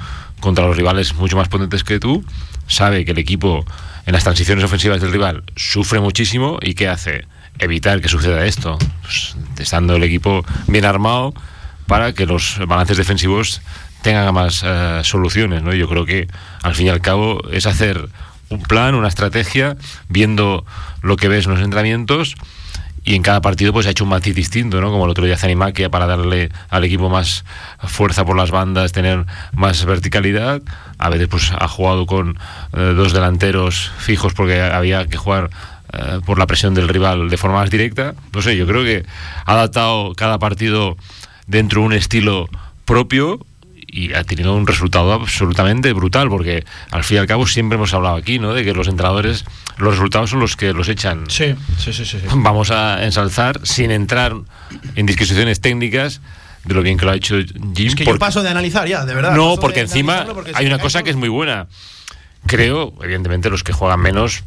contra 0.42 0.66
los 0.66 0.76
rivales 0.76 1.16
mucho 1.16 1.38
más 1.38 1.48
potentes 1.48 1.84
que 1.84 2.00
tú, 2.00 2.24
sabe 2.68 3.06
que 3.06 3.12
el 3.12 3.18
equipo 3.18 3.66
en 4.06 4.14
las 4.14 4.24
transiciones 4.24 4.64
ofensivas 4.64 5.02
del 5.02 5.12
rival 5.12 5.44
sufre 5.56 6.00
muchísimo 6.00 6.60
y 6.62 6.74
¿qué 6.74 6.88
hace? 6.88 7.26
Evitar 7.58 8.02
que 8.02 8.08
suceda 8.08 8.46
esto, 8.46 8.78
pues, 9.02 9.36
estando 9.58 9.96
el 9.96 10.04
equipo 10.04 10.46
bien 10.68 10.86
armado 10.86 11.34
para 11.90 12.14
que 12.14 12.28
los 12.28 12.60
balances 12.68 12.98
defensivos 12.98 13.62
tengan 14.04 14.32
más 14.32 14.62
eh, 14.64 15.02
soluciones. 15.04 15.64
¿no? 15.64 15.74
Yo 15.74 15.90
creo 15.90 16.06
que 16.06 16.28
al 16.62 16.76
fin 16.76 16.86
y 16.86 16.90
al 16.90 17.02
cabo 17.02 17.42
es 17.52 17.66
hacer 17.66 18.08
un 18.50 18.62
plan, 18.62 18.94
una 18.94 19.08
estrategia, 19.08 19.76
viendo 20.08 20.66
lo 21.02 21.18
que 21.18 21.28
ves 21.28 21.46
en 21.46 21.54
los 21.54 21.62
entrenamientos 21.62 22.36
y 23.04 23.16
en 23.16 23.24
cada 23.24 23.42
partido 23.42 23.74
pues 23.74 23.88
ha 23.88 23.90
hecho 23.90 24.04
un 24.04 24.12
matiz 24.12 24.36
distinto, 24.36 24.82
¿no? 24.82 24.92
Como 24.92 25.06
el 25.06 25.12
otro 25.12 25.26
día 25.26 25.36
Zanimaquia 25.36 25.90
para 25.90 26.06
darle 26.06 26.52
al 26.70 26.84
equipo 26.84 27.10
más 27.10 27.44
fuerza 27.80 28.24
por 28.24 28.38
las 28.38 28.52
bandas, 28.52 28.92
tener 28.92 29.26
más 29.54 29.84
verticalidad. 29.86 30.62
A 31.00 31.10
veces 31.10 31.28
pues 31.28 31.52
ha 31.58 31.68
jugado 31.68 32.06
con 32.06 32.38
eh, 32.74 32.94
dos 32.96 33.14
delanteros 33.14 33.92
fijos 33.98 34.34
porque 34.36 34.62
había 34.62 35.08
que 35.08 35.18
jugar 35.18 35.50
eh, 35.92 36.20
por 36.24 36.38
la 36.38 36.46
presión 36.46 36.76
del 36.76 36.88
rival 36.88 37.30
de 37.30 37.38
forma 37.38 37.58
más 37.58 37.72
directa. 37.72 38.14
No 38.32 38.44
sé, 38.44 38.56
yo 38.56 38.68
creo 38.68 38.84
que 38.84 39.04
ha 39.46 39.54
adaptado 39.54 40.14
cada 40.14 40.38
partido 40.38 40.96
dentro 41.50 41.82
de 41.82 41.88
un 41.88 41.94
estilo 41.94 42.48
propio 42.86 43.46
y 43.92 44.14
ha 44.14 44.24
tenido 44.24 44.56
un 44.56 44.68
resultado 44.68 45.12
absolutamente 45.14 45.92
brutal, 45.94 46.30
porque 46.30 46.64
al 46.92 47.04
fin 47.04 47.18
y 47.18 47.20
al 47.22 47.26
cabo 47.26 47.48
siempre 47.48 47.76
hemos 47.76 47.92
hablado 47.94 48.16
aquí, 48.18 48.38
¿no? 48.38 48.54
De 48.54 48.64
que 48.64 48.74
los 48.74 48.88
entrenadores, 48.88 49.46
los 49.78 49.96
resultados 49.96 50.30
son 50.30 50.40
los 50.40 50.56
que 50.56 50.74
los 50.74 50.88
echan. 50.90 51.24
Sí, 51.28 51.56
sí, 51.80 51.92
sí, 51.92 52.06
sí. 52.06 52.20
Vamos 52.36 52.70
a 52.70 53.04
ensalzar 53.04 53.60
sin 53.64 53.90
entrar 53.90 54.36
en 54.96 55.06
disquisiciones 55.08 55.60
técnicas 55.60 56.22
de 56.66 56.74
lo 56.76 56.84
bien 56.84 56.98
que 56.98 57.06
lo 57.06 57.12
ha 57.12 57.16
hecho 57.16 57.38
Jim. 57.76 57.88
Es 57.88 57.96
que 57.96 58.04
porque- 58.04 58.18
yo 58.18 58.20
paso 58.20 58.44
de 58.44 58.50
analizar 58.50 58.88
ya, 58.88 59.06
de 59.06 59.16
verdad. 59.16 59.36
no, 59.36 59.56
porque 59.58 59.80
encima 59.80 60.24
porque 60.26 60.52
hay 60.54 60.68
una 60.68 60.78
cosa 60.78 61.02
que 61.02 61.10
es 61.10 61.16
muy 61.16 61.30
buena. 61.30 61.66
Creo, 62.46 62.94
evidentemente, 63.02 63.50
los 63.50 63.64
que 63.64 63.74
juegan 63.74 64.00
menos 64.02 64.44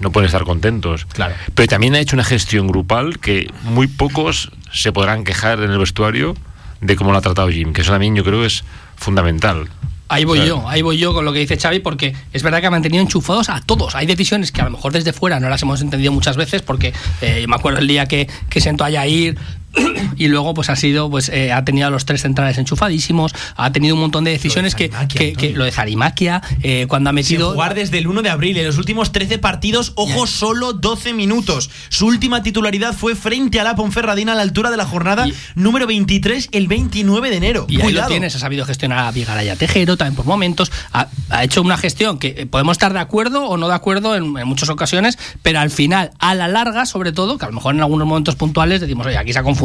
no 0.00 0.12
pueden 0.12 0.26
estar 0.26 0.44
contentos. 0.44 1.06
Claro. 1.06 1.34
Pero 1.54 1.68
también 1.68 1.94
ha 1.94 2.00
hecho 2.00 2.16
una 2.16 2.24
gestión 2.24 2.66
grupal 2.66 3.18
que 3.18 3.50
muy 3.64 3.86
pocos 3.86 4.50
se 4.72 4.92
podrán 4.92 5.24
quejar 5.24 5.60
en 5.60 5.70
el 5.70 5.78
vestuario 5.78 6.34
de 6.80 6.96
cómo 6.96 7.12
lo 7.12 7.18
ha 7.18 7.22
tratado 7.22 7.48
Jim, 7.48 7.72
que 7.72 7.82
eso 7.82 7.92
también 7.92 8.14
yo 8.14 8.24
creo 8.24 8.40
que 8.40 8.46
es 8.46 8.64
fundamental. 8.96 9.68
Ahí 10.08 10.24
voy 10.24 10.40
O 10.40 10.42
sea, 10.42 10.48
yo, 10.48 10.68
ahí 10.68 10.82
voy 10.82 10.98
yo 10.98 11.14
con 11.14 11.24
lo 11.24 11.32
que 11.32 11.38
dice 11.38 11.56
Xavi, 11.56 11.78
porque 11.78 12.14
es 12.34 12.42
verdad 12.42 12.60
que 12.60 12.66
ha 12.66 12.70
mantenido 12.70 13.02
enchufados 13.02 13.48
a 13.48 13.62
todos. 13.62 13.94
Hay 13.94 14.04
decisiones 14.06 14.52
que 14.52 14.60
a 14.60 14.64
lo 14.64 14.70
mejor 14.70 14.92
desde 14.92 15.14
fuera 15.14 15.40
no 15.40 15.48
las 15.48 15.62
hemos 15.62 15.80
entendido 15.80 16.12
muchas 16.12 16.36
veces, 16.36 16.60
porque 16.60 16.92
eh, 17.22 17.38
yo 17.40 17.48
me 17.48 17.54
acuerdo 17.54 17.78
el 17.78 17.88
día 17.88 18.04
que, 18.04 18.28
que 18.50 18.60
sentó 18.60 18.84
a 18.84 18.90
Yair 18.90 19.38
y 20.16 20.28
luego 20.28 20.54
pues 20.54 20.70
ha 20.70 20.76
sido, 20.76 21.10
pues 21.10 21.28
eh, 21.28 21.52
ha 21.52 21.64
tenido 21.64 21.86
a 21.86 21.90
los 21.90 22.04
tres 22.04 22.22
centrales 22.22 22.58
enchufadísimos, 22.58 23.34
ha 23.56 23.72
tenido 23.72 23.94
un 23.94 24.00
montón 24.00 24.24
de 24.24 24.30
decisiones 24.30 24.74
que, 24.74 24.90
que, 25.08 25.32
que 25.32 25.50
lo 25.50 25.64
de 25.64 25.72
Zarimaquia, 25.72 26.42
eh, 26.62 26.86
cuando 26.88 27.10
ha 27.10 27.12
Sin 27.12 27.16
metido... 27.16 27.52
jugar 27.52 27.74
desde 27.74 27.98
el 27.98 28.06
1 28.06 28.22
de 28.22 28.30
abril. 28.30 28.56
En 28.58 28.66
los 28.66 28.78
últimos 28.78 29.12
13 29.12 29.38
partidos, 29.38 29.92
ojo, 29.96 30.26
solo 30.26 30.72
12 30.72 31.12
minutos. 31.14 31.70
Su 31.88 32.06
última 32.06 32.42
titularidad 32.42 32.94
fue 32.94 33.14
frente 33.14 33.60
a 33.60 33.64
la 33.64 33.76
Ponferradina 33.76 34.32
a 34.32 34.34
la 34.34 34.42
altura 34.42 34.70
de 34.70 34.76
la 34.76 34.84
jornada 34.84 35.26
número 35.54 35.86
23, 35.86 36.50
el 36.52 36.68
29 36.68 37.30
de 37.30 37.36
enero. 37.36 37.66
Y 37.68 37.76
ahí 37.76 37.82
Cuidado. 37.82 38.08
lo 38.08 38.12
tienes, 38.12 38.34
ha 38.36 38.38
sabido 38.38 38.64
gestionar 38.64 38.98
a 38.98 39.10
Vigaraya 39.10 39.56
Tejero 39.56 39.96
también 39.96 40.16
por 40.16 40.26
momentos, 40.26 40.70
ha, 40.92 41.08
ha 41.30 41.44
hecho 41.44 41.62
una 41.62 41.76
gestión 41.76 42.18
que 42.18 42.34
eh, 42.36 42.46
podemos 42.46 42.72
estar 42.72 42.92
de 42.92 43.00
acuerdo 43.00 43.46
o 43.46 43.56
no 43.56 43.68
de 43.68 43.74
acuerdo 43.74 44.16
en, 44.16 44.36
en 44.36 44.46
muchas 44.46 44.68
ocasiones, 44.68 45.18
pero 45.42 45.60
al 45.60 45.70
final, 45.70 46.10
a 46.18 46.34
la 46.34 46.48
larga, 46.48 46.86
sobre 46.86 47.12
todo, 47.12 47.38
que 47.38 47.44
a 47.44 47.48
lo 47.48 47.54
mejor 47.54 47.74
en 47.74 47.80
algunos 47.80 48.06
momentos 48.06 48.36
puntuales 48.36 48.80
decimos, 48.80 49.06
oye, 49.06 49.16
aquí 49.16 49.32
se 49.32 49.38
ha 49.38 49.42
confundido. 49.42 49.61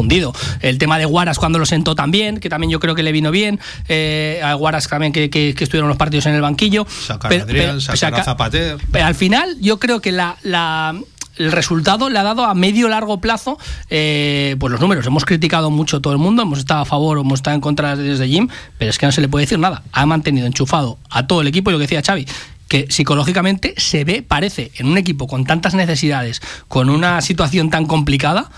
El 0.61 0.77
tema 0.77 0.97
de 0.99 1.05
Guaras 1.05 1.39
cuando 1.39 1.57
lo 1.59 1.65
sentó 1.65 1.95
también, 1.95 2.39
que 2.39 2.49
también 2.49 2.69
yo 2.71 2.79
creo 2.79 2.93
que 2.95 3.03
le 3.03 3.11
vino 3.11 3.31
bien, 3.31 3.59
eh, 3.89 4.41
a 4.43 4.53
Guaras 4.53 4.87
también 4.87 5.11
que, 5.13 5.29
que- 5.29 5.53
que 5.55 5.63
estuvieron 5.63 5.87
los 5.89 5.97
partidos 5.97 6.25
en 6.27 6.35
el 6.35 6.41
banquillo. 6.41 6.85
Sacar 7.07 7.31
a 7.33 7.35
Adrián, 7.43 7.81
sacar 7.81 7.95
a 8.13 8.17
saca- 8.17 8.23
Zapater. 8.23 8.77
pero 8.91 9.05
al 9.05 9.15
final, 9.15 9.57
yo 9.59 9.79
creo 9.79 10.01
que 10.01 10.11
la, 10.11 10.37
la- 10.43 10.95
el 11.37 11.51
resultado 11.51 12.09
le 12.09 12.17
ha 12.17 12.23
dado 12.23 12.45
a 12.45 12.55
medio 12.55 12.89
largo 12.89 13.21
plazo 13.21 13.59
eh, 13.91 14.55
pues 14.59 14.71
los 14.71 14.81
números. 14.81 15.05
Hemos 15.05 15.23
criticado 15.23 15.69
mucho 15.69 16.01
todo 16.01 16.11
el 16.13 16.19
mundo, 16.19 16.41
hemos 16.41 16.57
estado 16.59 16.81
a 16.81 16.85
favor 16.85 17.17
o 17.17 17.21
hemos 17.21 17.39
estado 17.39 17.53
en 17.55 17.61
contra 17.61 17.95
desde 17.95 18.27
Jim, 18.27 18.47
pero 18.79 18.89
es 18.89 18.97
que 18.97 19.05
no 19.05 19.11
se 19.11 19.21
le 19.21 19.27
puede 19.29 19.45
decir 19.45 19.59
nada. 19.59 19.83
Ha 19.91 20.05
mantenido 20.07 20.47
enchufado 20.47 20.97
a 21.09 21.27
todo 21.27 21.41
el 21.41 21.47
equipo 21.47 21.69
y 21.69 21.73
lo 21.73 21.77
que 21.79 21.83
decía 21.83 22.01
Xavi 22.03 22.25
que 22.67 22.87
psicológicamente 22.89 23.73
se 23.77 24.03
ve, 24.03 24.21
parece, 24.27 24.71
en 24.75 24.87
un 24.87 24.97
equipo 24.97 25.25
con 25.27 25.45
tantas 25.45 25.73
necesidades, 25.73 26.41
con 26.67 26.89
una 26.89 27.21
situación 27.21 27.69
tan 27.69 27.85
complicada, 27.85 28.49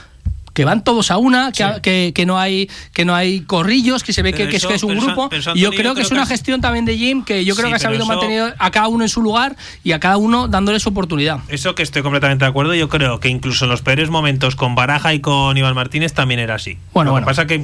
que 0.60 0.66
van 0.66 0.84
todos 0.84 1.10
a 1.10 1.16
una, 1.18 1.54
que, 1.54 1.66
que, 1.82 2.12
que 2.14 2.26
no 2.26 2.38
hay 2.38 2.70
que 2.92 3.06
no 3.06 3.16
hay 3.16 3.40
corrillos, 3.40 4.04
que 4.04 4.12
se 4.12 4.22
ve 4.22 4.34
que, 4.34 4.44
eso- 4.54 4.68
que 4.68 4.74
es 4.76 4.84
un 4.84 4.98
grupo. 4.98 5.30
y 5.56 5.60
yo 5.62 5.72
creo 5.72 5.96
que 5.96 6.02
es 6.02 6.12
una 6.12 6.26
gestión 6.26 6.60
también 6.60 6.84
de 6.84 6.98
Jim 6.98 7.24
que 7.24 7.46
yo 7.46 7.56
creo 7.56 7.68
Sí, 7.68 7.72
que 7.72 7.76
ha 7.78 7.80
sabido 7.80 8.04
eso- 8.04 8.12
mantener 8.12 8.56
a 8.60 8.70
cada 8.70 8.90
uno 8.90 9.06
en 9.06 9.10
su 9.10 9.22
lugar 9.22 9.56
y 9.86 9.94
a 9.94 10.02
cada 10.02 10.18
uno 10.18 10.50
dándole 10.50 10.82
su 10.82 10.90
oportunidad. 10.90 11.40
Eso 11.48 11.76
que 11.76 11.84
estoy 11.84 12.02
completamente 12.02 12.44
de 12.44 12.50
acuerdo. 12.50 12.74
Yo 12.76 12.90
creo 12.90 13.22
que 13.22 13.30
incluso 13.30 13.64
en 13.64 13.72
los 13.72 13.82
peores 13.82 14.10
momentos 14.10 14.58
con 14.58 14.76
Baraja 14.76 15.14
y 15.14 15.22
con 15.22 15.56
Iván 15.56 15.76
Martínez 15.76 16.12
también 16.12 16.42
era 16.42 16.56
así. 16.56 16.78
Bueno, 16.94 17.12
Lo 17.12 17.12
bueno. 17.14 17.26
que 17.26 17.30
pasa 17.30 17.48
que 17.48 17.64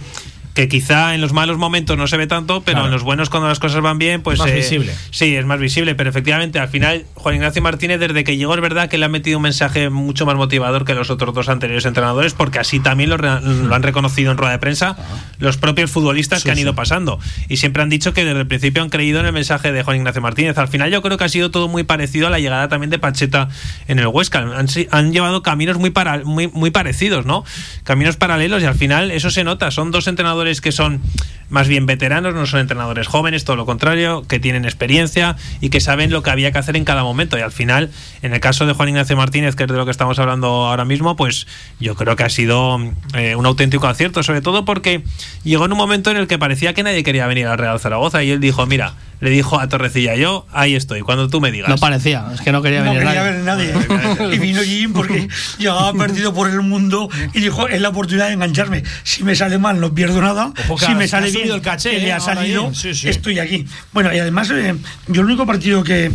que 0.55 0.69
quizá 0.69 1.13
en 1.13 1.21
los 1.21 1.33
malos 1.33 1.57
momentos 1.57 1.97
no 1.97 2.07
se 2.07 2.15
ve 2.15 2.27
tanto, 2.27 2.61
pero 2.61 2.75
Claro. 2.77 2.85
en 2.87 2.93
los 2.93 3.03
buenos 3.03 3.29
cuando 3.29 3.49
las 3.49 3.59
cosas 3.59 3.81
van 3.81 3.99
bien, 3.99 4.21
pues 4.21 4.39
Más 4.39 4.49
eh, 4.49 4.55
visible. 4.55 4.95
Sí, 5.11 5.35
es 5.35 5.45
más 5.45 5.59
visible, 5.59 5.95
pero 5.95 6.09
efectivamente 6.09 6.59
al 6.59 6.69
final 6.69 7.05
Juan 7.13 7.35
Ignacio 7.35 7.61
Martínez 7.61 7.99
desde 7.99 8.23
que 8.23 8.37
llegó 8.37 8.55
es 8.55 8.61
verdad 8.61 8.87
que 8.87 8.97
le 8.97 9.05
ha 9.05 9.09
metido 9.09 9.37
un 9.37 9.43
mensaje 9.43 9.89
mucho 9.89 10.25
más 10.25 10.35
motivador 10.35 10.85
que 10.85 10.95
los 10.95 11.09
otros 11.09 11.35
dos 11.35 11.49
anteriores 11.49 11.85
entrenadores, 11.85 12.33
porque 12.33 12.57
así 12.57 12.79
también 12.79 13.09
lo, 13.09 13.17
han 13.21 13.83
reconocido 13.83 14.31
en 14.31 14.37
rueda 14.37 14.53
de 14.53 14.59
prensa 14.59 14.95
los 15.39 15.57
propios 15.57 15.91
futbolistas 15.91 16.43
que 16.45 16.51
han 16.51 16.57
ido 16.57 16.73
pasando 16.73 17.19
y 17.49 17.57
siempre 17.57 17.83
han 17.83 17.89
dicho 17.89 18.13
que 18.13 18.23
desde 18.23 18.39
el 18.39 18.47
principio 18.47 18.81
han 18.81 18.89
creído 18.89 19.19
en 19.19 19.25
el 19.25 19.33
mensaje 19.33 19.73
de 19.73 19.83
Juan 19.83 19.97
Ignacio 19.97 20.21
Martínez. 20.21 20.57
Al 20.57 20.69
final 20.69 20.89
yo 20.89 21.01
creo 21.01 21.17
que 21.17 21.25
ha 21.25 21.29
sido 21.29 21.51
todo 21.51 21.67
muy 21.67 21.83
parecido 21.83 22.27
a 22.27 22.29
la 22.29 22.39
llegada 22.39 22.69
también 22.69 22.89
de 22.89 22.97
Pacheta 22.97 23.49
en 23.89 23.99
el 23.99 24.07
Huesca. 24.07 24.45
Han 24.91 25.11
llevado 25.11 25.43
caminos 25.43 25.77
muy, 25.79 25.89
para, 25.89 26.23
muy, 26.23 26.47
muy 26.47 26.71
parecidos, 26.71 27.25
¿no? 27.25 27.43
Caminos 27.83 28.15
paralelos 28.15 28.63
y 28.63 28.65
al 28.65 28.75
final 28.75 29.11
eso 29.11 29.29
se 29.29 29.43
nota. 29.43 29.69
Son 29.69 29.91
dos 29.91 30.07
entrenadores 30.07 30.44
que 30.61 30.71
son 30.71 31.01
más 31.49 31.67
bien 31.67 31.85
veteranos, 31.85 32.33
no 32.33 32.45
son 32.45 32.59
entrenadores 32.59 33.07
jóvenes, 33.07 33.45
todo 33.45 33.55
lo 33.55 33.65
contrario, 33.65 34.23
que 34.27 34.39
tienen 34.39 34.65
experiencia 34.65 35.35
y 35.61 35.69
que 35.69 35.79
saben 35.79 36.11
lo 36.11 36.23
que 36.23 36.31
había 36.31 36.51
que 36.51 36.57
hacer 36.57 36.75
en 36.75 36.85
cada 36.85 37.03
momento. 37.03 37.37
Y 37.37 37.41
al 37.41 37.51
final, 37.51 37.91
en 38.21 38.33
el 38.33 38.39
caso 38.39 38.65
de 38.65 38.73
Juan 38.73 38.89
Ignacio 38.89 39.15
Martínez, 39.15 39.55
que 39.55 39.63
es 39.63 39.69
de 39.69 39.77
lo 39.77 39.85
que 39.85 39.91
estamos 39.91 40.17
hablando 40.19 40.47
ahora 40.47 40.85
mismo, 40.85 41.15
pues 41.15 41.47
yo 41.79 41.95
creo 41.95 42.15
que 42.15 42.23
ha 42.23 42.29
sido 42.29 42.79
eh, 43.13 43.35
un 43.35 43.45
auténtico 43.45 43.87
acierto, 43.87 44.23
sobre 44.23 44.41
todo 44.41 44.65
porque 44.65 45.03
llegó 45.43 45.65
en 45.65 45.71
un 45.71 45.77
momento 45.77 46.11
en 46.11 46.17
el 46.17 46.27
que 46.27 46.39
parecía 46.39 46.73
que 46.73 46.83
nadie 46.83 47.03
quería 47.03 47.27
venir 47.27 47.47
al 47.47 47.57
Real 47.57 47.79
Zaragoza 47.79 48.23
y 48.23 48.31
él 48.31 48.39
dijo, 48.39 48.65
mira, 48.65 48.93
le 49.19 49.29
dijo 49.29 49.59
a 49.59 49.67
Torrecilla, 49.69 50.15
yo 50.15 50.45
ahí 50.51 50.75
estoy, 50.75 51.01
cuando 51.01 51.27
tú 51.29 51.41
me 51.41 51.51
digas. 51.51 51.69
No 51.69 51.77
parecía, 51.77 52.25
es 52.33 52.41
que 52.41 52.51
no 52.51 52.61
quería 52.61 52.83
No 52.83 52.93
venir 52.93 53.07
quería 53.07 53.43
nadie. 53.43 53.71
ver 53.73 53.87
nadie. 54.19 54.35
y 54.35 54.39
vino 54.39 54.61
Jim 54.61 54.93
porque 54.93 55.27
llevaba 55.57 55.93
perdido 55.93 56.33
por 56.33 56.49
el 56.49 56.61
mundo 56.61 57.09
y 57.33 57.39
dijo, 57.39 57.67
es 57.67 57.81
la 57.81 57.89
oportunidad 57.89 58.27
de 58.27 58.33
engancharme. 58.33 58.83
Si 59.03 59.23
me 59.23 59.35
sale 59.35 59.57
mal, 59.57 59.79
no 59.79 59.93
pierdo 59.93 60.21
nada. 60.21 60.53
Ojo 60.69 60.77
si 60.85 60.91
ha- 60.91 60.95
me 60.95 61.05
ha 61.05 61.07
sale 61.07 61.31
bien, 61.31 61.51
el 61.51 61.61
caché, 61.61 61.91
que 61.91 61.97
¿eh? 61.97 62.01
le 62.01 62.11
ha 62.13 62.17
Ahora 62.17 62.35
salido. 62.35 62.73
Sí, 62.73 62.93
sí. 62.93 63.07
estoy 63.09 63.39
aquí. 63.39 63.65
Bueno, 63.93 64.13
y 64.13 64.19
además, 64.19 64.49
eh, 64.51 64.75
yo 65.07 65.21
el 65.21 65.27
único 65.27 65.45
partido 65.45 65.83
que, 65.83 66.11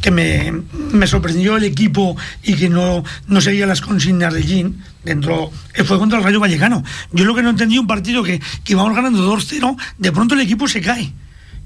que 0.00 0.10
me, 0.10 0.52
me 0.92 1.06
sorprendió 1.06 1.56
el 1.56 1.64
equipo 1.64 2.16
y 2.42 2.54
que 2.54 2.68
no, 2.68 3.04
no 3.26 3.40
seguía 3.40 3.66
las 3.66 3.80
consignas 3.80 4.32
de 4.34 4.42
Jim 4.42 4.74
dentro 5.02 5.50
eh, 5.74 5.84
fue 5.84 5.98
contra 5.98 6.18
el 6.18 6.24
Rayo 6.24 6.40
Vallecano. 6.40 6.82
Yo 7.12 7.24
lo 7.24 7.34
que 7.34 7.42
no 7.42 7.50
entendí 7.50 7.78
un 7.78 7.86
partido 7.86 8.22
que, 8.22 8.38
que 8.62 8.72
íbamos 8.72 8.94
ganando 8.94 9.18
2-0, 9.36 9.76
de 9.98 10.12
pronto 10.12 10.34
el 10.34 10.40
equipo 10.42 10.68
se 10.68 10.80
cae. 10.80 11.12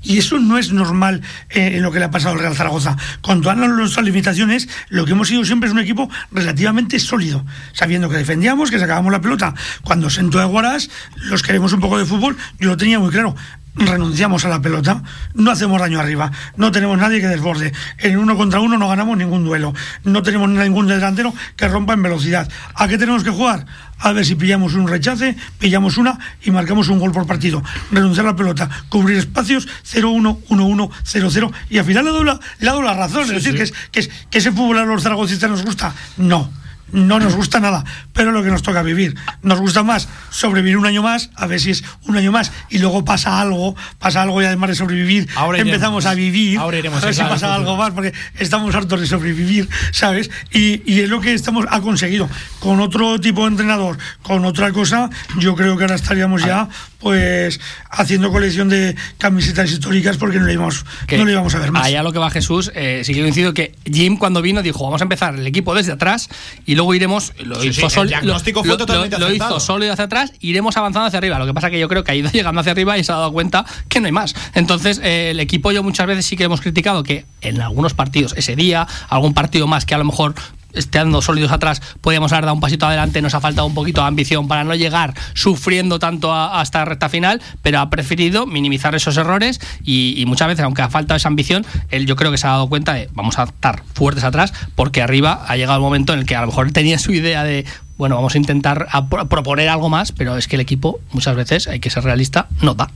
Y 0.03 0.19
eso 0.19 0.39
no 0.39 0.59
es 0.59 0.73
normal 0.73 1.23
eh, 1.51 1.73
en 1.75 1.83
lo 1.83 1.91
que 1.91 1.99
le 1.99 2.05
ha 2.07 2.11
pasado 2.11 2.35
al 2.35 2.41
Real 2.41 2.55
Zaragoza. 2.55 2.97
Con 3.21 3.43
todas 3.43 3.59
nuestras 3.59 4.05
limitaciones, 4.05 4.69
lo 4.89 5.05
que 5.05 5.13
hemos 5.13 5.29
sido 5.29 5.45
siempre 5.45 5.69
es 5.69 5.73
un 5.73 5.81
equipo 5.81 6.09
relativamente 6.31 6.99
sólido, 6.99 7.45
sabiendo 7.73 8.09
que 8.09 8.17
defendíamos, 8.17 8.71
que 8.71 8.79
sacábamos 8.79 9.13
la 9.13 9.21
pelota. 9.21 9.55
Cuando 9.83 10.11
sentó 10.11 10.41
a 10.41 10.45
Guaras, 10.45 10.91
los 11.17 11.43
queremos 11.43 11.73
un 11.73 11.81
poco 11.81 11.99
de 11.99 12.05
fútbol, 12.05 12.37
yo 12.59 12.71
lo 12.71 12.77
tenía 12.77 12.99
muy 12.99 13.11
claro. 13.11 13.35
Renunciamos 13.75 14.45
a 14.45 14.49
la 14.49 14.61
pelota, 14.61 15.03
no 15.35 15.53
hacemos 15.53 15.81
daño 15.81 16.01
arriba, 16.01 16.33
no 16.57 16.73
tenemos 16.73 16.99
nadie 16.99 17.21
que 17.21 17.29
desborde. 17.29 17.73
En 17.99 18.19
uno 18.19 18.37
contra 18.37 18.59
uno 18.59 18.77
no 18.77 18.89
ganamos 18.89 19.17
ningún 19.17 19.45
duelo, 19.45 19.73
no 20.03 20.23
tenemos 20.23 20.49
ningún 20.49 20.89
delantero 20.89 21.33
que 21.55 21.69
rompa 21.69 21.93
en 21.93 22.03
velocidad. 22.03 22.51
¿A 22.75 22.89
qué 22.89 22.99
tenemos 22.99 23.23
que 23.23 23.31
jugar? 23.31 23.67
A 23.99 24.13
ver 24.13 24.25
si 24.25 24.35
pillamos 24.35 24.75
un 24.75 24.87
rechace, 24.87 25.37
pillamos 25.59 25.97
una 25.99 26.19
y 26.43 26.51
marcamos 26.51 26.89
un 26.89 26.99
gol 26.99 27.13
por 27.13 27.27
partido. 27.27 27.63
Renunciar 27.91 28.27
a 28.27 28.31
la 28.31 28.37
pelota, 28.37 28.69
cubrir 28.89 29.19
espacios 29.19 29.67
0-1, 29.93 30.45
1-1, 30.49 30.91
0-0 30.91 31.53
y 31.71 31.79
al 31.79 31.85
final 31.85 32.05
le 32.05 32.11
doy 32.11 32.25
la, 32.25 32.41
le 32.61 32.69
ha 32.69 32.73
dado 32.73 32.83
la 32.83 32.95
razón. 32.95 33.23
es 33.23 33.29
decir, 33.31 33.57
Que, 33.57 33.63
es, 33.65 33.73
que, 33.91 34.01
es, 34.01 34.11
que 34.31 34.39
ese 34.39 34.53
fútbol 34.53 34.79
a 34.79 34.85
los 34.85 35.03
zaragocistas 35.03 35.51
nos 35.51 35.65
gusta. 35.65 35.95
No. 36.17 36.51
No 36.93 37.18
nos 37.18 37.34
gusta 37.34 37.61
nada, 37.61 37.84
pero 38.12 38.30
es 38.30 38.34
lo 38.34 38.43
que 38.43 38.51
nos 38.51 38.62
toca 38.62 38.82
vivir. 38.82 39.14
Nos 39.43 39.61
gusta 39.61 39.82
más 39.82 40.09
sobrevivir 40.30 40.76
un 40.76 40.86
año 40.86 41.03
más, 41.03 41.30
a 41.36 41.47
ver 41.47 41.61
si 41.61 41.70
es 41.70 41.84
un 42.07 42.16
año 42.16 42.32
más, 42.32 42.53
y 42.70 42.78
luego 42.78 43.05
pasa 43.05 43.41
algo, 43.41 43.76
pasa 43.99 44.22
algo 44.22 44.41
y 44.43 44.47
además 44.47 44.70
de 44.70 44.76
sobrevivir, 44.76 45.28
Ahora 45.36 45.59
iremos. 45.59 45.74
empezamos 45.74 46.07
a 46.07 46.14
vivir. 46.14 46.59
Ahora 46.59 46.78
iremos 46.78 47.03
a 47.03 47.07
ver 47.07 47.14
si 47.14 47.22
pasa 47.22 47.55
algo 47.55 47.76
más, 47.76 47.91
porque 47.93 48.12
estamos 48.39 48.74
hartos 48.74 49.01
de 49.01 49.07
sobrevivir, 49.07 49.68
¿sabes? 49.93 50.30
Y, 50.53 50.82
y 50.91 51.01
es 51.01 51.09
lo 51.09 51.20
que 51.20 51.34
estamos 51.34 51.66
ha 51.70 51.80
conseguido. 51.80 52.28
Con 52.61 52.80
otro 52.80 53.20
tipo 53.20 53.43
de 53.43 53.49
entrenador, 53.49 53.99
con 54.22 54.45
otra 54.45 54.72
cosa, 54.72 55.11
yo 55.39 55.55
creo 55.55 55.76
que 55.76 55.84
ahora 55.84 55.95
estaríamos 55.95 56.45
ya, 56.45 56.68
pues, 56.99 57.61
haciendo 57.91 58.30
colección 58.30 58.68
de 58.68 58.97
camisetas 59.18 59.70
históricas 59.70 60.16
porque 60.16 60.39
no 60.39 60.47
le 60.47 60.55
íbamos, 60.55 60.84
no 61.11 61.24
le 61.24 61.32
íbamos 61.32 61.55
a 61.55 61.59
ver 61.59 61.70
más. 61.72 61.86
Allá 61.86 62.03
lo 62.03 62.12
que 62.12 62.18
va 62.18 62.30
Jesús, 62.30 62.72
eh, 62.74 63.03
sí 63.05 63.14
que 63.14 63.20
coincido 63.20 63.55
que 63.55 63.76
Jim 63.84 64.16
cuando 64.16 64.43
vino 64.43 64.62
dijo, 64.62 64.84
vamos 64.84 65.01
a 65.01 65.05
empezar 65.05 65.34
el 65.34 65.47
equipo 65.47 65.74
desde 65.74 65.93
atrás 65.93 66.28
y 66.66 66.74
luego 66.79 66.95
iremos, 66.95 67.33
lo 67.45 67.57
Sí, 67.57 67.62
sí, 67.64 67.68
hizo 67.81 67.87
el 67.87 67.91
sol- 67.91 68.09
diagnóstico 68.09 68.61
lo- 68.61 68.64
fue 68.64 68.70
lo- 68.70 68.76
totalmente 68.79 69.18
lo 69.18 69.31
hizo 69.33 69.61
sólido 69.61 69.93
hacia 69.93 70.05
atrás, 70.07 70.33
iremos 70.41 70.76
avanzando 70.76 71.07
hacia 71.09 71.18
arriba. 71.18 71.39
Lo 71.39 71.45
que 71.47 71.53
pasa 71.53 71.70
que 71.70 71.79
yo 71.79 71.89
creo 71.89 72.05
que 72.05 72.12
ha 72.12 72.14
ido 72.14 72.31
llegando 72.33 72.61
hacia 72.61 72.72
arriba 72.72 72.97
y 72.97 73.05
se 73.05 73.12
ha 73.12 73.16
dado 73.16 73.33
cuenta 73.33 73.66
que 73.89 74.01
no 74.01 74.07
hay 74.07 74.12
más. 74.12 74.35
Entonces, 74.55 75.01
eh, 75.03 75.31
el 75.33 75.41
equipo 75.41 75.72
yo 75.72 75.83
muchas 75.83 76.07
veces 76.07 76.24
sí 76.24 76.37
que 76.37 76.45
hemos 76.45 76.61
criticado 76.61 77.03
que 77.03 77.26
en 77.41 77.61
algunos 77.61 77.93
partidos, 77.95 78.33
ese 78.37 78.55
día, 78.57 78.87
algún 79.09 79.35
partido 79.35 79.66
más 79.66 79.85
que 79.85 79.95
a 79.95 79.99
lo 79.99 80.05
mejor 80.05 80.35
estando 80.79 81.20
sólidos 81.20 81.53
atrás, 81.53 81.83
podíamos 82.01 82.33
haber 82.33 82.45
dado 82.45 82.55
un 82.55 82.61
pasito 82.61 82.87
adelante, 82.87 83.20
nos 83.20 83.35
ha 83.35 83.41
faltado 83.41 83.66
un 83.66 83.74
poquito 83.74 84.01
de 84.01 84.07
ambición 84.07 84.49
para 84.49 84.64
no 84.64 84.74
llegar 84.74 85.14
sufriendo 85.35 85.99
tanto 85.99 86.33
hasta 86.33 86.81
la 86.81 86.85
recta 86.87 87.09
final, 87.09 87.43
pero 87.62 87.81
ha 87.81 87.91
preferido 87.91 88.47
minimizar 88.47 88.95
esos 88.95 89.16
errores 89.16 89.61
y, 89.85 90.24
muchas 90.26 90.49
veces, 90.49 90.64
aunque 90.64 90.83
ha 90.83 90.89
faltado 90.89 91.16
esa 91.16 91.29
ambición, 91.29 91.66
él 91.91 92.07
yo 92.07 92.16
creo 92.16 92.31
que 92.31 92.39
se 92.39 92.47
ha 92.47 92.51
dado 92.51 92.68
cuenta 92.68 92.95
de 92.95 93.09
vamos 93.12 93.39
a 93.39 93.45
estar 93.45 93.83
fuertes 93.95 94.24
atrás, 94.24 94.53
porque 94.74 95.03
arriba 95.03 95.45
ha 95.47 95.57
llegado 95.57 95.76
el 95.76 95.83
momento 95.83 96.12
en 96.12 96.20
el 96.20 96.26
que 96.26 96.37
a 96.37 96.41
lo 96.41 96.49
mejor 96.49 96.70
tenía 96.72 96.99
su 96.99 97.12
idea 97.12 97.45
de 97.45 97.64
bueno, 97.97 98.14
vamos 98.14 98.37
a 98.37 98.39
intentar 98.39 98.87
proponer 99.29 99.68
algo 99.68 99.89
más, 99.89 100.12
pero 100.12 100.37
es 100.37 100.47
que 100.47 100.55
el 100.55 100.61
equipo 100.61 101.01
muchas 101.11 101.35
veces, 101.35 101.66
hay 101.66 101.81
que 101.81 101.91
ser 101.91 102.05
realista, 102.05 102.47
no 102.62 102.74
da. 102.74 102.91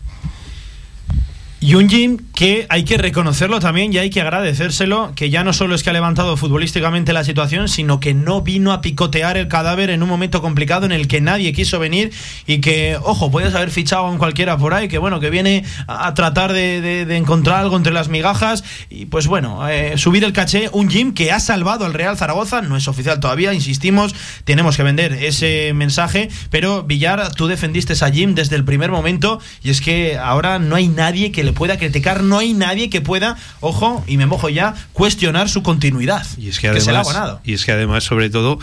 Y 1.65 1.77
un 1.77 1.89
Jim 1.89 2.19
que 2.35 2.67
hay 2.71 2.83
que 2.83 2.99
reconocerlo 2.99 3.61
también 3.61 3.93
y 3.93 3.99
hay 3.99 4.11
que 4.11 4.21
agradecérselo, 4.21 5.13
que 5.15 5.31
ya 5.31 5.45
no 5.45 5.53
solo 5.53 5.77
es 5.77 5.85
que 5.85 5.91
ha 5.91 5.93
levantado 5.93 6.37
futbolísticamente 6.37 7.13
la 7.13 7.23
situación, 7.23 7.69
sino 7.69 8.01
que 8.01 8.15
no 8.15 8.43
vino 8.43 8.73
a 8.73 8.81
picotear 8.81 9.37
el 9.37 9.47
cadáver 9.47 9.89
en 9.91 10.03
un 10.03 10.09
momento 10.09 10.43
complicado 10.43 10.87
en 10.87 10.91
el 10.93 11.07
que 11.07 11.21
nadie 11.21 11.53
quiso 11.53 11.79
venir 11.79 12.11
y 12.49 12.59
que, 12.59 12.99
ojo, 13.01 13.31
puedes 13.31 13.55
haber 13.55 13.71
fichado 13.71 14.07
a 14.07 14.11
un 14.11 14.19
cualquiera 14.19 14.57
por 14.59 14.75
ahí, 14.75 14.89
que 14.89 14.99
bueno, 14.99 15.21
que 15.21 15.31
viene 15.31 15.65
a 15.87 16.13
tratar 16.15 16.53
de, 16.53 16.81
de- 16.81 17.07
de 17.07 17.17
encontrar 17.17 17.61
algo 17.61 17.77
entre 17.77 17.93
las 17.93 18.09
migajas. 18.09 18.65
Y 18.91 19.07
pues 19.07 19.29
bueno, 19.29 19.69
eh, 19.69 19.97
subir 19.99 20.25
el 20.25 20.33
caché, 20.33 20.69
un 20.73 20.91
Jim 20.91 21.15
que 21.15 21.31
ha 21.31 21.39
salvado 21.39 21.85
al 21.85 21.95
Real 21.95 22.17
Zaragoza, 22.17 22.61
no 22.63 22.77
es 22.77 22.89
oficial 22.89 23.21
todavía, 23.21 23.55
insistimos, 23.55 24.17
tenemos 24.45 24.77
que 24.77 24.83
vender 24.83 25.13
ese 25.13 25.73
mensaje, 25.75 26.29
pero 26.51 26.83
Villar, 26.83 27.33
tú 27.37 27.47
defendiste 27.47 27.93
a 28.05 28.11
Jim 28.11 28.35
desde 28.35 28.57
el 28.57 28.65
primer 28.65 28.91
momento 28.91 29.39
y 29.63 29.71
es 29.71 29.81
que 29.81 30.19
ahora 30.19 30.59
no 30.59 30.75
hay 30.75 30.89
nadie 30.89 31.31
que 31.31 31.45
le 31.45 31.52
pueda 31.53 31.79
criticar, 31.79 32.23
no 32.23 32.39
hay 32.39 32.53
nadie 32.55 32.91
que 32.91 33.01
pueda, 33.01 33.37
ojo, 33.61 34.05
y 34.07 34.17
me 34.17 34.27
mojo 34.27 34.49
ya, 34.49 34.75
cuestionar 34.93 35.49
su 35.49 35.63
continuidad. 35.63 36.27
Y 36.39 36.49
es 36.49 36.59
que 36.61 36.69
además, 36.69 36.85
se 36.85 36.93
la 36.93 37.01
ha 37.01 37.05
ganado. 37.05 37.41
y 37.45 37.55
es 37.55 37.65
que 37.65 37.73
además, 37.73 38.05
sobre 38.05 38.31
todo, 38.31 38.59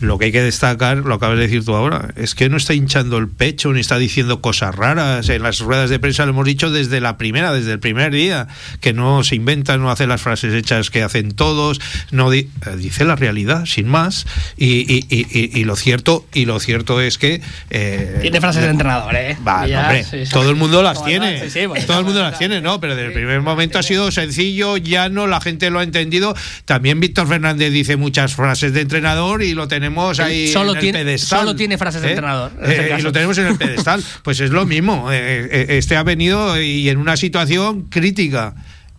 lo 0.00 0.18
que 0.18 0.26
hay 0.26 0.32
que 0.32 0.42
destacar, 0.42 0.98
lo 0.98 1.14
acabas 1.14 1.36
de 1.38 1.44
decir 1.44 1.64
tú 1.64 1.74
ahora, 1.74 2.10
es 2.16 2.34
que 2.34 2.48
no 2.50 2.56
está 2.58 2.74
hinchando 2.74 3.16
el 3.16 3.28
pecho 3.28 3.72
ni 3.72 3.80
está 3.80 3.96
diciendo 3.96 4.40
cosas 4.42 4.74
raras. 4.74 5.28
En 5.28 5.42
las 5.42 5.60
ruedas 5.60 5.88
de 5.88 5.98
prensa 5.98 6.24
lo 6.26 6.32
hemos 6.32 6.44
dicho 6.44 6.70
desde 6.70 7.00
la 7.00 7.16
primera, 7.16 7.52
desde 7.52 7.72
el 7.72 7.78
primer 7.78 8.12
día, 8.12 8.48
que 8.80 8.92
no 8.92 9.22
se 9.24 9.36
inventa, 9.36 9.78
no 9.78 9.90
hace 9.90 10.06
las 10.06 10.20
frases 10.20 10.52
hechas 10.52 10.90
que 10.90 11.02
hacen 11.02 11.32
todos, 11.32 11.80
no 12.10 12.30
di- 12.30 12.50
eh, 12.66 12.76
dice 12.76 13.04
la 13.04 13.16
realidad, 13.16 13.64
sin 13.66 13.88
más. 13.88 14.26
Y, 14.58 14.80
y- 14.92 15.06
y- 15.08 15.26
y- 15.30 15.60
y 15.60 15.64
lo 15.64 15.76
cierto, 15.76 16.26
y 16.34 16.44
lo 16.44 16.60
cierto 16.60 17.00
es 17.00 17.16
que 17.16 17.40
eh, 17.70 18.18
Tiene 18.20 18.40
frases 18.40 18.62
de 18.62 18.68
entrenador, 18.70 19.14
¿eh? 19.16 19.38
Va, 19.46 19.66
Ya, 19.66 19.82
hombre, 19.82 20.04
sí, 20.04 20.26
sí. 20.26 20.32
todo 20.32 20.50
el 20.50 20.56
mundo 20.56 20.82
las 20.82 21.02
tiene. 21.04 21.48
sí, 21.48 21.64
bueno. 21.66 21.84
todo 21.86 22.00
el 22.00 22.04
mundo 22.04 22.20
las 22.20 22.33
tiene, 22.38 22.60
¿no? 22.60 22.80
Pero 22.80 22.94
desde 22.96 23.08
el 23.08 23.12
primer 23.14 23.40
momento 23.42 23.78
ha 23.78 23.82
sido 23.82 24.10
sencillo, 24.10 24.76
llano, 24.76 25.26
la 25.26 25.40
gente 25.40 25.70
lo 25.70 25.78
ha 25.78 25.82
entendido. 25.82 26.34
También 26.64 27.00
Víctor 27.00 27.26
Fernández 27.28 27.72
dice 27.72 27.96
muchas 27.96 28.34
frases 28.34 28.72
de 28.72 28.80
entrenador 28.82 29.42
y 29.42 29.54
lo 29.54 29.68
tenemos 29.68 30.20
ahí 30.20 30.48
solo 30.48 30.70
en 30.72 30.76
el 30.76 30.80
tiene- 30.82 30.98
pedestal. 31.00 31.40
solo 31.40 31.56
tiene 31.56 31.78
frases 31.78 32.02
de 32.02 32.08
¿eh? 32.08 32.10
entrenador, 32.12 32.52
en 32.62 32.70
este 32.70 32.94
Eh, 32.94 32.96
y 32.98 33.02
lo 33.02 33.12
tenemos 33.12 33.38
en 33.38 33.46
el 33.46 33.56
pedestal. 33.56 34.02
Pues 34.22 34.40
es 34.40 34.50
lo 34.50 34.64
mismo. 34.66 35.10
eh, 35.12 35.48
eh, 35.50 35.66
Este 35.78 35.96
ha 35.96 36.02
venido 36.02 36.60
y 36.60 36.88
en 36.88 36.98
una 36.98 37.16
situación 37.16 37.82
crítica. 37.90 38.54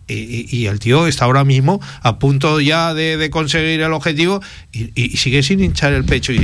Y, 0.08 0.66
el 0.66 0.78
tío 0.78 1.06
está 1.06 1.24
ahora 1.24 1.44
mismo 1.44 1.80
a 2.00 2.18
punto 2.18 2.60
ya 2.60 2.94
de, 2.94 3.16
de 3.16 3.30
conseguir 3.30 3.80
el 3.80 3.92
objetivo 3.92 4.40
y, 4.72 5.16
sigue 5.16 5.42
sin 5.42 5.62
hinchar 5.62 5.92
el 5.92 6.04
pecho. 6.04 6.32
Y, 6.32 6.40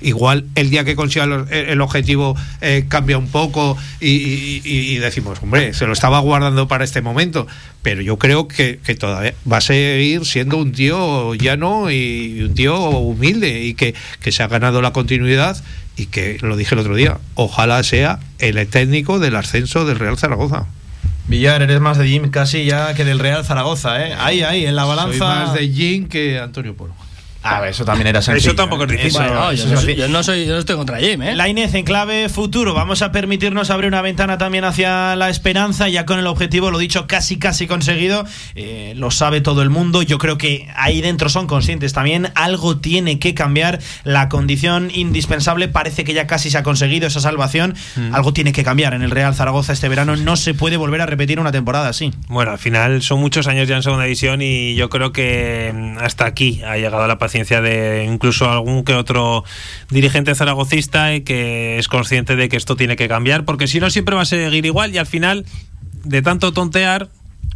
igual 0.00 0.46
el 0.54 0.70
día 0.70 0.84
que 0.84 0.94
consiga 0.94 1.24
el, 1.24 1.52
el 1.52 1.80
objetivo 1.80 2.36
eh, 2.60 2.84
cambia 2.88 3.18
un 3.18 3.28
poco 3.28 3.76
y, 4.00 4.96
decimos, 4.98 5.40
hombre, 5.42 5.74
se 5.74 5.86
lo 5.86 5.92
estaba 5.92 6.20
guardando 6.20 6.68
para 6.68 6.84
este 6.84 7.02
momento. 7.02 7.46
Pero 7.82 8.02
yo 8.02 8.18
creo 8.18 8.46
que, 8.46 8.78
que 8.84 8.94
todavía 8.94 9.34
va 9.50 9.56
a 9.56 9.62
seguir 9.62 10.24
siendo 10.26 10.58
un 10.58 10.72
tío 10.72 11.34
llano 11.34 11.90
y 11.90 12.42
un 12.42 12.54
tío 12.54 12.90
humilde 12.90 13.64
y 13.64 13.74
que 13.74 13.94
se 14.30 14.42
ha 14.42 14.48
ganado 14.48 14.82
la 14.82 14.92
continuidad 14.92 15.62
y 16.00 16.06
que, 16.06 16.38
lo 16.40 16.56
dije 16.56 16.74
el 16.74 16.80
otro 16.80 16.94
día, 16.94 17.18
ojalá 17.34 17.82
sea 17.82 18.20
el 18.38 18.66
técnico 18.68 19.18
del 19.18 19.36
ascenso 19.36 19.84
del 19.84 19.98
Real 19.98 20.16
Zaragoza. 20.16 20.66
Villar, 21.30 21.62
eres 21.62 21.80
más 21.80 21.96
de 21.96 22.08
Jim 22.08 22.28
casi 22.30 22.64
ya 22.64 22.92
que 22.94 23.04
del 23.04 23.20
Real 23.20 23.44
Zaragoza, 23.44 24.04
¿eh? 24.04 24.14
Ahí, 24.18 24.42
ahí, 24.42 24.66
en 24.66 24.74
la 24.74 24.84
balanza. 24.84 25.16
Soy 25.16 25.28
más 25.28 25.54
de 25.54 25.68
Jim 25.68 26.08
que 26.08 26.40
Antonio 26.40 26.74
Polo. 26.74 26.92
A 27.42 27.60
ver, 27.60 27.70
eso 27.70 27.84
también 27.84 28.06
era 28.08 28.20
sencillo. 28.20 28.50
Eso 28.50 28.56
tampoco 28.56 28.84
es 28.84 28.90
difícil. 28.90 29.20
Bueno, 29.20 29.52
yo, 29.52 29.64
eso 29.64 29.74
no 29.74 29.80
soy, 29.80 29.96
yo 29.96 30.08
no 30.08 30.22
soy- 30.22 30.46
yo 30.46 30.52
no 30.54 30.58
estoy 30.58 30.76
contra 30.76 30.98
Jim, 30.98 31.22
¿eh? 31.22 31.34
Lainez 31.34 31.74
en 31.74 31.84
clave 31.84 32.28
futuro. 32.28 32.74
Vamos 32.74 33.02
a 33.02 33.12
permitirnos 33.12 33.70
abrir 33.70 33.88
una 33.88 34.02
ventana 34.02 34.36
también 34.38 34.64
hacia 34.64 35.16
la 35.16 35.30
esperanza, 35.30 35.88
ya 35.88 36.04
con 36.06 36.18
el 36.18 36.26
objetivo, 36.26 36.70
lo 36.70 36.78
dicho, 36.78 37.06
casi 37.06 37.38
casi 37.38 37.66
conseguido. 37.66 38.24
Eh, 38.54 38.92
lo 38.96 39.10
sabe 39.10 39.40
todo 39.40 39.62
el 39.62 39.70
mundo. 39.70 40.02
Yo 40.02 40.18
creo 40.18 40.36
que 40.38 40.68
ahí 40.76 41.00
dentro 41.00 41.28
son 41.28 41.46
conscientes 41.46 41.92
también. 41.92 42.30
Algo 42.34 42.78
tiene 42.78 43.18
que 43.18 43.34
cambiar. 43.34 43.78
La 44.04 44.28
condición 44.28 44.90
indispensable 44.92 45.68
parece 45.68 46.04
que 46.04 46.12
ya 46.12 46.26
casi 46.26 46.50
se 46.50 46.58
ha 46.58 46.62
conseguido 46.62 47.06
esa 47.06 47.20
salvación. 47.20 47.74
Mm. 47.96 48.14
Algo 48.14 48.32
tiene 48.32 48.52
que 48.52 48.64
cambiar 48.64 48.92
en 48.94 49.02
el 49.02 49.10
Real 49.10 49.34
Zaragoza 49.34 49.72
este 49.72 49.88
verano. 49.88 50.16
No 50.16 50.36
se 50.36 50.52
puede 50.54 50.76
volver 50.76 51.00
a 51.00 51.06
repetir 51.06 51.40
una 51.40 51.52
temporada 51.52 51.88
así. 51.88 52.12
Bueno, 52.28 52.50
al 52.50 52.58
final 52.58 53.02
son 53.02 53.20
muchos 53.20 53.46
años 53.46 53.66
ya 53.68 53.76
en 53.76 53.82
segunda 53.82 54.04
división 54.04 54.42
y 54.42 54.74
yo 54.74 54.90
creo 54.90 55.12
que 55.12 55.72
mm, 55.74 55.98
hasta 55.98 56.26
aquí 56.26 56.60
ha 56.62 56.76
llegado 56.76 57.06
la 57.06 57.18
paciencia 57.30 57.60
de 57.60 58.08
incluso 58.10 58.50
algún 58.50 58.82
que 58.82 58.94
otro 58.94 59.44
dirigente 59.88 60.34
zaragocista 60.34 61.14
y 61.14 61.20
que 61.20 61.78
es 61.78 61.86
consciente 61.86 62.34
de 62.34 62.48
que 62.48 62.56
esto 62.56 62.74
tiene 62.74 62.96
que 62.96 63.06
cambiar, 63.06 63.44
porque 63.44 63.68
si 63.68 63.78
no 63.78 63.88
siempre 63.88 64.16
va 64.16 64.22
a 64.22 64.24
seguir 64.24 64.66
igual 64.66 64.92
y 64.92 64.98
al 64.98 65.06
final 65.06 65.46
de 66.02 66.22
tanto 66.22 66.52
tontear 66.52 67.08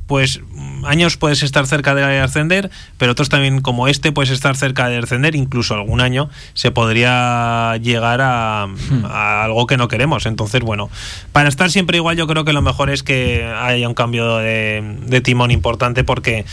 pues 0.06 0.40
mm, 0.52 0.84
años 0.84 1.16
puedes 1.16 1.42
estar 1.42 1.66
cerca 1.66 1.92
de 1.96 2.20
ascender, 2.20 2.70
pero 2.98 3.10
otros 3.10 3.30
también 3.30 3.62
como 3.62 3.88
este 3.88 4.12
puedes 4.12 4.30
estar 4.30 4.54
cerca 4.54 4.88
de 4.88 5.00
descender, 5.00 5.34
incluso 5.34 5.74
algún 5.74 6.00
año 6.00 6.30
se 6.52 6.70
podría 6.70 7.76
llegar 7.78 8.20
a, 8.20 8.68
a 9.08 9.42
algo 9.42 9.66
que 9.66 9.76
no 9.76 9.88
queremos. 9.88 10.26
Entonces, 10.26 10.60
bueno, 10.60 10.88
para 11.32 11.48
estar 11.48 11.68
siempre 11.68 11.96
igual 11.96 12.16
yo 12.16 12.28
creo 12.28 12.44
que 12.44 12.52
lo 12.52 12.62
mejor 12.62 12.90
es 12.90 13.02
que 13.02 13.44
haya 13.44 13.88
un 13.88 13.94
cambio 13.94 14.36
de, 14.36 14.98
de 15.00 15.20
timón 15.20 15.50
importante 15.50 16.04
porque 16.04 16.44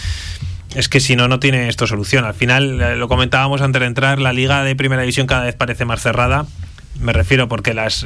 es 0.75 0.89
que 0.89 0.99
si 0.99 1.15
no, 1.15 1.27
no 1.27 1.39
tiene 1.39 1.67
esto 1.69 1.87
solución. 1.87 2.25
Al 2.25 2.33
final, 2.33 2.81
eh, 2.81 2.95
lo 2.95 3.07
comentábamos 3.07 3.61
antes 3.61 3.79
de 3.79 3.85
entrar, 3.87 4.19
la 4.19 4.33
liga 4.33 4.63
de 4.63 4.75
primera 4.75 5.01
división 5.01 5.27
cada 5.27 5.43
vez 5.45 5.55
parece 5.55 5.85
más 5.85 6.01
cerrada. 6.01 6.45
Me 6.99 7.13
refiero 7.13 7.47
porque 7.47 7.73
las 7.73 8.05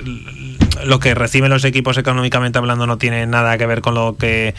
lo 0.85 0.99
que 0.99 1.15
reciben 1.15 1.49
los 1.49 1.65
equipos 1.65 1.97
económicamente 1.97 2.59
hablando 2.59 2.85
no 2.87 2.97
tiene 2.97 3.25
nada 3.27 3.57
que 3.57 3.65
ver 3.65 3.81
con 3.81 3.93
lo 3.95 4.15
que 4.17 4.53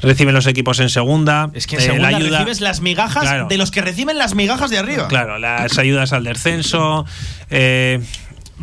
reciben 0.00 0.34
los 0.34 0.46
equipos 0.46 0.78
en 0.80 0.88
segunda. 0.88 1.50
Es 1.52 1.66
que 1.66 1.76
en 1.76 1.80
Eh, 1.82 1.84
segunda 1.86 2.10
la 2.10 2.16
ayuda- 2.18 2.38
recibes 2.38 2.60
las 2.60 2.80
migajas 2.80 3.24
Claro. 3.24 3.48
de 3.48 3.58
los 3.58 3.70
que 3.70 3.82
reciben 3.82 4.16
las 4.18 4.34
migajas 4.34 4.70
de 4.70 4.78
arriba. 4.78 5.08
Claro, 5.08 5.38
las 5.38 5.78
ayudas 5.78 6.12
al 6.12 6.24
descenso. 6.24 7.04
eh, 7.50 8.00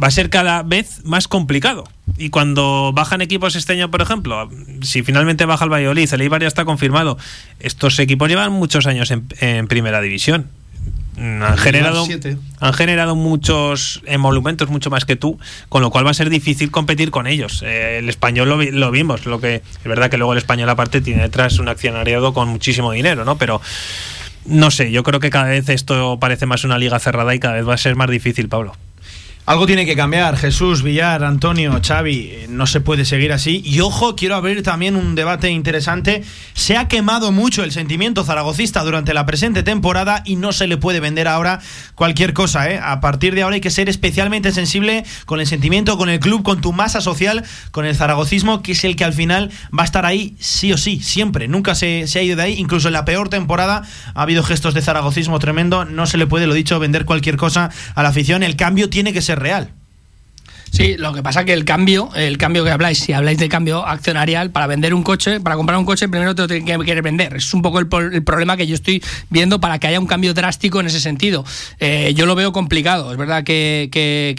va 0.01 0.07
a 0.07 0.11
ser 0.11 0.29
cada 0.29 0.63
vez 0.63 1.03
más 1.05 1.27
complicado. 1.27 1.85
Y 2.17 2.29
cuando 2.31 2.91
bajan 2.93 3.21
equipos 3.21 3.55
este 3.55 3.73
año, 3.73 3.89
por 3.91 4.01
ejemplo, 4.01 4.49
si 4.81 5.03
finalmente 5.03 5.45
baja 5.45 5.63
el 5.63 5.71
Valladolid, 5.71 6.11
el 6.13 6.21
Eibar 6.21 6.41
ya 6.41 6.47
está 6.47 6.65
confirmado. 6.65 7.17
Estos 7.59 7.97
equipos 7.99 8.27
llevan 8.27 8.51
muchos 8.51 8.87
años 8.87 9.11
en, 9.11 9.25
en 9.39 9.67
primera 9.67 10.01
división. 10.01 10.47
Han 11.17 11.57
generado, 11.57 12.05
han 12.61 12.73
generado 12.73 13.15
muchos 13.15 14.01
emolumentos, 14.05 14.69
mucho 14.69 14.89
más 14.89 15.03
que 15.03 15.17
tú, 15.17 15.37
con 15.67 15.81
lo 15.81 15.89
cual 15.91 16.05
va 16.05 16.11
a 16.11 16.13
ser 16.13 16.29
difícil 16.29 16.71
competir 16.71 17.11
con 17.11 17.27
ellos. 17.27 17.61
Eh, 17.65 17.97
el 17.99 18.07
español 18.07 18.47
lo, 18.47 18.57
vi- 18.57 18.71
lo 18.71 18.89
vimos, 18.89 19.25
lo 19.25 19.41
que 19.41 19.55
es 19.55 19.83
verdad 19.83 20.09
que 20.09 20.17
luego 20.17 20.31
el 20.31 20.37
español 20.37 20.69
aparte 20.69 21.01
tiene 21.01 21.21
detrás 21.23 21.59
un 21.59 21.67
accionariado 21.67 22.33
con 22.33 22.47
muchísimo 22.47 22.93
dinero, 22.93 23.25
¿no? 23.25 23.37
Pero 23.37 23.61
no 24.45 24.71
sé, 24.71 24.91
yo 24.91 25.03
creo 25.03 25.19
que 25.19 25.29
cada 25.29 25.49
vez 25.49 25.67
esto 25.67 26.17
parece 26.21 26.45
más 26.45 26.63
una 26.63 26.77
liga 26.77 26.97
cerrada 26.99 27.35
y 27.35 27.39
cada 27.39 27.55
vez 27.55 27.67
va 27.67 27.73
a 27.73 27.77
ser 27.77 27.97
más 27.97 28.09
difícil, 28.09 28.47
Pablo. 28.47 28.77
Algo 29.49 29.65
tiene 29.65 29.87
que 29.87 29.95
cambiar, 29.95 30.37
Jesús, 30.37 30.83
Villar, 30.83 31.23
Antonio, 31.23 31.81
Xavi, 31.83 32.17
eh, 32.17 32.45
no 32.49 32.67
se 32.67 32.81
puede 32.81 33.03
seguir 33.03 33.33
así. 33.33 33.63
Y 33.65 33.79
ojo, 33.79 34.15
quiero 34.15 34.35
abrir 34.35 34.61
también 34.61 34.95
un 34.95 35.15
debate 35.15 35.49
interesante. 35.49 36.23
Se 36.53 36.77
ha 36.77 36.87
quemado 36.87 37.31
mucho 37.31 37.63
el 37.63 37.71
sentimiento 37.71 38.23
zaragocista 38.23 38.83
durante 38.83 39.15
la 39.15 39.25
presente 39.25 39.63
temporada 39.63 40.21
y 40.23 40.35
no 40.35 40.51
se 40.51 40.67
le 40.67 40.77
puede 40.77 40.99
vender 40.99 41.27
ahora 41.27 41.61
cualquier 41.95 42.33
cosa. 42.33 42.69
¿eh? 42.69 42.79
A 42.79 43.01
partir 43.01 43.33
de 43.33 43.41
ahora 43.41 43.55
hay 43.55 43.59
que 43.59 43.71
ser 43.71 43.89
especialmente 43.89 44.51
sensible 44.51 45.03
con 45.25 45.39
el 45.39 45.47
sentimiento, 45.47 45.97
con 45.97 46.09
el 46.09 46.19
club, 46.19 46.43
con 46.43 46.61
tu 46.61 46.71
masa 46.71 47.01
social, 47.01 47.43
con 47.71 47.87
el 47.87 47.95
zaragocismo, 47.95 48.61
que 48.61 48.73
es 48.73 48.83
el 48.83 48.95
que 48.95 49.03
al 49.03 49.13
final 49.13 49.49
va 49.75 49.81
a 49.81 49.85
estar 49.85 50.05
ahí 50.05 50.35
sí 50.37 50.73
o 50.73 50.77
sí, 50.77 50.99
siempre. 51.01 51.47
Nunca 51.47 51.73
se, 51.73 52.05
se 52.05 52.19
ha 52.19 52.21
ido 52.21 52.35
de 52.35 52.43
ahí, 52.43 52.53
incluso 52.59 52.89
en 52.89 52.93
la 52.93 53.03
peor 53.03 53.29
temporada 53.29 53.81
ha 54.13 54.21
habido 54.21 54.43
gestos 54.43 54.75
de 54.75 54.83
zaragocismo 54.83 55.39
tremendo. 55.39 55.85
No 55.85 56.05
se 56.05 56.19
le 56.19 56.27
puede, 56.27 56.45
lo 56.45 56.53
dicho, 56.53 56.77
vender 56.77 57.05
cualquier 57.05 57.35
cosa 57.35 57.71
a 57.95 58.03
la 58.03 58.09
afición. 58.09 58.43
El 58.43 58.55
cambio 58.55 58.91
tiene 58.91 59.11
que 59.11 59.23
ser 59.23 59.38
real. 59.39 59.78
Sí, 60.71 60.95
lo 60.97 61.13
que 61.13 61.23
pasa 61.23 61.45
que 61.45 61.53
el 61.53 61.65
cambio, 61.65 62.09
el 62.15 62.37
cambio 62.37 62.63
que 62.63 62.71
habláis, 62.71 62.99
si 62.99 63.13
habláis 63.13 63.37
de 63.37 63.49
cambio 63.49 63.85
accionarial, 63.85 64.51
para 64.51 64.67
vender 64.67 64.93
un 64.93 65.03
coche, 65.03 65.39
para 65.39 65.55
comprar 65.55 65.77
un 65.77 65.85
coche, 65.85 66.07
primero 66.07 66.35
te 66.35 66.43
lo 66.43 66.47
tienen 66.47 66.65
que 66.65 66.85
querer 66.85 67.03
vender. 67.03 67.35
Es 67.35 67.53
un 67.53 67.61
poco 67.61 67.79
el, 67.79 67.87
problema 67.87 68.57
que 68.57 68.67
yo 68.67 68.75
estoy 68.75 69.03
viendo 69.29 69.59
para 69.59 69.79
que 69.79 69.87
haya 69.87 69.99
un 69.99 70.07
cambio 70.07 70.33
drástico 70.33 70.79
en 70.79 70.87
ese 70.87 70.99
sentido. 70.99 71.43
Eh, 71.79 72.13
yo 72.15 72.25
lo 72.25 72.35
veo 72.35 72.51
complicado. 72.51 73.11
Es 73.11 73.17
verdad 73.17 73.43
que, 73.43 73.89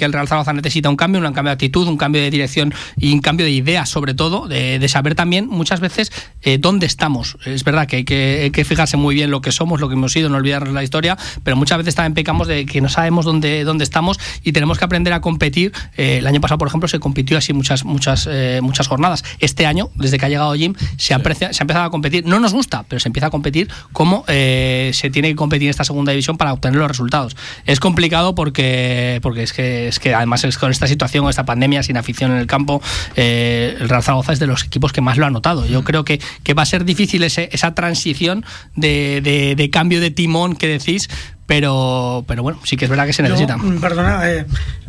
el 0.00 0.12
Real 0.12 0.28
Zaragoza 0.28 0.52
necesita 0.52 0.88
un 0.88 0.96
cambio, 0.96 1.20
un 1.20 1.32
cambio 1.32 1.50
de 1.50 1.54
actitud, 1.54 1.86
un 1.86 1.96
cambio 1.96 2.22
de 2.22 2.30
dirección 2.30 2.72
y 2.96 3.12
un 3.12 3.20
cambio 3.20 3.44
de 3.46 3.52
ideas, 3.52 3.88
sobre 3.88 4.14
todo, 4.14 4.48
de, 4.48 4.78
de 4.78 4.88
saber 4.88 5.14
también 5.14 5.46
muchas 5.48 5.80
veces 5.80 6.10
eh, 6.42 6.58
dónde 6.58 6.86
estamos. 6.86 7.36
Es 7.44 7.64
verdad 7.64 7.86
que 7.86 7.96
hay, 7.96 8.04
que 8.04 8.40
hay 8.44 8.50
que 8.50 8.64
fijarse 8.64 8.96
muy 8.96 9.14
bien 9.14 9.30
lo 9.30 9.40
que 9.40 9.52
somos, 9.52 9.80
lo 9.80 9.88
que 9.88 9.94
hemos 9.94 10.12
sido, 10.12 10.28
no 10.28 10.36
olvidarnos 10.36 10.72
la 10.72 10.82
historia, 10.82 11.18
pero 11.44 11.56
muchas 11.56 11.78
veces 11.78 11.94
también 11.94 12.14
pecamos 12.14 12.48
de 12.48 12.66
que 12.66 12.80
no 12.80 12.88
sabemos 12.88 13.24
dónde, 13.24 13.64
dónde 13.64 13.84
estamos 13.84 14.18
y 14.42 14.52
tenemos 14.52 14.78
que 14.78 14.84
aprender 14.84 15.12
a 15.12 15.20
competir. 15.20 15.72
Eh, 15.96 16.19
el 16.20 16.26
año 16.26 16.40
pasado, 16.40 16.58
por 16.58 16.68
ejemplo, 16.68 16.88
se 16.88 16.98
compitió 17.00 17.36
así 17.36 17.52
muchas, 17.52 17.84
muchas, 17.84 18.28
eh, 18.30 18.60
muchas 18.62 18.86
jornadas. 18.88 19.24
Este 19.40 19.66
año, 19.66 19.90
desde 19.96 20.18
que 20.18 20.26
ha 20.26 20.28
llegado 20.28 20.54
Jim, 20.54 20.74
se 20.96 21.12
ha, 21.14 21.16
aprecia- 21.18 21.52
se 21.52 21.62
ha 21.62 21.64
empezado 21.64 21.84
a 21.86 21.90
competir. 21.90 22.24
No 22.26 22.38
nos 22.40 22.52
gusta, 22.52 22.84
pero 22.88 23.00
se 23.00 23.08
empieza 23.08 23.26
a 23.26 23.30
competir 23.30 23.68
como 23.92 24.24
eh, 24.28 24.90
se 24.94 25.10
tiene 25.10 25.28
que 25.30 25.36
competir 25.36 25.64
en 25.66 25.70
esta 25.70 25.84
segunda 25.84 26.12
división 26.12 26.36
para 26.36 26.52
obtener 26.52 26.78
los 26.78 26.88
resultados. 26.88 27.36
Es 27.66 27.80
complicado 27.80 28.34
porque, 28.34 29.18
porque 29.22 29.42
es, 29.42 29.52
que, 29.52 29.88
es 29.88 29.98
que 29.98 30.14
además 30.14 30.44
es 30.44 30.56
con 30.58 30.70
esta 30.70 30.86
situación, 30.86 31.24
con 31.24 31.30
esta 31.30 31.44
pandemia, 31.44 31.82
sin 31.82 31.96
afición 31.96 32.30
en 32.32 32.38
el 32.38 32.46
campo, 32.46 32.80
eh, 33.16 33.76
el 33.80 33.88
Real 33.88 34.02
Zaragoza 34.02 34.32
es 34.32 34.38
de 34.38 34.46
los 34.46 34.64
equipos 34.64 34.92
que 34.92 35.00
más 35.00 35.16
lo 35.18 35.26
ha 35.26 35.30
notado. 35.30 35.66
Yo 35.66 35.82
creo 35.84 36.04
que, 36.04 36.20
que 36.42 36.54
va 36.54 36.62
a 36.62 36.66
ser 36.66 36.84
difícil 36.84 37.22
ese- 37.24 37.48
esa 37.52 37.74
transición 37.74 38.44
de, 38.76 39.20
de- 39.22 39.54
de 39.56 39.70
cambio 39.70 40.00
de 40.00 40.10
timón 40.10 40.54
que 40.56 40.66
decís, 40.66 41.08
pero, 41.50 42.24
pero 42.28 42.44
bueno, 42.44 42.60
sí 42.62 42.76
que 42.76 42.84
es 42.84 42.88
verdad 42.88 43.06
que 43.06 43.12
se 43.12 43.24
necesita. 43.24 43.56
Yo, 43.56 43.64
mm, 43.64 43.80
perdona, 43.80 44.30
eh, 44.30 44.46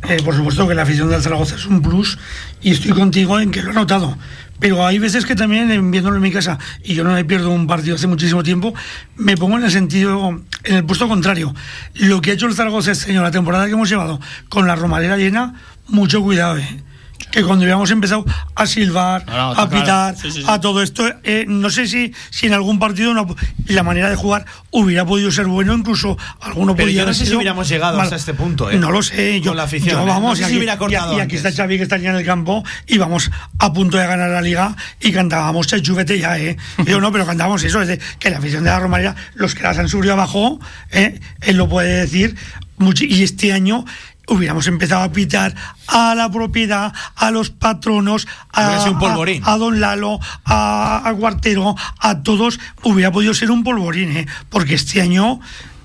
eh, 0.08 0.22
por 0.24 0.36
supuesto 0.36 0.68
que 0.68 0.76
la 0.76 0.84
afición 0.84 1.10
del 1.10 1.20
Zaragoza 1.20 1.56
es 1.56 1.66
un 1.66 1.82
plus 1.82 2.20
y 2.62 2.70
estoy 2.70 2.92
contigo 2.92 3.40
en 3.40 3.50
que 3.50 3.64
lo 3.64 3.72
he 3.72 3.74
notado. 3.74 4.16
Pero 4.60 4.86
hay 4.86 5.00
veces 5.00 5.26
que 5.26 5.34
también, 5.34 5.72
eh, 5.72 5.80
viéndolo 5.82 6.18
en 6.18 6.22
mi 6.22 6.32
casa, 6.32 6.60
y 6.84 6.94
yo 6.94 7.04
no 7.04 7.14
me 7.14 7.26
pierdo 7.26 7.50
un 7.50 7.66
partido 7.66 7.96
hace 7.96 8.06
muchísimo 8.06 8.44
tiempo, 8.44 8.76
me 9.16 9.36
pongo 9.38 9.58
en 9.58 9.64
el 9.64 9.72
sentido, 9.72 10.40
en 10.64 10.76
el 10.76 10.86
puesto 10.86 11.08
contrario. 11.08 11.52
Lo 11.96 12.22
que 12.22 12.30
ha 12.30 12.34
hecho 12.36 12.46
el 12.46 12.54
Zaragoza 12.54 12.92
este 12.92 13.10
año, 13.10 13.24
la 13.24 13.32
temporada 13.32 13.66
que 13.66 13.72
hemos 13.72 13.90
llevado 13.90 14.20
con 14.48 14.68
la 14.68 14.76
romarera 14.76 15.18
llena, 15.18 15.56
mucho 15.88 16.22
cuidado, 16.22 16.60
eh. 16.60 16.84
Que 17.32 17.44
cuando 17.44 17.64
habíamos 17.64 17.90
empezado 17.92 18.26
a 18.56 18.66
silbar, 18.66 19.26
No, 19.26 19.34
no, 19.34 19.52
está 19.52 19.62
a 19.64 19.70
pitar, 19.70 19.86
claro. 20.14 20.18
Sí, 20.22 20.32
sí, 20.32 20.42
sí. 20.42 20.48
a 20.48 20.60
todo 20.60 20.82
esto, 20.82 21.08
eh, 21.24 21.46
no 21.48 21.70
sé 21.70 21.88
si, 21.88 22.14
si 22.30 22.48
en 22.48 22.54
algún 22.54 22.78
partido 22.78 23.14
no- 23.14 23.36
la 23.68 23.84
manera 23.84 24.10
de 24.10 24.16
jugar 24.18 24.46
hubiera 24.70 25.06
podido 25.06 25.32
ser 25.32 25.46
bueno, 25.48 25.74
incluso 25.74 26.18
alguno 26.42 26.76
Pero 26.76 26.88
podía 26.88 26.96
yo 26.98 27.00
no 27.02 27.04
haber 27.06 27.16
sé 27.16 27.26
si 27.26 27.34
hubiéramos 27.36 27.70
llegado 27.70 27.96
mal. 27.98 28.04
hasta 28.04 28.18
este 28.18 28.34
punto, 28.34 28.70
¿eh? 28.70 28.78
No 28.78 28.92
lo 28.92 29.02
sé, 29.02 29.40
yo, 29.40 29.52
Con 29.52 29.58
la 29.58 29.64
afición, 29.64 29.96
yo 29.96 30.04
¿eh? 30.04 30.10
vamos, 30.10 30.32
No 30.32 30.36
sé 30.36 30.42
y 30.42 30.46
si 30.46 30.52
aquí, 30.52 30.58
hubiera 30.58 30.74
y- 30.76 30.78
cortado 30.78 31.12
y 31.14 31.16
aquí 31.16 31.22
antes. 31.38 31.46
está 31.46 31.64
Xavi 31.64 31.78
que 31.78 31.84
está 31.84 31.98
ya 31.98 32.10
en 32.10 32.16
el 32.18 32.26
campo 32.26 32.64
y 32.86 32.98
vamos 32.98 33.32
a 33.60 33.72
punto 33.74 33.98
de 33.98 34.08
ganar 34.08 34.30
la 34.30 34.42
liga 34.42 34.76
y 35.00 35.12
cantábamos 35.14 35.68
Chachuvete 35.68 36.20
ya, 36.20 36.38
¿eh? 36.38 36.58
Yo 36.86 37.00
no, 37.00 37.12
pero 37.14 37.26
cantábamos 37.26 37.64
eso, 37.64 37.82
es 37.82 37.88
de 37.88 38.00
que 38.20 38.30
la 38.30 38.40
afición 38.40 38.64
de 38.66 38.72
la 38.72 38.80
Romareda, 38.80 39.16
los 39.36 39.56
que 39.56 39.64
las 39.64 39.78
han 39.78 39.88
subido 39.88 40.14
abajo, 40.14 40.60
¿eh? 40.92 41.20
él 41.42 41.56
lo 41.56 41.70
puede 41.70 42.02
decir, 42.02 42.36
mucho, 42.78 43.04
y 43.06 43.22
este 43.24 43.54
año 43.54 43.86
hubiéramos 44.32 44.66
empezado 44.68 45.04
a 45.04 45.12
pitar 45.12 45.54
a 45.88 46.16
la 46.16 46.32
propiedad, 46.32 46.94
a 47.16 47.32
los 47.32 47.50
patronos, 47.50 48.28
a, 48.52 48.84
un 48.90 48.98
polvorín. 49.00 49.44
a- 49.46 49.54
a 49.54 49.58
Don 49.58 49.80
Lalo, 49.80 50.20
a, 50.46 51.02
a 51.06 51.12
Guartero, 51.12 51.76
a 52.00 52.24
todos, 52.24 52.60
hubiera 52.84 53.12
podido 53.12 53.34
ser 53.34 53.52
un 53.52 53.64
polvorín, 53.64 54.12
¿eh? 54.18 54.28
porque 54.50 54.76
este 54.76 55.02
año 55.02 55.40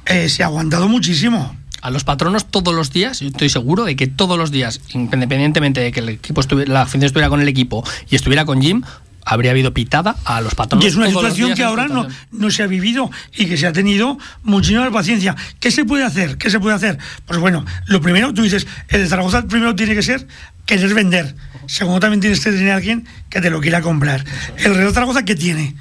eh, 0.06 0.28
se 0.28 0.42
ha 0.42 0.46
aguantado 0.46 0.88
muchísimo. 0.88 1.54
a 1.82 1.90
los 1.90 2.02
patronos 2.04 2.46
todos 2.46 2.74
los 2.74 2.90
días, 2.92 3.20
yo 3.20 3.28
estoy 3.28 3.48
seguro 3.48 3.84
de 3.84 3.94
que 3.94 4.06
todos 4.08 4.36
los 4.38 4.50
días, 4.50 4.80
independientemente 4.92 5.80
de 5.80 5.92
que 5.92 6.00
el 6.00 6.08
equipo 6.08 6.40
estuviera, 6.40 6.72
la 6.72 6.82
afición 6.82 7.04
estuviera 7.04 7.28
con 7.28 7.40
el 7.40 7.46
equipo 7.48 7.84
y 8.10 8.16
estuviera 8.16 8.44
con 8.44 8.60
Jim, 8.60 8.82
habría 9.26 9.50
habido 9.50 9.74
pitada 9.74 10.16
a 10.24 10.40
los 10.40 10.54
patronos. 10.54 10.84
Y 10.84 10.88
es 10.88 10.94
una 10.94 11.08
situación 11.08 11.54
que 11.54 11.64
ahora 11.64 11.88
no, 11.88 12.06
no 12.30 12.50
se 12.50 12.62
ha 12.62 12.66
vivido 12.66 13.10
y 13.36 13.46
que 13.46 13.56
se 13.58 13.66
ha 13.66 13.72
tenido 13.72 14.18
muchísima 14.44 14.90
paciencia. 14.90 15.34
¿Qué 15.58 15.70
se 15.70 15.84
puede 15.84 16.04
hacer? 16.04 16.38
¿Qué 16.38 16.48
se 16.48 16.60
puede 16.60 16.76
hacer? 16.76 16.98
Pues 17.26 17.40
bueno, 17.40 17.64
lo 17.86 18.00
primero, 18.00 18.32
tú 18.32 18.42
dices, 18.42 18.66
el 18.88 19.02
de 19.02 19.08
Zaragoza 19.08 19.42
primero 19.42 19.74
tiene 19.74 19.94
que 19.94 20.02
ser 20.02 20.26
querer 20.64 20.94
vender. 20.94 21.34
Segundo, 21.66 21.98
también 22.00 22.20
tienes 22.20 22.40
que 22.40 22.52
tener 22.52 22.70
a 22.70 22.76
alguien 22.76 23.06
que 23.28 23.40
te 23.40 23.50
lo 23.50 23.60
quiera 23.60 23.82
comprar. 23.82 24.24
El 24.58 24.74
Real 24.74 24.94
Zaragoza, 24.94 25.24
¿qué 25.24 25.34
tiene? 25.34 25.74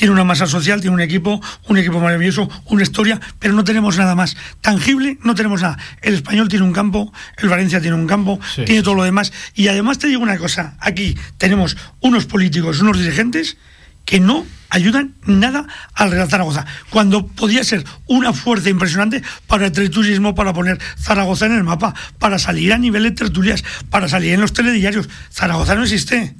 Tiene 0.00 0.14
una 0.14 0.24
masa 0.24 0.46
social, 0.46 0.80
tiene 0.80 0.94
un 0.94 1.02
equipo, 1.02 1.42
un 1.68 1.76
equipo 1.76 2.00
maravilloso, 2.00 2.48
una 2.64 2.82
historia, 2.82 3.20
pero 3.38 3.52
no 3.52 3.64
tenemos 3.64 3.98
nada 3.98 4.14
más. 4.14 4.34
Tangible, 4.62 5.18
no 5.22 5.34
tenemos 5.34 5.60
nada. 5.60 5.76
El 6.00 6.14
español 6.14 6.48
tiene 6.48 6.64
un 6.64 6.72
campo, 6.72 7.12
el 7.36 7.50
Valencia 7.50 7.82
tiene 7.82 7.96
un 7.96 8.06
campo, 8.06 8.40
Sí. 8.54 8.64
tiene 8.64 8.82
todo 8.82 8.94
lo 8.94 9.04
demás. 9.04 9.30
Y 9.54 9.68
además 9.68 9.98
te 9.98 10.06
digo 10.06 10.22
una 10.22 10.38
cosa, 10.38 10.74
aquí 10.80 11.18
tenemos 11.36 11.76
unos 12.00 12.24
políticos, 12.24 12.80
unos 12.80 12.96
dirigentes 12.98 13.58
que 14.06 14.20
no 14.20 14.46
ayudan 14.70 15.16
nada 15.26 15.66
al 15.94 16.10
Real 16.12 16.30
Zaragoza, 16.30 16.64
cuando 16.88 17.26
podía 17.26 17.62
ser 17.62 17.84
una 18.06 18.32
fuerza 18.32 18.70
impresionante 18.70 19.22
para 19.46 19.66
el 19.66 19.72
tertulismo, 19.72 20.34
para 20.34 20.54
poner 20.54 20.78
Zaragoza 20.98 21.44
en 21.44 21.52
el 21.52 21.62
mapa, 21.64 21.94
para 22.18 22.38
salir 22.38 22.72
a 22.72 22.78
nivel 22.78 23.02
de 23.02 23.10
tertulias, 23.10 23.62
para 23.90 24.08
salir 24.08 24.32
en 24.32 24.40
los 24.40 24.54
telediarios. 24.54 25.10
Zaragoza 25.30 25.74
no 25.74 25.82
existe. 25.82 26.36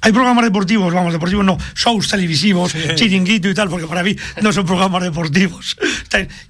Hay 0.00 0.12
programas 0.12 0.44
deportivos, 0.44 0.92
vamos, 0.92 1.12
deportivos 1.12 1.44
no, 1.44 1.58
shows 1.74 2.08
televisivos, 2.08 2.74
chiringuito 2.94 3.48
y 3.48 3.54
tal, 3.54 3.68
porque 3.68 3.86
para 3.86 4.02
mí 4.02 4.14
no 4.42 4.52
son 4.52 4.64
programas 4.64 5.02
deportivos. 5.02 5.76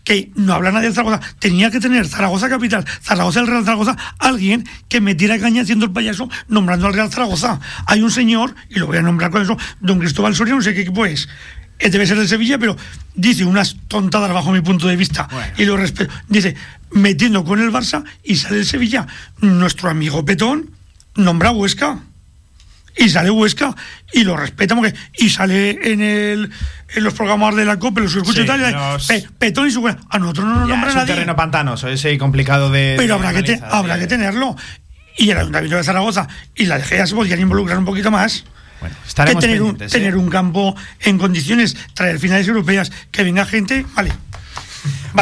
Que 0.04 0.30
no 0.34 0.54
habla 0.54 0.72
nadie 0.72 0.88
de 0.88 0.94
Zaragoza. 0.94 1.20
Tenía 1.38 1.70
que 1.70 1.80
tener 1.80 2.06
Zaragoza 2.06 2.48
Capital, 2.48 2.84
Zaragoza 3.02 3.40
el 3.40 3.46
Real 3.46 3.64
Zaragoza, 3.64 3.96
alguien 4.18 4.68
que 4.88 5.00
metiera 5.00 5.38
caña 5.38 5.62
haciendo 5.62 5.86
el 5.86 5.92
payaso 5.92 6.28
nombrando 6.48 6.86
al 6.86 6.94
Real 6.94 7.10
Zaragoza. 7.10 7.60
Hay 7.86 8.02
un 8.02 8.10
señor, 8.10 8.54
y 8.68 8.78
lo 8.78 8.86
voy 8.86 8.98
a 8.98 9.02
nombrar 9.02 9.30
con 9.30 9.42
eso, 9.42 9.56
don 9.80 9.98
Cristóbal 9.98 10.34
Soria, 10.34 10.54
no 10.54 10.62
sé 10.62 10.74
qué 10.74 10.82
equipo 10.82 11.06
es. 11.06 11.28
Eh, 11.78 11.90
Debe 11.90 12.06
ser 12.06 12.18
de 12.18 12.28
Sevilla, 12.28 12.58
pero 12.58 12.76
dice 13.14 13.44
unas 13.44 13.76
tontadas 13.88 14.32
bajo 14.32 14.52
mi 14.52 14.60
punto 14.60 14.86
de 14.86 14.96
vista. 14.96 15.28
Y 15.56 15.64
lo 15.64 15.76
respeto. 15.76 16.12
Dice, 16.28 16.56
metiendo 16.90 17.44
con 17.44 17.60
el 17.60 17.70
Barça 17.70 18.04
y 18.22 18.36
sale 18.36 18.58
el 18.58 18.66
Sevilla. 18.66 19.06
Nuestro 19.40 19.90
amigo 19.90 20.24
Petón 20.24 20.70
nombra 21.14 21.50
a 21.50 21.52
Huesca 21.52 22.00
y 22.96 23.08
sale 23.08 23.30
Huesca 23.30 23.74
y 24.12 24.24
lo 24.24 24.36
respeta 24.36 24.74
porque 24.74 24.94
y 25.18 25.28
sale 25.30 25.92
en 25.92 26.00
el 26.00 26.50
en 26.94 27.04
los 27.04 27.14
programas 27.14 27.54
de 27.56 27.64
la 27.64 27.78
COPE 27.78 28.00
los 28.02 28.14
escucho 28.16 28.32
Sí, 28.38 28.42
y 28.42 28.46
tal 28.46 28.72
los- 28.72 29.06
Pe- 29.06 29.26
Petón 29.38 29.68
y 29.68 29.70
su 29.70 29.86
a 29.86 30.18
nosotros 30.18 30.46
no 30.46 30.54
nos 30.60 30.68
Ya, 30.68 30.74
nombra 30.74 30.88
es 30.90 30.94
un 30.94 31.00
nadie 31.02 31.14
terreno 31.14 31.36
pantanoso, 31.36 31.88
ese 31.88 32.12
y 32.12 32.18
complicado 32.18 32.70
de. 32.70 32.94
pero 32.96 33.18
de 33.18 33.26
habrá 33.26 33.32
que, 33.34 33.42
te- 33.42 33.60
habrá 33.62 33.98
que 33.98 34.06
tenerlo 34.06 34.56
y 35.16 35.30
el 35.30 35.38
Ayuntamiento 35.38 35.76
de 35.76 35.84
Zaragoza 35.84 36.28
y 36.54 36.66
la 36.66 36.78
DGA 36.78 37.06
se 37.06 37.14
podrían 37.14 37.40
involucrar 37.40 37.78
un 37.78 37.84
poquito 37.84 38.10
más 38.10 38.44
estaremos 39.06 39.40
que 39.42 39.46
tener 39.48 39.62
un, 39.62 39.76
¿eh? 39.82 39.86
tener 39.88 40.16
un 40.16 40.28
campo 40.28 40.76
en 41.00 41.18
condiciones 41.18 41.76
traer 41.94 42.18
finales 42.18 42.46
europeas 42.46 42.92
que 43.10 43.24
venga 43.24 43.44
gente 43.46 43.84
vale 43.94 44.12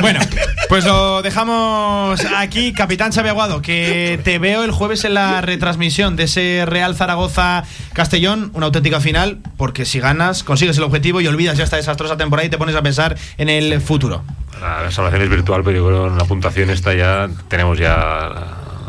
Bueno, 0.00 0.20
pues 0.68 0.84
lo 0.84 1.22
dejamos 1.22 2.20
aquí, 2.36 2.72
Capitán 2.72 3.12
Xavi 3.12 3.28
Aguado, 3.28 3.62
que 3.62 4.18
te 4.24 4.38
veo 4.38 4.64
el 4.64 4.70
jueves 4.70 5.04
en 5.04 5.14
la 5.14 5.40
retransmisión 5.40 6.16
de 6.16 6.24
ese 6.24 6.64
Real 6.66 6.96
Zaragoza-Castellón, 6.96 8.50
una 8.54 8.66
auténtica 8.66 9.00
final, 9.00 9.38
porque 9.56 9.84
si 9.84 10.00
ganas, 10.00 10.42
consigues 10.42 10.76
el 10.78 10.84
objetivo 10.84 11.20
y 11.20 11.26
olvidas 11.26 11.56
ya 11.56 11.64
esta 11.64 11.76
desastrosa 11.76 12.16
temporada 12.16 12.46
y 12.46 12.50
te 12.50 12.58
pones 12.58 12.74
a 12.74 12.82
pensar 12.82 13.16
en 13.38 13.48
el 13.48 13.80
futuro. 13.80 14.24
La, 14.60 14.90
salvación 14.90 15.22
es 15.22 15.28
virtual, 15.28 15.62
pero 15.64 15.76
yo 15.76 15.86
creo 15.86 16.04
que 16.04 16.12
en 16.12 16.18
la 16.18 16.24
puntuación 16.24 16.70
esta 16.70 16.94
ya 16.94 17.28
tenemos 17.48 17.78
ya 17.78 18.28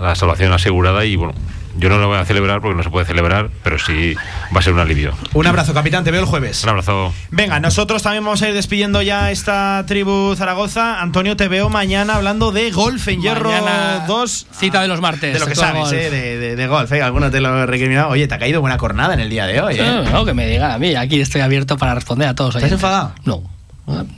la 0.01 0.15
salvación 0.15 0.53
asegurada 0.53 1.05
y 1.05 1.15
bueno, 1.15 1.33
yo 1.77 1.89
no 1.89 1.97
lo 1.97 2.07
voy 2.07 2.17
a 2.17 2.25
celebrar 2.25 2.61
porque 2.61 2.75
no 2.77 2.83
se 2.83 2.89
puede 2.89 3.05
celebrar, 3.05 3.49
pero 3.63 3.77
sí 3.79 4.15
va 4.55 4.59
a 4.59 4.63
ser 4.63 4.73
un 4.73 4.79
alivio. 4.79 5.13
Un 5.33 5.45
abrazo, 5.47 5.73
Capitán, 5.73 6.03
te 6.03 6.11
veo 6.11 6.21
el 6.21 6.25
jueves. 6.27 6.63
Un 6.63 6.69
abrazo. 6.69 7.13
Venga, 7.31 7.59
nosotros 7.59 8.01
también 8.03 8.23
vamos 8.23 8.41
a 8.41 8.47
ir 8.49 8.53
despidiendo 8.53 9.01
ya 9.01 9.31
esta 9.31 9.83
tribu 9.87 10.35
Zaragoza. 10.35 11.01
Antonio, 11.01 11.35
te 11.35 11.47
veo 11.47 11.69
mañana 11.69 12.15
hablando 12.15 12.51
de 12.51 12.71
golf 12.71 13.07
en 13.07 13.21
hierro 13.21 13.49
Mañana, 13.51 14.05
2. 14.07 14.47
Cita 14.57 14.81
de 14.81 14.87
los 14.87 15.01
martes. 15.01 15.33
De 15.33 15.39
lo 15.39 15.45
que 15.47 15.55
sabes, 15.55 15.81
golf. 15.81 15.93
eh, 15.93 16.09
de, 16.09 16.37
de- 16.37 16.55
de 16.55 16.67
golf. 16.67 16.91
eh. 16.91 17.01
Algunos 17.01 17.31
te 17.31 17.41
lo 17.41 17.57
he 17.61 17.65
recriminado. 17.65 18.09
Oye, 18.09 18.27
te 18.27 18.35
ha 18.35 18.39
caído 18.39 18.61
buena 18.61 18.77
cornada 18.77 19.13
en 19.13 19.19
el 19.19 19.29
día 19.29 19.45
de 19.45 19.61
hoy. 19.61 19.75
eh. 19.77 19.83
No, 19.83 20.03
no, 20.09 20.25
que 20.25 20.33
me 20.33 20.47
digan 20.47 20.71
a 20.71 20.77
mí. 20.77 20.95
Aquí 20.95 21.19
estoy 21.21 21.41
abierto 21.41 21.77
para 21.77 21.93
responder 21.95 22.27
a 22.29 22.35
todos. 22.35 22.55
¿Estás 22.55 22.63
oyentes. 22.71 22.83
enfadado? 22.83 23.13
No. 23.25 23.43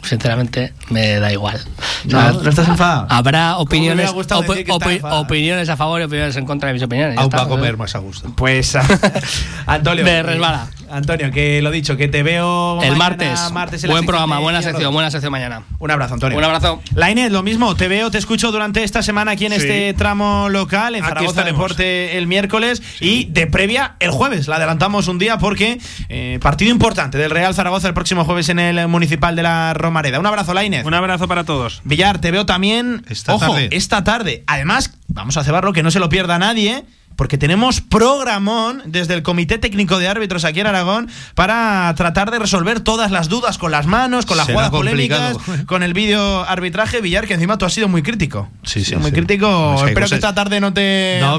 Sinceramente, 0.01 0.73
me 0.89 1.19
da 1.19 1.31
igual. 1.31 1.59
No, 2.05 2.31
no 2.41 2.49
estás 2.49 2.67
enfadado. 2.69 3.07
Habrá 3.09 3.57
opiniones, 3.57 4.09
opi- 4.11 4.65
opi- 4.65 5.01
opiniones 5.19 5.67
a 5.69 5.75
favor 5.75 5.99
y 5.99 6.05
opiniones 6.05 6.35
en 6.37 6.45
contra 6.45 6.67
de 6.67 6.73
mis 6.73 6.83
opiniones. 6.83 7.17
Aún 7.17 7.25
está, 7.25 7.37
para 7.37 7.49
comer 7.49 7.75
más 7.77 7.93
a 7.95 7.99
gusto. 7.99 8.31
Pues, 8.35 8.77
Antonio. 9.65 10.03
Me 10.05 10.23
resbala. 10.23 10.67
Antonio, 10.89 11.31
que 11.31 11.61
lo 11.61 11.71
dicho, 11.71 11.97
que 11.97 12.07
te 12.07 12.23
veo. 12.23 12.73
El 12.81 12.95
mañana, 12.95 12.97
martes. 12.97 13.51
martes 13.51 13.83
en 13.83 13.89
buen 13.91 14.05
programa, 14.05 14.39
buena 14.39 14.61
sección, 14.61 14.93
buena 14.93 15.11
sección 15.11 15.31
mañana. 15.31 15.63
Un 15.79 15.91
abrazo, 15.91 16.13
Antonio. 16.15 16.37
Un 16.37 16.43
abrazo. 16.43 16.81
La 16.95 17.11
Inés, 17.11 17.31
lo 17.31 17.43
mismo, 17.43 17.75
te 17.75 17.87
veo, 17.87 18.09
te 18.11 18.17
escucho 18.17 18.51
durante 18.51 18.83
esta 18.83 19.01
semana 19.01 19.31
aquí 19.31 19.45
en 19.45 19.53
Sí. 19.53 19.57
este 19.59 19.93
tramo 19.93 20.49
local, 20.49 20.95
en 20.95 21.03
Aquí 21.03 21.09
Zaragoza 21.09 21.29
estaremos. 21.31 21.59
Deporte 21.61 22.17
el 22.17 22.27
miércoles 22.27 22.81
y 22.99 23.25
de 23.25 23.47
previa 23.47 23.95
el 23.99 24.11
jueves. 24.11 24.47
La 24.47 24.57
adelantamos 24.57 25.07
un 25.07 25.19
día 25.19 25.37
porque 25.37 25.79
eh, 26.09 26.39
partido 26.41 26.71
importante 26.71 27.17
del 27.17 27.31
Real 27.31 27.53
Zaragoza 27.53 27.87
el 27.87 27.93
próximo 27.93 28.25
jueves 28.25 28.49
en 28.49 28.59
el 28.59 28.87
Municipal 28.87 29.35
de 29.35 29.43
la 29.43 29.73
Romareda. 29.73 30.19
Un 30.19 30.25
abrazo, 30.25 30.53
la 30.53 30.63
Inés. 30.63 30.85
Un 30.85 30.93
abrazo 30.93 31.27
para 31.27 31.43
todos. 31.43 31.81
Villar, 31.83 32.19
te 32.19 32.31
veo 32.31 32.45
también. 32.45 33.03
Esta 33.09 33.35
ojo, 33.35 33.45
tarde. 33.53 33.69
esta 33.71 34.03
tarde. 34.03 34.43
Además, 34.47 34.93
vamos 35.07 35.37
a 35.37 35.43
cebarlo 35.43 35.73
que 35.73 35.83
no 35.83 35.91
se 35.91 35.99
lo 35.99 36.09
pierda 36.09 36.37
nadie. 36.39 36.85
Porque 37.17 37.37
tenemos 37.37 37.81
programón 37.81 38.81
desde 38.85 39.13
el 39.15 39.23
Comité 39.23 39.57
Técnico 39.57 39.99
de 39.99 40.07
Árbitros 40.07 40.45
aquí 40.45 40.61
en 40.61 40.67
Aragón 40.67 41.09
para 41.35 41.93
tratar 41.97 42.31
de 42.31 42.39
resolver 42.39 42.79
todas 42.79 43.11
las 43.11 43.27
dudas 43.27 43.57
con 43.57 43.71
las 43.71 43.85
manos, 43.87 44.25
con 44.25 44.37
las 44.37 44.45
Será 44.45 44.55
jugadas 44.55 44.71
polémicas, 44.71 45.37
con 45.65 45.83
el 45.83 45.93
vídeo 45.93 46.43
arbitraje. 46.43 47.01
Villar, 47.01 47.27
que 47.27 47.33
encima 47.33 47.57
tú 47.57 47.65
has 47.65 47.73
sido 47.73 47.87
muy 47.89 48.03
crítico. 48.03 48.49
Sí, 48.63 48.85
sí, 48.85 48.95
Muy 48.95 49.09
sí. 49.09 49.15
crítico. 49.17 49.75
Espero 49.85 50.07
que 50.07 50.15
esta 50.15 50.33
tarde 50.33 50.61
no 50.61 50.71
te 50.73 51.17
No, 51.19 51.37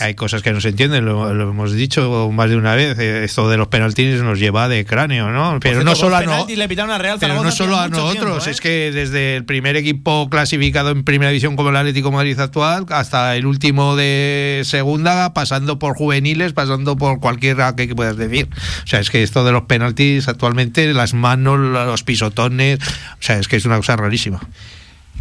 hay 0.00 0.14
cosas 0.14 0.42
que 0.42 0.52
no 0.52 0.60
se 0.60 0.68
entienden, 0.70 1.04
lo, 1.04 1.32
lo 1.32 1.50
hemos 1.50 1.72
dicho 1.72 2.30
más 2.32 2.50
de 2.50 2.56
una 2.56 2.74
vez. 2.74 2.98
eh, 2.98 3.24
Esto 3.24 3.48
de 3.48 3.56
los 3.56 3.68
penaltis 3.68 4.20
nos 4.22 4.38
lleva 4.38 4.68
de 4.68 4.84
cráneo, 4.84 5.30
¿no? 5.30 5.58
Pero 5.60 5.84
no 5.84 5.94
solo 5.94 6.16
a 6.16 6.22
no, 6.22 6.46
le 6.46 6.68
pitaron 6.68 6.90
a 6.90 6.98
Real 6.98 7.18
pero 7.20 7.34
Zaragoza 7.34 7.50
no 7.50 7.56
solo 7.56 7.78
a 7.78 7.88
nosotros, 7.88 8.14
tiempo, 8.14 8.44
¿eh? 8.46 8.50
es 8.50 8.60
que 8.60 8.90
desde 8.92 9.36
el 9.36 9.44
primer 9.44 9.76
equipo 9.76 10.28
clasificado 10.28 10.90
en 10.90 11.04
primera 11.04 11.30
división 11.30 11.56
como 11.56 11.70
el 11.70 11.76
Atlético 11.76 12.10
Madrid 12.10 12.38
actual 12.40 12.86
hasta 12.90 13.36
el 13.36 13.46
último 13.46 13.96
de 13.96 14.62
segunda, 14.64 15.19
pasando 15.34 15.78
por 15.78 15.96
juveniles, 15.96 16.52
pasando 16.52 16.96
por 16.96 17.20
cualquiera 17.20 17.74
que, 17.76 17.88
que 17.88 17.94
puedas 17.94 18.16
decir. 18.16 18.48
O 18.84 18.86
sea, 18.86 19.00
es 19.00 19.10
que 19.10 19.22
esto 19.22 19.44
de 19.44 19.52
los 19.52 19.64
penaltis 19.64 20.28
actualmente, 20.28 20.92
las 20.94 21.14
manos, 21.14 21.58
los 21.58 22.02
pisotones, 22.02 22.78
o 22.80 23.22
sea, 23.22 23.38
es 23.38 23.48
que 23.48 23.56
es 23.56 23.64
una 23.64 23.76
cosa 23.76 23.96
rarísima. 23.96 24.40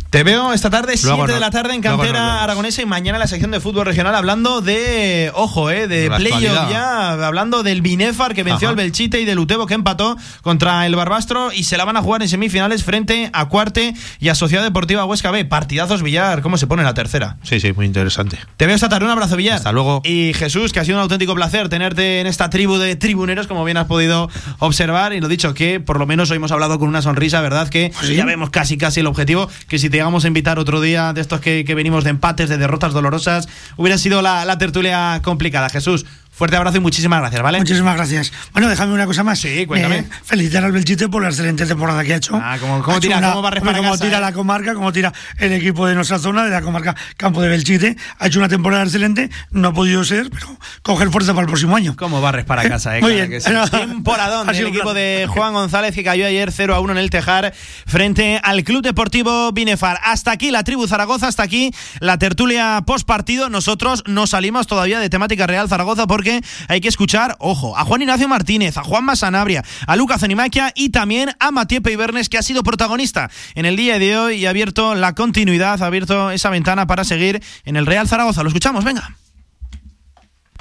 Te 0.09 0.23
veo 0.23 0.53
esta 0.53 0.71
tarde, 0.71 0.97
7 0.97 1.07
Luego 1.07 1.31
de 1.31 1.39
la 1.39 1.51
tarde 1.51 1.75
en 1.75 1.81
no 1.81 1.97
Cantera. 1.97 2.43
Aragonesa 2.43 2.81
y 2.81 2.87
mañana 2.87 3.17
en 3.17 3.19
la 3.19 3.27
sección 3.27 3.51
de 3.51 3.59
fútbol 3.59 3.85
regional 3.85 4.15
hablando 4.15 4.59
de, 4.59 5.31
ojo, 5.35 5.69
eh, 5.69 5.87
de 5.87 6.01
De 6.01 6.09
la 6.09 6.17
playoff 6.17 6.71
ya, 6.71 7.27
hablando 7.27 7.61
del 7.61 7.83
Binefar 7.83 8.33
que 8.33 8.41
venció 8.41 8.69
Ajá. 8.69 8.71
al 8.71 8.75
Belchite 8.75 9.21
y 9.21 9.25
del 9.25 9.37
Utebo 9.37 9.67
que 9.67 9.75
empató 9.75 10.17
contra 10.41 10.87
el 10.87 10.95
Barbastro 10.95 11.51
y 11.53 11.65
se 11.65 11.77
la 11.77 11.85
van 11.85 11.95
a 11.95 12.01
jugar 12.01 12.23
en 12.23 12.29
semifinales 12.29 12.83
frente 12.83 13.29
a 13.33 13.49
Cuarte 13.49 13.93
y 14.19 14.29
a 14.29 14.35
Sociedad 14.35 14.63
Deportiva 14.63 15.05
Huesca 15.05 15.29
B. 15.29 15.45
Partidazos 15.45 16.01
Villar, 16.01 16.41
¿cómo 16.41 16.57
se 16.57 16.65
pone 16.65 16.81
la 16.81 16.95
tercera? 16.95 17.37
Sí, 17.43 17.59
sí, 17.59 17.71
muy 17.73 17.85
interesante. 17.85 18.39
Te 18.57 18.65
veo 18.65 18.73
esta 18.73 18.89
tarde, 18.89 19.05
un 19.05 19.11
abrazo 19.11 19.35
Villar. 19.35 19.57
Hasta 19.57 19.71
luego. 19.71 20.01
Y 20.03 20.33
Jesús, 20.33 20.73
que 20.73 20.79
ha 20.79 20.85
sido 20.85 20.97
un 20.97 21.03
auténtico 21.03 21.35
placer 21.35 21.69
tenerte 21.69 22.19
en 22.19 22.25
esta 22.25 22.49
tribu 22.49 22.77
de 22.77 22.95
tribuneros, 22.95 23.45
como 23.45 23.63
bien 23.63 23.77
has 23.77 23.85
podido 23.85 24.27
observar. 24.57 25.13
Y 25.13 25.21
lo 25.21 25.27
dicho, 25.27 25.53
que 25.53 25.79
por 25.79 25.99
lo 25.99 26.07
menos 26.07 26.31
hoy 26.31 26.37
hemos 26.37 26.51
hablado 26.51 26.79
con 26.79 26.89
una 26.89 27.03
sonrisa, 27.03 27.41
¿verdad? 27.41 27.69
Que 27.69 27.91
ya 28.11 28.25
vemos 28.25 28.49
casi 28.49 28.75
casi 28.75 29.01
el 29.01 29.05
objetivo. 29.05 29.47
Que 29.67 29.77
si 29.77 29.91
te 29.91 29.98
llegamos 29.99 30.23
a 30.23 30.27
invitar 30.27 30.59
otro 30.59 30.79
día 30.79 31.11
de 31.11 31.19
estos 31.19 31.41
que, 31.41 31.63
venimos 31.75 32.05
de 32.05 32.11
empates, 32.11 32.47
de 32.47 32.57
derrotas 32.57 32.93
dolorosas, 32.93 33.49
hubiera 33.75 33.97
sido 33.97 34.21
la 34.21 34.57
tertulia 34.57 35.19
complicada. 35.23 35.69
Jesús, 35.69 36.05
fuerte 36.39 36.55
abrazo 36.55 36.77
y 36.77 36.79
muchísimas 36.79 37.19
gracias, 37.19 37.41
¿vale? 37.43 37.57
Muchísimas 37.59 37.95
gracias. 37.95 38.31
Bueno, 38.53 38.69
déjame 38.69 38.93
una 38.93 39.05
cosa 39.05 39.23
más. 39.23 39.39
Sí, 39.39 39.65
cuéntame. 39.65 39.97
Eh, 39.97 40.05
felicitar 40.23 40.63
al 40.63 40.71
Belchite 40.71 41.09
por 41.09 41.21
la 41.21 41.27
excelente 41.29 41.65
temporada 41.65 42.03
que 42.03 42.13
ha 42.13 42.17
hecho. 42.17 42.39
Ah, 42.41 42.57
¿cómo- 42.59 42.81
cómo 42.81 42.99
tira- 42.99 43.17
una- 43.17 43.33
cómo 43.33 43.45
hombre, 43.45 43.61
para 43.61 43.77
cómo 43.77 43.91
casa, 43.91 44.03
tira 44.05 44.17
eh? 44.17 44.21
la 44.21 44.31
comarca, 44.33 44.73
cómo 44.73 44.91
tira 44.93 45.13
el 45.37 45.51
equipo 45.51 45.85
de 45.85 45.95
nuestra 45.95 46.17
zona, 46.17 46.45
de 46.45 46.49
la 46.49 46.61
comarca 46.61 46.95
Campo 47.17 47.41
de 47.41 47.49
Belchite. 47.49 47.97
Ha 48.17 48.27
hecho 48.27 48.39
una 48.39 48.47
temporada 48.49 48.83
excelente. 48.83 49.29
No 49.51 49.67
ha 49.67 49.73
podido 49.73 50.03
ser, 50.05 50.29
pero 50.31 50.47
coger 50.81 51.09
fuerza 51.11 51.33
para 51.33 51.41
el 51.43 51.47
próximo 51.49 51.75
año. 51.75 51.95
Como 51.97 52.21
barres 52.21 52.45
para 52.45 52.67
casa, 52.67 52.97
eh? 52.97 53.01
Muy 53.01 53.11
Claro 53.13 53.27
bien. 53.29 53.41
que 53.41 53.41
sí. 53.41 53.51
Temporadón 53.89 54.47
del 54.53 54.67
equipo 54.67 54.93
de 54.93 55.27
Juan 55.29 55.53
González 55.53 55.93
que 55.93 56.03
cayó 56.03 56.25
ayer 56.25 56.51
0 56.53 56.73
a 56.73 56.79
1 56.79 56.93
en 56.93 56.97
el 56.99 57.09
Tejar 57.09 57.53
frente 57.85 58.39
al 58.43 58.63
Club 58.63 58.81
Deportivo 58.81 59.51
Binefar. 59.51 59.99
Hasta 60.03 60.31
aquí 60.31 60.51
la 60.51 60.63
tribu 60.63 60.87
Zaragoza, 60.87 61.27
hasta 61.27 61.43
aquí 61.43 61.71
la 61.99 62.17
tertulia 62.17 62.81
post 62.85 63.05
partido. 63.05 63.49
Nosotros 63.49 64.03
no 64.07 64.25
salimos 64.27 64.67
todavía 64.67 64.99
de 64.99 65.09
temática 65.09 65.47
Real 65.47 65.67
Zaragoza 65.67 66.07
porque 66.07 66.28
hay 66.67 66.81
que 66.81 66.87
escuchar, 66.87 67.35
ojo, 67.39 67.77
a 67.77 67.85
Juan 67.85 68.01
Ignacio 68.01 68.27
Martínez, 68.27 68.77
a 68.77 68.83
Juan 68.83 69.05
Masanabria, 69.05 69.63
a 69.87 69.95
Lucas 69.95 70.21
Zanimaquia 70.21 70.71
y 70.75 70.89
también 70.89 71.31
a 71.39 71.51
Matías 71.51 71.81
Peibernes 71.81 72.29
que 72.29 72.37
ha 72.37 72.43
sido 72.43 72.63
protagonista 72.63 73.29
en 73.55 73.65
el 73.65 73.75
día 73.75 73.99
de 73.99 74.17
hoy 74.17 74.35
y 74.35 74.45
ha 74.45 74.49
abierto 74.49 74.95
la 74.95 75.13
continuidad, 75.13 75.81
ha 75.81 75.85
abierto 75.85 76.31
esa 76.31 76.49
ventana 76.49 76.87
para 76.87 77.03
seguir 77.03 77.41
en 77.65 77.75
el 77.75 77.85
Real 77.85 78.07
Zaragoza. 78.07 78.43
Lo 78.43 78.49
escuchamos, 78.49 78.83
venga. 78.83 79.15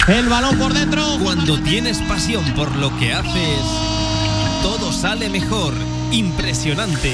El 0.06 0.28
balón 0.28 0.58
por 0.58 0.72
dentro. 0.72 1.04
Cuando 1.22 1.60
tienes 1.60 1.98
pasión 2.02 2.44
por 2.54 2.74
lo 2.76 2.96
que 2.98 3.12
haces, 3.12 3.60
todo 4.62 4.90
sale 4.92 5.28
mejor. 5.28 5.74
Impresionante. 6.10 7.12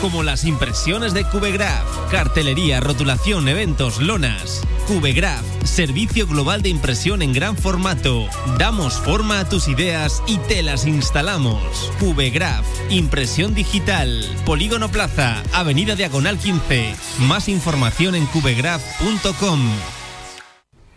Como 0.00 0.22
las 0.22 0.44
impresiones 0.44 1.14
de 1.14 1.24
Cubegraph. 1.24 2.10
Cartelería, 2.10 2.80
rotulación, 2.80 3.48
eventos, 3.48 4.00
lonas. 4.00 4.62
Cubegraph, 4.86 5.44
servicio 5.64 6.26
global 6.26 6.62
de 6.62 6.68
impresión 6.68 7.22
en 7.22 7.32
gran 7.32 7.56
formato. 7.56 8.28
Damos 8.58 8.94
forma 8.94 9.40
a 9.40 9.48
tus 9.48 9.68
ideas 9.68 10.22
y 10.26 10.38
te 10.38 10.62
las 10.62 10.86
instalamos. 10.86 11.92
Cubegraph, 11.98 12.66
impresión 12.90 13.54
digital. 13.54 14.24
Polígono 14.44 14.90
Plaza, 14.90 15.42
Avenida 15.52 15.96
Diagonal 15.96 16.38
15. 16.38 16.94
Más 17.20 17.48
información 17.48 18.14
en 18.14 18.26
cubegraph.com. 18.26 19.60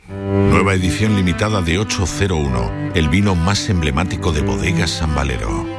Nueva 0.09 0.73
edición 0.73 1.15
limitada 1.15 1.61
de 1.61 1.77
801, 1.77 2.91
el 2.95 3.09
vino 3.09 3.35
más 3.35 3.69
emblemático 3.69 4.31
de 4.31 4.41
bodegas 4.41 4.89
San 4.89 5.13
Valero. 5.13 5.78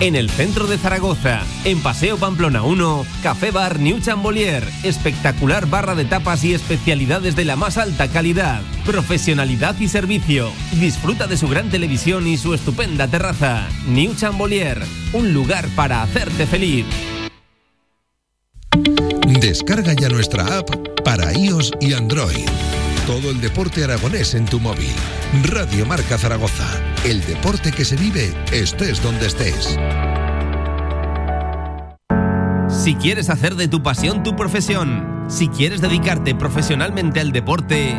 En 0.00 0.14
el 0.14 0.30
centro 0.30 0.68
de 0.68 0.78
Zaragoza, 0.78 1.40
en 1.64 1.82
Paseo 1.82 2.18
Pamplona 2.18 2.62
1, 2.62 3.04
Café 3.20 3.50
Bar 3.50 3.80
New 3.80 3.98
Chambolier. 3.98 4.62
Espectacular 4.84 5.66
barra 5.66 5.96
de 5.96 6.04
tapas 6.04 6.44
y 6.44 6.54
especialidades 6.54 7.34
de 7.34 7.44
la 7.44 7.56
más 7.56 7.78
alta 7.78 8.06
calidad. 8.06 8.62
Profesionalidad 8.86 9.76
y 9.80 9.88
servicio. 9.88 10.52
Disfruta 10.78 11.26
de 11.26 11.36
su 11.36 11.48
gran 11.48 11.68
televisión 11.68 12.28
y 12.28 12.36
su 12.36 12.54
estupenda 12.54 13.08
terraza. 13.08 13.66
New 13.88 14.14
Chambolier, 14.14 14.80
un 15.14 15.34
lugar 15.34 15.66
para 15.74 16.02
hacerte 16.02 16.46
feliz. 16.46 16.86
Descarga 19.40 19.94
ya 19.94 20.08
nuestra 20.08 20.58
app 20.58 20.70
para 21.02 21.36
iOS 21.36 21.72
y 21.80 21.94
Android. 21.94 22.46
Todo 23.08 23.30
el 23.30 23.40
deporte 23.40 23.82
aragonés 23.82 24.34
en 24.34 24.44
tu 24.44 24.60
móvil. 24.60 24.92
Radio 25.44 25.86
Marca 25.86 26.18
Zaragoza. 26.18 26.66
El 27.06 27.24
deporte 27.24 27.72
que 27.72 27.86
se 27.86 27.96
vive 27.96 28.34
estés 28.52 29.02
donde 29.02 29.28
estés. 29.28 29.78
Si 32.68 32.96
quieres 32.96 33.30
hacer 33.30 33.54
de 33.54 33.66
tu 33.66 33.82
pasión 33.82 34.22
tu 34.22 34.36
profesión, 34.36 35.24
si 35.26 35.48
quieres 35.48 35.80
dedicarte 35.80 36.34
profesionalmente 36.34 37.18
al 37.20 37.32
deporte, 37.32 37.98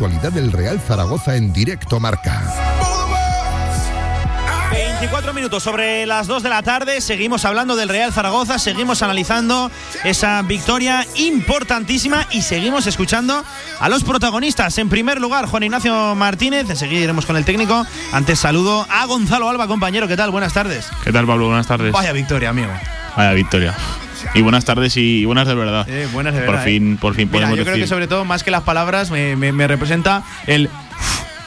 Actualidad 0.00 0.32
del 0.32 0.50
Real 0.50 0.80
Zaragoza 0.80 1.36
en 1.36 1.52
directo 1.52 2.00
marca. 2.00 2.42
24 4.72 5.34
minutos 5.34 5.62
sobre 5.62 6.06
las 6.06 6.26
2 6.26 6.42
de 6.42 6.48
la 6.48 6.62
tarde. 6.62 7.02
Seguimos 7.02 7.44
hablando 7.44 7.76
del 7.76 7.90
Real 7.90 8.10
Zaragoza, 8.10 8.58
seguimos 8.58 9.02
analizando 9.02 9.70
esa 10.02 10.40
victoria 10.40 11.06
importantísima 11.16 12.26
y 12.30 12.40
seguimos 12.40 12.86
escuchando 12.86 13.44
a 13.78 13.88
los 13.90 14.02
protagonistas. 14.02 14.78
En 14.78 14.88
primer 14.88 15.20
lugar, 15.20 15.44
Juan 15.44 15.64
Ignacio 15.64 16.14
Martínez. 16.14 16.70
Enseguida 16.70 17.00
iremos 17.00 17.26
con 17.26 17.36
el 17.36 17.44
técnico. 17.44 17.84
Antes 18.10 18.38
saludo 18.38 18.86
a 18.88 19.04
Gonzalo 19.04 19.50
Alba, 19.50 19.66
compañero. 19.66 20.08
¿Qué 20.08 20.16
tal? 20.16 20.30
Buenas 20.30 20.54
tardes. 20.54 20.88
¿Qué 21.04 21.12
tal, 21.12 21.26
Pablo? 21.26 21.48
Buenas 21.48 21.66
tardes. 21.66 21.92
Vaya 21.92 22.12
victoria, 22.12 22.48
amigo. 22.48 22.72
Vaya 23.18 23.32
victoria. 23.32 23.76
Y 24.32 24.42
buenas 24.42 24.64
tardes 24.64 24.96
y 24.96 25.24
buenas 25.24 25.48
de 25.48 25.54
verdad. 25.56 25.88
Eh, 25.88 26.06
buenas 26.12 26.34
de 26.34 26.40
por 26.42 26.50
verdad, 26.50 26.64
fin, 26.64 26.94
eh. 26.94 26.98
por 27.00 27.14
fin 27.14 27.28
Mira, 27.28 27.32
podemos 27.46 27.58
yo 27.58 27.64
creo 27.64 27.74
decir. 27.74 27.84
que 27.84 27.88
sobre 27.88 28.06
todo, 28.06 28.24
más 28.24 28.44
que 28.44 28.52
las 28.52 28.62
palabras, 28.62 29.10
me, 29.10 29.34
me- 29.34 29.50
me 29.52 29.66
representa 29.66 30.22
el. 30.46 30.70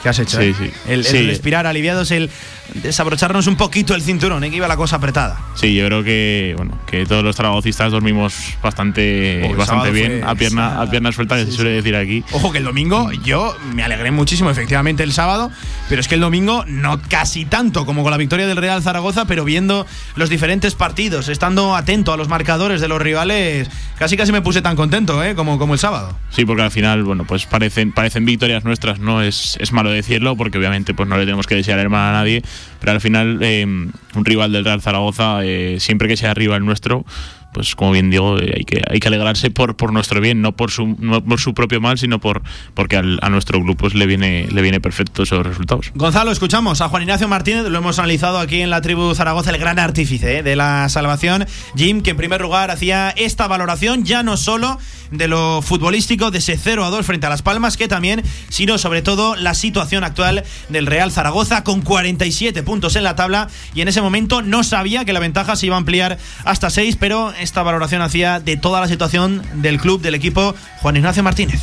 ¿Qué 0.03 0.09
has 0.09 0.19
hecho? 0.19 0.37
Sí, 0.37 0.47
eh? 0.47 0.55
sí. 0.57 0.71
El, 1.17 1.27
respirar 1.27 1.65
aliviados, 1.65 2.11
el 2.11 2.29
desabrocharnos 2.73 3.47
un 3.47 3.55
poquito 3.55 3.95
el 3.95 4.01
cinturón, 4.01 4.43
eh, 4.43 4.49
que 4.49 4.57
iba 4.57 4.67
la 4.67 4.75
cosa 4.75 4.97
apretada. 4.97 5.39
Sí, 5.55 5.73
yo 5.73 5.85
creo 5.85 6.03
que 6.03 6.53
bueno, 6.57 6.77
que 6.87 7.05
todos 7.05 7.23
los 7.23 7.37
zaragocistas 7.37 7.91
dormimos 7.91 8.33
bastante, 8.61 9.49
Oh, 9.49 9.55
bastante 9.55 9.91
bien, 9.91 10.23
a 10.25 10.35
pierna, 10.35 10.81
a 10.81 10.89
pierna 10.89 11.11
suelta, 11.13 11.37
que 11.37 11.45
se 11.45 11.53
suele 11.53 11.71
decir 11.71 11.95
aquí. 11.95 12.21
Ojo 12.31 12.51
que 12.51 12.57
el 12.57 12.65
domingo 12.65 13.11
yo 13.23 13.55
me 13.73 13.83
alegré 13.83 14.11
muchísimo, 14.11 14.49
efectivamente, 14.49 15.03
el 15.03 15.13
sábado, 15.13 15.51
pero 15.87 16.01
es 16.01 16.09
que 16.09 16.15
el 16.15 16.21
domingo 16.21 16.65
no 16.67 17.01
casi 17.01 17.45
tanto 17.45 17.85
como 17.85 18.03
con 18.03 18.11
la 18.11 18.17
victoria 18.17 18.45
del 18.45 18.57
Real 18.57 18.83
Zaragoza, 18.83 19.25
pero 19.25 19.45
viendo 19.45 19.85
los 20.15 20.29
diferentes 20.29 20.75
partidos, 20.75 21.29
estando 21.29 21.77
atento 21.77 22.11
a 22.11 22.17
los 22.17 22.27
marcadores 22.27 22.81
de 22.81 22.89
los 22.89 23.01
rivales, 23.01 23.69
casi 23.97 24.17
casi 24.17 24.33
me 24.33 24.41
puse 24.41 24.61
tan 24.61 24.75
contento, 24.75 25.23
¿eh? 25.23 25.33
Como, 25.33 25.57
como 25.57 25.73
el 25.73 25.79
sábado. 25.79 26.17
Sí, 26.29 26.43
porque 26.43 26.63
al 26.63 26.71
final, 26.71 27.03
bueno, 27.03 27.23
pues 27.25 27.45
parecen, 27.45 27.93
parecen 27.93 28.25
victorias 28.25 28.65
nuestras, 28.65 28.99
¿no? 28.99 29.21
Es, 29.21 29.57
es 29.61 29.71
malo 29.71 29.92
decirlo, 29.93 30.35
porque 30.35 30.57
obviamente 30.57 30.93
pues 30.93 31.07
no 31.07 31.17
le 31.17 31.25
tenemos 31.25 31.47
que 31.47 31.55
desear 31.55 31.79
el 31.79 31.89
mal 31.89 32.13
a 32.13 32.19
nadie, 32.19 32.41
pero 32.79 32.91
al 32.91 33.01
final 33.01 33.39
eh, 33.41 33.65
un 33.65 34.25
rival 34.25 34.51
del 34.51 34.65
Real 34.65 34.81
Zaragoza, 34.81 35.43
eh, 35.43 35.77
siempre 35.79 36.07
que 36.07 36.17
sea 36.17 36.33
rival 36.33 36.65
nuestro, 36.65 37.05
pues 37.53 37.75
como 37.75 37.91
bien 37.91 38.09
digo, 38.09 38.39
eh, 38.39 38.53
hay, 38.57 38.63
que, 38.65 38.81
hay 38.89 38.99
que 38.99 39.07
alegrarse 39.07 39.51
por, 39.51 39.75
por 39.77 39.93
nuestro 39.93 40.19
bien, 40.19 40.41
no 40.41 40.51
por 40.53 40.71
su, 40.71 40.95
no 40.99 41.23
por 41.23 41.39
su 41.39 41.53
propio 41.53 41.79
mal, 41.79 41.97
sino 41.97 42.19
por 42.19 42.41
porque 42.73 42.97
al- 42.97 43.19
a 43.21 43.29
nuestro 43.29 43.59
grupo 43.59 43.81
pues, 43.83 43.93
le, 43.93 44.05
viene, 44.05 44.47
le 44.51 44.61
viene 44.61 44.79
perfecto 44.81 45.23
esos 45.23 45.45
resultados. 45.45 45.91
Gonzalo, 45.95 46.31
escuchamos 46.31 46.81
a 46.81 46.89
Juan 46.89 47.03
Ignacio 47.03 47.27
Martínez, 47.27 47.65
lo 47.69 47.77
hemos 47.77 47.99
analizado 47.99 48.39
aquí 48.39 48.61
en 48.61 48.69
la 48.69 48.81
tribu 48.81 49.13
Zaragoza, 49.15 49.51
el 49.51 49.57
gran 49.57 49.79
artífice 49.79 50.39
¿eh? 50.39 50.43
de 50.43 50.55
la 50.55 50.89
salvación, 50.89 51.45
Jim, 51.75 52.01
que 52.01 52.11
en 52.11 52.17
primer 52.17 52.41
lugar 52.41 52.71
hacía 52.71 53.09
esta 53.11 53.47
valoración 53.47 54.03
ya 54.03 54.23
no 54.23 54.37
solo 54.37 54.77
de 55.11 55.27
lo 55.27 55.61
futbolístico, 55.61 56.31
de 56.31 56.39
ese 56.39 56.57
0 56.57 56.83
a 56.85 56.89
2 56.89 57.05
frente 57.05 57.27
a 57.27 57.29
Las 57.29 57.43
Palmas, 57.43 57.77
que 57.77 57.87
también, 57.87 58.23
sino 58.49 58.79
sobre 58.79 59.03
todo 59.03 59.35
la 59.35 59.53
situación 59.53 60.03
actual 60.03 60.43
del 60.69 60.87
Real 60.87 61.11
Zaragoza 61.11 61.63
con 61.63 61.81
47 61.83 62.63
puntos 62.63 62.95
en 62.95 63.03
la 63.03 63.15
tabla 63.15 63.47
y 63.75 63.81
en 63.81 63.87
ese 63.87 64.01
momento 64.01 64.41
no 64.41 64.63
sabía 64.63 65.05
que 65.05 65.13
la 65.13 65.19
ventaja 65.19 65.55
se 65.55 65.67
iba 65.67 65.75
a 65.75 65.77
ampliar 65.77 66.17
hasta 66.45 66.69
6, 66.71 66.97
pero 66.99 67.31
esta 67.43 67.61
valoración 67.63 68.01
hacía 68.01 68.39
de 68.39 68.57
toda 68.57 68.81
la 68.81 68.87
situación 68.87 69.41
del 69.55 69.79
club, 69.79 70.01
del 70.01 70.15
equipo, 70.15 70.55
Juan 70.81 70.95
Ignacio 70.97 71.21
Martínez. 71.23 71.61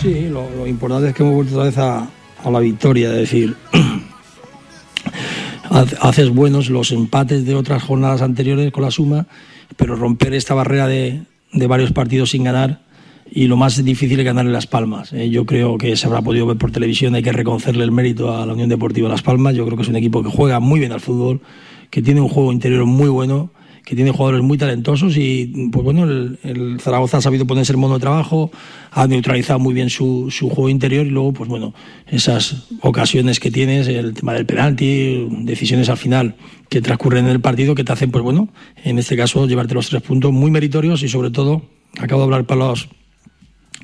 Sí, 0.00 0.28
lo, 0.28 0.48
lo 0.50 0.66
importante 0.66 1.08
es 1.08 1.14
que 1.14 1.22
hemos 1.22 1.34
vuelto 1.36 1.54
otra 1.54 1.64
vez 1.66 1.78
a, 1.78 2.08
a 2.44 2.50
la 2.50 2.58
victoria, 2.60 3.08
es 3.10 3.16
decir, 3.16 3.56
ha- 5.70 5.84
haces 6.08 6.30
buenos 6.30 6.70
los 6.70 6.92
empates 6.92 7.44
de 7.44 7.54
otras 7.54 7.82
jornadas 7.82 8.22
anteriores 8.22 8.72
con 8.72 8.82
la 8.84 8.90
suma, 8.90 9.26
pero 9.76 9.96
romper 9.96 10.34
esta 10.34 10.54
barrera 10.54 10.86
de, 10.86 11.22
de 11.52 11.66
varios 11.66 11.92
partidos 11.92 12.30
sin 12.30 12.44
ganar 12.44 12.80
y 13.34 13.46
lo 13.46 13.56
más 13.56 13.82
difícil 13.82 14.18
es 14.20 14.26
ganar 14.26 14.44
en 14.44 14.52
Las 14.52 14.66
Palmas. 14.66 15.12
Eh, 15.14 15.30
yo 15.30 15.46
creo 15.46 15.78
que 15.78 15.96
se 15.96 16.06
habrá 16.06 16.20
podido 16.20 16.44
ver 16.46 16.58
por 16.58 16.70
televisión, 16.70 17.14
hay 17.14 17.22
que 17.22 17.32
reconocerle 17.32 17.84
el 17.84 17.90
mérito 17.92 18.36
a 18.36 18.44
la 18.44 18.52
Unión 18.52 18.68
Deportiva 18.68 19.08
Las 19.08 19.22
Palmas, 19.22 19.54
yo 19.54 19.64
creo 19.64 19.76
que 19.76 19.84
es 19.84 19.88
un 19.88 19.96
equipo 19.96 20.22
que 20.22 20.28
juega 20.30 20.60
muy 20.60 20.80
bien 20.80 20.92
al 20.92 21.00
fútbol, 21.00 21.40
que 21.90 22.02
tiene 22.02 22.20
un 22.20 22.28
juego 22.28 22.52
interior 22.52 22.84
muy 22.84 23.08
bueno 23.08 23.50
que 23.84 23.96
tiene 23.96 24.10
jugadores 24.10 24.42
muy 24.42 24.58
talentosos 24.58 25.16
y 25.16 25.68
pues 25.72 25.84
bueno, 25.84 26.04
el, 26.04 26.38
el 26.42 26.80
Zaragoza 26.80 27.18
ha 27.18 27.20
sabido 27.20 27.46
ponerse 27.46 27.72
el 27.72 27.78
mono 27.78 27.94
de 27.94 28.00
trabajo, 28.00 28.50
ha 28.90 29.06
neutralizado 29.06 29.58
muy 29.58 29.74
bien 29.74 29.90
su, 29.90 30.30
su 30.30 30.48
juego 30.48 30.68
interior 30.68 31.06
y 31.06 31.10
luego 31.10 31.32
pues 31.32 31.48
bueno, 31.48 31.74
esas 32.06 32.68
ocasiones 32.80 33.40
que 33.40 33.50
tienes, 33.50 33.88
el 33.88 34.14
tema 34.14 34.34
del 34.34 34.46
penalti, 34.46 35.26
decisiones 35.42 35.88
al 35.88 35.96
final 35.96 36.36
que 36.68 36.80
transcurren 36.80 37.26
en 37.26 37.32
el 37.32 37.40
partido 37.40 37.74
que 37.74 37.84
te 37.84 37.92
hacen 37.92 38.10
pues 38.10 38.22
bueno, 38.22 38.48
en 38.84 38.98
este 38.98 39.16
caso 39.16 39.46
llevarte 39.46 39.74
los 39.74 39.88
tres 39.88 40.02
puntos 40.02 40.32
muy 40.32 40.50
meritorios 40.50 41.02
y 41.02 41.08
sobre 41.08 41.30
todo, 41.30 41.62
acabo 41.98 42.20
de 42.20 42.24
hablar 42.24 42.44
para 42.44 42.66
los 42.66 42.88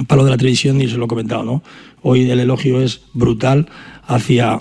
para 0.06 0.18
lo 0.18 0.24
de 0.24 0.30
la 0.30 0.36
televisión 0.36 0.80
y 0.80 0.88
se 0.88 0.96
lo 0.96 1.06
he 1.06 1.08
comentado, 1.08 1.42
¿no? 1.42 1.62
Hoy 2.02 2.30
el 2.30 2.38
elogio 2.38 2.80
es 2.80 3.02
brutal 3.14 3.68
hacia, 4.06 4.60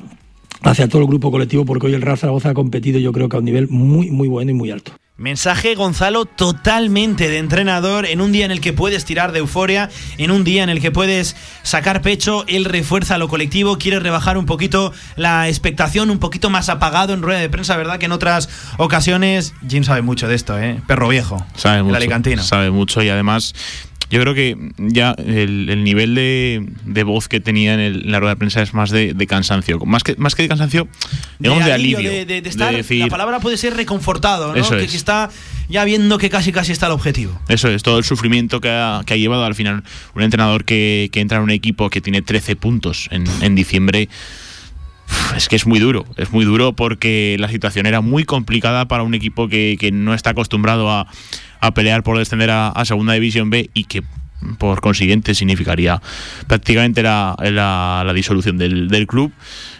hacia 0.62 0.88
todo 0.88 1.04
el 1.04 1.08
grupo 1.08 1.30
colectivo 1.30 1.64
porque 1.64 1.88
hoy 1.88 1.94
el 1.94 2.02
Real 2.02 2.18
Zaragoza 2.18 2.50
ha 2.50 2.54
competido 2.56 3.00
yo 3.00 3.12
creo 3.12 3.30
que 3.30 3.36
a 3.36 3.40
un 3.40 3.46
nivel 3.46 3.68
muy, 3.70 4.10
muy 4.10 4.28
bueno 4.28 4.50
y 4.50 4.56
muy 4.56 4.72
alto. 4.72 4.94
Mensaje, 5.20 5.74
Gonzalo, 5.74 6.26
totalmente 6.26 7.28
de 7.28 7.40
entrenador 7.40 8.06
en 8.06 8.22
un 8.22 8.32
día 8.32 8.46
en 8.46 8.52
el 8.52 8.62
que 8.62 8.72
puedes 8.72 9.04
tirar 9.04 9.32
de 9.32 9.40
euforia, 9.40 9.90
en 10.20 10.30
un 10.30 10.44
día 10.44 10.62
en 10.62 10.70
el 10.70 10.80
que 10.80 10.92
puedes 10.92 11.36
sacar 11.64 12.04
pecho, 12.04 12.46
él 12.48 12.66
refuerza 12.66 13.18
lo 13.18 13.28
colectivo, 13.28 13.80
quiere 13.80 14.00
rebajar 14.00 14.38
un 14.38 14.46
poquito 14.46 14.94
la 15.16 15.48
expectación, 15.48 16.12
un 16.12 16.20
poquito 16.20 16.52
más 16.52 16.70
apagado 16.70 17.16
en 17.16 17.24
rueda 17.24 17.40
de 17.40 17.50
prensa, 17.50 17.76
¿verdad? 17.78 17.98
Que 17.98 18.06
en 18.06 18.12
otras 18.12 18.48
ocasiones, 18.78 19.56
Jim 19.68 19.84
sabe 19.84 20.04
mucho 20.04 20.28
de 20.28 20.36
esto, 20.36 20.60
¿eh? 20.60 20.84
Perro 20.86 21.08
viejo. 21.08 21.44
Sabe 21.56 21.78
el 21.78 21.86
mucho. 21.86 21.96
alicantino. 21.96 22.44
Sabe 22.44 22.70
mucho 22.70 23.02
y 23.02 23.10
además 23.10 23.56
yo 24.10 24.22
creo 24.22 24.34
que 24.34 24.56
ya 24.78 25.12
el, 25.18 25.70
el 25.70 25.84
nivel 25.84 26.16
de, 26.16 26.66
de 26.86 27.04
voz 27.04 27.28
que 27.28 27.40
tenía 27.40 27.74
en, 27.74 27.80
el- 27.80 28.06
en 28.06 28.12
la 28.12 28.20
rueda 28.20 28.36
de 28.36 28.40
prensa 28.40 28.62
es 28.62 28.74
más 28.74 28.90
de, 28.90 29.14
de 29.14 29.28
cansancio. 29.28 29.80
Más 29.86 30.04
que, 30.04 30.16
más 30.16 30.34
que 30.36 30.44
de 30.44 30.48
cansancio, 30.50 30.88
digamos 31.40 31.66
de, 31.66 31.74
alivio. 31.74 32.10
De, 32.26 32.38
estar, 32.46 32.74
decir, 32.76 33.02
la 33.02 33.08
palabra 33.10 33.40
puede 33.40 33.58
ser 33.58 33.76
reconfortado, 33.76 34.48
¿no? 34.48 34.54
Que, 34.54 34.60
es. 34.86 34.92
que 34.92 34.98
está 34.98 35.30
ya 35.70 35.84
viendo 35.84 36.18
que 36.18 36.30
casi 36.30 36.52
casi 36.54 36.72
está 36.72 36.86
el 36.86 36.94
objetivo. 36.94 37.38
Eso 37.50 37.68
es, 37.70 37.84
todo 37.84 37.98
el 37.98 38.06
sufrimiento 38.06 38.62
que 38.62 38.70
ha, 38.70 39.02
que 39.06 39.14
ha 39.14 39.18
llevado 39.18 39.44
al 39.46 39.56
final 39.56 39.84
un 40.16 40.22
entrenador 40.24 40.64
que, 40.64 41.10
que 41.12 41.20
entra 41.20 41.38
en 41.38 41.44
un 41.44 41.52
equipo 41.52 41.90
que 41.90 42.00
tiene 42.00 42.22
13 42.22 42.56
puntos 42.56 43.10
en, 43.12 43.26
en 43.42 43.56
diciembre. 43.56 44.08
es 45.36 45.48
que 45.48 45.56
es 45.56 45.66
muy 45.66 45.80
duro, 45.80 46.06
es 46.18 46.32
muy 46.32 46.44
duro 46.46 46.74
porque 46.74 47.38
la 47.40 47.48
situación 47.50 47.86
era 47.86 48.02
muy 48.02 48.24
complicada 48.26 48.88
para 48.88 49.04
un 49.04 49.14
equipo 49.14 49.48
que, 49.48 49.78
que 49.80 49.92
no 49.92 50.14
está 50.14 50.32
acostumbrado 50.32 50.90
a, 50.92 51.08
a, 51.60 51.74
pelear 51.74 52.04
por 52.04 52.18
descender 52.18 52.50
a, 52.50 52.70
a 52.70 52.86
Segunda 52.86 53.14
División 53.14 53.50
B 53.50 53.70
y 53.74 53.86
que 53.86 54.04
por 54.60 54.82
consiguiente 54.82 55.34
significaría 55.34 56.02
prácticamente 56.48 57.02
la, 57.02 57.36
la, 57.40 58.04
la 58.06 58.14
disolución 58.14 58.58
del, 58.58 58.88
del, 58.88 59.08
club 59.08 59.32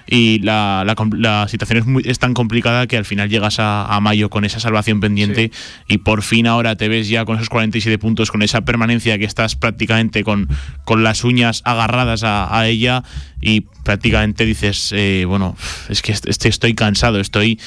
y 0.08 0.40
la, 0.40 0.84
la 1.12 1.48
situación 1.48 1.80
es, 1.80 1.86
muy, 1.86 2.04
es, 2.06 2.18
tan 2.18 2.34
complicada 2.34 2.88
que 2.88 2.98
al 2.98 3.06
final 3.06 3.30
llegas 3.30 3.60
a, 3.60 3.86
a 3.86 4.00
mayo 4.00 4.30
con 4.30 4.46
esa 4.46 4.60
salvación 4.60 5.00
pendiente 5.00 5.52
sí. 5.54 5.84
y 5.88 5.98
por 6.00 6.24
fin 6.24 6.48
ahora 6.48 6.76
te 6.76 6.88
ves 6.88 7.08
ya 7.08 7.26
con 7.26 7.36
esos 7.36 7.50
47 7.50 8.00
puntos, 8.00 8.32
con 8.32 8.42
esa 8.42 8.62
permanencia 8.62 9.18
que 9.18 9.26
estás 9.26 9.56
prácticamente 9.56 10.24
con, 10.24 10.50
con 10.86 11.04
las 11.04 11.24
uñas 11.24 11.62
agarradas 11.66 12.24
a, 12.24 12.58
a 12.58 12.68
ella 12.68 13.04
y 13.42 13.62
prácticamente 13.84 14.46
dices, 14.46 14.92
eh, 14.96 15.26
bueno, 15.28 15.56
es 15.90 16.02
que 16.02 16.14
estoy 16.14 16.74
cansado, 16.74 17.20
estoy 17.20 17.60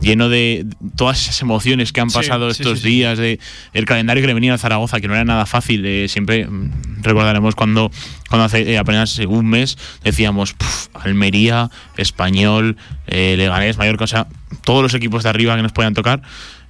lleno 0.00 0.28
de 0.28 0.66
todas 0.96 1.20
esas 1.22 1.40
emociones 1.42 1.92
que 1.92 2.00
han 2.00 2.10
pasado 2.10 2.52
sí, 2.52 2.62
estos 2.62 2.78
sí, 2.78 2.84
sí, 2.84 2.90
días, 2.90 3.18
de 3.18 3.40
el 3.72 3.84
calendario 3.84 4.22
que 4.22 4.26
le 4.26 4.34
venía 4.34 4.54
a 4.54 4.58
Zaragoza, 4.58 5.00
que 5.00 5.08
no 5.08 5.14
era 5.14 5.24
nada 5.24 5.46
fácil. 5.46 6.08
Siempre 6.08 6.48
recordaremos 7.02 7.54
cuando, 7.54 7.90
cuando 8.28 8.44
hace 8.44 8.72
eh, 8.72 8.78
apenas 8.78 9.18
un 9.20 9.46
mes 9.46 9.78
decíamos 10.04 10.52
puf, 10.52 10.88
Almería, 10.94 11.70
Español, 11.96 12.76
eh, 13.06 13.34
Leganés, 13.36 13.78
Mallorca, 13.78 14.04
o 14.04 14.08
sea, 14.08 14.26
todos 14.64 14.82
los 14.82 14.94
equipos 14.94 15.22
de 15.22 15.30
arriba 15.30 15.56
que 15.56 15.62
nos 15.62 15.72
podían 15.72 15.94
tocar. 15.94 16.22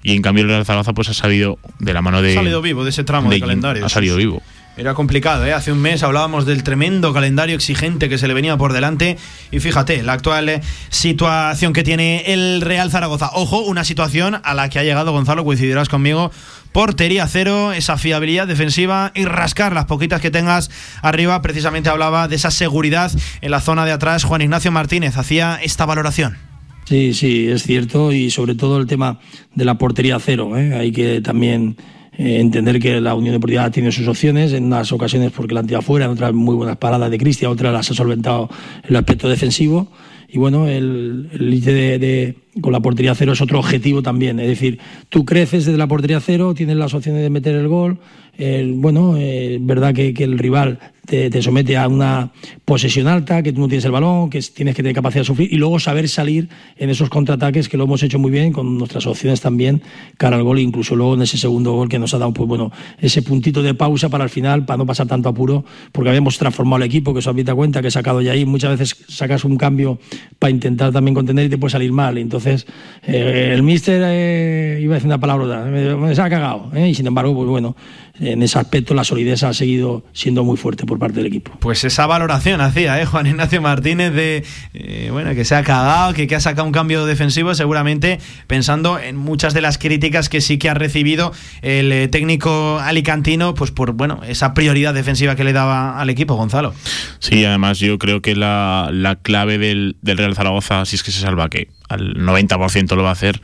Y 0.03 0.15
en 0.15 0.23
cambio 0.23 0.45
el 0.45 0.51
Real 0.51 0.65
Zaragoza 0.65 0.93
pues 0.93 1.09
ha 1.09 1.15
salido 1.15 1.59
de 1.81 1.93
la 1.93 2.01
mano 2.01 2.23
de. 2.23 2.33
Ha 2.33 2.35
salido 2.35 2.63
vivo 2.63 2.85
de 2.85 2.91
ese 2.91 3.03
tramo 3.03 3.29
de, 3.29 3.37
de 3.37 3.41
calendario. 3.41 3.85
Ha 3.85 3.89
salido 3.89 4.17
vivo. 4.17 4.41
Era 4.77 4.93
complicado, 4.93 5.47
¿eh? 5.47 5.55
Hace 5.55 5.73
un 5.73 5.81
mes 5.81 6.03
hablábamos 6.03 6.45
del 6.45 6.63
tremendo 6.63 7.15
calendario 7.15 7.57
exigente 7.57 8.11
que 8.11 8.19
se 8.19 8.29
le 8.29 8.35
venía 8.35 8.59
por 8.59 8.75
delante 8.75 9.17
y 9.51 9.59
fíjate, 9.59 10.03
la 10.03 10.13
actual 10.13 10.51
eh, 10.51 10.61
situación 10.91 11.73
que 11.73 11.83
tiene 11.83 12.25
el 12.27 12.61
Real 12.61 12.91
Zaragoza. 12.91 13.31
Ojo, 13.33 13.61
una 13.61 13.85
situación 13.85 14.39
a 14.45 14.53
la 14.53 14.69
que 14.69 14.79
ha 14.79 14.83
llegado 14.85 15.13
Gonzalo, 15.13 15.47
coincidirás 15.47 15.89
conmigo, 15.89 16.31
portería 16.73 17.27
cero, 17.27 17.73
esa 17.73 17.97
fiabilidad 17.97 18.47
defensiva 18.47 19.13
y 19.15 19.25
rascar 19.25 19.73
las 19.73 19.87
poquitas 19.87 20.21
que 20.21 20.31
tengas 20.31 20.71
arriba. 21.01 21.41
Precisamente 21.41 21.89
hablaba 21.89 22.29
de 22.29 22.37
esa 22.37 22.51
seguridad 22.51 23.11
en 23.41 23.51
la 23.51 23.63
zona 23.63 23.87
de 23.87 23.93
atrás. 23.93 24.25
Juan 24.25 24.43
Ignacio 24.43 24.71
Martínez 24.73 25.17
hacía 25.17 25.59
esta 25.63 25.87
valoración. 25.87 26.37
Sí, 26.85 27.15
sí, 27.15 27.49
es 27.49 27.63
cierto 27.63 28.13
y 28.13 28.31
sobre 28.31 28.55
todo 28.55 28.79
el 28.79 28.87
tema 28.87 29.21
de 29.55 29.65
la 29.65 29.79
portería 29.79 30.19
cero. 30.21 30.55
¿eh? 30.59 30.75
Hay 30.75 30.93
que 30.93 31.23
también 31.23 31.79
eh, 32.19 32.41
entender 32.41 32.79
que 32.81 33.01
la 33.01 33.15
Unión 33.15 33.35
Deportiva 33.35 33.71
tiene 33.71 33.93
sus 33.93 34.09
opciones, 34.09 34.53
en 34.53 34.65
unas 34.65 34.91
ocasiones 34.93 35.33
porque 35.33 35.55
la 35.55 35.61
han 35.61 35.67
tirado 35.67 35.83
fuera, 35.83 36.07
en 36.07 36.13
otras 36.13 36.33
muy 36.33 36.55
buenas 36.55 36.77
paradas 36.77 37.11
de 37.11 37.19
Cristian, 37.19 37.51
otras 37.51 37.73
las 37.73 37.91
ha 37.91 37.95
solventado 37.95 38.49
el 38.89 38.97
aspecto 38.97 39.29
defensivo. 39.29 39.89
Y 40.29 40.39
bueno, 40.39 40.67
el 40.67 41.29
límite 41.39 41.73
de, 41.73 41.99
de, 41.99 42.37
con 42.61 42.73
la 42.73 42.81
portería 42.81 43.15
cero 43.15 43.33
es 43.33 43.41
otro 43.41 43.61
objetivo 43.61 44.03
también. 44.03 44.41
Es 44.41 44.49
decir, 44.49 44.79
tú 45.09 45.25
creces 45.25 45.67
desde 45.67 45.79
la 45.79 45.87
portería 45.87 46.21
cero, 46.21 46.53
tienes 46.53 46.77
las 46.77 46.95
opciones 46.95 47.23
de 47.23 47.31
meter 47.31 47.55
el 47.55 47.69
gol. 47.69 47.99
Eh, 48.39 48.71
bueno, 48.75 49.17
es 49.17 49.23
eh, 49.23 49.59
verdad 49.61 49.95
que, 49.95 50.13
que, 50.13 50.25
el 50.25 50.39
rival 50.39 50.79
te, 51.07 51.31
te, 51.31 51.41
somete 51.41 51.77
a 51.77 51.89
una 51.89 52.33
posesión 52.65 53.07
alta, 53.07 53.43
que 53.43 53.53
tú 53.53 53.61
no 53.61 53.69
tienes 53.69 53.85
el 53.87 53.93
balón, 53.93 54.29
que 54.29 54.41
tienes 54.41 54.75
que 54.75 54.83
tener 54.83 54.95
capacidad 54.95 55.23
de 55.23 55.27
sufrir 55.27 55.53
y 55.53 55.57
luego 55.57 55.79
saber 55.79 56.09
salir 56.09 56.49
en 56.77 56.91
esos 56.91 57.09
contraataques 57.09 57.69
que 57.69 57.77
lo 57.77 57.85
hemos 57.85 58.03
hecho 58.03 58.19
muy 58.19 58.31
bien 58.31 58.53
con 58.53 58.77
nuestras 58.77 59.07
opciones 59.07 59.41
también 59.41 59.81
cara 60.19 60.37
al 60.37 60.43
gol, 60.43 60.59
incluso 60.59 60.97
luego 60.97 61.15
en 61.15 61.23
ese 61.23 61.39
segundo 61.39 61.73
gol 61.73 61.89
que 61.89 61.99
nos 61.99 62.13
ha 62.13 62.19
dado 62.19 62.33
pues 62.35 62.49
bueno 62.49 62.73
ese 62.99 63.23
puntito 63.23 63.63
de 63.63 63.73
pausa 63.73 64.09
para 64.09 64.25
el 64.25 64.31
final, 64.31 64.67
para 64.67 64.79
no 64.79 64.87
pasar 64.87 65.07
tanto 65.07 65.29
apuro, 65.29 65.65
porque 65.93 66.11
habíamos 66.11 66.37
transformado 66.37 66.83
el 66.83 66.89
equipo, 66.89 67.13
que 67.13 67.21
os 67.21 67.27
habéis 67.27 67.47
dado 67.47 67.57
cuenta 67.57 67.81
que 67.81 67.89
he 67.89 67.91
sacado 67.91 68.21
ya 68.21 68.33
ahí, 68.33 68.45
muchas 68.45 68.79
veces 68.79 68.97
sacas 69.09 69.45
un 69.45 69.57
cambio 69.57 69.99
para 70.39 70.51
intentar 70.51 70.93
también 70.93 71.15
contener 71.15 71.47
y 71.47 71.49
te 71.49 71.59
puede 71.59 71.73
salir 71.73 71.93
mal, 71.93 72.19
entonces 72.19 72.67
eh, 73.07 73.53
el 73.55 73.63
míster 73.63 74.03
eh, 74.05 74.81
iba 74.83 74.95
a 74.95 74.97
decir 74.97 75.07
una 75.07 75.21
palabra, 75.21 75.65
me, 75.65 76.15
se 76.15 76.21
ha 76.21 76.29
cagado, 76.29 76.71
¿eh? 76.75 76.89
y 76.91 76.95
sin 76.95 77.07
embargo, 77.07 77.35
pues 77.35 77.49
bueno, 77.49 77.77
en 78.21 78.43
ese 78.43 78.59
aspecto 78.59 78.95
la 78.95 79.05
solidez 79.05 79.43
ha 79.43 79.53
seguido 79.53 80.05
siendo 80.13 80.45
muy 80.45 80.57
fuerte 80.57 80.87
por 80.87 80.99
parte 80.99 81.17
del 81.17 81.27
equipo. 81.27 81.53
Pues 81.61 81.85
esa 81.85 82.07
valoración 82.07 82.61
hacía 82.61 83.01
¿eh? 83.01 83.07
Juan 83.07 83.27
Ignacio 83.27 83.61
Martínez 83.61 84.13
de 84.13 84.45
eh, 84.75 85.09
bueno 85.13 85.35
que 85.35 85.45
se 85.45 85.55
ha 85.55 85.63
cagado, 85.63 86.15
que, 86.15 86.27
que, 86.27 86.35
ha 86.35 86.41
sacado 86.41 86.67
un 86.67 86.73
cambio 86.73 87.07
defensivo, 87.07 87.55
seguramente 87.55 88.19
pensando 88.47 88.99
en 88.99 89.17
muchas 89.17 89.55
de 89.55 89.61
las 89.61 89.79
críticas 89.79 90.29
que 90.29 90.41
sí 90.41 90.59
que 90.59 90.69
ha 90.69 90.75
recibido 90.75 91.33
el 91.63 91.93
eh, 91.93 92.09
técnico 92.09 92.79
alicantino, 92.79 93.55
pues 93.55 93.71
por 93.71 93.93
bueno 93.93 94.21
esa 94.27 94.55
prioridad 94.55 94.95
defensiva 94.95 95.37
que 95.37 95.45
le 95.45 95.53
daba 95.53 96.01
al 96.01 96.11
equipo, 96.11 96.35
Gonzalo. 96.35 96.75
Sí, 97.19 97.45
además 97.45 97.79
yo 97.79 97.99
creo 97.99 98.23
que 98.23 98.35
la, 98.35 98.91
la 98.93 99.17
clave 99.17 99.59
del, 99.59 99.97
del 100.03 100.19
Real 100.19 100.35
Zaragoza, 100.35 100.85
si 100.85 100.97
es 100.97 101.03
que 101.03 101.11
se 101.11 101.21
salva, 101.21 101.49
que 101.49 101.69
al 101.89 102.15
90% 102.15 102.97
lo 102.97 103.03
va 103.03 103.11
a 103.11 103.13
hacer, 103.13 103.41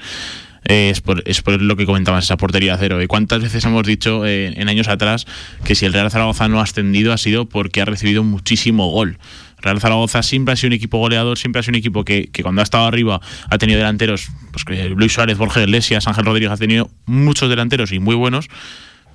es, 0.65 1.01
por, 1.01 1.23
es 1.27 1.43
por 1.43 1.61
lo 1.61 1.77
que 1.77 1.87
comentabas, 1.87 2.25
esa 2.25 2.37
portería 2.37 2.77
cero. 2.79 3.03
¿Y 3.03 3.07
cuántas 3.07 3.43
veces 3.43 3.65
hemos 3.65 3.87
dicho 3.87 4.25
eh, 4.27 4.53
en 4.57 4.69
años 4.69 4.89
atrás 4.89 5.27
que 5.65 5.75
si 5.75 5.87
el 5.87 5.93
Real 5.93 6.11
Zaragoza 6.11 6.49
no 6.49 6.61
ha 6.61 6.63
ascendido 6.63 7.13
ha 7.13 7.19
sido 7.19 7.47
porque 7.47 7.81
ha 7.81 7.85
recibido 7.85 8.23
muchísimo 8.23 8.91
gol? 8.91 9.19
Real 9.59 9.81
Zaragoza 9.81 10.23
siempre 10.23 10.53
ha 10.53 10.57
sido 10.57 10.69
un 10.69 10.75
equipo 10.75 10.99
goleador, 10.99 11.39
siempre 11.39 11.61
ha 11.61 11.63
sido 11.63 11.73
un 11.73 11.77
equipo 11.77 12.05
que, 12.05 12.29
que 12.33 12.43
cuando 12.43 12.61
ha 12.61 12.65
estado 12.65 12.87
arriba 12.87 13.21
ha 13.49 13.59
tenido 13.59 13.79
delanteros, 13.79 14.29
pues 14.51 14.65
que 14.65 14.89
Luis 14.89 15.13
Suárez, 15.13 15.39
Borges 15.39 15.63
Iglesias, 15.63 16.09
Ángel 16.09 16.25
Rodríguez 16.25 16.51
ha 16.51 16.57
tenido 16.57 16.91
muchos 17.07 17.49
delanteros 17.49 17.93
y 17.93 18.01
muy 18.01 18.17
buenos, 18.17 18.49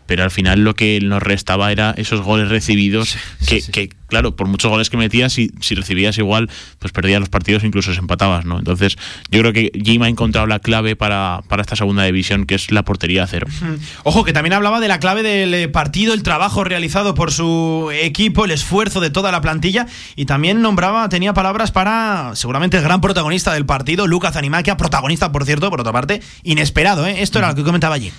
pero 0.08 0.24
al 0.24 0.32
final 0.32 0.64
lo 0.64 0.74
que 0.74 1.00
nos 1.02 1.22
restaba 1.22 1.72
era 1.72 1.94
esos 1.98 2.22
goles 2.22 2.50
recibidos 2.50 3.10
sí, 3.40 3.46
que, 3.48 3.62
sí. 3.62 3.72
que, 3.72 3.90
claro, 4.08 4.36
por 4.36 4.48
muchos 4.48 4.72
goles 4.72 4.90
que 4.90 4.98
metías, 4.98 5.34
si, 5.34 5.52
si 5.62 5.76
recibías 5.76 6.18
igual, 6.18 6.50
pues 6.80 6.92
perdías 6.92 7.20
los 7.20 7.30
partidos, 7.30 7.64
incluso 7.64 7.94
se 7.94 8.00
empatabas, 8.00 8.46
¿no? 8.46 8.58
Entonces, 8.58 8.98
yo 9.30 9.42
creo 9.42 9.54
que 9.54 9.72
Jim 9.84 10.02
ha 10.04 10.10
encontrado 10.10 10.48
la 10.48 10.60
clave 10.60 10.96
para, 10.96 11.42
para 11.48 11.62
esta 11.62 11.76
segunda 11.76 12.04
división, 12.04 12.46
que 12.46 12.56
es 12.56 12.72
la 12.72 12.84
portería 12.84 13.28
cero. 13.28 13.48
Ojo, 14.04 14.24
que 14.24 14.34
también 14.34 14.54
hablaba 14.54 14.80
de 14.80 14.88
la 14.88 15.00
clave 15.00 15.24
del 15.24 15.54
eh, 15.54 15.68
partido, 15.68 16.14
el 16.14 16.24
trabajo 16.24 16.64
realizado 16.64 17.14
por 17.14 17.32
su 17.32 17.92
equipo, 17.94 18.46
el 18.46 18.52
esfuerzo 18.52 19.02
de 19.02 19.10
toda 19.10 19.32
la 19.32 19.42
plantilla, 19.42 19.88
y 20.16 20.26
también 20.26 20.62
nombraba, 20.62 21.10
tenía 21.10 21.34
palabras 21.34 21.72
para 21.72 22.32
seguramente 22.36 22.78
el 22.78 22.84
gran 22.84 23.02
protagonista 23.02 23.54
del 23.54 23.66
partido, 23.66 24.08
Lucas 24.08 24.36
Animaquia, 24.36 24.78
protagonista, 24.78 25.32
por 25.32 25.46
cierto, 25.46 25.70
por 25.70 25.82
otra 25.82 25.92
parte, 25.92 26.22
inesperado, 26.44 27.06
¿eh? 27.06 27.22
Esto 27.22 27.40
era 27.40 27.50
lo 27.50 27.56
que 27.56 27.64
comentaba 27.64 27.96
allí. 27.96 28.12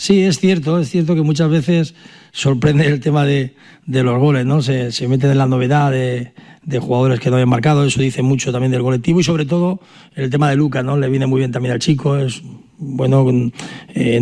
Sí, 0.00 0.22
es 0.22 0.40
cierto, 0.40 0.78
es 0.78 0.88
cierto 0.88 1.14
que 1.14 1.20
muchas 1.20 1.50
veces 1.50 1.94
sorprende 2.32 2.86
el 2.86 3.00
tema 3.00 3.26
de, 3.26 3.52
los 3.86 4.18
goles, 4.18 4.46
¿no? 4.46 4.62
Se, 4.62 4.92
se 4.92 5.06
meten 5.08 5.30
en 5.30 5.36
la 5.36 5.46
novedad 5.46 5.90
de, 5.90 6.32
jugadores 6.80 7.20
que 7.20 7.28
no 7.28 7.36
habían 7.36 7.50
marcado, 7.50 7.84
eso 7.84 8.00
dice 8.00 8.22
mucho 8.22 8.50
también 8.50 8.72
del 8.72 8.80
colectivo 8.80 9.20
y 9.20 9.24
sobre 9.24 9.44
todo 9.44 9.78
el 10.14 10.30
tema 10.30 10.48
de 10.48 10.56
Lucas, 10.56 10.82
¿no? 10.86 10.96
Le 10.96 11.10
viene 11.10 11.26
muy 11.26 11.40
bien 11.40 11.52
también 11.52 11.74
al 11.74 11.80
chico, 11.80 12.16
es 12.16 12.40
bueno, 12.78 13.26
eh, 13.94 14.20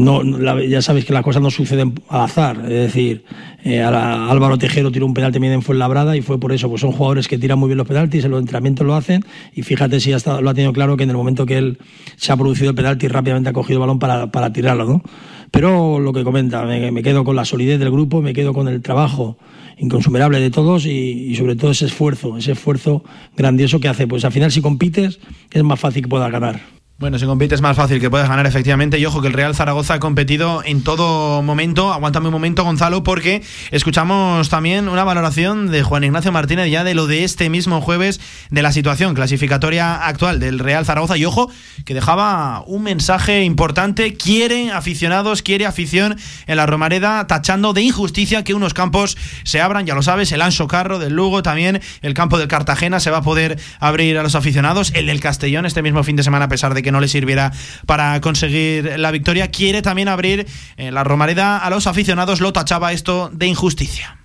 ya 0.69 0.83
sabéis 0.83 1.05
que 1.05 1.13
las 1.13 1.23
cosas 1.23 1.41
no 1.41 1.49
suceden 1.49 1.95
al 2.09 2.23
azar, 2.23 2.59
es 2.65 2.93
decir, 2.93 3.25
eh, 3.63 3.81
a 3.81 3.93
la, 3.93 4.29
Álvaro 4.29 4.59
Tejero 4.59 4.91
tiró 4.91 5.07
un 5.07 5.15
penalti 5.15 5.35
también 5.35 5.53
en 5.53 5.63
Fuenlabrada 5.63 6.17
y 6.17 6.23
fue 6.23 6.41
por 6.41 6.51
eso, 6.51 6.69
pues 6.69 6.81
son 6.81 6.91
jugadores 6.91 7.29
que 7.29 7.39
tiran 7.39 7.57
muy 7.57 7.69
bien 7.69 7.79
los 7.79 7.87
penaltis, 7.87 8.25
en 8.25 8.33
los 8.33 8.41
entrenamientos 8.41 8.85
lo 8.85 8.97
hacen 8.97 9.25
y 9.55 9.63
fíjate 9.63 10.01
si 10.01 10.13
hasta 10.13 10.41
lo 10.41 10.51
ha 10.51 10.55
tenido 10.55 10.73
claro 10.73 10.97
que 10.97 11.05
en 11.05 11.11
el 11.11 11.17
momento 11.17 11.47
que 11.47 11.57
él 11.57 11.79
se 12.17 12.33
ha 12.33 12.37
producido 12.37 12.71
el 12.71 12.75
penalti 12.75 13.07
rápidamente 13.07 13.51
ha 13.51 13.53
cogido 13.53 13.77
el 13.77 13.81
balón 13.83 14.01
para 14.01 14.53
tirarlo, 14.53 14.85
¿no? 14.85 15.03
Pero 15.51 15.99
lo 15.99 16.13
que 16.13 16.25
comenta, 16.25 16.65
me, 16.65 16.91
me, 16.91 17.03
quedo 17.03 17.25
con 17.25 17.37
la 17.37 17.45
solidez 17.45 17.79
del 17.79 17.91
grupo, 17.91 18.21
me 18.21 18.33
quedo 18.33 18.53
con 18.53 18.69
el 18.69 18.83
trabajo 18.83 19.39
inconsumerable 19.79 20.41
de 20.41 20.51
todos 20.51 20.87
y, 20.87 20.91
y, 20.91 21.37
sobre 21.37 21.57
todo 21.57 21.71
ese 21.71 21.87
esfuerzo, 21.87 22.37
ese 22.37 22.53
esfuerzo 22.53 23.03
grandioso 23.37 23.81
que 23.81 23.89
hace. 23.89 24.07
Pues 24.07 24.25
al 24.25 24.33
final 24.33 24.53
si 24.53 24.61
compites 24.61 25.21
es 25.51 25.63
más 25.63 25.81
fácil 25.81 26.03
que 26.03 26.09
puedas 26.09 26.31
ganar. 26.31 26.78
Bueno, 27.01 27.17
si 27.17 27.27
compites 27.27 27.61
más 27.61 27.77
fácil 27.77 28.01
que 28.01 28.11
puedas 28.11 28.29
ganar 28.29 28.45
efectivamente. 28.45 28.99
Y 28.99 29.07
ojo 29.07 29.23
que 29.23 29.29
el 29.29 29.33
Real 29.33 29.55
Zaragoza 29.55 29.95
ha 29.95 30.01
competido 30.01 30.65
en 30.65 30.83
todo 30.83 31.43
momento. 31.43 31.93
Aguántame 31.93 32.27
un 32.27 32.33
momento, 32.33 32.65
Gonzalo, 32.65 33.05
porque 33.05 33.45
escuchamos 33.71 34.49
también 34.49 34.89
una 34.89 35.05
valoración 35.05 35.71
de 35.71 35.85
Juan 35.85 36.03
Ignacio 36.03 36.33
Martínez 36.33 36.73
ya 36.73 36.83
de 36.83 36.97
lo 36.97 37.07
de 37.07 37.23
este 37.23 37.51
mismo 37.51 37.81
jueves 37.81 38.19
de 38.51 38.63
la 38.63 38.73
situación 38.73 39.15
clasificatoria 39.15 40.09
actual 40.09 40.41
del 40.41 40.59
Real 40.59 40.85
Zaragoza. 40.85 41.17
Y 41.17 41.25
ojo, 41.25 41.49
que 41.85 41.95
dejaba 41.95 42.65
un 42.67 42.83
mensaje 42.83 43.45
importante. 43.45 44.15
Quiere 44.15 44.73
aficionados, 44.73 45.43
quiere 45.43 45.67
afición 45.67 46.17
en 46.49 46.57
la 46.57 46.67
Romareda, 46.67 47.29
tachando 47.29 47.75
de 47.75 47.83
injusticia 47.83 48.43
que 48.43 48.55
unos 48.55 48.75
campos 48.75 49.17
se 49.45 49.61
abran. 49.61 49.87
Ya 49.87 49.95
lo 49.95 50.03
sabes, 50.03 50.33
el 50.33 50.43
Anso 50.43 50.67
Carro 50.67 50.99
del 50.99 51.13
Lugo, 51.13 51.45
también 51.45 51.81
el 52.03 52.15
campo 52.15 52.39
del 52.39 52.49
Cartagena 52.49 52.99
se 52.99 53.13
va 53.13 53.19
a 53.19 53.23
poder 53.23 53.57
abrir 53.79 54.19
a 54.19 54.25
los 54.25 54.35
aficionados. 54.35 54.91
El 54.97 55.07
del 55.07 55.21
Castellón 55.21 55.65
este 55.65 55.81
mismo 55.81 56.03
fin 56.03 56.17
de 56.17 56.25
semana, 56.25 56.47
a 56.47 56.49
pesar 56.49 56.75
de 56.75 56.83
que 56.83 56.88
que 56.89 56.93
no 56.93 57.01
le 57.01 57.09
sirviera 57.09 57.53
para 57.85 58.19
conseguir 58.23 58.99
la 58.99 59.11
victoria. 59.11 59.51
Quiere 59.51 59.83
también 59.83 60.09
abrir 60.09 60.47
eh, 60.79 60.91
la 60.91 61.05
Romareda 61.05 61.59
a 61.59 61.69
los 61.69 61.87
aficionados. 61.87 62.41
Lo 62.41 62.55
tachaba 62.55 62.95
esto 62.95 63.31
de 63.31 63.47
injusticia. 63.47 64.17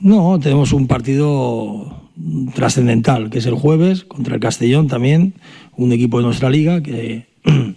No, 0.00 0.40
tenemos 0.40 0.72
un 0.72 0.86
partido 0.86 2.08
trascendental, 2.54 3.28
que 3.28 3.38
es 3.38 3.46
el 3.46 3.54
jueves 3.54 4.04
contra 4.04 4.34
el 4.34 4.40
Castellón 4.40 4.88
también, 4.88 5.34
un 5.76 5.92
equipo 5.92 6.16
de 6.16 6.24
nuestra 6.24 6.48
liga 6.48 6.82
que, 6.82 7.26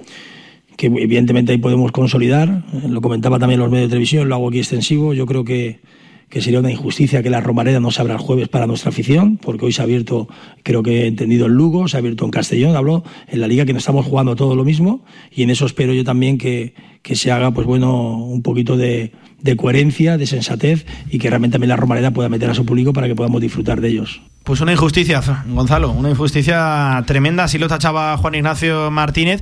que 0.78 0.86
evidentemente 0.86 1.52
ahí 1.52 1.58
podemos 1.58 1.92
consolidar. 1.92 2.64
Lo 2.88 3.02
comentaba 3.02 3.40
también 3.40 3.60
los 3.60 3.70
medios 3.70 3.90
de 3.90 3.92
televisión, 3.92 4.30
lo 4.30 4.36
hago 4.36 4.48
aquí 4.48 4.60
extensivo. 4.60 5.14
Yo 5.14 5.26
creo 5.26 5.44
que, 5.44 5.82
que 6.30 6.42
sería 6.42 6.60
una 6.60 6.72
injusticia 6.72 7.24
que 7.24 7.30
la 7.30 7.42
Romareda 7.42 7.80
no 7.80 7.92
se 7.92 8.02
abra 8.02 8.14
el 8.14 8.20
jueves 8.20 8.48
para 8.48 8.68
nuestra 8.68 8.90
afición, 8.90 9.38
porque 9.38 9.66
hoy 9.66 9.72
se 9.72 9.82
ha 9.82 9.86
abierto, 9.86 10.28
creo 10.64 10.84
que 10.84 11.04
he 11.04 11.08
entendido 11.08 11.48
en 11.48 11.54
Lugo, 11.54 11.88
se 11.88 11.98
ha 11.98 12.00
abierto 12.00 12.24
en 12.26 12.32
Castellón, 12.32 12.76
hablo 12.76 13.04
en 13.28 13.42
la 13.42 13.48
liga 13.48 13.66
que 13.66 13.74
no 13.74 13.80
estamos 13.80 14.06
jugando 14.06 14.36
todo 14.36 14.56
lo 14.56 14.64
mismo, 14.64 15.04
y 15.32 15.44
en 15.44 15.50
eso 15.50 15.66
espero 15.66 15.94
yo 15.94 16.04
también 16.04 16.38
que, 16.38 16.76
que 17.02 17.16
se 17.16 17.32
haga, 17.32 17.52
pues 17.52 17.66
bueno, 17.66 18.18
un 18.18 18.44
poquito 18.44 18.78
de, 18.78 19.12
de 19.42 19.56
coherencia, 19.56 20.18
de 20.18 20.28
sensatez, 20.28 20.86
y 21.10 21.18
que 21.18 21.30
realmente 21.30 21.56
también 21.56 21.70
la 21.70 21.78
Romareda 21.78 22.12
pueda 22.12 22.30
meter 22.30 22.50
a 22.50 22.54
su 22.54 22.66
público 22.66 22.94
para 22.94 23.08
que 23.08 23.16
podamos 23.16 23.42
disfrutar 23.42 23.82
de 23.82 23.90
ellos. 23.90 24.22
Pues 24.44 24.62
una 24.62 24.72
injusticia, 24.72 25.22
Gonzalo, 25.48 25.92
una 25.92 26.10
injusticia 26.10 27.04
tremenda, 27.08 27.46
así 27.46 27.58
lo 27.58 27.68
tachaba 27.68 28.18
Juan 28.18 28.36
Ignacio 28.36 28.92
Martínez. 28.92 29.42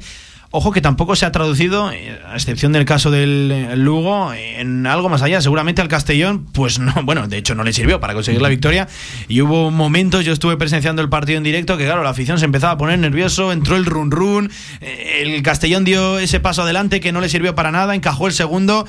Ojo 0.52 0.72
que 0.72 0.80
tampoco 0.80 1.18
se 1.18 1.26
ha 1.26 1.32
traducido, 1.32 1.91
eh, 1.91 2.19
a 2.26 2.36
excepción 2.36 2.72
del 2.72 2.86
caso 2.86 3.11
del 3.11 3.52
eh, 3.52 3.76
Lugo, 3.76 4.32
en 4.34 4.88
algo 4.88 5.10
más 5.10 5.22
allá. 5.22 5.41
Seguramente 5.41 5.82
al 5.82 5.90
Castellón, 5.90 6.45
pues 6.53 6.80
no, 6.80 6.94
bueno, 7.03 7.28
de 7.28 7.38
hecho 7.38 7.53
no 7.53 7.64
le 7.64 7.74
sirvió 7.74 7.99
para 7.99 8.14
conseguir 8.14 8.41
la 8.41 8.48
victoria. 8.48 8.88
Y 9.28 9.41
hubo 9.41 9.72
momentos, 9.72 10.24
yo 10.24 10.32
estuve 10.32 10.56
presenciando 10.56 11.02
el 11.02 11.10
partido 11.10 11.38
en 11.38 11.44
directo, 11.44 11.78
que 11.78 11.84
claro, 11.84 12.02
la 12.02 12.11
afición 12.11 12.40
se 12.40 12.45
empezaba 12.45 12.74
a 12.74 12.78
poner 12.78 12.98
nervioso, 12.99 13.52
entró 13.52 13.76
el 13.76 13.86
run 13.86 14.10
run, 14.10 14.52
eh, 14.80 15.22
el 15.22 15.44
Castellón 15.44 15.84
dio 15.84 16.18
ese 16.18 16.40
paso 16.40 16.61
adelante 16.61 17.02
que 17.02 17.11
no 17.11 17.19
le 17.19 17.28
sirvió 17.28 17.53
para 17.53 17.72
nada, 17.72 17.94
encajó 17.94 18.28
el 18.28 18.34
segundo. 18.34 18.88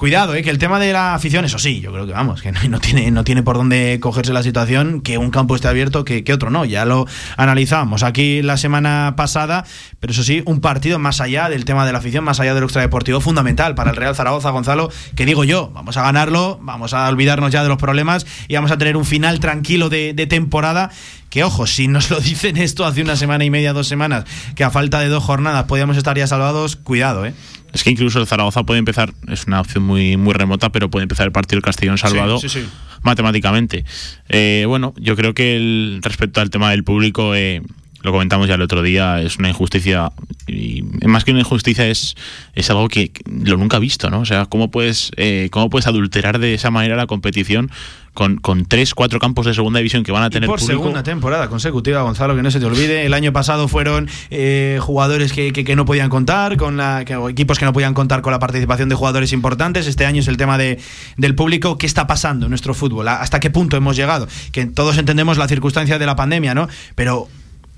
Cuidado, 0.00 0.34
eh, 0.34 0.42
que 0.42 0.48
el 0.48 0.56
tema 0.56 0.78
de 0.78 0.94
la 0.94 1.12
afición, 1.12 1.44
eso 1.44 1.58
sí, 1.58 1.82
yo 1.82 1.92
creo 1.92 2.06
que 2.06 2.14
vamos, 2.14 2.40
que 2.40 2.50
no, 2.70 2.80
tiene, 2.80 3.10
no 3.10 3.22
tiene 3.22 3.42
por 3.42 3.58
dónde 3.58 3.98
cogerse 4.00 4.32
la 4.32 4.42
situación, 4.42 5.02
que 5.02 5.18
un 5.18 5.30
campo 5.30 5.54
esté 5.54 5.68
abierto, 5.68 6.06
que, 6.06 6.24
otro 6.32 6.48
no. 6.48 6.64
Ya 6.64 6.86
lo 6.86 7.06
analizamos 7.36 8.02
aquí 8.02 8.40
la 8.40 8.56
semana 8.56 9.12
pasada, 9.14 9.66
pero 10.00 10.14
eso 10.14 10.22
sí, 10.22 10.42
un 10.46 10.62
partido 10.62 10.98
más 10.98 11.20
allá 11.20 11.50
del 11.50 11.66
tema 11.66 11.84
de 11.84 11.92
la 11.92 11.98
afición, 11.98 12.24
más 12.24 12.40
allá 12.40 12.54
del 12.54 12.64
extradeportivo, 12.64 13.20
fundamental 13.20 13.74
para 13.74 13.90
el 13.90 13.96
Real 13.96 14.16
Zaragoza, 14.16 14.48
Gonzalo, 14.48 14.88
que 15.16 15.26
digo 15.26 15.44
yo, 15.44 15.70
vamos 15.74 15.98
a 15.98 16.02
ganarlo, 16.02 16.58
vamos 16.62 16.94
a 16.94 17.06
olvidarnos 17.06 17.52
ya 17.52 17.62
de 17.62 17.68
los 17.68 17.76
problemas 17.76 18.24
y 18.48 18.54
vamos 18.54 18.70
a 18.70 18.78
tener 18.78 18.96
un 18.96 19.04
final 19.04 19.38
tranquilo 19.38 19.90
de 19.90 20.14
temporada 20.30 20.90
que 21.30 21.44
ojo, 21.44 21.66
si 21.66 21.88
nos 21.88 22.10
lo 22.10 22.20
dicen 22.20 22.56
esto 22.56 22.84
hace 22.84 23.02
una 23.02 23.16
semana 23.16 23.44
y 23.44 23.50
media, 23.50 23.72
dos 23.72 23.88
semanas, 23.88 24.24
que 24.54 24.64
a 24.64 24.70
falta 24.70 25.00
de 25.00 25.08
dos 25.08 25.24
jornadas 25.24 25.64
podíamos 25.64 25.96
estar 25.96 26.18
ya 26.18 26.26
salvados, 26.26 26.76
cuidado, 26.76 27.24
¿eh? 27.24 27.32
Es 27.72 27.84
que 27.84 27.90
incluso 27.90 28.18
el 28.18 28.26
Zaragoza 28.26 28.64
puede 28.64 28.80
empezar, 28.80 29.14
es 29.28 29.46
una 29.46 29.60
opción 29.60 29.84
muy, 29.84 30.16
muy 30.16 30.34
remota, 30.34 30.70
pero 30.70 30.90
puede 30.90 31.04
empezar 31.04 31.26
el 31.26 31.32
partido 31.32 31.56
del 31.58 31.64
Castellón 31.64 31.98
salvado 31.98 32.38
Sí, 32.38 32.48
sí, 32.48 32.62
sí. 32.62 32.68
matemáticamente. 33.02 33.84
Eh, 34.28 34.64
bueno, 34.66 34.92
yo 34.96 35.14
creo 35.14 35.34
que 35.34 35.56
el, 35.56 36.00
respecto 36.02 36.40
al 36.40 36.50
tema 36.50 36.72
del 36.72 36.82
público, 36.82 37.34
eh, 37.36 37.62
lo 38.02 38.12
comentamos 38.12 38.48
ya 38.48 38.54
el 38.54 38.62
otro 38.62 38.82
día, 38.82 39.20
es 39.20 39.36
una 39.38 39.48
injusticia, 39.50 40.10
y 40.46 40.82
más 41.06 41.24
que 41.24 41.32
una 41.32 41.40
injusticia 41.40 41.86
es, 41.86 42.14
es 42.54 42.70
algo 42.70 42.88
que 42.88 43.12
lo 43.26 43.56
nunca 43.58 43.76
he 43.76 43.80
visto, 43.80 44.08
¿no? 44.10 44.20
O 44.20 44.24
sea, 44.24 44.46
¿cómo 44.46 44.70
puedes, 44.70 45.10
eh, 45.16 45.48
cómo 45.50 45.68
puedes 45.70 45.86
adulterar 45.86 46.38
de 46.38 46.54
esa 46.54 46.70
manera 46.70 46.96
la 46.96 47.06
competición 47.06 47.70
con, 48.14 48.38
con 48.38 48.64
tres, 48.64 48.94
cuatro 48.94 49.18
campos 49.20 49.46
de 49.46 49.54
segunda 49.54 49.78
división 49.78 50.02
que 50.02 50.12
van 50.12 50.22
a 50.22 50.26
Y 50.26 50.30
tener 50.30 50.48
por 50.48 50.58
público? 50.58 50.80
segunda 50.82 51.02
temporada 51.02 51.48
consecutiva, 51.48 52.02
Gonzalo, 52.02 52.34
que 52.34 52.42
no 52.42 52.50
se 52.50 52.58
te 52.58 52.64
olvide. 52.66 53.04
El 53.06 53.12
año 53.14 53.32
pasado 53.32 53.68
fueron 53.68 54.08
eh, 54.30 54.78
jugadores 54.80 55.32
que, 55.32 55.52
que- 55.52 55.64
que 55.64 55.76
no 55.76 55.84
podían 55.84 56.08
contar, 56.08 56.56
con 56.56 56.76
la, 56.78 57.04
que- 57.04 57.16
o 57.16 57.28
equipos 57.28 57.58
que 57.58 57.66
no 57.66 57.72
podían 57.72 57.92
contar 57.94 58.22
con 58.22 58.32
la 58.32 58.38
participación 58.38 58.88
de 58.88 58.94
jugadores 58.96 59.32
importantes. 59.32 59.86
Este 59.86 60.06
año 60.06 60.20
es 60.20 60.28
el 60.28 60.38
tema 60.38 60.56
de, 60.58 60.80
del 61.18 61.34
público. 61.34 61.76
¿Qué 61.78 61.86
está 61.86 62.06
pasando 62.06 62.46
en 62.46 62.50
nuestro 62.50 62.72
fútbol? 62.74 63.06
¿A- 63.08 63.20
¿Hasta 63.20 63.38
qué 63.40 63.50
punto 63.50 63.76
hemos 63.76 63.94
llegado? 63.94 64.26
Que 64.52 64.64
todos 64.66 64.98
entendemos 64.98 65.36
la 65.38 65.46
circunstancia 65.46 65.98
de 65.98 66.06
la 66.06 66.16
pandemia, 66.16 66.54
¿no? 66.54 66.66
Pero 66.96 67.28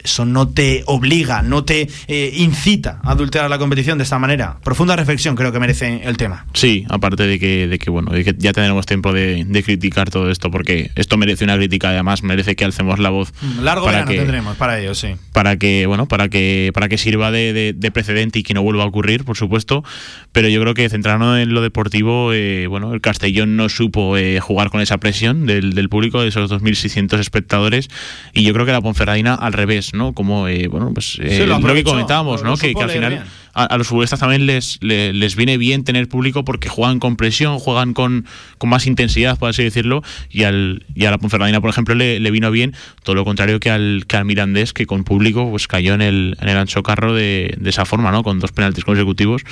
eso 0.04 0.24
no 0.24 0.48
te 0.48 0.82
obliga, 0.86 1.42
no 1.42 1.64
te 1.64 1.88
eh, 2.08 2.32
incita 2.36 3.00
a 3.02 3.12
adulterar 3.12 3.48
la 3.50 3.58
competición 3.58 3.98
de 3.98 4.04
esta 4.04 4.18
manera. 4.18 4.58
Profunda 4.64 4.96
reflexión 4.96 5.36
creo 5.36 5.52
que 5.52 5.60
merece 5.60 6.00
el 6.04 6.16
tema. 6.16 6.46
Sí, 6.54 6.84
aparte 6.88 7.24
de 7.26 7.38
que, 7.38 7.68
de 7.68 7.78
que 7.78 7.90
bueno, 7.90 8.10
de 8.12 8.24
que 8.24 8.34
ya 8.38 8.52
tendremos 8.52 8.86
tiempo 8.86 9.12
de, 9.12 9.44
de 9.46 9.62
criticar 9.62 10.10
todo 10.10 10.30
esto, 10.30 10.50
porque 10.50 10.90
esto 10.96 11.16
merece 11.16 11.44
una 11.44 11.56
crítica, 11.56 11.90
además 11.90 12.22
merece 12.22 12.56
que 12.56 12.64
alcemos 12.64 12.98
la 12.98 13.10
voz 13.10 13.32
Largo 13.60 13.86
para 13.86 14.04
que, 14.04 14.16
tendremos 14.18 14.56
para 14.56 14.78
ello, 14.80 14.94
sí. 14.94 15.08
para 15.32 15.56
que 15.56 15.86
bueno 15.86 16.06
para 16.06 16.28
que 16.28 16.70
para 16.74 16.88
que 16.88 16.98
sirva 16.98 17.30
de, 17.30 17.52
de- 17.52 17.72
de 17.72 17.90
precedente 17.90 18.38
y 18.38 18.42
que 18.42 18.54
no 18.54 18.62
vuelva 18.62 18.82
a 18.84 18.86
ocurrir 18.86 19.24
por 19.24 19.36
supuesto 19.36 19.84
pero 20.32 20.48
yo 20.48 20.60
creo 20.60 20.74
que 20.74 20.88
centrarnos 20.88 21.38
en 21.38 21.52
lo 21.54 21.60
deportivo 21.62 22.32
eh, 22.32 22.66
bueno 22.66 22.92
el 22.94 23.00
Castellón 23.00 23.56
no 23.56 23.68
supo 23.68 24.16
eh, 24.16 24.40
jugar 24.40 24.70
con 24.70 24.80
esa 24.80 24.98
presión 24.98 25.46
del, 25.46 25.74
del 25.74 25.88
público 25.88 26.20
de 26.22 26.28
esos 26.28 26.50
2.600 26.50 27.18
espectadores 27.18 27.88
y 28.32 28.42
yo 28.42 28.52
creo 28.52 28.66
que 28.66 28.72
la 28.72 28.80
Ponferradina 28.80 29.34
al 29.34 29.52
revés 29.52 29.91
no 29.92 30.12
como 30.12 30.48
eh, 30.48 30.68
bueno 30.68 30.92
pues 30.92 31.18
eh, 31.20 31.38
Sí, 31.38 31.46
lo 31.46 31.58
lo, 31.58 31.74
que 31.74 31.84
comentábamos 31.84 32.42
no 32.42 32.56
que, 32.56 32.74
que 32.74 32.82
al 32.82 32.90
final 32.90 33.12
bien. 33.12 33.24
A, 33.54 33.64
a 33.64 33.78
los 33.78 33.86
futbolistas 33.88 34.20
también 34.20 34.46
les, 34.46 34.78
le- 34.82 35.12
les, 35.12 35.36
viene 35.36 35.56
bien 35.58 35.84
tener 35.84 36.08
público 36.08 36.44
porque 36.44 36.68
juegan 36.68 36.98
con 36.98 37.16
presión, 37.16 37.58
juegan 37.58 37.94
con, 37.94 38.26
con 38.58 38.70
más 38.70 38.86
intensidad, 38.86 39.38
por 39.38 39.50
así 39.50 39.62
decirlo, 39.62 40.02
y, 40.30 40.44
al, 40.44 40.84
y 40.94 41.04
a 41.06 41.10
la 41.10 41.18
Ponferradina, 41.18 41.60
por 41.60 41.70
ejemplo, 41.70 41.94
le, 41.94 42.20
le 42.20 42.30
vino 42.30 42.50
bien 42.50 42.74
todo 43.02 43.14
lo 43.14 43.24
contrario 43.24 43.60
que 43.60 43.70
al, 43.70 44.04
que 44.06 44.16
al 44.16 44.24
Mirandés, 44.24 44.72
que 44.72 44.86
con 44.86 45.04
público 45.04 45.50
pues 45.50 45.66
cayó 45.66 45.94
en 45.94 46.02
el, 46.02 46.36
en 46.40 46.48
el 46.48 46.56
ancho 46.56 46.82
carro 46.82 47.14
de, 47.14 47.54
de 47.58 47.70
esa 47.70 47.84
forma, 47.84 48.10
¿no? 48.10 48.22
Con 48.22 48.38
dos 48.38 48.52
penaltis 48.52 48.84
consecutivos. 48.84 49.42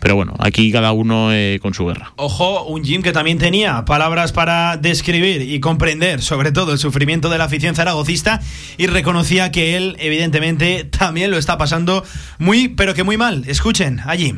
Pero 0.00 0.14
bueno, 0.16 0.34
aquí 0.38 0.70
cada 0.72 0.92
uno 0.92 1.32
eh, 1.32 1.58
con 1.60 1.74
su 1.74 1.86
guerra. 1.86 2.12
Ojo, 2.16 2.64
un 2.64 2.84
Jim 2.84 3.02
que 3.02 3.12
también 3.12 3.38
tenía 3.38 3.84
palabras 3.84 4.32
para 4.32 4.76
describir 4.76 5.42
y 5.42 5.60
comprender 5.60 6.22
sobre 6.22 6.52
todo 6.52 6.72
el 6.72 6.78
sufrimiento 6.78 7.28
de 7.28 7.38
la 7.38 7.44
afición 7.44 7.74
zaragocista 7.74 8.40
y 8.76 8.86
reconocía 8.86 9.50
que 9.50 9.76
él 9.76 9.96
evidentemente 9.98 10.84
también 10.84 11.30
lo 11.30 11.38
está 11.38 11.58
pasando 11.58 12.04
muy, 12.38 12.68
pero 12.68 12.94
que 12.94 13.02
muy 13.04 13.16
mal. 13.16 13.44
Escuchen, 13.48 14.00
allí. 14.04 14.34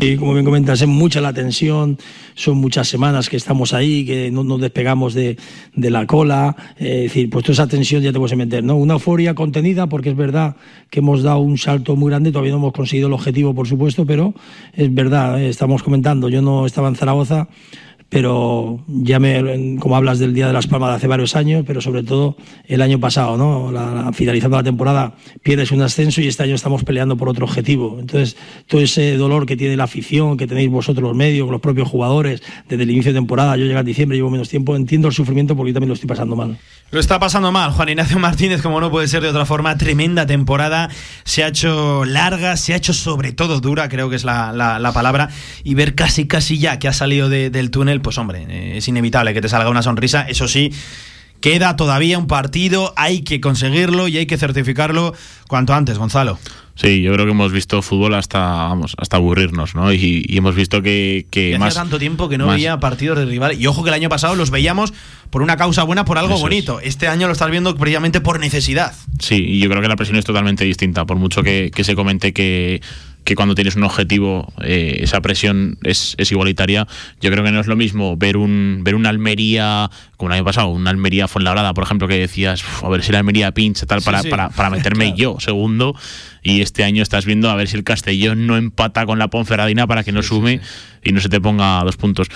Y 0.00 0.16
como 0.16 0.32
bien 0.32 0.46
comentas, 0.46 0.80
es 0.80 0.88
mucha 0.88 1.20
la 1.20 1.34
tensión, 1.34 1.98
son 2.34 2.56
muchas 2.56 2.88
semanas 2.88 3.28
que 3.28 3.36
estamos 3.36 3.74
ahí, 3.74 4.04
que 4.06 4.30
no 4.30 4.42
nos 4.42 4.60
despegamos 4.60 5.12
de, 5.12 5.36
la 5.76 6.06
cola. 6.06 6.56
eh, 6.78 7.04
es 7.04 7.12
decir, 7.12 7.28
pues 7.28 7.44
toda 7.44 7.52
esa 7.52 7.68
tensión 7.68 8.02
ya 8.02 8.12
te 8.12 8.18
puedes 8.18 8.36
meter, 8.36 8.64
¿no? 8.64 8.76
Una 8.76 8.94
euforia 8.94 9.34
contenida, 9.34 9.86
porque 9.86 10.08
es 10.10 10.16
verdad 10.16 10.56
que 10.90 11.00
hemos 11.00 11.22
dado 11.22 11.40
un 11.40 11.58
salto 11.58 11.96
muy 11.96 12.08
grande, 12.08 12.32
todavía 12.32 12.52
no 12.52 12.58
hemos 12.58 12.72
conseguido 12.72 13.08
el 13.08 13.12
objetivo, 13.12 13.54
por 13.54 13.68
supuesto, 13.68 14.06
pero 14.06 14.34
es 14.72 14.92
verdad, 14.92 15.40
eh, 15.40 15.50
estamos 15.50 15.82
comentando, 15.82 16.30
yo 16.30 16.40
no 16.40 16.66
estaba 16.66 16.88
en 16.88 16.96
Zaragoza, 16.96 17.48
pero 18.08 18.84
ya 18.86 19.18
me, 19.18 19.76
como 19.80 19.96
hablas 19.96 20.18
del 20.18 20.34
Día 20.34 20.46
de 20.46 20.52
las 20.52 20.66
Palmas 20.66 20.90
de 20.90 20.96
hace 20.96 21.06
varios 21.06 21.36
años, 21.36 21.64
pero 21.66 21.80
sobre 21.80 22.02
todo 22.02 22.36
el 22.66 22.82
año 22.82 23.00
pasado, 23.00 23.36
¿no? 23.36 23.72
La, 23.72 24.12
finalizando 24.12 24.56
la 24.56 24.62
temporada 24.62 25.14
pierdes 25.42 25.72
un 25.72 25.82
ascenso 25.82 26.20
y 26.20 26.28
este 26.28 26.42
año 26.42 26.54
estamos 26.54 26.84
peleando 26.84 27.16
por 27.16 27.28
otro 27.28 27.44
objetivo. 27.44 27.98
Entonces, 27.98 28.36
todo 28.66 28.80
ese 28.80 29.16
dolor 29.16 29.46
que 29.46 29.56
tiene 29.56 29.76
la 29.76 29.84
afición, 29.84 30.36
que 30.36 30.46
tenéis 30.46 30.70
vosotros 30.70 31.02
los 31.02 31.16
medios, 31.16 31.50
los 31.50 31.60
propios 31.60 31.88
jugadores, 31.88 32.42
desde 32.68 32.84
el 32.84 32.90
inicio 32.90 33.12
de 33.12 33.18
temporada, 33.18 33.56
yo 33.56 33.64
llegué 33.64 33.78
en 33.78 33.86
diciembre, 33.86 34.16
llevo 34.16 34.30
menos 34.30 34.48
tiempo, 34.48 34.76
entiendo 34.76 35.08
el 35.08 35.14
sufrimiento 35.14 35.56
porque 35.56 35.70
yo 35.70 35.74
también 35.74 35.88
lo 35.88 35.94
estoy 35.94 36.08
pasando 36.08 36.36
mal. 36.36 36.58
Lo 36.94 37.00
está 37.00 37.18
pasando 37.18 37.50
mal, 37.50 37.72
Juan 37.72 37.88
Ignacio 37.88 38.20
Martínez, 38.20 38.62
como 38.62 38.80
no 38.80 38.88
puede 38.88 39.08
ser 39.08 39.20
de 39.20 39.28
otra 39.28 39.44
forma. 39.46 39.76
Tremenda 39.76 40.26
temporada. 40.26 40.88
Se 41.24 41.42
ha 41.42 41.48
hecho 41.48 42.04
larga, 42.04 42.56
se 42.56 42.72
ha 42.72 42.76
hecho 42.76 42.92
sobre 42.92 43.32
todo 43.32 43.60
dura, 43.60 43.88
creo 43.88 44.08
que 44.10 44.14
es 44.14 44.22
la, 44.22 44.52
la- 44.52 44.78
la 44.78 44.92
palabra. 44.92 45.28
Y 45.64 45.74
ver 45.74 45.96
casi, 45.96 46.28
casi 46.28 46.58
ya 46.60 46.78
que 46.78 46.86
ha 46.86 46.92
salido 46.92 47.28
de- 47.28 47.50
del 47.50 47.72
túnel, 47.72 48.00
pues 48.00 48.16
hombre, 48.16 48.46
eh, 48.48 48.76
es 48.76 48.86
inevitable 48.86 49.34
que 49.34 49.40
te 49.40 49.48
salga 49.48 49.70
una 49.70 49.82
sonrisa. 49.82 50.22
Eso 50.28 50.46
sí, 50.46 50.72
queda 51.40 51.74
todavía 51.74 52.16
un 52.16 52.28
partido, 52.28 52.94
hay 52.96 53.22
que 53.22 53.40
conseguirlo 53.40 54.06
y 54.06 54.18
hay 54.18 54.26
que 54.26 54.38
certificarlo 54.38 55.14
cuanto 55.48 55.74
antes, 55.74 55.98
Gonzalo. 55.98 56.38
Sí, 56.76 57.02
yo 57.02 57.12
creo 57.12 57.24
que 57.24 57.30
hemos 57.32 57.52
visto 57.52 57.80
fútbol 57.82 58.14
hasta, 58.14 58.40
vamos, 58.40 58.94
hasta 58.98 59.16
aburrirnos, 59.16 59.74
¿no? 59.76 59.92
Y, 59.92 60.24
y 60.28 60.36
hemos 60.36 60.56
visto 60.56 60.82
que, 60.82 61.26
que 61.30 61.52
Y 61.52 61.58
más... 61.58 61.68
hacía 61.68 61.82
tanto 61.82 61.98
tiempo 62.00 62.28
que 62.28 62.36
no 62.36 62.46
más- 62.46 62.56
veía 62.56 62.80
partidos 62.80 63.16
de 63.18 63.26
rivales. 63.26 63.60
Y 63.60 63.66
ojo 63.68 63.84
que 63.84 63.90
el 63.90 63.94
año 63.94 64.08
pasado 64.08 64.34
los 64.34 64.50
veíamos 64.50 64.92
por 65.30 65.42
una 65.42 65.56
causa 65.56 65.84
buena, 65.84 66.04
por 66.04 66.18
algo 66.18 66.30
Eso 66.30 66.38
es. 66.38 66.42
bonito. 66.42 66.80
Este 66.80 67.06
año 67.06 67.26
lo 67.28 67.32
estás 67.32 67.50
viendo 67.50 67.76
precisamente 67.76 68.20
por 68.20 68.40
necesidad. 68.40 68.92
Sí, 69.20 69.36
y 69.36 69.60
yo 69.60 69.70
creo 69.70 69.82
que 69.82 69.88
la 69.88 69.96
presión 69.96 70.16
es 70.18 70.24
totalmente 70.24 70.64
distinta, 70.64 71.04
por 71.04 71.16
mucho 71.16 71.42
que, 71.44 71.70
que 71.72 71.84
se 71.84 71.94
comente 71.94 72.32
que, 72.32 72.80
que 73.22 73.36
cuando 73.36 73.54
tienes 73.54 73.76
un 73.76 73.84
objetivo 73.84 74.52
eh, 74.62 74.98
esa 75.00 75.20
presión 75.20 75.78
es, 75.84 76.16
es 76.18 76.32
igualitaria. 76.32 76.88
Yo 77.20 77.30
creo 77.30 77.44
que 77.44 77.52
no 77.52 77.60
es 77.60 77.68
lo 77.68 77.76
mismo 77.76 78.16
ver 78.16 78.36
un 78.36 78.80
ver 78.82 78.96
una 78.96 79.10
Almería, 79.10 79.90
como 80.16 80.30
el 80.30 80.34
año 80.38 80.44
pasado, 80.44 80.68
una 80.70 80.90
Almería 80.90 81.28
Fuenlabrada, 81.28 81.72
por 81.72 81.84
ejemplo, 81.84 82.08
que 82.08 82.18
decías, 82.18 82.62
"Uf, 82.64 82.84
a 82.84 82.88
ver 82.88 83.02
si 83.04 83.12
la 83.12 83.18
Almería 83.18 83.52
pincha 83.52 83.86
tal 83.86 84.00
Sí, 84.00 84.04
para, 84.06 84.22
sí. 84.22 84.28
para, 84.28 84.48
para 84.50 84.70
meterme 84.70 85.14
yo 85.16 85.36
segundo. 85.38 85.94
Y 86.44 86.60
este 86.60 86.84
año 86.84 87.02
estás 87.02 87.24
viendo 87.24 87.50
a 87.50 87.56
ver 87.56 87.66
si 87.66 87.76
el 87.76 87.82
Castellón 87.82 88.46
no 88.46 88.56
empata 88.56 89.06
con 89.06 89.18
la 89.18 89.28
Ponferradina 89.28 89.86
para 89.86 90.04
que 90.04 90.12
no 90.12 90.22
sume 90.22 90.60
y 91.02 91.12
no 91.12 91.20
se 91.20 91.28
te 91.30 91.40
ponga 91.40 91.82
dos 91.82 91.96
puntos 91.96 92.28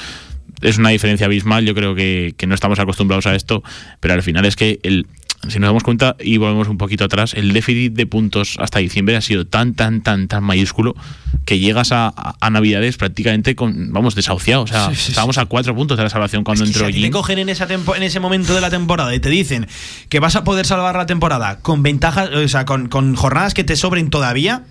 es 0.63 0.79
una 0.79 0.91
diferencia 0.91 1.27
abismal. 1.27 1.65
Yo 1.65 1.75
creo 1.75 1.95
que, 1.95 2.35
que 2.37 2.47
no 2.47 2.55
estamos 2.55 2.79
acostumbrados 2.79 3.27
a 3.27 3.35
esto, 3.35 3.63
pero 4.01 4.15
al 4.15 4.23
final 4.23 4.45
es 4.45 4.57
que 4.57 4.81
el, 4.83 5.07
si 5.49 5.59
nos 5.61 5.69
damos 5.69 5.85
cuenta 5.85 6.17
y 6.19 6.37
volvemos 6.37 6.67
un 6.69 6.79
poquito 6.79 7.05
atrás, 7.05 7.33
el 7.35 7.53
déficit 7.53 7.93
de 7.93 8.07
puntos 8.07 8.57
hasta 8.59 8.81
diciembre 8.81 9.17
ha 9.17 9.21
sido 9.21 9.47
tan, 9.47 9.75
tan, 9.75 10.03
tan, 10.03 10.27
tan 10.27 10.43
mayúsculo 10.43 10.97
que 11.45 11.59
llegas 11.61 11.93
a, 11.93 12.09
a- 12.09 12.35
a 12.41 12.51
Navidades 12.51 12.97
prácticamente 12.97 13.55
con, 13.55 13.93
vamos, 13.93 14.15
desahuciado. 14.17 14.63
O 14.63 14.67
sea, 14.67 14.89
Sí, 14.91 14.97
sí, 14.97 15.03
sí. 15.03 15.11
estábamos 15.13 15.39
a 15.39 15.47
cuatro 15.47 15.75
puntos 15.77 15.97
de 15.97 16.03
la 16.05 16.11
salvación 16.11 16.43
cuando 16.45 16.65
Es 16.65 16.71
que 16.71 16.75
si 16.79 16.85
entró 16.85 16.93
ti 16.95 17.03
te 17.03 17.11
cogen 17.11 17.39
en, 17.39 17.49
esa 17.49 17.67
tempo- 17.69 17.95
en 17.95 18.03
ese 18.03 18.19
momento 18.21 18.53
de 18.55 18.61
la 18.61 18.69
temporada 18.71 19.15
y 19.15 19.21
te 19.21 19.31
dicen 19.31 19.67
que 20.09 20.19
vas 20.21 20.35
a 20.37 20.43
poder 20.45 20.67
salvar 20.67 20.97
la 20.97 21.07
temporada 21.07 21.61
con 21.61 21.83
ventajas, 21.85 22.31
o 22.31 22.49
sea, 22.49 22.65
con, 22.65 22.89
con 22.89 23.15
jornadas 23.15 23.55
que 23.55 23.63
te 23.65 23.77
sobren 23.77 24.11
todavía, 24.11 24.65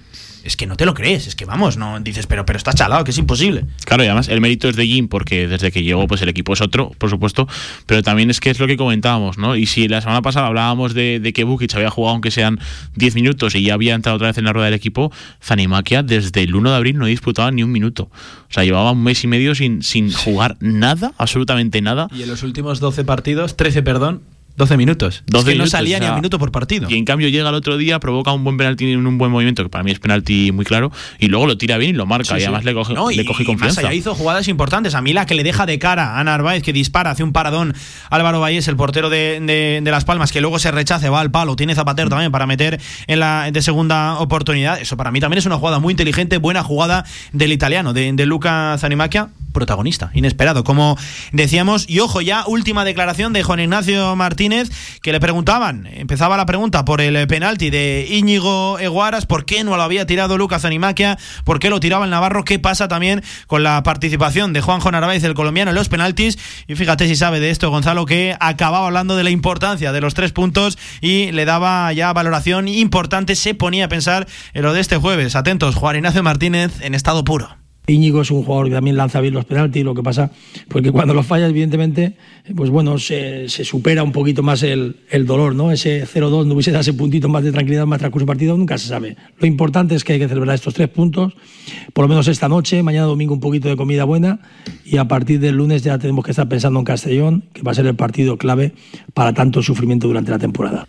es 0.47 0.55
que 0.55 0.65
no 0.65 0.77
te 0.77 0.85
lo 0.85 0.93
crees, 0.93 1.27
es 1.27 1.35
que 1.35 1.45
vamos, 1.45 1.77
no 1.77 1.99
dices, 1.99 2.25
pero, 2.25 2.45
pero 2.45 2.57
está 2.57 2.71
chalado, 2.73 3.03
que 3.03 3.11
es 3.11 3.17
imposible. 3.17 3.65
Claro, 3.85 4.03
y 4.03 4.07
además 4.07 4.29
el 4.29 4.39
mérito 4.39 4.69
es 4.69 4.75
de 4.75 4.87
Jim 4.87 5.09
porque 5.09 5.47
desde 5.47 5.71
que 5.71 5.83
llegó 5.83 6.07
pues 6.07 6.21
el 6.21 6.29
equipo 6.29 6.53
es 6.53 6.61
otro, 6.61 6.91
por 6.97 7.09
supuesto, 7.09 7.47
pero 7.85 8.01
también 8.01 8.29
es 8.29 8.39
que 8.39 8.49
es 8.49 8.59
lo 8.59 8.65
que 8.65 8.77
comentábamos, 8.77 9.37
¿no? 9.37 9.57
Y 9.57 9.65
si 9.65 9.87
la 9.89 9.99
semana 9.99 10.21
pasada 10.21 10.47
hablábamos 10.47 10.93
de, 10.93 11.19
de 11.19 11.33
que 11.33 11.43
Bukic 11.43 11.75
había 11.75 11.89
jugado 11.89 12.13
aunque 12.13 12.31
sean 12.31 12.59
10 12.95 13.15
minutos 13.15 13.55
y 13.55 13.63
ya 13.63 13.73
había 13.73 13.93
entrado 13.93 14.15
otra 14.15 14.27
vez 14.27 14.37
en 14.37 14.45
la 14.45 14.53
rueda 14.53 14.65
del 14.65 14.75
equipo, 14.75 15.11
Zanimakia 15.43 16.01
desde 16.01 16.43
el 16.43 16.55
1 16.55 16.71
de 16.71 16.75
abril 16.75 16.97
no 16.97 17.05
disputaba 17.07 17.51
ni 17.51 17.63
un 17.63 17.71
minuto. 17.71 18.03
O 18.03 18.53
sea, 18.53 18.63
llevaba 18.63 18.91
un 18.91 19.03
mes 19.03 19.23
y 19.23 19.27
medio 19.27 19.53
sin, 19.53 19.83
sin 19.83 20.13
jugar 20.13 20.55
nada, 20.61 21.13
absolutamente 21.17 21.81
nada. 21.81 22.07
Y 22.15 22.23
en 22.23 22.29
los 22.29 22.43
últimos 22.43 22.79
12 22.79 23.03
partidos, 23.03 23.57
13, 23.57 23.83
perdón, 23.83 24.21
12 24.57 24.75
minutos. 24.75 25.23
12 25.27 25.37
es 25.39 25.45
que 25.45 25.51
minutos, 25.53 25.71
no 25.73 25.77
salía 25.77 25.97
o 25.97 25.99
ni 26.01 26.07
un 26.07 26.15
minuto 26.15 26.39
por 26.39 26.51
partido. 26.51 26.89
Y 26.89 26.95
en 26.95 27.05
cambio 27.05 27.29
llega 27.29 27.47
el 27.49 27.55
otro 27.55 27.77
día, 27.77 27.99
provoca 27.99 28.31
un 28.33 28.43
buen 28.43 28.57
penalti 28.57 28.91
en 28.91 29.05
un 29.05 29.17
buen 29.17 29.31
movimiento, 29.31 29.63
que 29.63 29.69
para 29.69 29.83
mí 29.83 29.91
es 29.91 29.99
penalti 29.99 30.51
muy 30.51 30.65
claro, 30.65 30.91
y 31.19 31.27
luego 31.27 31.45
lo 31.45 31.57
tira 31.57 31.77
bien 31.77 31.91
y 31.91 31.97
lo 31.97 32.05
marca. 32.05 32.25
Sí, 32.25 32.33
y 32.35 32.39
sí. 32.39 32.43
además 32.45 32.65
le 32.65 32.73
coge, 32.73 32.93
No, 32.95 33.09
le 33.09 33.21
y- 33.21 33.25
coge 33.25 33.43
y 33.43 33.45
más 33.45 33.51
confianza. 33.55 33.81
allá 33.81 33.93
hizo 33.93 34.15
jugadas 34.15 34.47
importantes. 34.47 34.95
A 34.95 35.01
mí 35.01 35.13
la 35.13 35.25
que 35.25 35.35
le 35.35 35.43
deja 35.43 35.65
de 35.65 35.77
cara 35.79 36.19
a 36.19 36.23
Narváez, 36.23 36.63
que 36.63 36.73
dispara, 36.73 37.11
hace 37.11 37.23
un 37.23 37.31
paradón 37.33 37.75
Álvaro 38.09 38.39
Valles, 38.41 38.67
el 38.67 38.75
portero 38.75 39.09
de, 39.09 39.39
de- 39.41 39.79
de 39.83 39.91
Las 39.91 40.05
Palmas, 40.05 40.31
que 40.31 40.41
luego 40.41 40.57
se 40.59 40.71
rechace, 40.71 41.07
va 41.09 41.21
al 41.21 41.29
palo, 41.31 41.55
tiene 41.55 41.75
Zapatero 41.75 42.09
también 42.09 42.31
para 42.31 42.47
meter 42.47 42.81
en 43.05 43.19
la 43.19 43.51
de 43.51 43.61
segunda 43.61 44.17
oportunidad. 44.19 44.81
Eso 44.81 44.97
para 44.97 45.11
mí 45.11 45.19
también 45.19 45.37
es 45.37 45.45
una 45.45 45.57
jugada 45.57 45.77
muy 45.79 45.91
inteligente, 45.91 46.37
buena 46.37 46.63
jugada 46.63 47.05
del 47.31 47.51
italiano, 47.51 47.93
de, 47.93 48.11
de 48.11 48.25
Luca 48.25 48.75
Zanimacchia, 48.79 49.29
protagonista, 49.53 50.11
inesperado, 50.13 50.63
como 50.63 50.97
decíamos. 51.31 51.85
Y 51.89 51.99
ojo, 51.99 52.21
ya 52.21 52.43
última 52.47 52.85
declaración 52.85 53.33
de 53.33 53.43
Juan 53.43 53.59
Ignacio 53.59 54.15
Martínez, 54.47 54.99
que 55.01 55.11
le 55.11 55.19
preguntaban, 55.19 55.89
empezaba 55.91 56.37
la 56.37 56.45
pregunta 56.45 56.85
por 56.85 57.01
el 57.01 57.27
penalti 57.27 57.69
de 57.69 58.07
Íñigo 58.09 58.79
Eguaras, 58.79 59.25
por 59.25 59.43
qué 59.43 59.65
no 59.65 59.75
lo 59.75 59.83
había 59.83 60.05
tirado 60.05 60.37
Lucas 60.37 60.61
Zanimaquia, 60.61 61.17
por 61.43 61.59
qué 61.59 61.69
lo 61.69 61.81
tiraba 61.81 62.05
el 62.05 62.11
Navarro, 62.11 62.45
qué 62.45 62.59
pasa 62.59 62.87
también 62.87 63.23
con 63.47 63.61
la 63.61 63.83
participación 63.83 64.53
de 64.53 64.61
Juanjo 64.61 64.89
Narváez, 64.89 65.23
el 65.25 65.33
colombiano, 65.33 65.71
en 65.71 65.75
los 65.75 65.89
penaltis. 65.89 66.39
Y 66.65 66.75
fíjate 66.75 67.07
si 67.07 67.17
sabe 67.17 67.41
de 67.41 67.49
esto 67.49 67.69
Gonzalo, 67.69 68.05
que 68.05 68.37
acababa 68.39 68.87
hablando 68.87 69.17
de 69.17 69.25
la 69.25 69.31
importancia 69.31 69.91
de 69.91 69.99
los 69.99 70.13
tres 70.13 70.31
puntos 70.31 70.77
y 71.01 71.33
le 71.33 71.43
daba 71.43 71.91
ya 71.91 72.13
valoración 72.13 72.69
importante, 72.69 73.35
se 73.35 73.53
ponía 73.53 73.85
a 73.85 73.89
pensar 73.89 74.27
en 74.53 74.63
lo 74.63 74.71
de 74.71 74.79
este 74.79 74.95
jueves. 74.95 75.35
Atentos, 75.35 75.75
Juan 75.75 75.97
Ignacio 75.97 76.23
Martínez 76.23 76.79
en 76.79 76.95
estado 76.95 77.25
puro. 77.25 77.66
Íñigo 77.89 78.21
es 78.21 78.31
un 78.31 78.43
jugador 78.43 78.67
que 78.67 78.73
también 78.73 78.97
lanza 78.97 79.21
bien 79.21 79.33
los 79.33 79.45
penaltis, 79.45 79.81
lo 79.85 79.95
que 79.95 80.03
pasa, 80.03 80.29
porque 80.67 80.91
cuando 80.91 81.13
los 81.13 81.25
fallas, 81.25 81.49
evidentemente, 81.49 82.17
pues 82.53 82.69
bueno, 82.69 82.99
se, 82.99 83.47
se 83.47 83.63
supera 83.63 84.03
un 84.03 84.11
poquito 84.11 84.43
más 84.43 84.61
el, 84.63 84.97
dolor, 85.25 85.55
¿no? 85.55 85.71
Ese 85.71 86.05
0-2 86.05 86.45
no 86.45 86.53
hubiese 86.53 86.71
dado 86.71 86.81
ese 86.81 86.93
puntito 86.93 87.29
más 87.29 87.45
de 87.45 87.53
tranquilidad, 87.53 87.85
más 87.85 87.99
transcurso 87.99 88.25
partido, 88.25 88.57
nunca 88.57 88.77
se 88.77 88.89
sabe. 88.89 89.15
Lo 89.39 89.47
importante 89.47 89.95
es 89.95 90.03
que 90.03 90.13
hay 90.13 90.19
que 90.19 90.27
celebrar 90.27 90.55
estos 90.55 90.73
tres 90.73 90.89
puntos, 90.89 91.33
por 91.93 92.03
lo 92.03 92.09
menos 92.09 92.27
esta 92.27 92.49
noche, 92.49 92.83
mañana 92.83 93.05
domingo 93.05 93.33
un 93.33 93.39
poquito 93.39 93.69
de 93.69 93.77
comida 93.77 94.03
buena, 94.03 94.41
y 94.83 94.97
a 94.97 95.07
partir 95.07 95.39
del 95.39 95.55
lunes 95.55 95.81
ya 95.81 95.97
tenemos 95.97 96.25
que 96.25 96.31
estar 96.31 96.49
pensando 96.49 96.79
en 96.79 96.85
Castellón, 96.85 97.45
que 97.53 97.61
va 97.61 97.71
a 97.71 97.75
ser 97.75 97.87
el 97.87 97.95
partido 97.95 98.37
clave 98.37 98.73
para 99.13 99.33
tanto 99.33 99.63
sufrimiento 99.63 100.07
durante 100.07 100.31
la 100.31 100.39
temporada. 100.39 100.87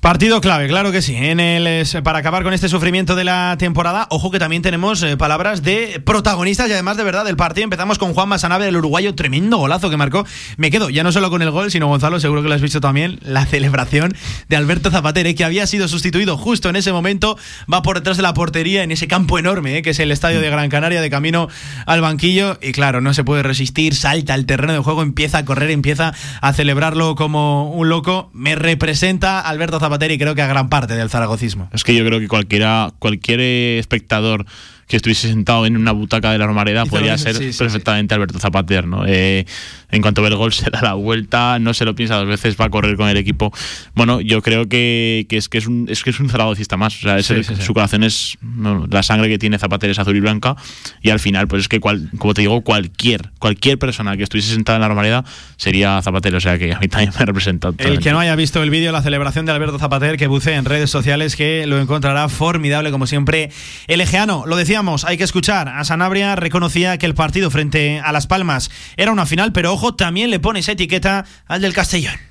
Partido 0.00 0.40
clave, 0.40 0.68
claro 0.68 0.92
que 0.92 1.02
sí. 1.02 1.16
En 1.16 1.40
el, 1.40 1.66
es- 1.66 1.96
para 2.04 2.20
acabar 2.20 2.44
con 2.44 2.52
este 2.52 2.68
sufrimiento 2.68 3.16
de 3.16 3.24
la 3.24 3.56
temporada, 3.58 4.06
ojo 4.10 4.30
que 4.30 4.38
también 4.38 4.62
tenemos 4.62 5.02
eh, 5.02 5.16
palabras 5.16 5.64
de 5.64 6.00
protagonistas 6.06 6.68
y 6.68 6.72
además 6.72 6.96
de 6.96 7.02
verdad 7.02 7.24
del 7.24 7.36
partido. 7.36 7.64
Empezamos 7.64 7.98
con 7.98 8.14
Juan 8.14 8.28
Masanabe, 8.28 8.68
el 8.68 8.76
uruguayo, 8.76 9.16
tremendo 9.16 9.56
golazo 9.58 9.90
que 9.90 9.96
marcó. 9.96 10.24
Me 10.56 10.70
quedo 10.70 10.88
ya 10.88 11.02
no 11.02 11.10
solo 11.10 11.30
con 11.30 11.42
el 11.42 11.50
gol, 11.50 11.72
sino 11.72 11.88
Gonzalo, 11.88 12.20
seguro 12.20 12.42
que 12.44 12.48
lo 12.48 12.54
has 12.54 12.60
visto 12.62 12.80
también, 12.80 13.18
la 13.22 13.44
celebración 13.44 14.14
de 14.48 14.56
Alberto 14.56 14.92
Zapatere, 14.92 15.34
que 15.34 15.44
había 15.44 15.66
sido 15.66 15.88
sustituido 15.88 16.38
justo 16.38 16.68
en 16.70 16.76
ese 16.76 16.92
momento, 16.92 17.36
va 17.70 17.82
por 17.82 17.96
detrás 17.96 18.16
de 18.16 18.22
la 18.22 18.34
portería 18.34 18.84
en 18.84 18.92
ese 18.92 19.08
campo 19.08 19.36
enorme, 19.40 19.78
eh, 19.78 19.82
que 19.82 19.90
es 19.90 19.98
el 19.98 20.12
estadio 20.12 20.40
de 20.40 20.48
Gran 20.48 20.68
Canaria, 20.70 21.00
de 21.00 21.10
camino 21.10 21.48
al 21.86 22.00
banquillo. 22.02 22.56
Y 22.62 22.70
claro, 22.70 23.00
no 23.00 23.14
se 23.14 23.24
puede 23.24 23.42
resistir, 23.42 23.96
salta 23.96 24.34
al 24.34 24.46
terreno 24.46 24.74
de 24.74 24.78
juego, 24.78 25.02
empieza 25.02 25.38
a 25.38 25.44
correr, 25.44 25.72
empieza 25.72 26.14
a 26.40 26.52
celebrarlo 26.52 27.16
como 27.16 27.72
un 27.72 27.88
loco. 27.88 28.30
Me 28.32 28.54
representa 28.54 29.40
Alberto 29.40 29.80
Zapatero 29.88 30.14
y 30.14 30.18
creo 30.18 30.34
que 30.34 30.42
a 30.42 30.46
gran 30.46 30.68
parte 30.68 30.94
del 30.94 31.10
zaragocismo. 31.10 31.68
Es 31.72 31.84
que 31.84 31.94
yo 31.94 32.04
creo 32.04 32.20
que 32.20 32.28
cualquiera, 32.28 32.92
cualquier 32.98 33.40
espectador 33.40 34.46
que 34.86 34.96
estuviese 34.96 35.28
sentado 35.28 35.66
en 35.66 35.76
una 35.76 35.92
butaca 35.92 36.32
de 36.32 36.38
la 36.38 36.46
Romareda 36.46 36.86
podría 36.86 37.18
ser 37.18 37.36
sí, 37.36 37.52
sí, 37.52 37.58
perfectamente 37.58 38.14
Alberto 38.14 38.38
Zapater, 38.38 38.86
¿no? 38.86 39.04
Eh, 39.06 39.44
en 39.90 40.02
cuanto 40.02 40.22
ve 40.22 40.28
el 40.28 40.36
gol 40.36 40.52
se 40.52 40.70
da 40.70 40.80
la 40.82 40.94
vuelta, 40.94 41.58
no 41.58 41.74
se 41.74 41.84
lo 41.84 41.94
piensa 41.94 42.16
dos 42.16 42.26
veces, 42.26 42.56
va 42.60 42.66
a 42.66 42.70
correr 42.70 42.96
con 42.96 43.08
el 43.08 43.16
equipo. 43.16 43.52
Bueno, 43.94 44.20
yo 44.20 44.42
creo 44.42 44.68
que, 44.68 45.26
que 45.28 45.36
es 45.36 45.48
que 45.48 45.58
es 45.58 45.66
un 45.66 45.86
es 45.88 46.02
que 46.04 46.10
es 46.10 46.20
un 46.20 46.28
zaragocista 46.28 46.76
más, 46.76 46.96
o 46.96 47.00
sea, 47.00 47.18
es 47.18 47.26
Sí, 47.26 47.34
el- 47.34 47.44
sí, 47.44 47.54
su 47.56 47.74
corazón 47.74 48.02
es 48.04 48.36
no, 48.42 48.86
la 48.90 49.02
sangre 49.02 49.28
que 49.28 49.38
tiene 49.38 49.58
Zapater 49.58 49.90
es 49.90 49.98
azul 49.98 50.16
y 50.16 50.20
blanca 50.20 50.56
y 51.02 51.10
al 51.10 51.20
final 51.20 51.48
pues 51.48 51.62
es 51.62 51.68
que 51.68 51.80
cual- 51.80 52.10
como 52.18 52.34
te 52.34 52.42
digo, 52.42 52.60
cualquier 52.62 53.30
cualquier 53.38 53.78
persona 53.78 54.16
que 54.16 54.22
estuviese 54.24 54.52
sentada 54.54 54.76
en 54.76 54.82
la 54.82 54.88
Romareda 54.88 55.24
sería 55.56 56.00
Zapater, 56.02 56.34
o 56.34 56.40
sea 56.40 56.58
que 56.58 56.72
a 56.72 56.78
mí 56.78 56.88
también 56.88 57.12
me 57.18 57.24
representa. 57.24 57.70
El 57.78 57.98
que 58.00 58.12
no 58.12 58.20
haya 58.20 58.34
visto 58.36 58.62
el 58.62 58.70
vídeo, 58.70 58.92
la 58.92 59.02
celebración 59.02 59.46
de 59.46 59.52
Alberto 59.52 59.78
Zapater, 59.78 60.16
que 60.16 60.26
bucee 60.26 60.54
en 60.54 60.64
redes 60.64 60.90
sociales, 60.90 61.36
que 61.36 61.66
lo 61.66 61.78
encontrará 61.78 62.28
formidable, 62.28 62.90
como 62.90 63.06
siempre. 63.06 63.50
El 63.86 64.00
Egeano, 64.00 64.44
lo 64.46 64.56
decíamos, 64.56 65.04
hay 65.04 65.16
que 65.16 65.24
escuchar. 65.24 65.68
A 65.68 65.84
Sanabria 65.84 66.36
reconocía 66.36 66.98
que 66.98 67.06
el 67.06 67.14
partido 67.14 67.50
frente 67.50 68.00
a 68.00 68.12
Las 68.12 68.26
Palmas 68.26 68.70
era 68.96 69.12
una 69.12 69.26
final, 69.26 69.52
pero 69.52 69.77
ojo, 69.78 69.94
también 69.94 70.30
le 70.30 70.40
pone 70.40 70.60
esa 70.60 70.72
etiqueta 70.72 71.24
al 71.46 71.62
del 71.62 71.72
Castellón. 71.72 72.27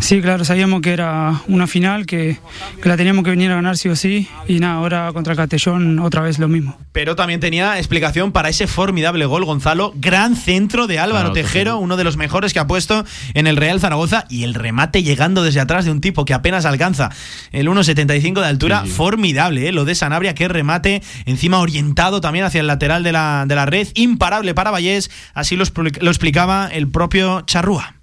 Sí, 0.00 0.20
claro, 0.20 0.44
sabíamos 0.44 0.80
que 0.80 0.92
era 0.92 1.42
una 1.48 1.66
final, 1.66 2.06
que, 2.06 2.38
que 2.82 2.88
la 2.88 2.96
teníamos 2.96 3.24
que 3.24 3.30
venir 3.30 3.50
a 3.50 3.56
ganar 3.56 3.76
sí 3.76 3.88
o 3.88 3.96
sí, 3.96 4.28
y 4.46 4.58
nada, 4.60 4.74
ahora 4.74 5.12
contra 5.12 5.36
Castellón 5.36 5.98
otra 5.98 6.22
vez 6.22 6.38
lo 6.38 6.48
mismo. 6.48 6.78
Pero 6.92 7.14
también 7.14 7.40
tenía 7.40 7.78
explicación 7.78 8.32
para 8.32 8.48
ese 8.48 8.66
formidable 8.66 9.26
gol, 9.26 9.44
Gonzalo. 9.44 9.92
Gran 9.96 10.34
centro 10.36 10.86
de 10.86 10.98
Álvaro 10.98 11.32
Claro, 11.32 11.32
Tejero, 11.32 11.78
uno 11.78 11.96
de 11.96 12.04
los 12.04 12.16
mejores 12.16 12.52
que 12.52 12.58
ha 12.58 12.66
puesto 12.66 13.04
en 13.34 13.46
el 13.46 13.56
Real 13.56 13.80
Zaragoza. 13.80 14.24
Y 14.28 14.44
el 14.44 14.54
remate 14.54 15.02
llegando 15.02 15.42
desde 15.42 15.60
atrás 15.60 15.84
de 15.84 15.90
un 15.90 16.00
tipo 16.00 16.24
que 16.24 16.34
apenas 16.34 16.64
alcanza 16.64 17.10
el 17.52 17.68
1,75 17.68 18.40
de 18.40 18.46
altura. 18.46 18.84
Formidable, 18.84 19.68
¿eh? 19.68 19.72
lo 19.72 19.84
de 19.84 19.94
Sanabria, 19.94 20.34
que 20.34 20.48
remate 20.48 21.02
encima 21.26 21.58
orientado 21.58 22.20
también 22.20 22.44
hacia 22.44 22.60
el 22.60 22.66
lateral 22.66 23.02
de 23.02 23.12
la, 23.12 23.44
de 23.46 23.54
la 23.54 23.66
red. 23.66 23.88
Imparable 23.94 24.54
para 24.54 24.70
Vallés, 24.70 25.10
así 25.34 25.56
lo 25.56 25.64
explicaba 25.64 26.68
el 26.72 26.88
propio 26.88 27.42
Charrúa. 27.42 27.97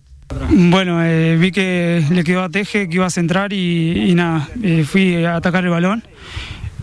Bueno, 0.49 1.03
eh, 1.03 1.37
vi 1.37 1.51
que 1.51 2.03
le 2.09 2.23
quedó 2.23 2.43
a 2.43 2.49
Teje, 2.49 2.89
que 2.89 2.95
iba 2.95 3.05
a 3.05 3.09
centrar 3.09 3.53
y, 3.53 4.13
nada, 4.15 4.47
eh, 4.63 4.83
fui 4.83 5.23
a 5.23 5.35
atacar 5.35 5.63
el 5.63 5.69
balón 5.69 6.03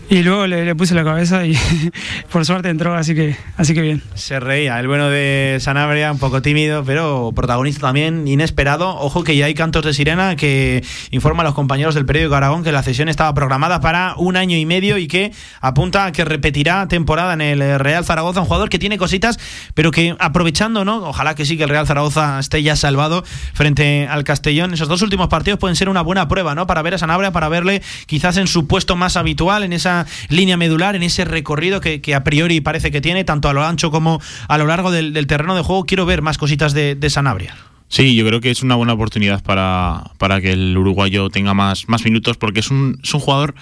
y 0.09 0.21
luego 0.21 0.47
le, 0.47 0.65
le 0.65 0.75
puse 0.75 0.93
la 0.93 1.03
cabeza 1.03 1.45
y 1.45 1.57
por 2.31 2.45
suerte 2.45 2.69
entró, 2.69 2.93
así 2.93 3.15
que, 3.15 3.35
así 3.57 3.73
que 3.73 3.81
bien. 3.81 4.01
Se 4.15 4.39
reía, 4.39 4.79
el 4.79 4.87
bueno 4.87 5.09
de 5.09 5.57
Sanabria, 5.59 6.11
un 6.11 6.19
poco 6.19 6.41
tímido, 6.41 6.83
pero 6.83 7.31
protagonista 7.35 7.81
también, 7.81 8.27
inesperado. 8.27 8.97
Ojo 8.97 9.23
que 9.23 9.35
ya 9.35 9.45
hay 9.45 9.53
cantos 9.53 9.83
de 9.85 9.93
sirena 9.93 10.35
que 10.35 10.83
informa 11.11 11.43
a 11.43 11.45
los 11.45 11.53
compañeros 11.53 11.95
del 11.95 12.05
periódico 12.05 12.35
Aragón 12.35 12.63
que 12.63 12.71
la 12.71 12.83
cesión 12.83 13.09
estaba 13.09 13.33
programada 13.33 13.79
para 13.81 14.15
un 14.17 14.35
año 14.35 14.57
y 14.57 14.65
medio 14.65 14.97
y 14.97 15.07
que 15.07 15.31
apunta 15.61 16.05
a 16.05 16.11
que 16.11 16.25
repetirá 16.25 16.87
temporada 16.87 17.33
en 17.33 17.41
el 17.41 17.79
Real 17.79 18.05
Zaragoza, 18.05 18.41
un 18.41 18.45
jugador 18.45 18.69
que 18.69 18.79
tiene 18.79 18.97
cositas, 18.97 19.39
pero 19.73 19.91
que 19.91 20.15
aprovechando, 20.19 20.85
¿no? 20.85 20.97
Ojalá 21.07 21.35
que 21.35 21.45
sí 21.45 21.57
que 21.57 21.63
el 21.63 21.69
Real 21.69 21.87
Zaragoza 21.87 22.39
esté 22.39 22.61
ya 22.61 22.75
salvado 22.75 23.23
frente 23.53 24.07
al 24.07 24.23
Castellón. 24.23 24.73
Esos 24.73 24.87
dos 24.87 25.01
últimos 25.01 25.27
partidos 25.27 25.59
pueden 25.59 25.75
ser 25.75 25.89
una 25.89 26.01
buena 26.01 26.27
prueba, 26.27 26.55
¿no? 26.55 26.67
Para 26.67 26.81
ver 26.81 26.95
a 26.95 26.97
Sanabria, 26.97 27.31
para 27.31 27.49
verle 27.49 27.81
quizás 28.05 28.37
en 28.37 28.47
su 28.47 28.67
puesto 28.67 28.95
más 28.95 29.17
habitual, 29.17 29.63
en 29.63 29.73
esa 29.73 29.92
línea 30.29 30.57
medular, 30.57 30.95
en 30.95 31.03
ese 31.03 31.25
recorrido 31.25 31.79
que, 31.81 32.01
que 32.01 32.15
a 32.15 32.23
priori 32.23 32.61
parece 32.61 32.91
que 32.91 33.01
tiene, 33.01 33.23
tanto 33.23 33.49
a 33.49 33.53
lo 33.53 33.63
ancho 33.63 33.91
como 33.91 34.21
a 34.47 34.57
lo 34.57 34.65
largo 34.65 34.91
del, 34.91 35.13
del 35.13 35.27
terreno 35.27 35.55
de 35.55 35.61
juego. 35.61 35.85
Quiero 35.85 36.05
ver 36.05 36.21
más 36.21 36.37
cositas 36.37 36.73
de, 36.73 36.95
de 36.95 37.09
Sanabria. 37.09 37.55
Sí, 37.87 38.15
yo 38.15 38.25
creo 38.25 38.41
que 38.41 38.49
es 38.49 38.63
una 38.63 38.75
buena 38.75 38.93
oportunidad 38.93 39.43
para, 39.43 40.11
para 40.17 40.41
que 40.41 40.53
el 40.53 40.75
uruguayo 40.75 41.29
tenga 41.29 41.53
más, 41.53 41.87
más 41.87 42.03
minutos 42.03 42.37
porque 42.37 42.61
es 42.61 42.71
un, 42.71 42.99
es 43.03 43.13
un 43.13 43.19
jugador... 43.19 43.53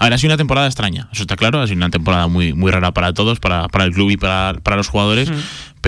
A 0.00 0.04
ver, 0.04 0.12
ha 0.14 0.18
sido 0.18 0.30
una 0.30 0.36
temporada 0.36 0.68
extraña, 0.68 1.08
eso 1.10 1.22
está 1.22 1.34
claro, 1.34 1.60
ha 1.60 1.66
sido 1.66 1.78
una 1.78 1.90
temporada 1.90 2.28
muy, 2.28 2.52
muy 2.52 2.70
rara 2.70 2.92
para 2.92 3.12
todos, 3.14 3.40
para, 3.40 3.66
para 3.66 3.82
el 3.82 3.92
club 3.92 4.10
y 4.10 4.16
para, 4.16 4.54
para 4.62 4.76
los 4.76 4.86
jugadores, 4.86 5.28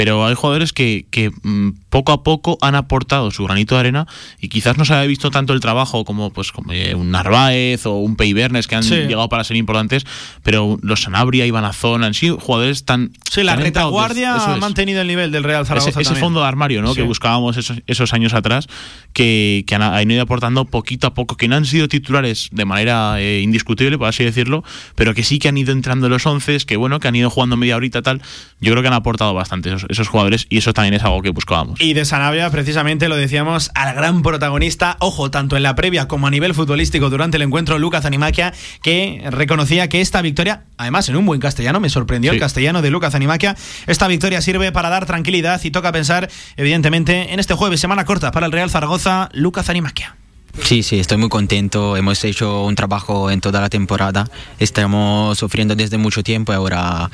pero 0.01 0.24
hay 0.24 0.35
jugadores 0.35 0.72
que, 0.72 1.05
que 1.10 1.31
mm, 1.43 1.72
poco 1.90 2.12
a 2.12 2.22
poco 2.22 2.56
han 2.62 2.74
aportado 2.74 3.31
su 3.32 3.44
granito 3.44 3.74
de 3.74 3.81
arena 3.81 4.06
y 4.40 4.48
quizás 4.48 4.78
no 4.78 4.86
se 4.86 4.94
haya 4.94 5.06
visto 5.06 5.31
tanto 5.31 5.52
el 5.52 5.60
trabajo 5.60 6.06
como 6.06 6.31
pues 6.31 6.52
como 6.52 6.72
eh, 6.72 6.94
un 6.94 7.10
Narváez 7.10 7.85
o 7.85 7.97
un 7.98 8.16
Peibernes 8.16 8.66
que 8.66 8.77
han 8.77 8.82
Sí. 8.82 8.94
llegado 8.94 9.28
para 9.28 9.44
ser 9.44 9.59
importantes, 9.59 10.06
pero 10.43 10.78
los 10.81 11.02
Sanabria, 11.02 11.44
Iván 11.44 11.66
Azón 11.66 12.02
han 12.02 12.14
sido 12.14 12.39
jugadores 12.40 12.86
tan... 12.86 13.12
Sí, 13.31 13.43
la 13.43 13.56
retaguardia 13.56 14.36
ha 14.36 14.55
es 14.55 14.60
mantenido 14.60 15.02
el 15.02 15.06
nivel 15.06 15.32
del 15.32 15.44
Real 15.44 15.66
Zaragoza. 15.66 15.90
ese, 15.90 16.01
ese 16.01 16.09
también. 16.09 16.24
fondo 16.24 16.40
de 16.40 16.47
armario 16.47 16.81
¿no? 16.81 16.94
Sí. 16.94 16.97
que 16.97 17.02
buscábamos 17.02 17.59
esos, 17.59 17.82
esos 17.86 18.14
años 18.14 18.32
atrás, 18.32 18.68
que, 19.12 19.64
que 19.66 19.74
han, 19.74 19.82
han 19.82 20.10
ido 20.10 20.22
aportando 20.22 20.64
poquito 20.64 21.09
a 21.09 21.12
poco, 21.12 21.36
que 21.36 21.47
no 21.47 21.56
han 21.56 21.66
sido 21.66 21.89
titulares 21.89 22.48
de 22.52 22.64
manera 22.64 23.20
eh, 23.20 23.43
indiscutible, 23.43 23.98
por 23.98 24.09
así 24.09 24.24
decirlo, 24.24 24.64
pero 24.94 25.12
que 25.12 25.24
sí 25.24 25.39
que 25.39 25.48
han 25.48 25.59
ido 25.59 25.72
entrando 25.72 26.06
en 26.06 26.12
los 26.12 26.24
once, 26.24 26.56
que 26.66 26.78
bueno, 26.78 27.01
que 27.01 27.09
han 27.09 27.16
ido 27.16 27.28
jugando 27.28 27.59
media 27.59 27.77
horita 27.77 28.01
tal. 28.01 28.22
Yo 28.62 28.70
creo 28.72 28.81
que 28.82 28.89
han 28.89 28.94
aportado 28.94 29.35
bastante 29.35 29.68
esos, 29.68 29.85
esos 29.90 30.08
jugadores 30.08 30.46
y 30.48 30.58
eso 30.58 30.72
también 30.72 30.94
es 30.94 31.02
algo 31.02 31.22
que 31.22 31.30
buscábamos. 31.30 31.80
Y 31.80 31.92
de 31.92 32.04
Sanabria, 32.04 32.50
precisamente 32.50 33.08
lo 33.08 33.16
decíamos, 33.16 33.70
al 33.74 33.94
gran 33.94 34.22
protagonista, 34.22 34.96
ojo, 35.00 35.30
tanto 35.30 35.56
en 35.56 35.62
la 35.62 35.74
previa 35.74 36.08
como 36.08 36.26
a 36.26 36.30
nivel 36.30 36.54
futbolístico 36.54 37.10
durante 37.10 37.36
el 37.36 37.42
encuentro, 37.42 37.78
Lucas 37.78 38.04
Animaquia, 38.04 38.52
que 38.82 39.22
reconocía 39.30 39.88
que 39.88 40.00
esta 40.00 40.22
victoria, 40.22 40.64
además 40.76 41.08
en 41.08 41.16
un 41.16 41.26
buen 41.26 41.40
castellano, 41.40 41.80
me 41.80 41.90
sorprendió 41.90 42.32
el 42.32 42.40
castellano 42.40 42.82
de 42.82 42.90
Lucas 42.90 43.14
Animaquia, 43.14 43.56
esta 43.86 44.08
victoria 44.08 44.40
sirve 44.40 44.72
para 44.72 44.88
dar 44.88 45.06
tranquilidad 45.06 45.60
y 45.62 45.70
toca 45.70 45.92
pensar, 45.92 46.30
evidentemente, 46.56 47.32
en 47.32 47.40
este 47.40 47.54
jueves, 47.54 47.80
semana 47.80 48.04
corta 48.04 48.30
para 48.30 48.46
el 48.46 48.52
Real 48.52 48.70
Zaragoza, 48.70 49.28
Lucas 49.32 49.68
Animaquia. 49.68 50.16
Sí, 50.62 50.82
sí, 50.82 51.01
estoy 51.01 51.18
muy 51.18 51.28
contento. 51.28 51.97
Hemos 51.97 52.22
hecho 52.24 52.64
un 52.64 52.74
trabajo 52.74 53.31
en 53.31 53.40
toda 53.40 53.60
la 53.60 53.68
temporada. 53.68 54.28
Estamos 54.59 55.39
sufriendo 55.39 55.74
desde 55.74 55.98
mucho 55.98 56.22
tiempo 56.22 56.52
y 56.52 56.56
ahora 56.56 57.10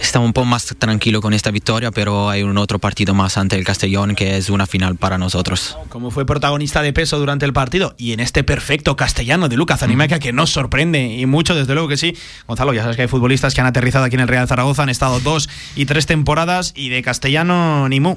estamos 0.00 0.26
un 0.26 0.32
poco 0.32 0.46
más 0.46 0.74
tranquilos 0.78 1.22
con 1.22 1.34
esta 1.34 1.50
victoria, 1.50 1.90
pero 1.90 2.30
hay 2.30 2.42
un 2.42 2.58
otro 2.58 2.78
partido 2.78 3.14
más 3.14 3.38
ante 3.38 3.56
el 3.56 3.64
Castellón 3.64 4.14
que 4.14 4.36
es 4.36 4.50
una 4.50 4.66
final 4.66 4.96
para 4.96 5.18
nosotros. 5.18 5.76
Como 5.88 6.10
fue 6.10 6.26
protagonista 6.26 6.82
de 6.82 6.92
peso 6.92 7.18
durante 7.18 7.44
el 7.44 7.52
partido 7.52 7.94
y 7.96 8.12
en 8.12 8.20
este 8.20 8.44
perfecto 8.44 8.96
castellano 8.96 9.48
de 9.48 9.56
Lucas 9.56 9.82
Animaca 9.82 10.18
que 10.18 10.32
nos 10.32 10.50
sorprende 10.50 11.14
y 11.14 11.26
mucho, 11.26 11.54
desde 11.54 11.74
luego 11.74 11.88
que 11.88 11.96
sí. 11.96 12.16
Gonzalo, 12.46 12.72
ya 12.72 12.82
sabes 12.82 12.96
que 12.96 13.02
hay 13.02 13.08
futbolistas 13.08 13.54
que 13.54 13.60
han 13.60 13.66
aterrizado 13.66 14.04
aquí 14.04 14.16
en 14.16 14.20
el 14.20 14.28
Real 14.28 14.48
Zaragoza, 14.48 14.82
han 14.82 14.88
estado 14.88 15.20
dos 15.20 15.48
y 15.76 15.86
tres 15.86 16.06
temporadas 16.06 16.72
y 16.74 16.88
de 16.88 17.02
castellano 17.02 17.88
ni 17.88 18.00
mu. 18.00 18.16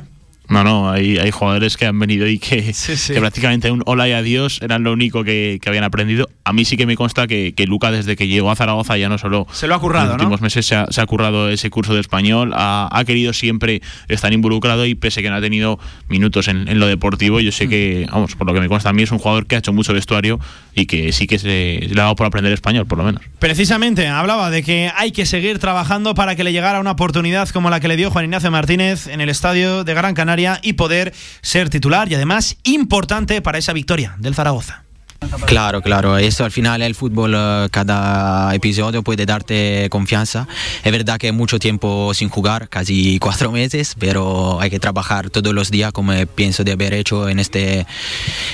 No, 0.50 0.64
no, 0.64 0.90
hay, 0.90 1.18
hay 1.18 1.32
jugadores 1.32 1.76
que 1.76 1.86
han 1.86 2.00
venido 2.00 2.26
y 2.28 2.40
que, 2.40 2.74
que 3.08 3.20
prácticamente 3.20 3.70
un 3.70 3.84
hola 3.86 4.08
y 4.08 4.14
adiós 4.14 4.60
eran 4.62 4.84
lo 4.84 4.94
único 4.94 5.26
que, 5.26 5.60
que 5.62 5.70
habían 5.70 5.84
aprendido. 5.84 6.30
A 6.46 6.54
mí 6.54 6.64
sí 6.64 6.78
que 6.78 6.86
me 6.86 6.96
consta 6.96 7.28
que, 7.28 7.54
que, 7.54 7.68
Luca, 7.68 7.92
desde 7.92 8.16
que 8.16 8.28
llegó 8.28 8.50
a 8.50 8.56
Zaragoza, 8.56 8.98
ya 8.98 9.10
no 9.10 9.18
solo. 9.18 9.46
Se 9.52 9.68
lo 9.68 9.76
ha 9.76 9.80
currado, 9.80 10.06
En 10.06 10.12
los 10.12 10.22
últimos 10.22 10.42
meses 10.42 10.66
se 10.66 10.76
ha, 10.76 10.88
se 10.90 11.02
ha, 11.02 11.06
currado 11.06 11.50
ese 11.50 11.70
curso 11.70 11.94
de 11.94 12.00
español, 12.00 12.54
ha, 12.56 12.88
ha, 12.92 13.04
querido 13.04 13.34
siempre 13.34 13.82
estar 14.08 14.32
involucrado 14.32 14.86
y 14.86 14.96
pese 14.96 15.20
a 15.20 15.24
que 15.24 15.30
no 15.30 15.36
ha 15.36 15.42
tenido 15.42 15.80
minutos 16.08 16.48
en, 16.48 16.70
en, 16.70 16.80
lo 16.80 16.88
deportivo, 16.88 17.42
yo 17.42 17.52
sé 17.52 17.68
que, 17.68 18.08
vamos, 18.10 18.36
por 18.36 18.48
lo 18.48 18.54
que 18.54 18.62
me 18.62 18.70
consta 18.70 18.90
a 18.90 18.94
mí, 18.94 19.04
es 19.04 19.12
un 19.12 19.20
jugador 19.20 19.48
que 19.48 19.56
ha 19.56 19.60
hecho 19.60 19.74
mucho 19.74 19.94
vestuario 19.94 20.40
y 20.74 20.86
que 20.86 21.12
sí 21.12 21.28
que 21.28 21.40
se, 21.40 21.80
se 21.82 21.94
le 21.94 22.00
ha 22.00 22.06
dado 22.06 22.16
por 22.16 22.26
aprender 22.26 22.54
español, 22.54 22.86
por 22.86 22.98
lo 22.98 23.04
menos. 23.04 23.22
Precisamente 23.40 24.08
hablaba 24.08 24.50
de 24.50 24.64
que 24.64 24.92
hay 24.96 25.12
que 25.12 25.26
seguir 25.26 25.60
trabajando 25.60 26.16
para 26.16 26.36
que 26.36 26.46
le 26.46 26.54
llegara 26.54 26.80
una 26.80 26.92
oportunidad 26.92 27.50
como 27.50 27.70
la 27.70 27.82
que 27.82 27.90
le 27.90 27.98
dio 27.98 28.12
Juan 28.12 28.26
Ignacio 28.26 28.50
Martínez 28.50 29.08
en 29.08 29.20
el 29.20 29.28
estadio 29.28 29.84
de 29.84 29.94
Gran 29.94 30.14
Canaria 30.14 30.37
y 30.62 30.74
poder 30.74 31.14
ser 31.42 31.70
titular 31.70 32.12
y 32.12 32.16
además 32.16 32.58
importante 32.64 33.42
para 33.42 33.58
esa 33.58 33.74
victoria 33.74 34.16
del 34.20 34.36
Zaragoza. 34.36 34.84
Claro, 35.48 35.82
claro, 35.82 36.18
eso 36.18 36.46
al 36.46 36.52
final 36.52 36.82
el 36.84 36.94
fútbol 36.94 37.36
cada 37.72 38.54
episodio 38.54 39.02
puede 39.02 39.26
darte 39.26 39.88
confianza. 39.90 40.48
Es 40.84 40.92
verdad 40.92 41.18
que 41.18 41.32
mucho 41.32 41.58
tiempo 41.58 42.14
sin 42.14 42.30
jugar, 42.30 42.70
casi 42.70 43.18
cuatro 43.22 43.52
meses, 43.52 43.96
pero 43.98 44.62
hay 44.62 44.70
que 44.70 44.80
trabajar 44.80 45.30
todos 45.30 45.54
los 45.54 45.72
días 45.72 45.92
como 45.92 46.14
pienso 46.28 46.64
de 46.64 46.74
haber 46.74 46.94
hecho 46.94 47.30
en 47.30 47.40
este, 47.40 47.88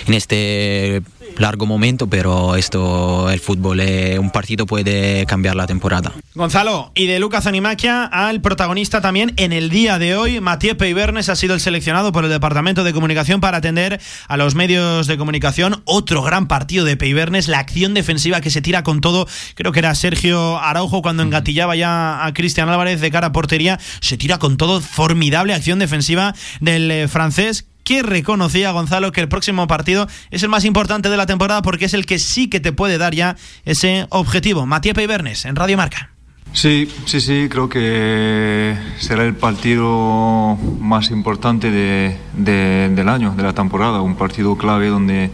en 0.07 0.14
este 0.14 1.01
largo 1.38 1.65
momento, 1.65 2.07
pero 2.07 2.55
esto, 2.55 3.30
el 3.30 3.39
fútbol, 3.39 3.80
eh, 3.80 4.19
un 4.19 4.31
partido 4.31 4.65
puede 4.65 5.26
cambiar 5.26 5.55
la 5.55 5.68
temporada. 5.68 6.14
Gonzalo, 6.35 6.91
y 6.95 7.07
de 7.07 7.19
Lucas 7.19 7.47
Animaquia 7.47 8.05
al 8.05 8.41
protagonista 8.41 9.01
también 9.01 9.34
en 9.38 9.53
el 9.53 9.69
día 9.69 9.99
de 9.99 10.15
hoy, 10.15 10.39
Matías 10.41 10.76
Peibernes 10.76 11.30
ha 11.30 11.35
sido 11.35 11.53
el 11.53 11.60
seleccionado 11.60 12.11
por 12.11 12.23
el 12.23 12.30
Departamento 12.31 12.84
de 12.84 12.93
Comunicación 12.93 13.41
para 13.41 13.57
atender 13.57 13.99
a 14.27 14.38
los 14.38 14.55
medios 14.55 15.07
de 15.07 15.18
comunicación. 15.18 15.81
Otro 15.85 16.22
gran 16.23 16.47
partido 16.47 16.85
de 16.85 16.97
Peibernes, 16.97 17.47
la 17.47 17.60
acción 17.60 17.93
defensiva 17.93 18.41
que 18.41 18.49
se 18.49 18.61
tira 18.61 18.84
con 18.84 19.01
todo. 19.01 19.27
Creo 19.55 19.72
que 19.72 19.80
era 19.80 19.93
Sergio 19.95 20.60
Araujo 20.60 21.01
cuando 21.01 21.23
engatillaba 21.23 21.76
ya 21.76 22.26
a 22.26 22.34
Cristian 22.34 22.69
Álvarez 22.69 23.01
de 23.01 23.11
cara 23.11 23.27
a 23.27 23.31
portería. 23.31 23.80
Se 24.01 24.18
tira 24.18 24.39
con 24.39 24.57
todo, 24.57 24.81
formidable 24.81 25.53
acción 25.53 25.80
defensiva 25.80 26.34
del 26.60 26.89
eh, 26.91 27.07
francés 27.07 27.65
que 27.84 28.03
reconocía 28.03 28.72
Gonzalo 28.72 29.11
que 29.11 29.22
el 29.22 29.30
próximo 29.30 29.68
partido 29.68 30.07
es 30.31 30.43
el 30.43 30.49
más 30.49 30.65
importante 30.65 31.10
de 31.10 31.18
la 31.18 31.26
temporada 31.26 31.61
porque 31.61 31.85
es 31.85 31.93
el 31.93 32.05
que 32.05 32.19
sí 32.19 32.49
que 32.49 32.60
te 32.60 32.72
puede 32.72 32.97
dar 32.97 33.14
ya 33.14 33.35
ese 33.65 34.07
objetivo. 34.10 34.65
Matías 34.65 34.95
Peibernes 34.95 35.45
en 35.45 35.55
Radio 35.55 35.77
Marca. 35.77 36.10
Sí, 36.53 36.88
sí, 37.05 37.19
sí, 37.19 37.47
creo 37.49 37.68
que 37.68 38.77
será 38.99 39.26
el 39.26 39.34
partido 39.34 40.55
más 40.80 41.10
importante 41.10 41.72
de, 41.72 42.15
de, 42.34 42.89
del 42.89 43.10
año, 43.10 43.34
de 43.35 43.41
la 43.41 43.53
temporada, 43.53 44.01
un 44.01 44.15
partido 44.15 44.55
clave 44.55 44.89
donde 44.89 45.31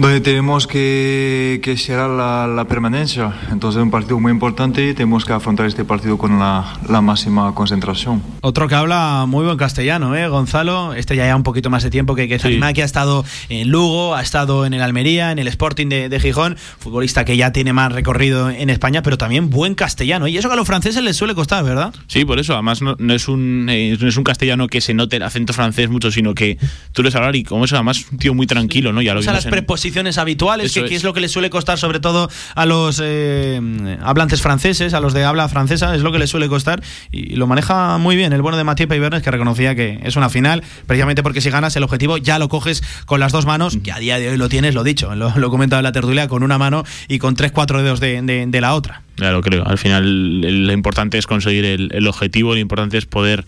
donde 0.00 0.20
tenemos 0.20 0.66
que, 0.66 1.60
que 1.62 1.76
será 1.76 2.08
la, 2.08 2.46
la, 2.46 2.64
permanencia. 2.64 3.34
Entonces 3.50 3.78
es 3.78 3.84
un 3.84 3.90
partido 3.90 4.18
muy 4.18 4.32
importante 4.32 4.88
y 4.88 4.94
tenemos 4.94 5.24
que 5.24 5.32
afrontar 5.32 5.66
este 5.66 5.84
partido 5.84 6.16
con 6.16 6.38
la, 6.38 6.78
la, 6.88 7.00
máxima 7.00 7.54
concentración. 7.54 8.22
Otro 8.40 8.66
que 8.66 8.74
habla 8.74 9.26
muy 9.28 9.44
buen 9.44 9.58
castellano, 9.58 10.16
¿eh? 10.16 10.28
Gonzalo. 10.28 10.94
Este 10.94 11.16
ya 11.16 11.24
lleva 11.24 11.36
un 11.36 11.42
poquito 11.42 11.68
más 11.68 11.82
de 11.82 11.90
tiempo 11.90 12.14
que, 12.14 12.28
que 12.28 12.38
sí. 12.38 12.60
que 12.74 12.82
ha 12.82 12.84
estado 12.84 13.24
en 13.48 13.68
Lugo, 13.68 14.14
ha 14.14 14.22
estado 14.22 14.64
en 14.64 14.72
el 14.72 14.80
Almería, 14.80 15.32
en 15.32 15.38
el 15.38 15.48
Sporting 15.48 15.88
de, 15.88 16.08
de, 16.08 16.20
Gijón. 16.20 16.56
Futbolista 16.78 17.24
que 17.24 17.36
ya 17.36 17.52
tiene 17.52 17.72
más 17.72 17.92
recorrido 17.92 18.48
en 18.48 18.70
España, 18.70 19.02
pero 19.02 19.18
también 19.18 19.50
buen 19.50 19.74
castellano. 19.74 20.28
Y 20.28 20.38
eso 20.38 20.48
que 20.48 20.54
a 20.54 20.56
los 20.56 20.66
franceses 20.66 21.02
les 21.02 21.16
suele 21.16 21.34
costar, 21.34 21.62
¿verdad? 21.62 21.92
Sí, 22.06 22.24
por 22.24 22.38
eso. 22.38 22.54
Además 22.54 22.80
no, 22.80 22.96
no 22.98 23.12
es, 23.12 23.28
un, 23.28 23.68
eh, 23.68 23.96
no 24.00 24.08
es 24.08 24.16
un 24.16 24.24
castellano 24.24 24.68
que 24.68 24.80
se 24.80 24.94
note 24.94 25.16
el 25.16 25.22
acento 25.22 25.52
francés 25.52 25.90
mucho, 25.90 26.10
sino 26.10 26.34
que 26.34 26.58
tú 26.92 27.02
les 27.02 27.14
hablar 27.14 27.36
y 27.36 27.44
como 27.44 27.64
eso, 27.66 27.76
además 27.76 28.06
un 28.10 28.18
tío 28.18 28.32
muy 28.32 28.46
tranquilo, 28.46 28.92
¿no? 28.92 29.02
Ya 29.02 29.12
lo 29.12 29.20
o 29.20 29.22
sea, 29.22 29.32
las 29.32 29.46
preposiciones 29.90 30.18
habituales, 30.18 30.72
que, 30.72 30.84
que, 30.84 30.94
es 30.94 31.04
lo 31.04 31.12
que 31.12 31.20
les 31.20 31.32
suele 31.32 31.50
costar 31.50 31.78
sobre 31.78 32.00
todo 32.00 32.28
a 32.54 32.66
los 32.66 33.00
eh, 33.02 33.60
hablantes 34.02 34.40
franceses, 34.40 34.94
a 34.94 35.00
los 35.00 35.12
de 35.12 35.24
habla 35.24 35.48
francesa, 35.48 35.94
es 35.94 36.02
lo 36.02 36.12
que 36.12 36.18
les 36.18 36.30
suele 36.30 36.48
costar 36.48 36.82
y 37.10 37.36
lo 37.36 37.46
maneja 37.46 37.98
muy 37.98 38.16
bien 38.16 38.32
el 38.32 38.42
bueno 38.42 38.56
de 38.56 38.64
Mathieu 38.64 38.88
Peibernes 38.88 39.22
que 39.22 39.30
reconocía 39.30 39.74
que 39.74 40.00
es 40.02 40.16
una 40.16 40.30
final, 40.30 40.62
precisamente 40.86 41.22
porque 41.22 41.40
si 41.40 41.50
ganas 41.50 41.74
el 41.76 41.82
objetivo 41.82 42.16
ya 42.18 42.38
lo 42.38 42.48
coges 42.48 42.82
con 43.06 43.20
las 43.20 43.32
dos 43.32 43.46
manos, 43.46 43.78
que 43.82 43.92
a 43.92 43.98
día 43.98 44.18
de 44.18 44.30
hoy 44.30 44.36
lo 44.36 44.48
tienes, 44.48 44.74
lo 44.74 44.84
dicho, 44.84 45.14
lo, 45.14 45.32
lo 45.36 45.46
he 45.46 45.50
comentado 45.50 45.80
en 45.80 45.84
la 45.84 45.92
tertulia, 45.92 46.28
con 46.28 46.42
una 46.42 46.58
mano 46.58 46.84
y 47.08 47.18
con 47.18 47.34
tres, 47.34 47.52
cuatro 47.52 47.82
dedos 47.82 48.00
de, 48.00 48.22
de, 48.22 48.46
de 48.46 48.60
la 48.60 48.74
otra. 48.74 49.02
Claro, 49.16 49.40
creo. 49.42 49.66
Al 49.66 49.78
final 49.78 50.66
lo 50.66 50.72
importante 50.72 51.18
es 51.18 51.26
conseguir 51.26 51.64
el, 51.64 51.90
el, 51.92 52.06
objetivo, 52.06 52.54
lo 52.54 52.60
importante 52.60 52.96
es 52.96 53.06
poder 53.06 53.44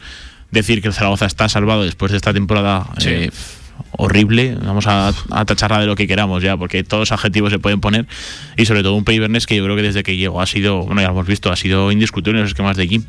decir 0.51 0.83
que 0.83 0.89
el 0.89 0.95
Zaragoza 0.95 1.27
está 1.27 1.49
salvado 1.49 1.85
después 1.85 2.11
de 2.11 2.17
esta 2.17 2.33
temporada. 2.33 2.87
Sí. 2.99 3.09
Eh, 3.09 3.31
horrible, 3.93 4.57
vamos 4.63 4.87
a, 4.87 5.13
a, 5.31 5.45
tacharla 5.45 5.81
de 5.81 5.87
lo 5.87 5.97
que 5.97 6.07
queramos 6.07 6.43
ya, 6.43 6.57
porque 6.57 6.83
todos 6.85 7.03
los 7.03 7.13
adjetivos 7.13 7.53
se 7.53 7.59
pueden 7.59 7.81
poner 7.81 8.07
y 8.57 8.67
sobre 8.67 8.83
todo 8.83 8.95
un 8.95 9.05
Peibernes 9.05 9.47
que 9.47 9.57
yo 9.57 9.65
creo 9.65 9.77
que 9.77 9.83
desde 9.83 10.03
que 10.03 10.17
llegó 10.17 10.41
ha 10.41 10.47
sido, 10.47 10.85
bueno 10.85 11.01
ya 11.01 11.09
lo 11.09 11.15
hemos 11.15 11.27
visto, 11.27 11.53
ha 11.53 11.57
sido 11.57 11.93
indiscutible 11.93 12.39
en 12.39 12.45
los 12.45 12.51
esquemas 12.51 12.77
de 12.77 12.89
Kim. 12.89 13.05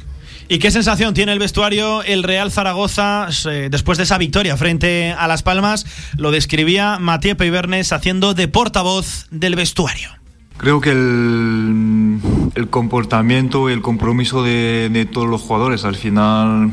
¿Y 0.50 0.60
qué 0.60 0.72
sensación 0.72 1.14
tiene 1.14 1.32
el 1.32 1.40
vestuario 1.40 2.04
el 2.04 2.22
Real 2.22 2.52
Zaragoza 2.52 3.28
eh, 3.50 3.70
después 3.72 3.98
de 3.98 4.04
esa 4.04 4.18
victoria 4.18 4.58
frente 4.58 5.16
a 5.18 5.28
Las 5.28 5.42
Palmas? 5.42 5.86
Lo 6.18 6.32
describía 6.32 7.00
Matías 7.00 7.38
Peibernes 7.38 7.94
haciendo 7.94 8.34
de 8.34 8.48
portavoz 8.48 9.28
del 9.32 9.56
vestuario. 9.56 10.10
Creo 10.58 10.82
que 10.82 10.92
el, 10.92 12.20
el 12.56 12.68
comportamiento 12.70 13.70
y 13.70 13.74
el 13.74 13.82
compromiso 13.82 14.44
de, 14.44 14.90
de 14.92 15.06
todos 15.06 15.28
los 15.28 15.42
jugadores 15.42 15.86
al 15.86 15.96
final 15.96 16.72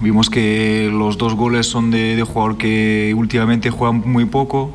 Vimos 0.00 0.30
que 0.30 0.90
los 0.90 1.18
dos 1.18 1.34
goles 1.34 1.66
son 1.66 1.90
de, 1.90 2.16
de 2.16 2.22
jugador 2.22 2.56
que 2.56 3.12
últimamente 3.14 3.68
juegan 3.70 4.02
muy 4.06 4.24
poco. 4.24 4.72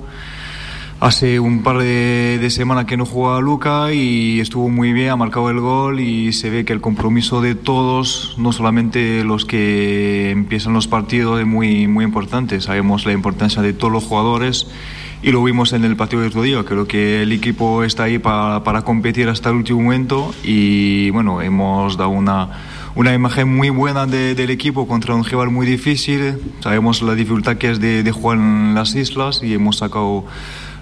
Hace 0.99 1.39
un 1.39 1.63
par 1.63 1.79
de, 1.79 2.37
de 2.39 2.49
semanas 2.49 2.85
que 2.85 2.95
no 2.95 3.05
jugaba 3.05 3.41
Luca 3.41 3.91
y 3.91 4.39
estuvo 4.39 4.69
muy 4.69 4.93
bien, 4.93 5.09
ha 5.09 5.15
marcado 5.15 5.49
el 5.49 5.59
gol 5.59 5.99
y 5.99 6.31
se 6.31 6.49
ve 6.49 6.63
que 6.63 6.73
el 6.73 6.79
compromiso 6.79 7.41
de 7.41 7.53
todos, 7.53 8.35
no 8.37 8.53
solamente 8.53 9.23
los 9.23 9.45
que 9.45 10.29
empiezan 10.29 10.73
los 10.73 10.87
partidos, 10.87 11.39
es 11.39 11.45
muy, 11.45 11.87
muy 11.87 12.05
importante. 12.05 12.61
Sabemos 12.61 13.05
la 13.05 13.11
importancia 13.11 13.61
de 13.61 13.73
todos 13.73 13.91
los 13.91 14.03
jugadores 14.03 14.67
y 15.23 15.31
lo 15.31 15.43
vimos 15.43 15.73
en 15.73 15.85
el 15.85 15.95
partido 15.97 16.21
de 16.21 16.27
otro 16.27 16.43
día. 16.43 16.63
Creo 16.63 16.87
que 16.87 17.23
el 17.23 17.31
equipo 17.31 17.83
está 17.83 18.03
ahí 18.03 18.19
para, 18.19 18.63
para 18.63 18.83
competir 18.83 19.27
hasta 19.27 19.49
el 19.49 19.55
último 19.55 19.81
momento 19.81 20.33
y 20.43 21.09
bueno, 21.09 21.41
hemos 21.41 21.97
dado 21.97 22.11
una 22.11 22.74
una 22.95 23.13
imagen 23.13 23.53
muy 23.53 23.69
buena 23.69 24.05
de, 24.05 24.35
del 24.35 24.49
equipo 24.49 24.87
contra 24.87 25.13
un 25.13 25.25
rival 25.25 25.49
muy 25.49 25.67
difícil. 25.67 26.39
Sabemos 26.61 27.01
la 27.01 27.13
dificultad 27.13 27.57
que 27.57 27.71
es 27.71 27.79
de, 27.79 28.03
de 28.03 28.11
jugar 28.11 28.37
en 28.37 28.73
las 28.73 28.95
islas 28.95 29.41
y 29.43 29.53
hemos 29.53 29.77
sacado 29.77 30.25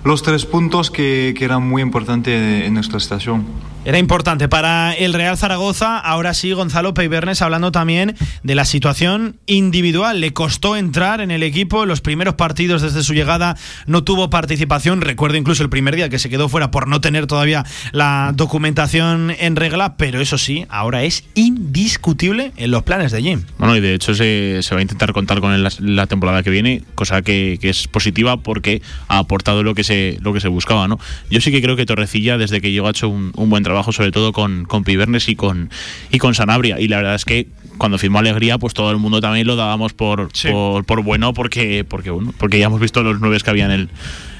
los 0.03 0.23
tres 0.23 0.45
puntos 0.45 0.91
que, 0.91 1.34
que 1.38 1.45
eran 1.45 1.67
muy 1.67 1.81
importantes 1.81 2.65
en 2.65 2.73
nuestra 2.73 2.97
estación. 2.97 3.45
Era 3.85 3.99
importante 3.99 4.47
para 4.47 4.93
el 4.93 5.13
Real 5.13 5.38
Zaragoza. 5.38 5.97
Ahora 5.97 6.34
sí, 6.34 6.53
Gonzalo 6.53 6.93
Peibernes 6.93 7.41
hablando 7.41 7.73
también 7.73 8.15
de 8.41 8.55
la 8.55 8.63
situación 8.63 9.35
individual. 9.45 10.21
Le 10.21 10.31
costó 10.31 10.77
entrar 10.77 11.19
en 11.19 11.31
el 11.31 11.43
equipo. 11.43 11.85
Los 11.85 11.99
primeros 11.99 12.35
partidos 12.35 12.81
desde 12.81 13.03
su 13.03 13.13
llegada 13.13 13.57
no 13.85 14.05
tuvo 14.05 14.30
participación. 14.30 15.01
Recuerdo 15.01 15.35
incluso 15.35 15.63
el 15.63 15.69
primer 15.69 15.97
día 15.97 16.07
que 16.07 16.17
se 16.17 16.30
quedó 16.30 16.47
fuera 16.47 16.71
por 16.71 16.88
no 16.88 17.01
tener 17.01 17.27
todavía 17.27 17.65
la 17.91 18.31
documentación 18.34 19.35
en 19.38 19.57
regla. 19.57 19.97
Pero 19.97 20.21
eso 20.21 20.38
sí, 20.38 20.65
ahora 20.69 21.03
es 21.03 21.25
indiscutible 21.35 22.53
en 22.55 22.71
los 22.71 22.84
planes 22.84 23.11
de 23.11 23.21
Jim. 23.21 23.43
Bueno, 23.57 23.75
y 23.75 23.81
de 23.81 23.95
hecho 23.95 24.15
se, 24.15 24.59
se 24.61 24.75
va 24.75 24.80
a 24.80 24.81
intentar 24.81 25.11
contar 25.11 25.41
con 25.41 25.51
él 25.51 25.61
la, 25.61 25.71
la 25.80 26.07
temporada 26.07 26.41
que 26.41 26.51
viene, 26.51 26.84
cosa 26.95 27.21
que, 27.21 27.57
que, 27.59 27.69
es 27.69 27.89
positiva 27.89 28.38
porque 28.38 28.81
ha 29.09 29.17
aportado 29.17 29.61
lo 29.61 29.75
que 29.75 29.84
se 29.84 29.92
se, 29.93 30.17
lo 30.21 30.33
que 30.33 30.39
se 30.39 30.47
buscaba, 30.47 30.87
¿no? 30.87 30.99
Yo 31.29 31.41
sí 31.41 31.51
que 31.51 31.61
creo 31.61 31.75
que 31.75 31.85
Torrecilla, 31.85 32.37
desde 32.37 32.61
que 32.61 32.71
llegó, 32.71 32.87
ha 32.87 32.91
hecho 32.91 33.09
un, 33.09 33.31
un 33.35 33.49
buen 33.49 33.63
trabajo, 33.63 33.91
sobre 33.91 34.11
todo 34.11 34.31
con, 34.33 34.65
con 34.65 34.83
Pibernes 34.83 35.29
y 35.29 35.35
con, 35.35 35.69
y 36.11 36.17
con 36.17 36.33
Sanabria. 36.33 36.79
Y 36.79 36.87
la 36.87 36.97
verdad 36.97 37.15
es 37.15 37.25
que 37.25 37.47
cuando 37.77 37.97
firmó 37.97 38.19
Alegría, 38.19 38.57
pues 38.57 38.73
todo 38.73 38.91
el 38.91 38.97
mundo 38.97 39.21
también 39.21 39.47
lo 39.47 39.55
dábamos 39.55 39.93
por, 39.93 40.29
por, 40.51 40.85
por 40.85 41.03
bueno, 41.03 41.33
porque, 41.33 41.85
porque, 41.87 42.09
bueno, 42.09 42.33
porque 42.37 42.59
ya 42.59 42.65
hemos 42.65 42.79
visto 42.79 43.03
los 43.03 43.19
nueve 43.19 43.37
que 43.43 43.49
había 43.49 43.65
en 43.65 43.71
el, 43.71 43.89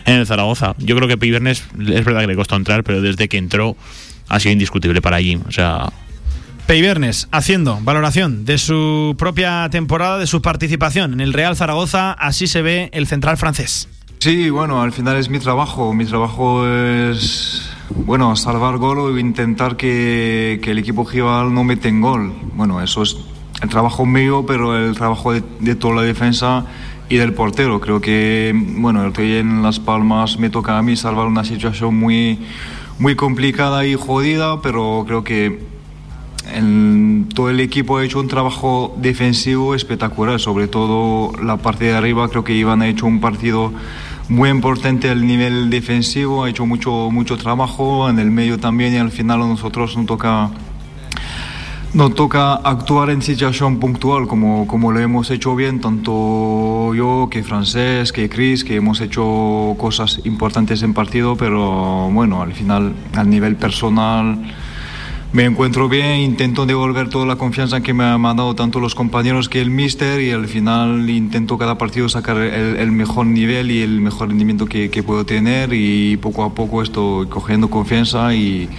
en 0.06 0.16
el 0.16 0.26
Zaragoza. 0.26 0.76
Yo 0.80 0.96
creo 0.96 1.08
que 1.08 1.18
Pibernes 1.18 1.64
es 1.80 2.06
verdad 2.06 2.22
que 2.22 2.28
le 2.28 2.36
costó 2.36 2.56
entrar, 2.56 2.84
pero 2.84 3.02
desde 3.02 3.28
que 3.28 3.38
entró 3.38 3.76
ha 4.30 4.40
sido 4.40 4.54
indiscutible 4.54 5.02
para 5.02 5.18
allí. 5.18 5.40
O 5.48 5.52
sea, 5.52 5.92
Peibernes 6.68 7.28
haciendo 7.32 7.80
valoración 7.82 8.46
de 8.46 8.58
su 8.58 9.16
propia 9.18 9.68
temporada, 9.70 10.18
de 10.18 10.28
su 10.28 10.42
participación 10.42 11.14
en 11.14 11.22
el 11.22 11.34
Real 11.34 11.56
Zaragoza, 11.58 12.14
así 12.14 12.48
se 12.48 12.62
ve 12.62 12.90
el 12.94 13.08
central 13.08 13.38
francés. 13.38 13.90
Sí, 14.24 14.50
bueno, 14.50 14.82
al 14.82 14.94
final 14.94 15.18
es 15.18 15.28
mi 15.30 15.38
trabajo. 15.38 15.94
Mi 15.94 16.06
trabajo 16.06 16.66
es, 16.66 17.70
bueno, 18.06 18.38
salvar 18.38 18.78
gol 18.78 19.00
o 19.00 19.20
intentar 19.20 19.76
que, 19.76 20.62
que 20.64 20.72
el 20.72 20.78
equipo 20.78 21.04
rival 21.06 21.54
no 21.54 21.66
mete 21.66 21.90
en 21.90 22.00
gol. 22.00 22.32
Bueno, 22.56 22.82
eso 22.82 23.02
es 23.04 23.18
el 23.62 23.68
trabajo 23.68 24.06
mío, 24.06 24.46
pero 24.48 24.78
el 24.78 24.96
trabajo 24.96 25.34
de, 25.34 25.76
toda 25.76 25.96
la 25.96 26.02
defensa 26.04 26.66
y 27.10 27.18
del 27.18 27.34
portero. 27.34 27.82
Creo 27.82 28.00
que, 28.00 28.54
bueno, 28.78 29.06
estoy 29.06 29.34
en 29.34 29.62
Las 29.62 29.82
Palmas, 29.82 30.40
me 30.40 30.50
toca 30.50 30.78
a 30.78 30.82
mí 30.82 30.96
salvar 30.96 31.28
una 31.28 31.44
situación 31.44 31.94
muy, 31.94 32.40
muy 33.00 33.18
complicada 33.18 33.86
y 33.86 33.96
jodida, 33.96 34.62
pero 34.62 35.04
creo 35.06 35.26
que 35.26 35.60
el- 36.54 37.26
todo 37.36 37.50
el 37.50 37.60
equipo 37.60 37.98
ha 37.98 38.06
hecho 38.06 38.22
un 38.22 38.30
trabajo 38.30 38.96
defensivo 38.98 39.76
espectacular, 39.76 40.40
sobre 40.40 40.70
todo 40.70 41.34
la 41.44 41.58
parte 41.58 41.84
de 41.84 41.96
arriba. 41.96 42.30
Creo 42.30 42.46
que 42.46 42.54
Iván 42.54 42.82
ha 42.82 42.88
hecho 42.88 43.06
un 43.06 43.20
partido 43.20 43.74
muy 44.34 44.50
importante 44.50 45.10
al 45.12 45.28
nivel 45.28 45.70
defensivo, 45.70 46.44
ha 46.44 46.50
hecho 46.50 46.66
mucho, 46.66 47.12
mucho 47.12 47.38
trabajo 47.38 48.10
en 48.10 48.18
el 48.18 48.32
medio 48.32 48.60
también 48.60 48.94
y 48.96 48.98
al 48.98 49.12
final 49.12 49.44
a 49.44 49.48
nosotros 49.48 49.96
nos 49.96 50.08
toca 50.08 50.50
nos 51.94 52.16
toca 52.16 52.56
actuar 52.56 53.12
en 53.12 53.22
situación 53.22 53.80
puntual 53.80 54.28
como, 54.28 54.66
como 54.66 54.92
lo 54.92 55.00
hemos 55.00 55.30
hecho 55.30 55.56
bien, 55.56 55.80
tanto 55.80 56.96
yo 56.96 57.28
que 57.30 57.44
Francés, 57.44 58.12
que 58.12 58.28
Chris, 58.28 58.64
que 58.64 58.78
hemos 58.78 59.00
hecho 59.02 59.76
cosas 59.78 60.20
importantes 60.24 60.82
en 60.82 60.96
partido, 60.96 61.36
pero 61.36 62.10
bueno, 62.12 62.42
al 62.42 62.54
final, 62.54 62.94
al 63.16 63.30
nivel 63.30 63.56
personal, 63.56 64.40
me 65.34 65.46
encuentro 65.46 65.90
bien, 65.90 66.20
intento 66.20 66.68
devolver 66.68 67.10
toda 67.10 67.26
la 67.26 67.38
confianza 67.38 67.82
que 67.82 67.92
me 67.92 68.04
han 68.04 68.22
dado 68.22 68.54
tanto 68.54 68.80
los 68.80 68.94
compañeros 68.94 69.50
que 69.50 69.62
el 69.62 69.72
míster 69.72 70.22
y 70.22 70.30
al 70.30 70.48
final 70.48 71.10
intento 71.10 71.58
cada 71.58 71.78
partido 71.80 72.08
sacar 72.08 72.38
el, 72.38 72.92
mejor 72.92 73.26
nivel 73.26 73.72
y 73.72 73.82
el 73.82 74.00
mejor 74.00 74.30
rendimiento 74.30 74.68
que, 74.68 74.92
que 74.92 75.02
puedo 75.02 75.26
tener 75.26 75.74
y 75.74 76.18
poco 76.18 76.44
a 76.44 76.54
poco 76.54 76.84
estoy 76.84 77.26
cogiendo 77.28 77.68
confianza 77.68 78.36
y 78.36 78.70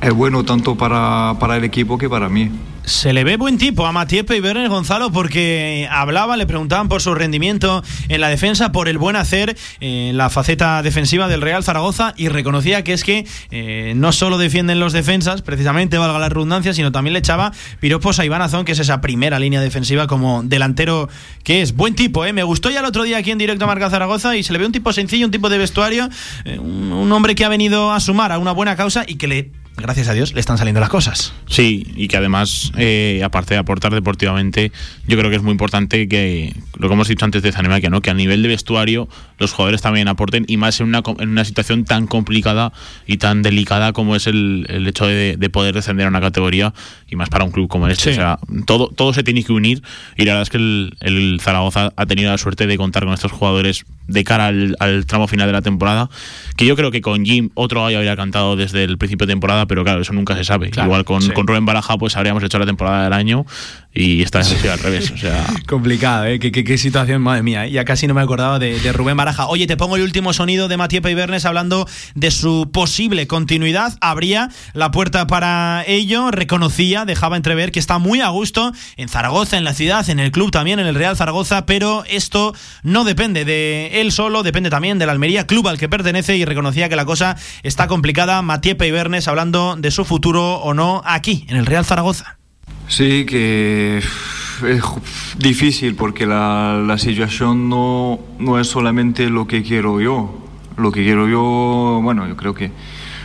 es 0.00 0.12
bueno 0.12 0.44
tanto 0.44 0.74
para, 0.74 1.36
para 1.38 1.56
el 1.56 1.62
equipo 1.62 1.96
que 1.96 2.10
para 2.10 2.28
mí. 2.28 2.50
Se 2.84 3.12
le 3.12 3.22
ve 3.22 3.36
buen 3.36 3.58
tipo 3.58 3.86
a 3.86 3.92
Matías 3.92 4.24
Peibernes 4.24 4.68
Gonzalo 4.68 5.12
porque 5.12 5.88
hablaba, 5.90 6.36
le 6.36 6.46
preguntaban 6.46 6.88
por 6.88 7.00
su 7.00 7.14
rendimiento 7.14 7.82
en 8.08 8.20
la 8.20 8.28
defensa, 8.28 8.72
por 8.72 8.88
el 8.88 8.98
buen 8.98 9.14
hacer 9.14 9.56
en 9.80 10.16
la 10.16 10.30
faceta 10.30 10.82
defensiva 10.82 11.28
del 11.28 11.42
Real 11.42 11.62
Zaragoza 11.62 12.12
y 12.16 12.28
reconocía 12.28 12.82
que 12.82 12.92
es 12.92 13.04
que 13.04 13.24
eh, 13.52 13.92
no 13.94 14.10
solo 14.10 14.36
defienden 14.36 14.80
los 14.80 14.92
defensas, 14.92 15.42
precisamente 15.42 15.96
valga 15.96 16.18
la 16.18 16.28
redundancia, 16.28 16.74
sino 16.74 16.90
también 16.90 17.12
le 17.12 17.20
echaba 17.20 17.52
piropos 17.78 18.18
a 18.18 18.24
Iván 18.24 18.42
Azón, 18.42 18.64
que 18.64 18.72
es 18.72 18.78
esa 18.80 19.00
primera 19.00 19.38
línea 19.38 19.60
defensiva 19.60 20.08
como 20.08 20.42
delantero 20.42 21.08
que 21.44 21.62
es. 21.62 21.76
Buen 21.76 21.94
tipo, 21.94 22.24
¿eh? 22.26 22.32
Me 22.32 22.42
gustó 22.42 22.68
ya 22.70 22.80
el 22.80 22.86
otro 22.86 23.04
día 23.04 23.18
aquí 23.18 23.30
en 23.30 23.38
directo 23.38 23.64
a 23.64 23.68
Marca 23.68 23.90
Zaragoza 23.90 24.36
y 24.36 24.42
se 24.42 24.52
le 24.52 24.58
ve 24.58 24.66
un 24.66 24.72
tipo 24.72 24.92
sencillo, 24.92 25.26
un 25.26 25.32
tipo 25.32 25.48
de 25.48 25.58
vestuario, 25.58 26.08
eh, 26.44 26.58
un 26.58 27.10
hombre 27.12 27.36
que 27.36 27.44
ha 27.44 27.48
venido 27.48 27.92
a 27.92 28.00
sumar 28.00 28.32
a 28.32 28.38
una 28.38 28.52
buena 28.52 28.74
causa 28.74 29.04
y 29.06 29.14
que 29.14 29.28
le, 29.28 29.61
gracias 29.76 30.08
a 30.08 30.14
Dios, 30.14 30.34
le 30.34 30.40
están 30.40 30.58
saliendo 30.58 30.80
las 30.80 30.88
cosas. 30.88 31.32
Sí, 31.46 31.86
y 31.96 32.08
que 32.08 32.16
además, 32.16 32.72
eh, 32.76 33.20
aparte 33.24 33.54
de 33.54 33.60
aportar 33.60 33.92
deportivamente, 33.92 34.72
yo 35.06 35.18
creo 35.18 35.30
que 35.30 35.36
es 35.36 35.42
muy 35.42 35.52
importante 35.52 36.08
que, 36.08 36.54
lo 36.78 36.88
que 36.88 36.94
hemos 36.94 37.08
dicho 37.08 37.24
antes 37.24 37.42
de 37.42 37.52
Zanemakia, 37.52 37.90
¿no? 37.90 38.00
que 38.00 38.10
a 38.10 38.14
nivel 38.14 38.42
de 38.42 38.48
vestuario 38.48 39.08
los 39.38 39.52
jugadores 39.52 39.82
también 39.82 40.08
aporten, 40.08 40.44
y 40.48 40.56
más 40.56 40.80
en 40.80 40.86
una, 40.88 41.02
en 41.18 41.28
una 41.30 41.44
situación 41.44 41.84
tan 41.84 42.06
complicada 42.06 42.72
y 43.06 43.16
tan 43.16 43.42
delicada 43.42 43.92
como 43.92 44.14
es 44.14 44.26
el, 44.26 44.66
el 44.68 44.86
hecho 44.86 45.06
de, 45.06 45.36
de 45.36 45.50
poder 45.50 45.74
descender 45.74 46.06
a 46.06 46.08
una 46.08 46.20
categoría, 46.20 46.72
y 47.10 47.16
más 47.16 47.28
para 47.28 47.44
un 47.44 47.50
club 47.50 47.68
como 47.68 47.88
este. 47.88 48.04
Sí. 48.04 48.10
O 48.10 48.14
sea, 48.14 48.38
todo, 48.66 48.88
todo 48.88 49.12
se 49.12 49.22
tiene 49.22 49.42
que 49.42 49.52
unir, 49.52 49.82
y 50.16 50.24
la 50.24 50.32
verdad 50.32 50.42
es 50.42 50.50
que 50.50 50.58
el, 50.58 50.96
el 51.00 51.40
Zaragoza 51.40 51.92
ha 51.96 52.06
tenido 52.06 52.30
la 52.30 52.38
suerte 52.38 52.66
de 52.66 52.76
contar 52.76 53.04
con 53.04 53.14
estos 53.14 53.32
jugadores 53.32 53.84
de 54.06 54.24
cara 54.24 54.46
al, 54.46 54.76
al 54.78 55.06
tramo 55.06 55.26
final 55.26 55.46
de 55.46 55.52
la 55.52 55.62
temporada, 55.62 56.08
que 56.56 56.66
yo 56.66 56.76
creo 56.76 56.90
que 56.90 57.00
con 57.00 57.24
Jim 57.24 57.50
otro 57.54 57.82
gallo 57.82 57.98
habría 57.98 58.16
cantado 58.16 58.56
desde 58.56 58.84
el 58.84 58.98
principio 58.98 59.26
de 59.26 59.32
temporada, 59.32 59.61
pero 59.66 59.84
claro, 59.84 60.02
eso 60.02 60.12
nunca 60.12 60.36
se 60.36 60.44
sabe. 60.44 60.70
Claro, 60.70 60.88
Igual 60.88 61.04
con, 61.04 61.22
sí. 61.22 61.30
con 61.30 61.46
Rubén 61.46 61.66
Baraja, 61.66 61.96
pues 61.98 62.16
habríamos 62.16 62.42
hecho 62.42 62.58
la 62.58 62.66
temporada 62.66 63.04
del 63.04 63.12
año 63.12 63.46
y 63.94 64.22
esta 64.22 64.38
vez 64.38 64.52
ha 64.52 64.58
sido 64.58 64.72
al 64.72 64.78
revés. 64.78 65.10
O 65.10 65.18
sea, 65.18 65.44
Complicado, 65.66 66.26
¿eh? 66.26 66.38
¿Qué, 66.38 66.50
qué, 66.50 66.64
qué 66.64 66.78
situación, 66.78 67.22
madre 67.22 67.42
mía. 67.42 67.66
¿eh? 67.66 67.70
Ya 67.70 67.84
casi 67.84 68.06
no 68.06 68.14
me 68.14 68.22
acordaba 68.22 68.58
de, 68.58 68.80
de 68.80 68.92
Rubén 68.92 69.16
Baraja. 69.16 69.46
Oye, 69.46 69.66
te 69.66 69.76
pongo 69.76 69.96
el 69.96 70.02
último 70.02 70.32
sonido 70.32 70.68
de 70.68 70.76
Matías 70.76 71.02
Peibernes 71.02 71.44
hablando 71.44 71.86
de 72.14 72.30
su 72.30 72.70
posible 72.72 73.26
continuidad. 73.26 73.98
Abría 74.00 74.48
la 74.72 74.90
puerta 74.90 75.26
para 75.26 75.84
ello, 75.86 76.30
reconocía, 76.30 77.04
dejaba 77.04 77.36
entrever 77.36 77.72
que 77.72 77.78
está 77.78 77.98
muy 77.98 78.20
a 78.20 78.28
gusto 78.28 78.72
en 78.96 79.08
Zaragoza, 79.08 79.58
en 79.58 79.64
la 79.64 79.74
ciudad, 79.74 80.08
en 80.08 80.20
el 80.20 80.32
club 80.32 80.50
también, 80.50 80.78
en 80.78 80.86
el 80.86 80.94
Real 80.94 81.16
Zaragoza, 81.16 81.66
pero 81.66 82.04
esto 82.08 82.54
no 82.82 83.04
depende 83.04 83.44
de 83.44 84.00
él 84.00 84.12
solo, 84.12 84.42
depende 84.42 84.70
también 84.70 84.98
del 84.98 85.10
Almería, 85.10 85.46
club 85.46 85.68
al 85.68 85.78
que 85.78 85.88
pertenece, 85.88 86.36
y 86.36 86.44
reconocía 86.44 86.88
que 86.88 86.96
la 86.96 87.04
cosa 87.04 87.36
está 87.62 87.86
complicada. 87.88 88.40
Matías 88.42 88.76
Peibernes 88.76 89.28
hablando 89.28 89.51
de 89.52 89.90
su 89.90 90.04
futuro 90.04 90.56
o 90.56 90.74
no 90.74 91.02
aquí, 91.04 91.44
en 91.48 91.56
el 91.56 91.66
Real 91.66 91.84
Zaragoza. 91.84 92.38
Sí, 92.88 93.24
que 93.26 93.98
es 93.98 94.84
difícil 95.38 95.94
porque 95.94 96.26
la, 96.26 96.82
la 96.84 96.98
situación 96.98 97.68
no, 97.68 98.18
no 98.38 98.58
es 98.58 98.66
solamente 98.66 99.30
lo 99.30 99.46
que 99.46 99.62
quiero 99.62 100.00
yo. 100.00 100.38
Lo 100.76 100.90
que 100.90 101.02
quiero 101.02 101.28
yo, 101.28 102.00
bueno, 102.02 102.26
yo 102.26 102.36
creo 102.36 102.54
que 102.54 102.72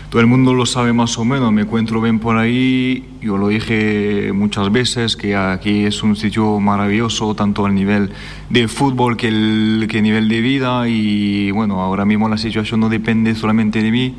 todo 0.10 0.22
el 0.22 0.28
mundo 0.28 0.54
lo 0.54 0.66
sabe 0.66 0.94
más 0.94 1.18
o 1.18 1.26
menos. 1.26 1.52
Me 1.52 1.64
encuentro 1.64 2.02
bien 2.02 2.20
por 2.20 2.38
ahí. 2.38 3.06
Yo 3.22 3.38
lo 3.38 3.50
dije 3.50 4.32
muchas 4.34 4.72
veces 4.72 5.18
que 5.18 5.36
aquí 5.36 5.84
es 5.84 6.02
un 6.02 6.16
sitio 6.16 6.62
maravilloso, 6.62 7.36
tanto 7.36 7.66
al 7.66 7.76
nivel 7.76 8.12
de 8.50 8.70
fútbol 8.70 9.18
que 9.18 9.28
el 9.28 9.88
que 9.90 10.02
nivel 10.02 10.30
de 10.30 10.40
vida. 10.40 10.88
Y 10.88 11.52
bueno, 11.52 11.82
ahora 11.82 12.06
mismo 12.06 12.30
la 12.30 12.38
situación 12.38 12.80
no 12.80 12.88
depende 12.88 13.36
solamente 13.36 13.82
de 13.82 13.92
mí. 13.92 14.16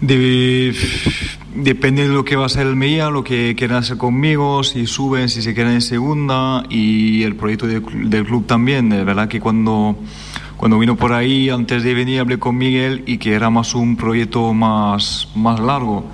De- 0.00 0.74
depende 1.54 2.06
de 2.06 2.12
lo 2.14 2.24
que 2.24 2.36
va 2.36 2.46
a 2.46 2.48
ser 2.50 2.66
el 2.66 2.76
Meía, 2.76 3.08
lo 3.08 3.24
que 3.24 3.54
quieran 3.56 3.78
hacer 3.78 3.96
conmigo, 3.96 4.62
si 4.62 4.86
suben, 4.86 5.28
si 5.30 5.40
se 5.40 5.54
quedan 5.54 5.72
en 5.72 5.80
segunda 5.80 6.64
y 6.68 7.22
el 7.22 7.34
proyecto 7.34 7.66
de- 7.66 7.80
del 7.80 8.24
club 8.26 8.46
también. 8.46 8.90
De 8.90 9.02
verdad 9.04 9.26
que 9.28 9.40
cuando, 9.40 9.96
cuando 10.58 10.78
vino 10.78 10.96
por 10.96 11.12
ahí, 11.14 11.48
antes 11.48 11.82
de 11.82 11.94
venir, 11.94 12.20
hablé 12.20 12.38
con 12.38 12.58
Miguel 12.58 13.04
y 13.06 13.16
que 13.18 13.32
era 13.32 13.48
más 13.48 13.74
un 13.74 13.96
proyecto 13.96 14.52
más, 14.52 15.28
más 15.34 15.58
largo. 15.60 16.04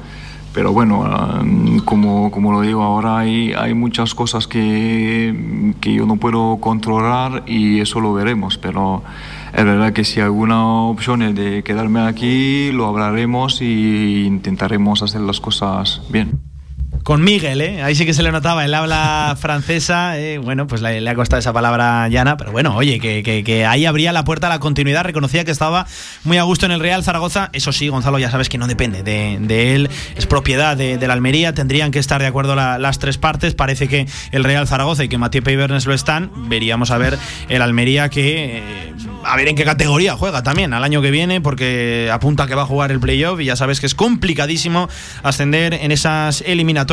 Pero 0.54 0.72
bueno, 0.72 1.02
ah, 1.06 1.42
como, 1.86 2.30
como 2.30 2.52
lo 2.52 2.60
digo, 2.60 2.82
ahora 2.82 3.18
hay, 3.18 3.52
hay 3.54 3.72
muchas 3.74 4.14
cosas 4.14 4.46
que, 4.46 5.72
que 5.80 5.94
yo 5.94 6.04
no 6.06 6.16
puedo 6.16 6.58
controlar 6.58 7.42
y 7.46 7.80
eso 7.80 8.00
lo 8.00 8.12
veremos. 8.12 8.58
Pero 8.58 9.02
es 9.54 9.64
verdad 9.64 9.92
que 9.92 10.04
si 10.04 10.20
alguna 10.20 10.64
opción 10.84 11.34
de 11.34 11.62
quedarme 11.62 12.00
aquí, 12.00 12.72
lo 12.72 12.86
hablaremos 12.86 13.60
y 13.60 14.24
intentaremos 14.24 15.02
hacer 15.02 15.20
las 15.20 15.40
cosas 15.40 16.02
bien. 16.10 16.51
Con 17.02 17.24
Miguel, 17.24 17.60
¿eh? 17.60 17.82
Ahí 17.82 17.96
sí 17.96 18.06
que 18.06 18.14
se 18.14 18.22
le 18.22 18.30
notaba 18.30 18.64
el 18.64 18.72
habla 18.74 19.36
francesa. 19.40 20.18
eh, 20.20 20.38
bueno, 20.38 20.68
pues 20.68 20.80
le, 20.82 21.00
le 21.00 21.10
ha 21.10 21.16
costado 21.16 21.40
esa 21.40 21.52
palabra 21.52 22.06
llana, 22.08 22.36
pero 22.36 22.52
bueno, 22.52 22.76
oye, 22.76 23.00
que, 23.00 23.24
que- 23.24 23.66
ahí 23.66 23.86
abría 23.86 24.12
la 24.12 24.22
puerta 24.22 24.46
a 24.46 24.50
la 24.50 24.60
continuidad. 24.60 25.02
Reconocía 25.02 25.44
que 25.44 25.50
estaba 25.50 25.84
muy 26.22 26.38
a 26.38 26.44
gusto 26.44 26.64
en 26.66 26.70
el 26.70 26.78
Real 26.78 27.02
Zaragoza. 27.02 27.50
Eso 27.54 27.72
sí, 27.72 27.88
Gonzalo, 27.88 28.20
ya 28.20 28.30
sabes 28.30 28.48
que 28.48 28.56
no 28.56 28.68
depende 28.68 29.02
de, 29.02 29.74
él, 29.74 29.90
es 30.14 30.26
propiedad 30.26 30.76
de, 30.76 30.96
la 31.04 31.12
Almería. 31.14 31.52
Tendrían 31.54 31.90
que 31.90 31.98
estar 31.98 32.20
de 32.20 32.28
acuerdo 32.28 32.54
la- 32.54 32.78
las 32.78 33.00
tres 33.00 33.18
partes. 33.18 33.54
Parece 33.56 33.88
que 33.88 34.06
el 34.30 34.44
Real 34.44 34.68
Zaragoza 34.68 35.02
y 35.02 35.08
que 35.08 35.18
Mathieu 35.18 35.42
Peibernes 35.42 35.86
lo 35.86 35.94
están. 35.94 36.30
Veríamos 36.48 36.92
a 36.92 36.98
ver 36.98 37.18
el 37.48 37.62
Almería 37.62 38.10
que. 38.10 38.58
eh, 38.58 38.94
a 39.24 39.36
ver 39.36 39.48
en 39.48 39.54
qué 39.56 39.64
categoría 39.64 40.16
juega 40.16 40.42
también 40.42 40.72
al 40.74 40.82
año 40.84 41.00
que 41.02 41.10
viene, 41.10 41.40
porque 41.40 42.10
apunta 42.12 42.46
que 42.48 42.54
va 42.56 42.62
a 42.62 42.66
jugar 42.66 42.90
el 42.92 42.98
playoff 43.00 43.40
y 43.40 43.44
ya 43.46 43.54
sabes 43.56 43.78
que 43.80 43.86
es 43.86 43.94
complicadísimo 43.94 44.88
ascender 45.22 45.74
en 45.74 45.90
esas 45.92 46.42
eliminatorias 46.44 46.91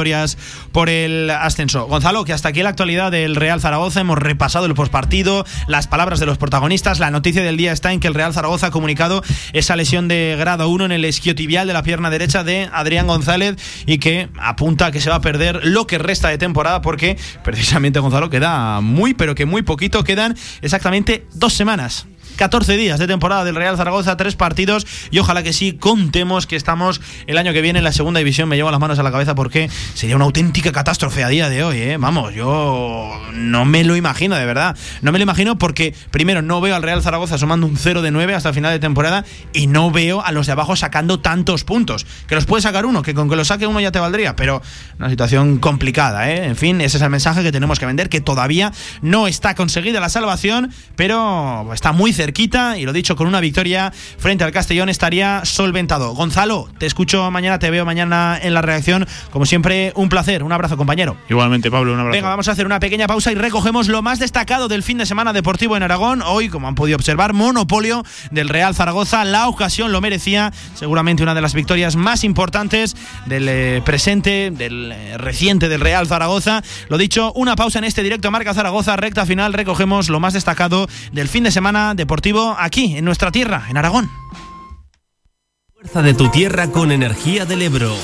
por 0.72 0.90
el 0.90 1.30
ascenso. 1.30 1.86
Gonzalo, 1.88 2.26
que 2.26 2.34
hasta 2.34 2.50
aquí 2.50 2.64
la 2.64 2.70
actualidad 2.70 3.12
del 3.12 3.36
Real 3.36 3.62
Zaragoza, 3.62 4.02
hemos 4.02 4.18
repasado 4.18 4.66
el 4.66 4.74
postpartido, 4.74 5.46
las 5.68 5.88
palabras 5.88 6.20
de 6.20 6.26
los 6.26 6.38
protagonistas, 6.38 7.00
la 7.00 7.12
noticia 7.12 7.42
del 7.42 7.58
día 7.58 7.72
está 7.72 7.92
en 7.92 8.00
que 8.00 8.08
el 8.08 8.14
Real 8.14 8.34
Zaragoza 8.34 8.68
ha 8.68 8.72
comunicado 8.72 9.24
esa 9.54 9.76
lesión 9.76 10.08
de 10.08 10.36
grado 10.38 10.70
1 10.70 10.86
en 10.86 10.92
el 10.92 11.06
isquiotibial 11.06 11.68
de 11.68 11.74
la 11.74 11.84
pierna 11.84 12.10
derecha 12.10 12.44
de 12.44 12.70
Adrián 12.72 13.08
González 13.08 13.56
y 13.86 13.98
que 13.98 14.30
apunta 14.40 14.88
a 14.88 14.92
que 14.92 15.02
se 15.02 15.10
va 15.10 15.18
a 15.18 15.22
perder 15.22 15.62
lo 15.64 15.88
que 15.88 15.98
resta 15.98 16.30
de 16.30 16.38
temporada 16.38 16.82
porque 16.82 17.18
precisamente 17.44 18.00
Gonzalo 18.00 18.30
queda 18.30 18.82
muy 18.82 19.14
pero 19.14 19.36
que 19.36 19.46
muy 19.46 19.62
poquito, 19.62 20.04
quedan 20.04 20.36
exactamente 20.62 21.26
dos 21.34 21.54
semanas. 21.54 22.08
14 22.40 22.78
días 22.78 23.00
de 23.00 23.06
temporada 23.06 23.44
del 23.44 23.54
Real 23.54 23.76
Zaragoza, 23.76 24.16
tres 24.16 24.38
partidos 24.38 24.88
y 25.12 25.20
ojalá 25.20 25.44
que 25.44 25.52
sí 25.52 25.74
contemos 25.74 26.48
que 26.48 26.56
estamos 26.56 27.02
el 27.28 27.38
año 27.38 27.52
que 27.52 27.62
viene 27.62 27.80
en 27.80 27.84
la 27.84 27.92
segunda 27.92 28.20
división. 28.20 28.48
Me 28.48 28.56
llevo 28.56 28.72
las 28.72 28.80
manos 28.80 28.98
a 28.98 29.04
la 29.04 29.12
cabeza 29.12 29.36
porque 29.36 29.70
sería 29.94 30.16
una 30.16 30.24
auténtica 30.24 30.72
catástrofe 30.72 31.26
a 31.26 31.28
día 31.28 31.50
de 31.50 31.66
hoy. 31.66 31.80
¿eh? 31.80 31.98
Vamos, 31.98 32.34
yo 32.34 33.12
no 33.34 33.66
me 33.66 33.84
lo 33.84 33.98
imagino, 33.98 34.38
de 34.38 34.46
verdad. 34.46 34.78
No 35.02 35.12
me 35.12 35.20
lo 35.20 35.24
imagino 35.24 35.58
porque, 35.58 35.94
primero, 36.12 36.42
no 36.42 36.62
veo 36.62 36.78
al 36.78 36.82
Real 36.82 37.04
Zaragoza 37.04 37.38
sumando 37.38 37.68
un 37.68 37.76
0 37.76 38.02
de 38.02 38.12
9 38.12 38.34
hasta 38.34 38.48
el 38.48 38.56
final 38.56 38.72
de 38.72 38.80
temporada 38.80 39.26
y 39.52 39.68
no 39.68 39.92
veo 39.92 40.24
a 40.24 40.32
los 40.32 40.46
de 40.46 40.54
abajo 40.54 40.78
sacando 40.78 41.20
tantos 41.20 41.66
puntos. 41.66 42.06
Que 42.26 42.36
los 42.36 42.46
puede 42.46 42.62
sacar 42.62 42.86
uno, 42.86 43.02
que 43.02 43.14
con 43.14 43.30
que 43.30 43.36
lo 43.36 43.44
saque 43.44 43.68
uno 43.68 43.82
ya 43.82 43.92
te 43.92 44.00
valdría, 44.00 44.38
pero 44.38 44.62
una 44.98 45.10
situación 45.10 45.58
complicada. 45.58 46.32
¿eh? 46.32 46.46
En 46.46 46.56
fin, 46.56 46.80
ese 46.80 46.96
es 46.96 47.04
el 47.04 47.10
mensaje 47.10 47.44
que 47.44 47.52
tenemos 47.52 47.80
que 47.80 47.86
vender, 47.86 48.08
que 48.08 48.22
todavía 48.22 48.72
no 49.02 49.28
está 49.28 49.56
conseguida 49.56 50.00
la 50.00 50.08
salvación, 50.08 50.72
pero 50.96 51.70
está 51.74 51.92
muy 51.92 52.14
cerquita 52.30 52.78
y 52.78 52.86
lo 52.86 52.94
dicho, 52.94 53.16
con 53.16 53.26
una 53.26 53.40
victoria 53.40 53.92
frente 53.92 54.44
al 54.44 54.52
Castellón 54.52 54.88
estaría 54.88 55.42
solventado. 55.46 56.14
Gonzalo, 56.14 56.70
te 56.78 56.86
escucho 56.86 57.32
mañana, 57.32 57.58
te 57.58 57.72
veo 57.72 57.86
mañana 57.86 58.38
en 58.40 58.54
la 58.54 58.62
reacción. 58.62 59.08
Como 59.32 59.48
siempre, 59.48 59.94
un 59.96 60.10
placer. 60.10 60.44
Un 60.44 60.52
abrazo, 60.52 60.78
compañero. 60.78 61.18
Igualmente, 61.28 61.72
Pablo, 61.72 61.94
un 61.94 62.00
abrazo. 62.00 62.16
Venga, 62.16 62.30
vamos 62.30 62.48
a 62.48 62.52
hacer 62.52 62.68
una 62.68 62.80
pequeña 62.80 63.08
pausa 63.08 63.32
y 63.32 63.36
recogemos 63.36 63.88
lo 63.88 64.04
más 64.04 64.20
destacado 64.20 64.68
del 64.68 64.84
fin 64.84 65.00
de 65.00 65.08
semana 65.08 65.34
deportivo 65.34 65.76
en 65.76 65.82
Aragón. 65.82 66.22
Hoy, 66.22 66.50
como 66.50 66.68
han 66.68 66.76
podido 66.76 66.98
observar, 66.98 67.34
monopolio 67.34 68.04
del 68.30 68.48
Real 68.48 68.76
Zaragoza. 68.76 69.26
La 69.26 69.48
ocasión 69.48 69.92
lo 69.92 70.02
merecía. 70.02 70.54
Seguramente 70.76 71.24
una 71.24 71.34
de 71.34 71.42
las 71.42 71.56
victorias 71.56 71.96
más 71.96 72.24
importantes 72.24 72.96
del 73.26 73.50
eh, 73.50 73.82
presente, 73.84 74.52
del 74.52 74.92
eh, 74.92 75.18
reciente 75.18 75.68
del 75.68 75.82
Real 75.82 76.06
Zaragoza. 76.06 76.62
Lo 76.90 77.00
dicho, 77.00 77.34
una 77.34 77.56
pausa 77.56 77.80
en 77.80 77.86
este 77.86 78.04
directo 78.04 78.30
Marca 78.30 78.54
Zaragoza, 78.54 78.96
recta 78.98 79.26
final. 79.26 79.54
Recogemos 79.54 80.10
lo 80.10 80.20
más 80.20 80.34
destacado 80.34 80.88
del 81.12 81.28
fin 81.28 81.44
de 81.44 81.52
semana 81.52 81.96
deportivo 81.96 82.19
aquí, 82.58 82.98
en 82.98 83.06
nuestra 83.06 83.32
tierra, 83.32 83.66
en 83.70 83.78
Aragón. 83.78 84.10
Fuerza 85.74 86.02
de 86.02 86.14
tu 86.14 86.30
tierra 86.30 86.72
con 86.72 86.92
energía 86.92 87.46
del 87.46 87.62
Ebro. 87.62 87.96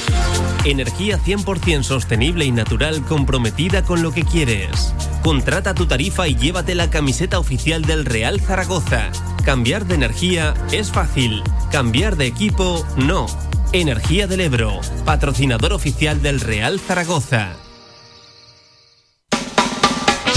Energía 0.63 1.19
100% 1.19 1.83
sostenible 1.83 2.45
y 2.45 2.51
natural 2.51 3.03
comprometida 3.05 3.83
con 3.83 4.01
lo 4.01 4.11
que 4.11 4.23
quieres. 4.23 4.93
Contrata 5.21 5.75
tu 5.75 5.85
tarifa 5.85 6.27
y 6.27 6.35
llévate 6.35 6.73
la 6.75 6.89
camiseta 6.89 7.37
oficial 7.37 7.83
del 7.83 8.05
Real 8.05 8.39
Zaragoza. 8.39 9.11
Cambiar 9.43 9.85
de 9.85 9.95
energía 9.95 10.53
es 10.71 10.91
fácil. 10.91 11.43
Cambiar 11.71 12.15
de 12.15 12.27
equipo 12.27 12.85
no. 12.97 13.27
Energía 13.73 14.27
del 14.27 14.41
Ebro, 14.41 14.79
patrocinador 15.03 15.73
oficial 15.73 16.21
del 16.21 16.39
Real 16.39 16.79
Zaragoza. 16.79 17.64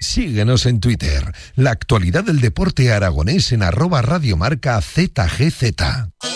Síguenos 0.00 0.66
en 0.66 0.80
Twitter. 0.80 1.32
La 1.54 1.70
actualidad 1.70 2.24
del 2.24 2.40
deporte 2.40 2.92
aragonés 2.92 3.52
en 3.52 3.62
arroba 3.62 4.02
radiomarca 4.02 4.80
ZGZ. 4.80 6.35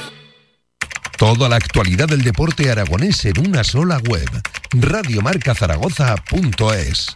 Toda 1.21 1.47
la 1.47 1.55
actualidad 1.57 2.07
del 2.07 2.23
deporte 2.23 2.71
aragonés 2.71 3.25
en 3.25 3.47
una 3.47 3.63
sola 3.63 3.99
web. 4.09 4.27
Radiomarcazaragoza.es. 4.71 7.15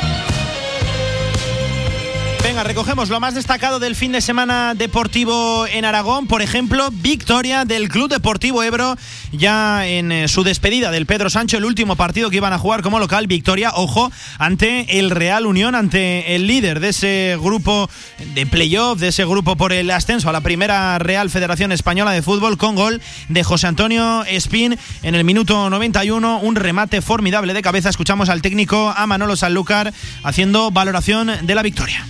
Recogemos 2.63 3.09
lo 3.09 3.19
más 3.19 3.33
destacado 3.33 3.79
del 3.79 3.95
fin 3.95 4.11
de 4.11 4.21
semana 4.21 4.75
deportivo 4.75 5.65
en 5.67 5.83
Aragón. 5.83 6.27
Por 6.27 6.41
ejemplo, 6.41 6.89
victoria 6.91 7.65
del 7.65 7.89
Club 7.89 8.09
Deportivo 8.09 8.61
Ebro 8.61 8.95
ya 9.31 9.87
en 9.87 10.11
eh, 10.11 10.27
su 10.27 10.43
despedida 10.43 10.91
del 10.91 11.05
Pedro 11.07 11.29
Sancho, 11.29 11.57
el 11.57 11.65
último 11.65 11.95
partido 11.95 12.29
que 12.29 12.37
iban 12.37 12.53
a 12.53 12.59
jugar 12.59 12.83
como 12.83 12.99
local. 12.99 13.25
Victoria, 13.25 13.71
ojo, 13.73 14.11
ante 14.37 14.99
el 14.99 15.09
Real 15.09 15.47
Unión, 15.47 15.73
ante 15.73 16.35
el 16.35 16.45
líder 16.45 16.79
de 16.79 16.89
ese 16.89 17.37
grupo 17.41 17.89
de 18.35 18.45
playoff, 18.45 18.99
de 18.99 19.07
ese 19.07 19.25
grupo 19.25 19.55
por 19.55 19.73
el 19.73 19.89
ascenso 19.89 20.29
a 20.29 20.33
la 20.33 20.41
primera 20.41 20.99
Real 20.99 21.29
Federación 21.29 21.71
Española 21.71 22.11
de 22.11 22.21
Fútbol, 22.21 22.57
con 22.57 22.75
gol 22.75 23.01
de 23.27 23.43
José 23.43 23.67
Antonio 23.67 24.23
Espín 24.25 24.77
en 25.01 25.15
el 25.15 25.23
minuto 25.23 25.69
91. 25.69 26.39
Un 26.39 26.55
remate 26.55 27.01
formidable 27.01 27.53
de 27.53 27.61
cabeza. 27.63 27.89
Escuchamos 27.89 28.29
al 28.29 28.41
técnico, 28.43 28.93
a 28.95 29.07
Manolo 29.07 29.35
Sanlúcar, 29.35 29.93
haciendo 30.23 30.69
valoración 30.69 31.31
de 31.41 31.55
la 31.55 31.63
victoria. 31.63 32.05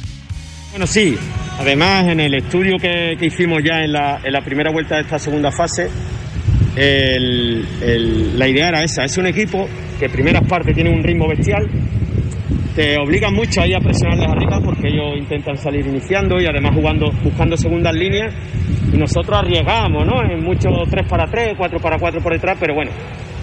Bueno, 0.72 0.88
sí. 0.88 1.18
Además, 1.60 2.08
en 2.08 2.20
el 2.22 2.34
estudio 2.34 2.78
que, 2.78 3.16
que 3.20 3.26
hicimos 3.28 3.62
ya 3.64 3.84
en 3.84 3.92
la, 3.92 4.22
en 4.24 4.34
la, 4.34 4.42
primera 4.42 4.72
vuelta 4.72 4.96
de 4.96 5.02
esta 5.02 5.20
segunda 5.20 5.52
fase, 5.52 5.90
la 6.76 8.48
idea 8.48 8.70
era 8.70 8.84
esa. 8.84 9.04
Es 9.04 9.18
un 9.18 9.28
equipo 9.28 9.68
que 10.00 10.10
primeras 10.10 10.48
partes 10.48 10.74
tiene 10.74 10.90
un 10.90 11.04
ritmo 11.04 11.28
bestial 11.28 11.70
te 12.76 12.98
obligan 12.98 13.34
mucho 13.34 13.62
ahí 13.62 13.74
a 13.74 13.80
presionarles 13.80 14.30
arriba 14.30 14.62
porque 14.64 14.88
ellos 14.88 15.18
intentan 15.18 15.58
salir 15.58 15.86
iniciando 15.86 16.40
y 16.40 16.46
además 16.46 16.74
jugando, 16.74 17.12
buscando 17.24 17.58
segundas 17.58 17.94
líneas 17.94 18.34
y 18.94 18.98
nosotros 18.98 19.40
arriesgamos, 19.40 20.06
¿no? 20.06 20.24
En 20.24 20.42
muchos 20.44 20.72
3 20.90 21.08
para 21.08 21.26
3, 21.28 21.56
4 21.58 21.80
para 21.80 21.98
4 22.00 22.22
por 22.22 22.32
detrás, 22.32 22.58
pero 22.60 22.74
bueno, 22.74 22.92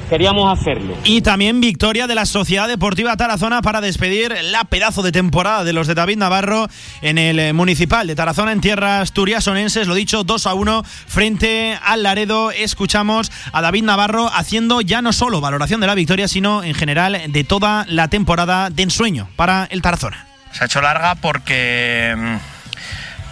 queríamos 0.08 0.58
hacerlo. 0.58 0.96
Y 1.04 1.22
también 1.22 1.60
victoria 1.60 2.06
de 2.06 2.14
la 2.14 2.26
Sociedad 2.26 2.68
Deportiva 2.68 3.16
Tarazona 3.16 3.62
para 3.62 3.80
despedir 3.80 4.34
la 4.42 4.64
pedazo 4.64 5.02
de 5.02 5.12
temporada 5.12 5.64
de 5.64 5.72
los 5.72 5.86
de 5.86 5.94
David 5.94 6.16
Navarro 6.16 6.68
en 7.02 7.18
el 7.18 7.38
eh, 7.38 7.52
Municipal 7.52 8.06
de 8.06 8.14
Tarazona 8.14 8.52
en 8.52 8.60
tierras 8.60 9.12
turiasonenses. 9.12 9.86
Lo 9.86 9.94
dicho, 9.94 10.24
2 10.24 10.46
a 10.46 10.54
1 10.54 10.84
frente 10.84 11.78
al 11.82 12.02
Laredo. 12.02 12.50
Escuchamos 12.50 13.30
a 13.52 13.62
David 13.62 13.84
Navarro 13.84 14.30
haciendo 14.32 14.80
ya 14.80 15.02
no 15.02 15.12
solo 15.12 15.40
valoración 15.40 15.80
de 15.80 15.86
la 15.86 15.94
victoria, 15.94 16.28
sino 16.28 16.62
en 16.62 16.74
general 16.74 17.20
de 17.28 17.44
toda 17.44 17.84
la 17.88 18.08
temporada 18.08 18.70
de 18.70 18.82
ensueño 18.82 19.28
para 19.36 19.66
el 19.70 19.82
Tarazona. 19.82 20.26
Se 20.52 20.64
ha 20.64 20.66
hecho 20.66 20.80
larga 20.80 21.14
porque, 21.16 22.14
mm, 22.16 22.36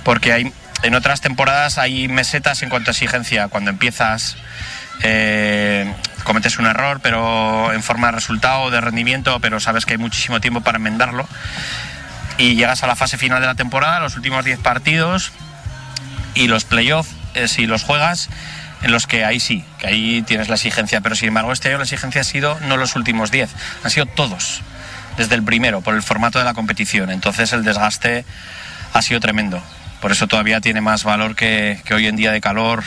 porque 0.04 0.32
hay, 0.32 0.52
en 0.82 0.94
otras 0.94 1.20
temporadas 1.20 1.78
hay 1.78 2.08
mesetas 2.08 2.62
en 2.62 2.68
cuanto 2.68 2.90
a 2.90 2.92
exigencia. 2.92 3.48
Cuando 3.48 3.70
empiezas 3.70 4.36
eh, 5.02 5.92
cometes 6.26 6.58
un 6.58 6.66
error, 6.66 7.00
pero 7.02 7.72
en 7.72 7.82
forma 7.82 8.08
de 8.08 8.12
resultado, 8.12 8.70
de 8.70 8.80
rendimiento, 8.80 9.38
pero 9.40 9.60
sabes 9.60 9.86
que 9.86 9.92
hay 9.92 9.98
muchísimo 9.98 10.40
tiempo 10.40 10.60
para 10.60 10.76
enmendarlo. 10.76 11.26
Y 12.36 12.56
llegas 12.56 12.82
a 12.82 12.86
la 12.86 12.96
fase 12.96 13.16
final 13.16 13.40
de 13.40 13.46
la 13.46 13.54
temporada, 13.54 14.00
los 14.00 14.16
últimos 14.16 14.44
10 14.44 14.58
partidos 14.58 15.32
y 16.34 16.48
los 16.48 16.64
playoffs, 16.64 17.10
eh, 17.34 17.48
si 17.48 17.66
los 17.66 17.82
juegas, 17.84 18.28
en 18.82 18.90
los 18.90 19.06
que 19.06 19.24
ahí 19.24 19.40
sí, 19.40 19.64
que 19.78 19.86
ahí 19.86 20.22
tienes 20.22 20.48
la 20.48 20.56
exigencia. 20.56 21.00
Pero 21.00 21.14
sin 21.14 21.28
embargo, 21.28 21.52
este 21.52 21.68
año 21.68 21.78
la 21.78 21.84
exigencia 21.84 22.20
ha 22.20 22.24
sido 22.24 22.58
no 22.60 22.76
los 22.76 22.96
últimos 22.96 23.30
10, 23.30 23.48
han 23.84 23.90
sido 23.90 24.04
todos, 24.04 24.60
desde 25.16 25.36
el 25.36 25.44
primero, 25.44 25.80
por 25.80 25.94
el 25.94 26.02
formato 26.02 26.38
de 26.38 26.44
la 26.44 26.52
competición. 26.52 27.10
Entonces 27.10 27.52
el 27.52 27.64
desgaste 27.64 28.26
ha 28.92 29.00
sido 29.00 29.20
tremendo. 29.20 29.62
Por 30.02 30.12
eso 30.12 30.26
todavía 30.26 30.60
tiene 30.60 30.80
más 30.82 31.04
valor 31.04 31.36
que, 31.36 31.80
que 31.84 31.94
hoy 31.94 32.06
en 32.06 32.16
día 32.16 32.32
de 32.32 32.40
calor 32.40 32.84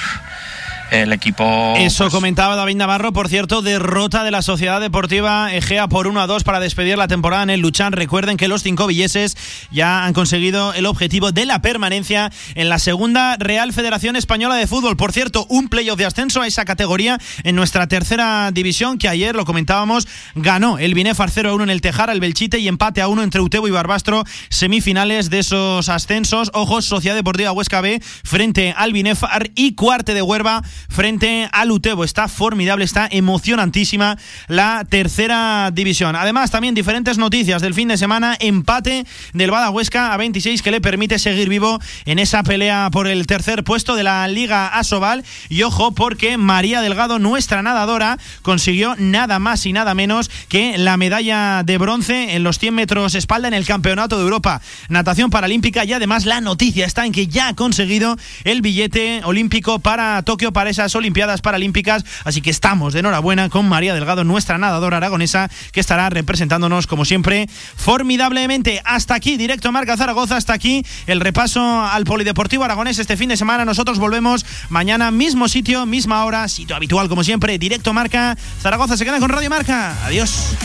el 0.92 1.14
equipo. 1.14 1.76
Eso 1.78 2.06
pues, 2.06 2.14
comentaba 2.14 2.56
David 2.56 2.76
Navarro, 2.76 3.14
por 3.14 3.30
cierto, 3.30 3.62
derrota 3.62 4.24
de 4.24 4.32
la 4.32 4.42
Sociedad 4.42 4.82
Deportiva 4.82 5.54
Egea 5.54 5.88
por 5.88 6.08
1 6.08 6.22
a 6.22 6.28
2 6.28 6.44
para 6.44 6.60
despedir 6.60 6.98
la 6.98 7.08
temporada 7.08 7.44
en 7.44 7.50
el 7.50 7.62
Luchán. 7.62 7.94
Recuerden 7.94 8.38
que 8.38 8.48
los 8.48 8.64
cinco 8.64 8.88
villeses 8.88 9.38
ya 9.72 10.06
han 10.06 10.14
conseguido 10.14 10.74
el 10.74 10.86
objetivo 10.86 11.32
de 11.32 11.46
la 11.46 11.62
permanencia 11.62 12.32
en 12.56 12.70
la 12.70 12.80
segunda 12.80 13.38
Real 13.38 13.74
Federación 13.74 14.16
Española 14.16 14.56
de 14.56 14.68
Fútbol. 14.68 14.98
Por 14.98 15.12
cierto, 15.12 15.46
un 15.50 15.70
playoff 15.70 15.98
de 15.98 16.06
ascenso 16.06 16.42
a 16.42 16.48
esa 16.48 16.66
categoría 16.66 17.20
en 17.44 17.56
nuestra 17.56 17.88
tercera 17.88 18.52
división, 18.52 18.98
que 18.98 19.08
ayer 19.10 19.36
lo 19.36 19.46
comentábamos, 19.46 20.08
ganó 20.36 20.78
el 20.80 20.94
Binefar 20.94 21.30
0 21.30 21.50
a 21.50 21.54
1 21.54 21.64
en 21.66 21.70
el 21.70 21.82
Tejar 21.82 22.10
al 22.10 22.20
Belchite 22.20 22.60
y 22.60 22.68
empate 22.68 23.02
a 23.02 23.08
1 23.08 23.24
entre 23.24 23.42
Utebo 23.42 23.68
y 23.68 23.72
Barbastro, 23.72 24.24
semifinales 24.50 25.30
de 25.30 25.40
esos 25.40 25.90
ascensos. 25.90 26.52
Ojos, 26.54 26.86
Sociedad 26.86 27.16
Deportiva 27.16 27.52
Huesca 27.52 27.82
B 27.82 28.02
frente 28.24 28.74
al 28.76 28.94
Binefar 28.94 29.52
y 29.56 29.76
Cuarte 29.76 30.14
de 30.14 30.22
Huerva 30.22 30.64
frente 30.88 31.50
al 31.52 31.72
Utebo. 31.72 32.04
Está 32.04 32.28
formidable, 32.28 32.86
está 32.86 33.08
emocionantísima 33.12 34.18
la 34.48 34.86
tercera 34.88 35.72
división. 35.74 36.16
Además, 36.16 36.52
también 36.52 36.76
diferentes 36.76 37.18
noticias 37.18 37.62
del 37.62 37.74
fin 37.74 37.88
de 37.88 37.98
semana. 37.98 38.38
Empate 38.40 39.06
del 39.34 39.52
Bada 39.52 39.70
Huesca 39.70 40.14
a 40.14 40.18
26 40.18 40.62
que 40.62 40.72
le 40.72 40.82
permite 40.82 41.20
seguir 41.20 41.50
vivo 41.50 41.80
en 42.06 42.20
esa 42.20 42.44
pelea 42.44 42.90
por 42.92 43.08
el 43.08 43.28
tercer 43.28 43.64
puesto 43.64 43.96
de 43.96 44.04
la 44.04 44.28
Liga 44.28 44.68
Asobal. 44.68 45.24
Y 45.50 45.64
ojo, 45.64 45.92
porque 45.92 46.38
María 46.38 46.82
Delgado, 46.82 47.20
nuestra 47.20 47.62
nadadora, 47.62 48.18
consiguió 48.42 48.96
nada 48.98 49.40
más 49.40 49.66
y 49.66 49.74
nada 49.74 49.94
menos 49.94 50.30
que 50.48 50.78
la 50.78 50.98
medalla 50.98 51.64
de 51.64 51.78
bronce 51.78 52.36
en 52.36 52.44
los 52.44 52.60
100 52.60 52.74
metros 52.74 53.16
espalda 53.16 53.48
en 53.48 53.54
el 53.54 53.66
Campeonato 53.66 54.18
de 54.18 54.24
Europa 54.24 54.62
Natación 54.90 55.30
Paralímpica. 55.30 55.86
Y 55.86 55.94
además, 55.94 56.26
la 56.26 56.42
noticia 56.42 56.86
está 56.86 57.06
en 57.06 57.12
que 57.12 57.28
ya 57.28 57.50
ha 57.50 57.56
conseguido 57.56 58.18
el 58.44 58.62
billete 58.62 59.22
olímpico 59.24 59.80
para 59.80 60.22
Tokio 60.24 60.52
para 60.52 60.69
esas 60.70 60.96
Olimpiadas 60.96 61.42
Paralímpicas. 61.42 62.06
Así 62.24 62.42
que 62.42 62.50
estamos 62.50 62.94
de 62.94 63.00
enhorabuena 63.00 63.50
con 63.50 63.68
María 63.68 63.94
Delgado, 63.94 64.24
nuestra 64.24 64.58
nadadora 64.58 64.98
aragonesa, 64.98 65.50
que 65.72 65.80
estará 65.80 66.10
representándonos, 66.10 66.88
como 66.88 67.06
siempre, 67.06 67.48
formidablemente. 67.76 68.82
Hasta 68.86 69.16
aquí, 69.16 69.38
directo 69.38 69.72
Marca 69.72 69.98
Zaragoza, 69.98 70.38
hasta 70.38 70.54
aquí 70.54 70.86
el 71.08 71.20
repaso 71.20 71.62
al 71.86 72.06
Polideportivo 72.06 72.64
Aragonés 72.64 73.00
este 73.00 73.18
fin 73.18 73.30
de 73.30 73.38
semana. 73.38 73.66
Nosotros 73.66 74.00
volvemos 74.00 74.46
mañana, 74.70 75.12
mismo 75.12 75.48
sitio, 75.48 75.86
misma 75.86 76.26
hora, 76.26 76.48
sitio 76.48 76.76
habitual, 76.76 77.10
como 77.10 77.24
siempre, 77.24 77.58
directo 77.58 77.94
Marca 77.94 78.38
Zaragoza. 78.62 78.98
Se 78.98 79.06
queda 79.06 79.20
con 79.20 79.30
Radio 79.30 79.50
Marca. 79.50 79.96
Adiós. 80.06 80.56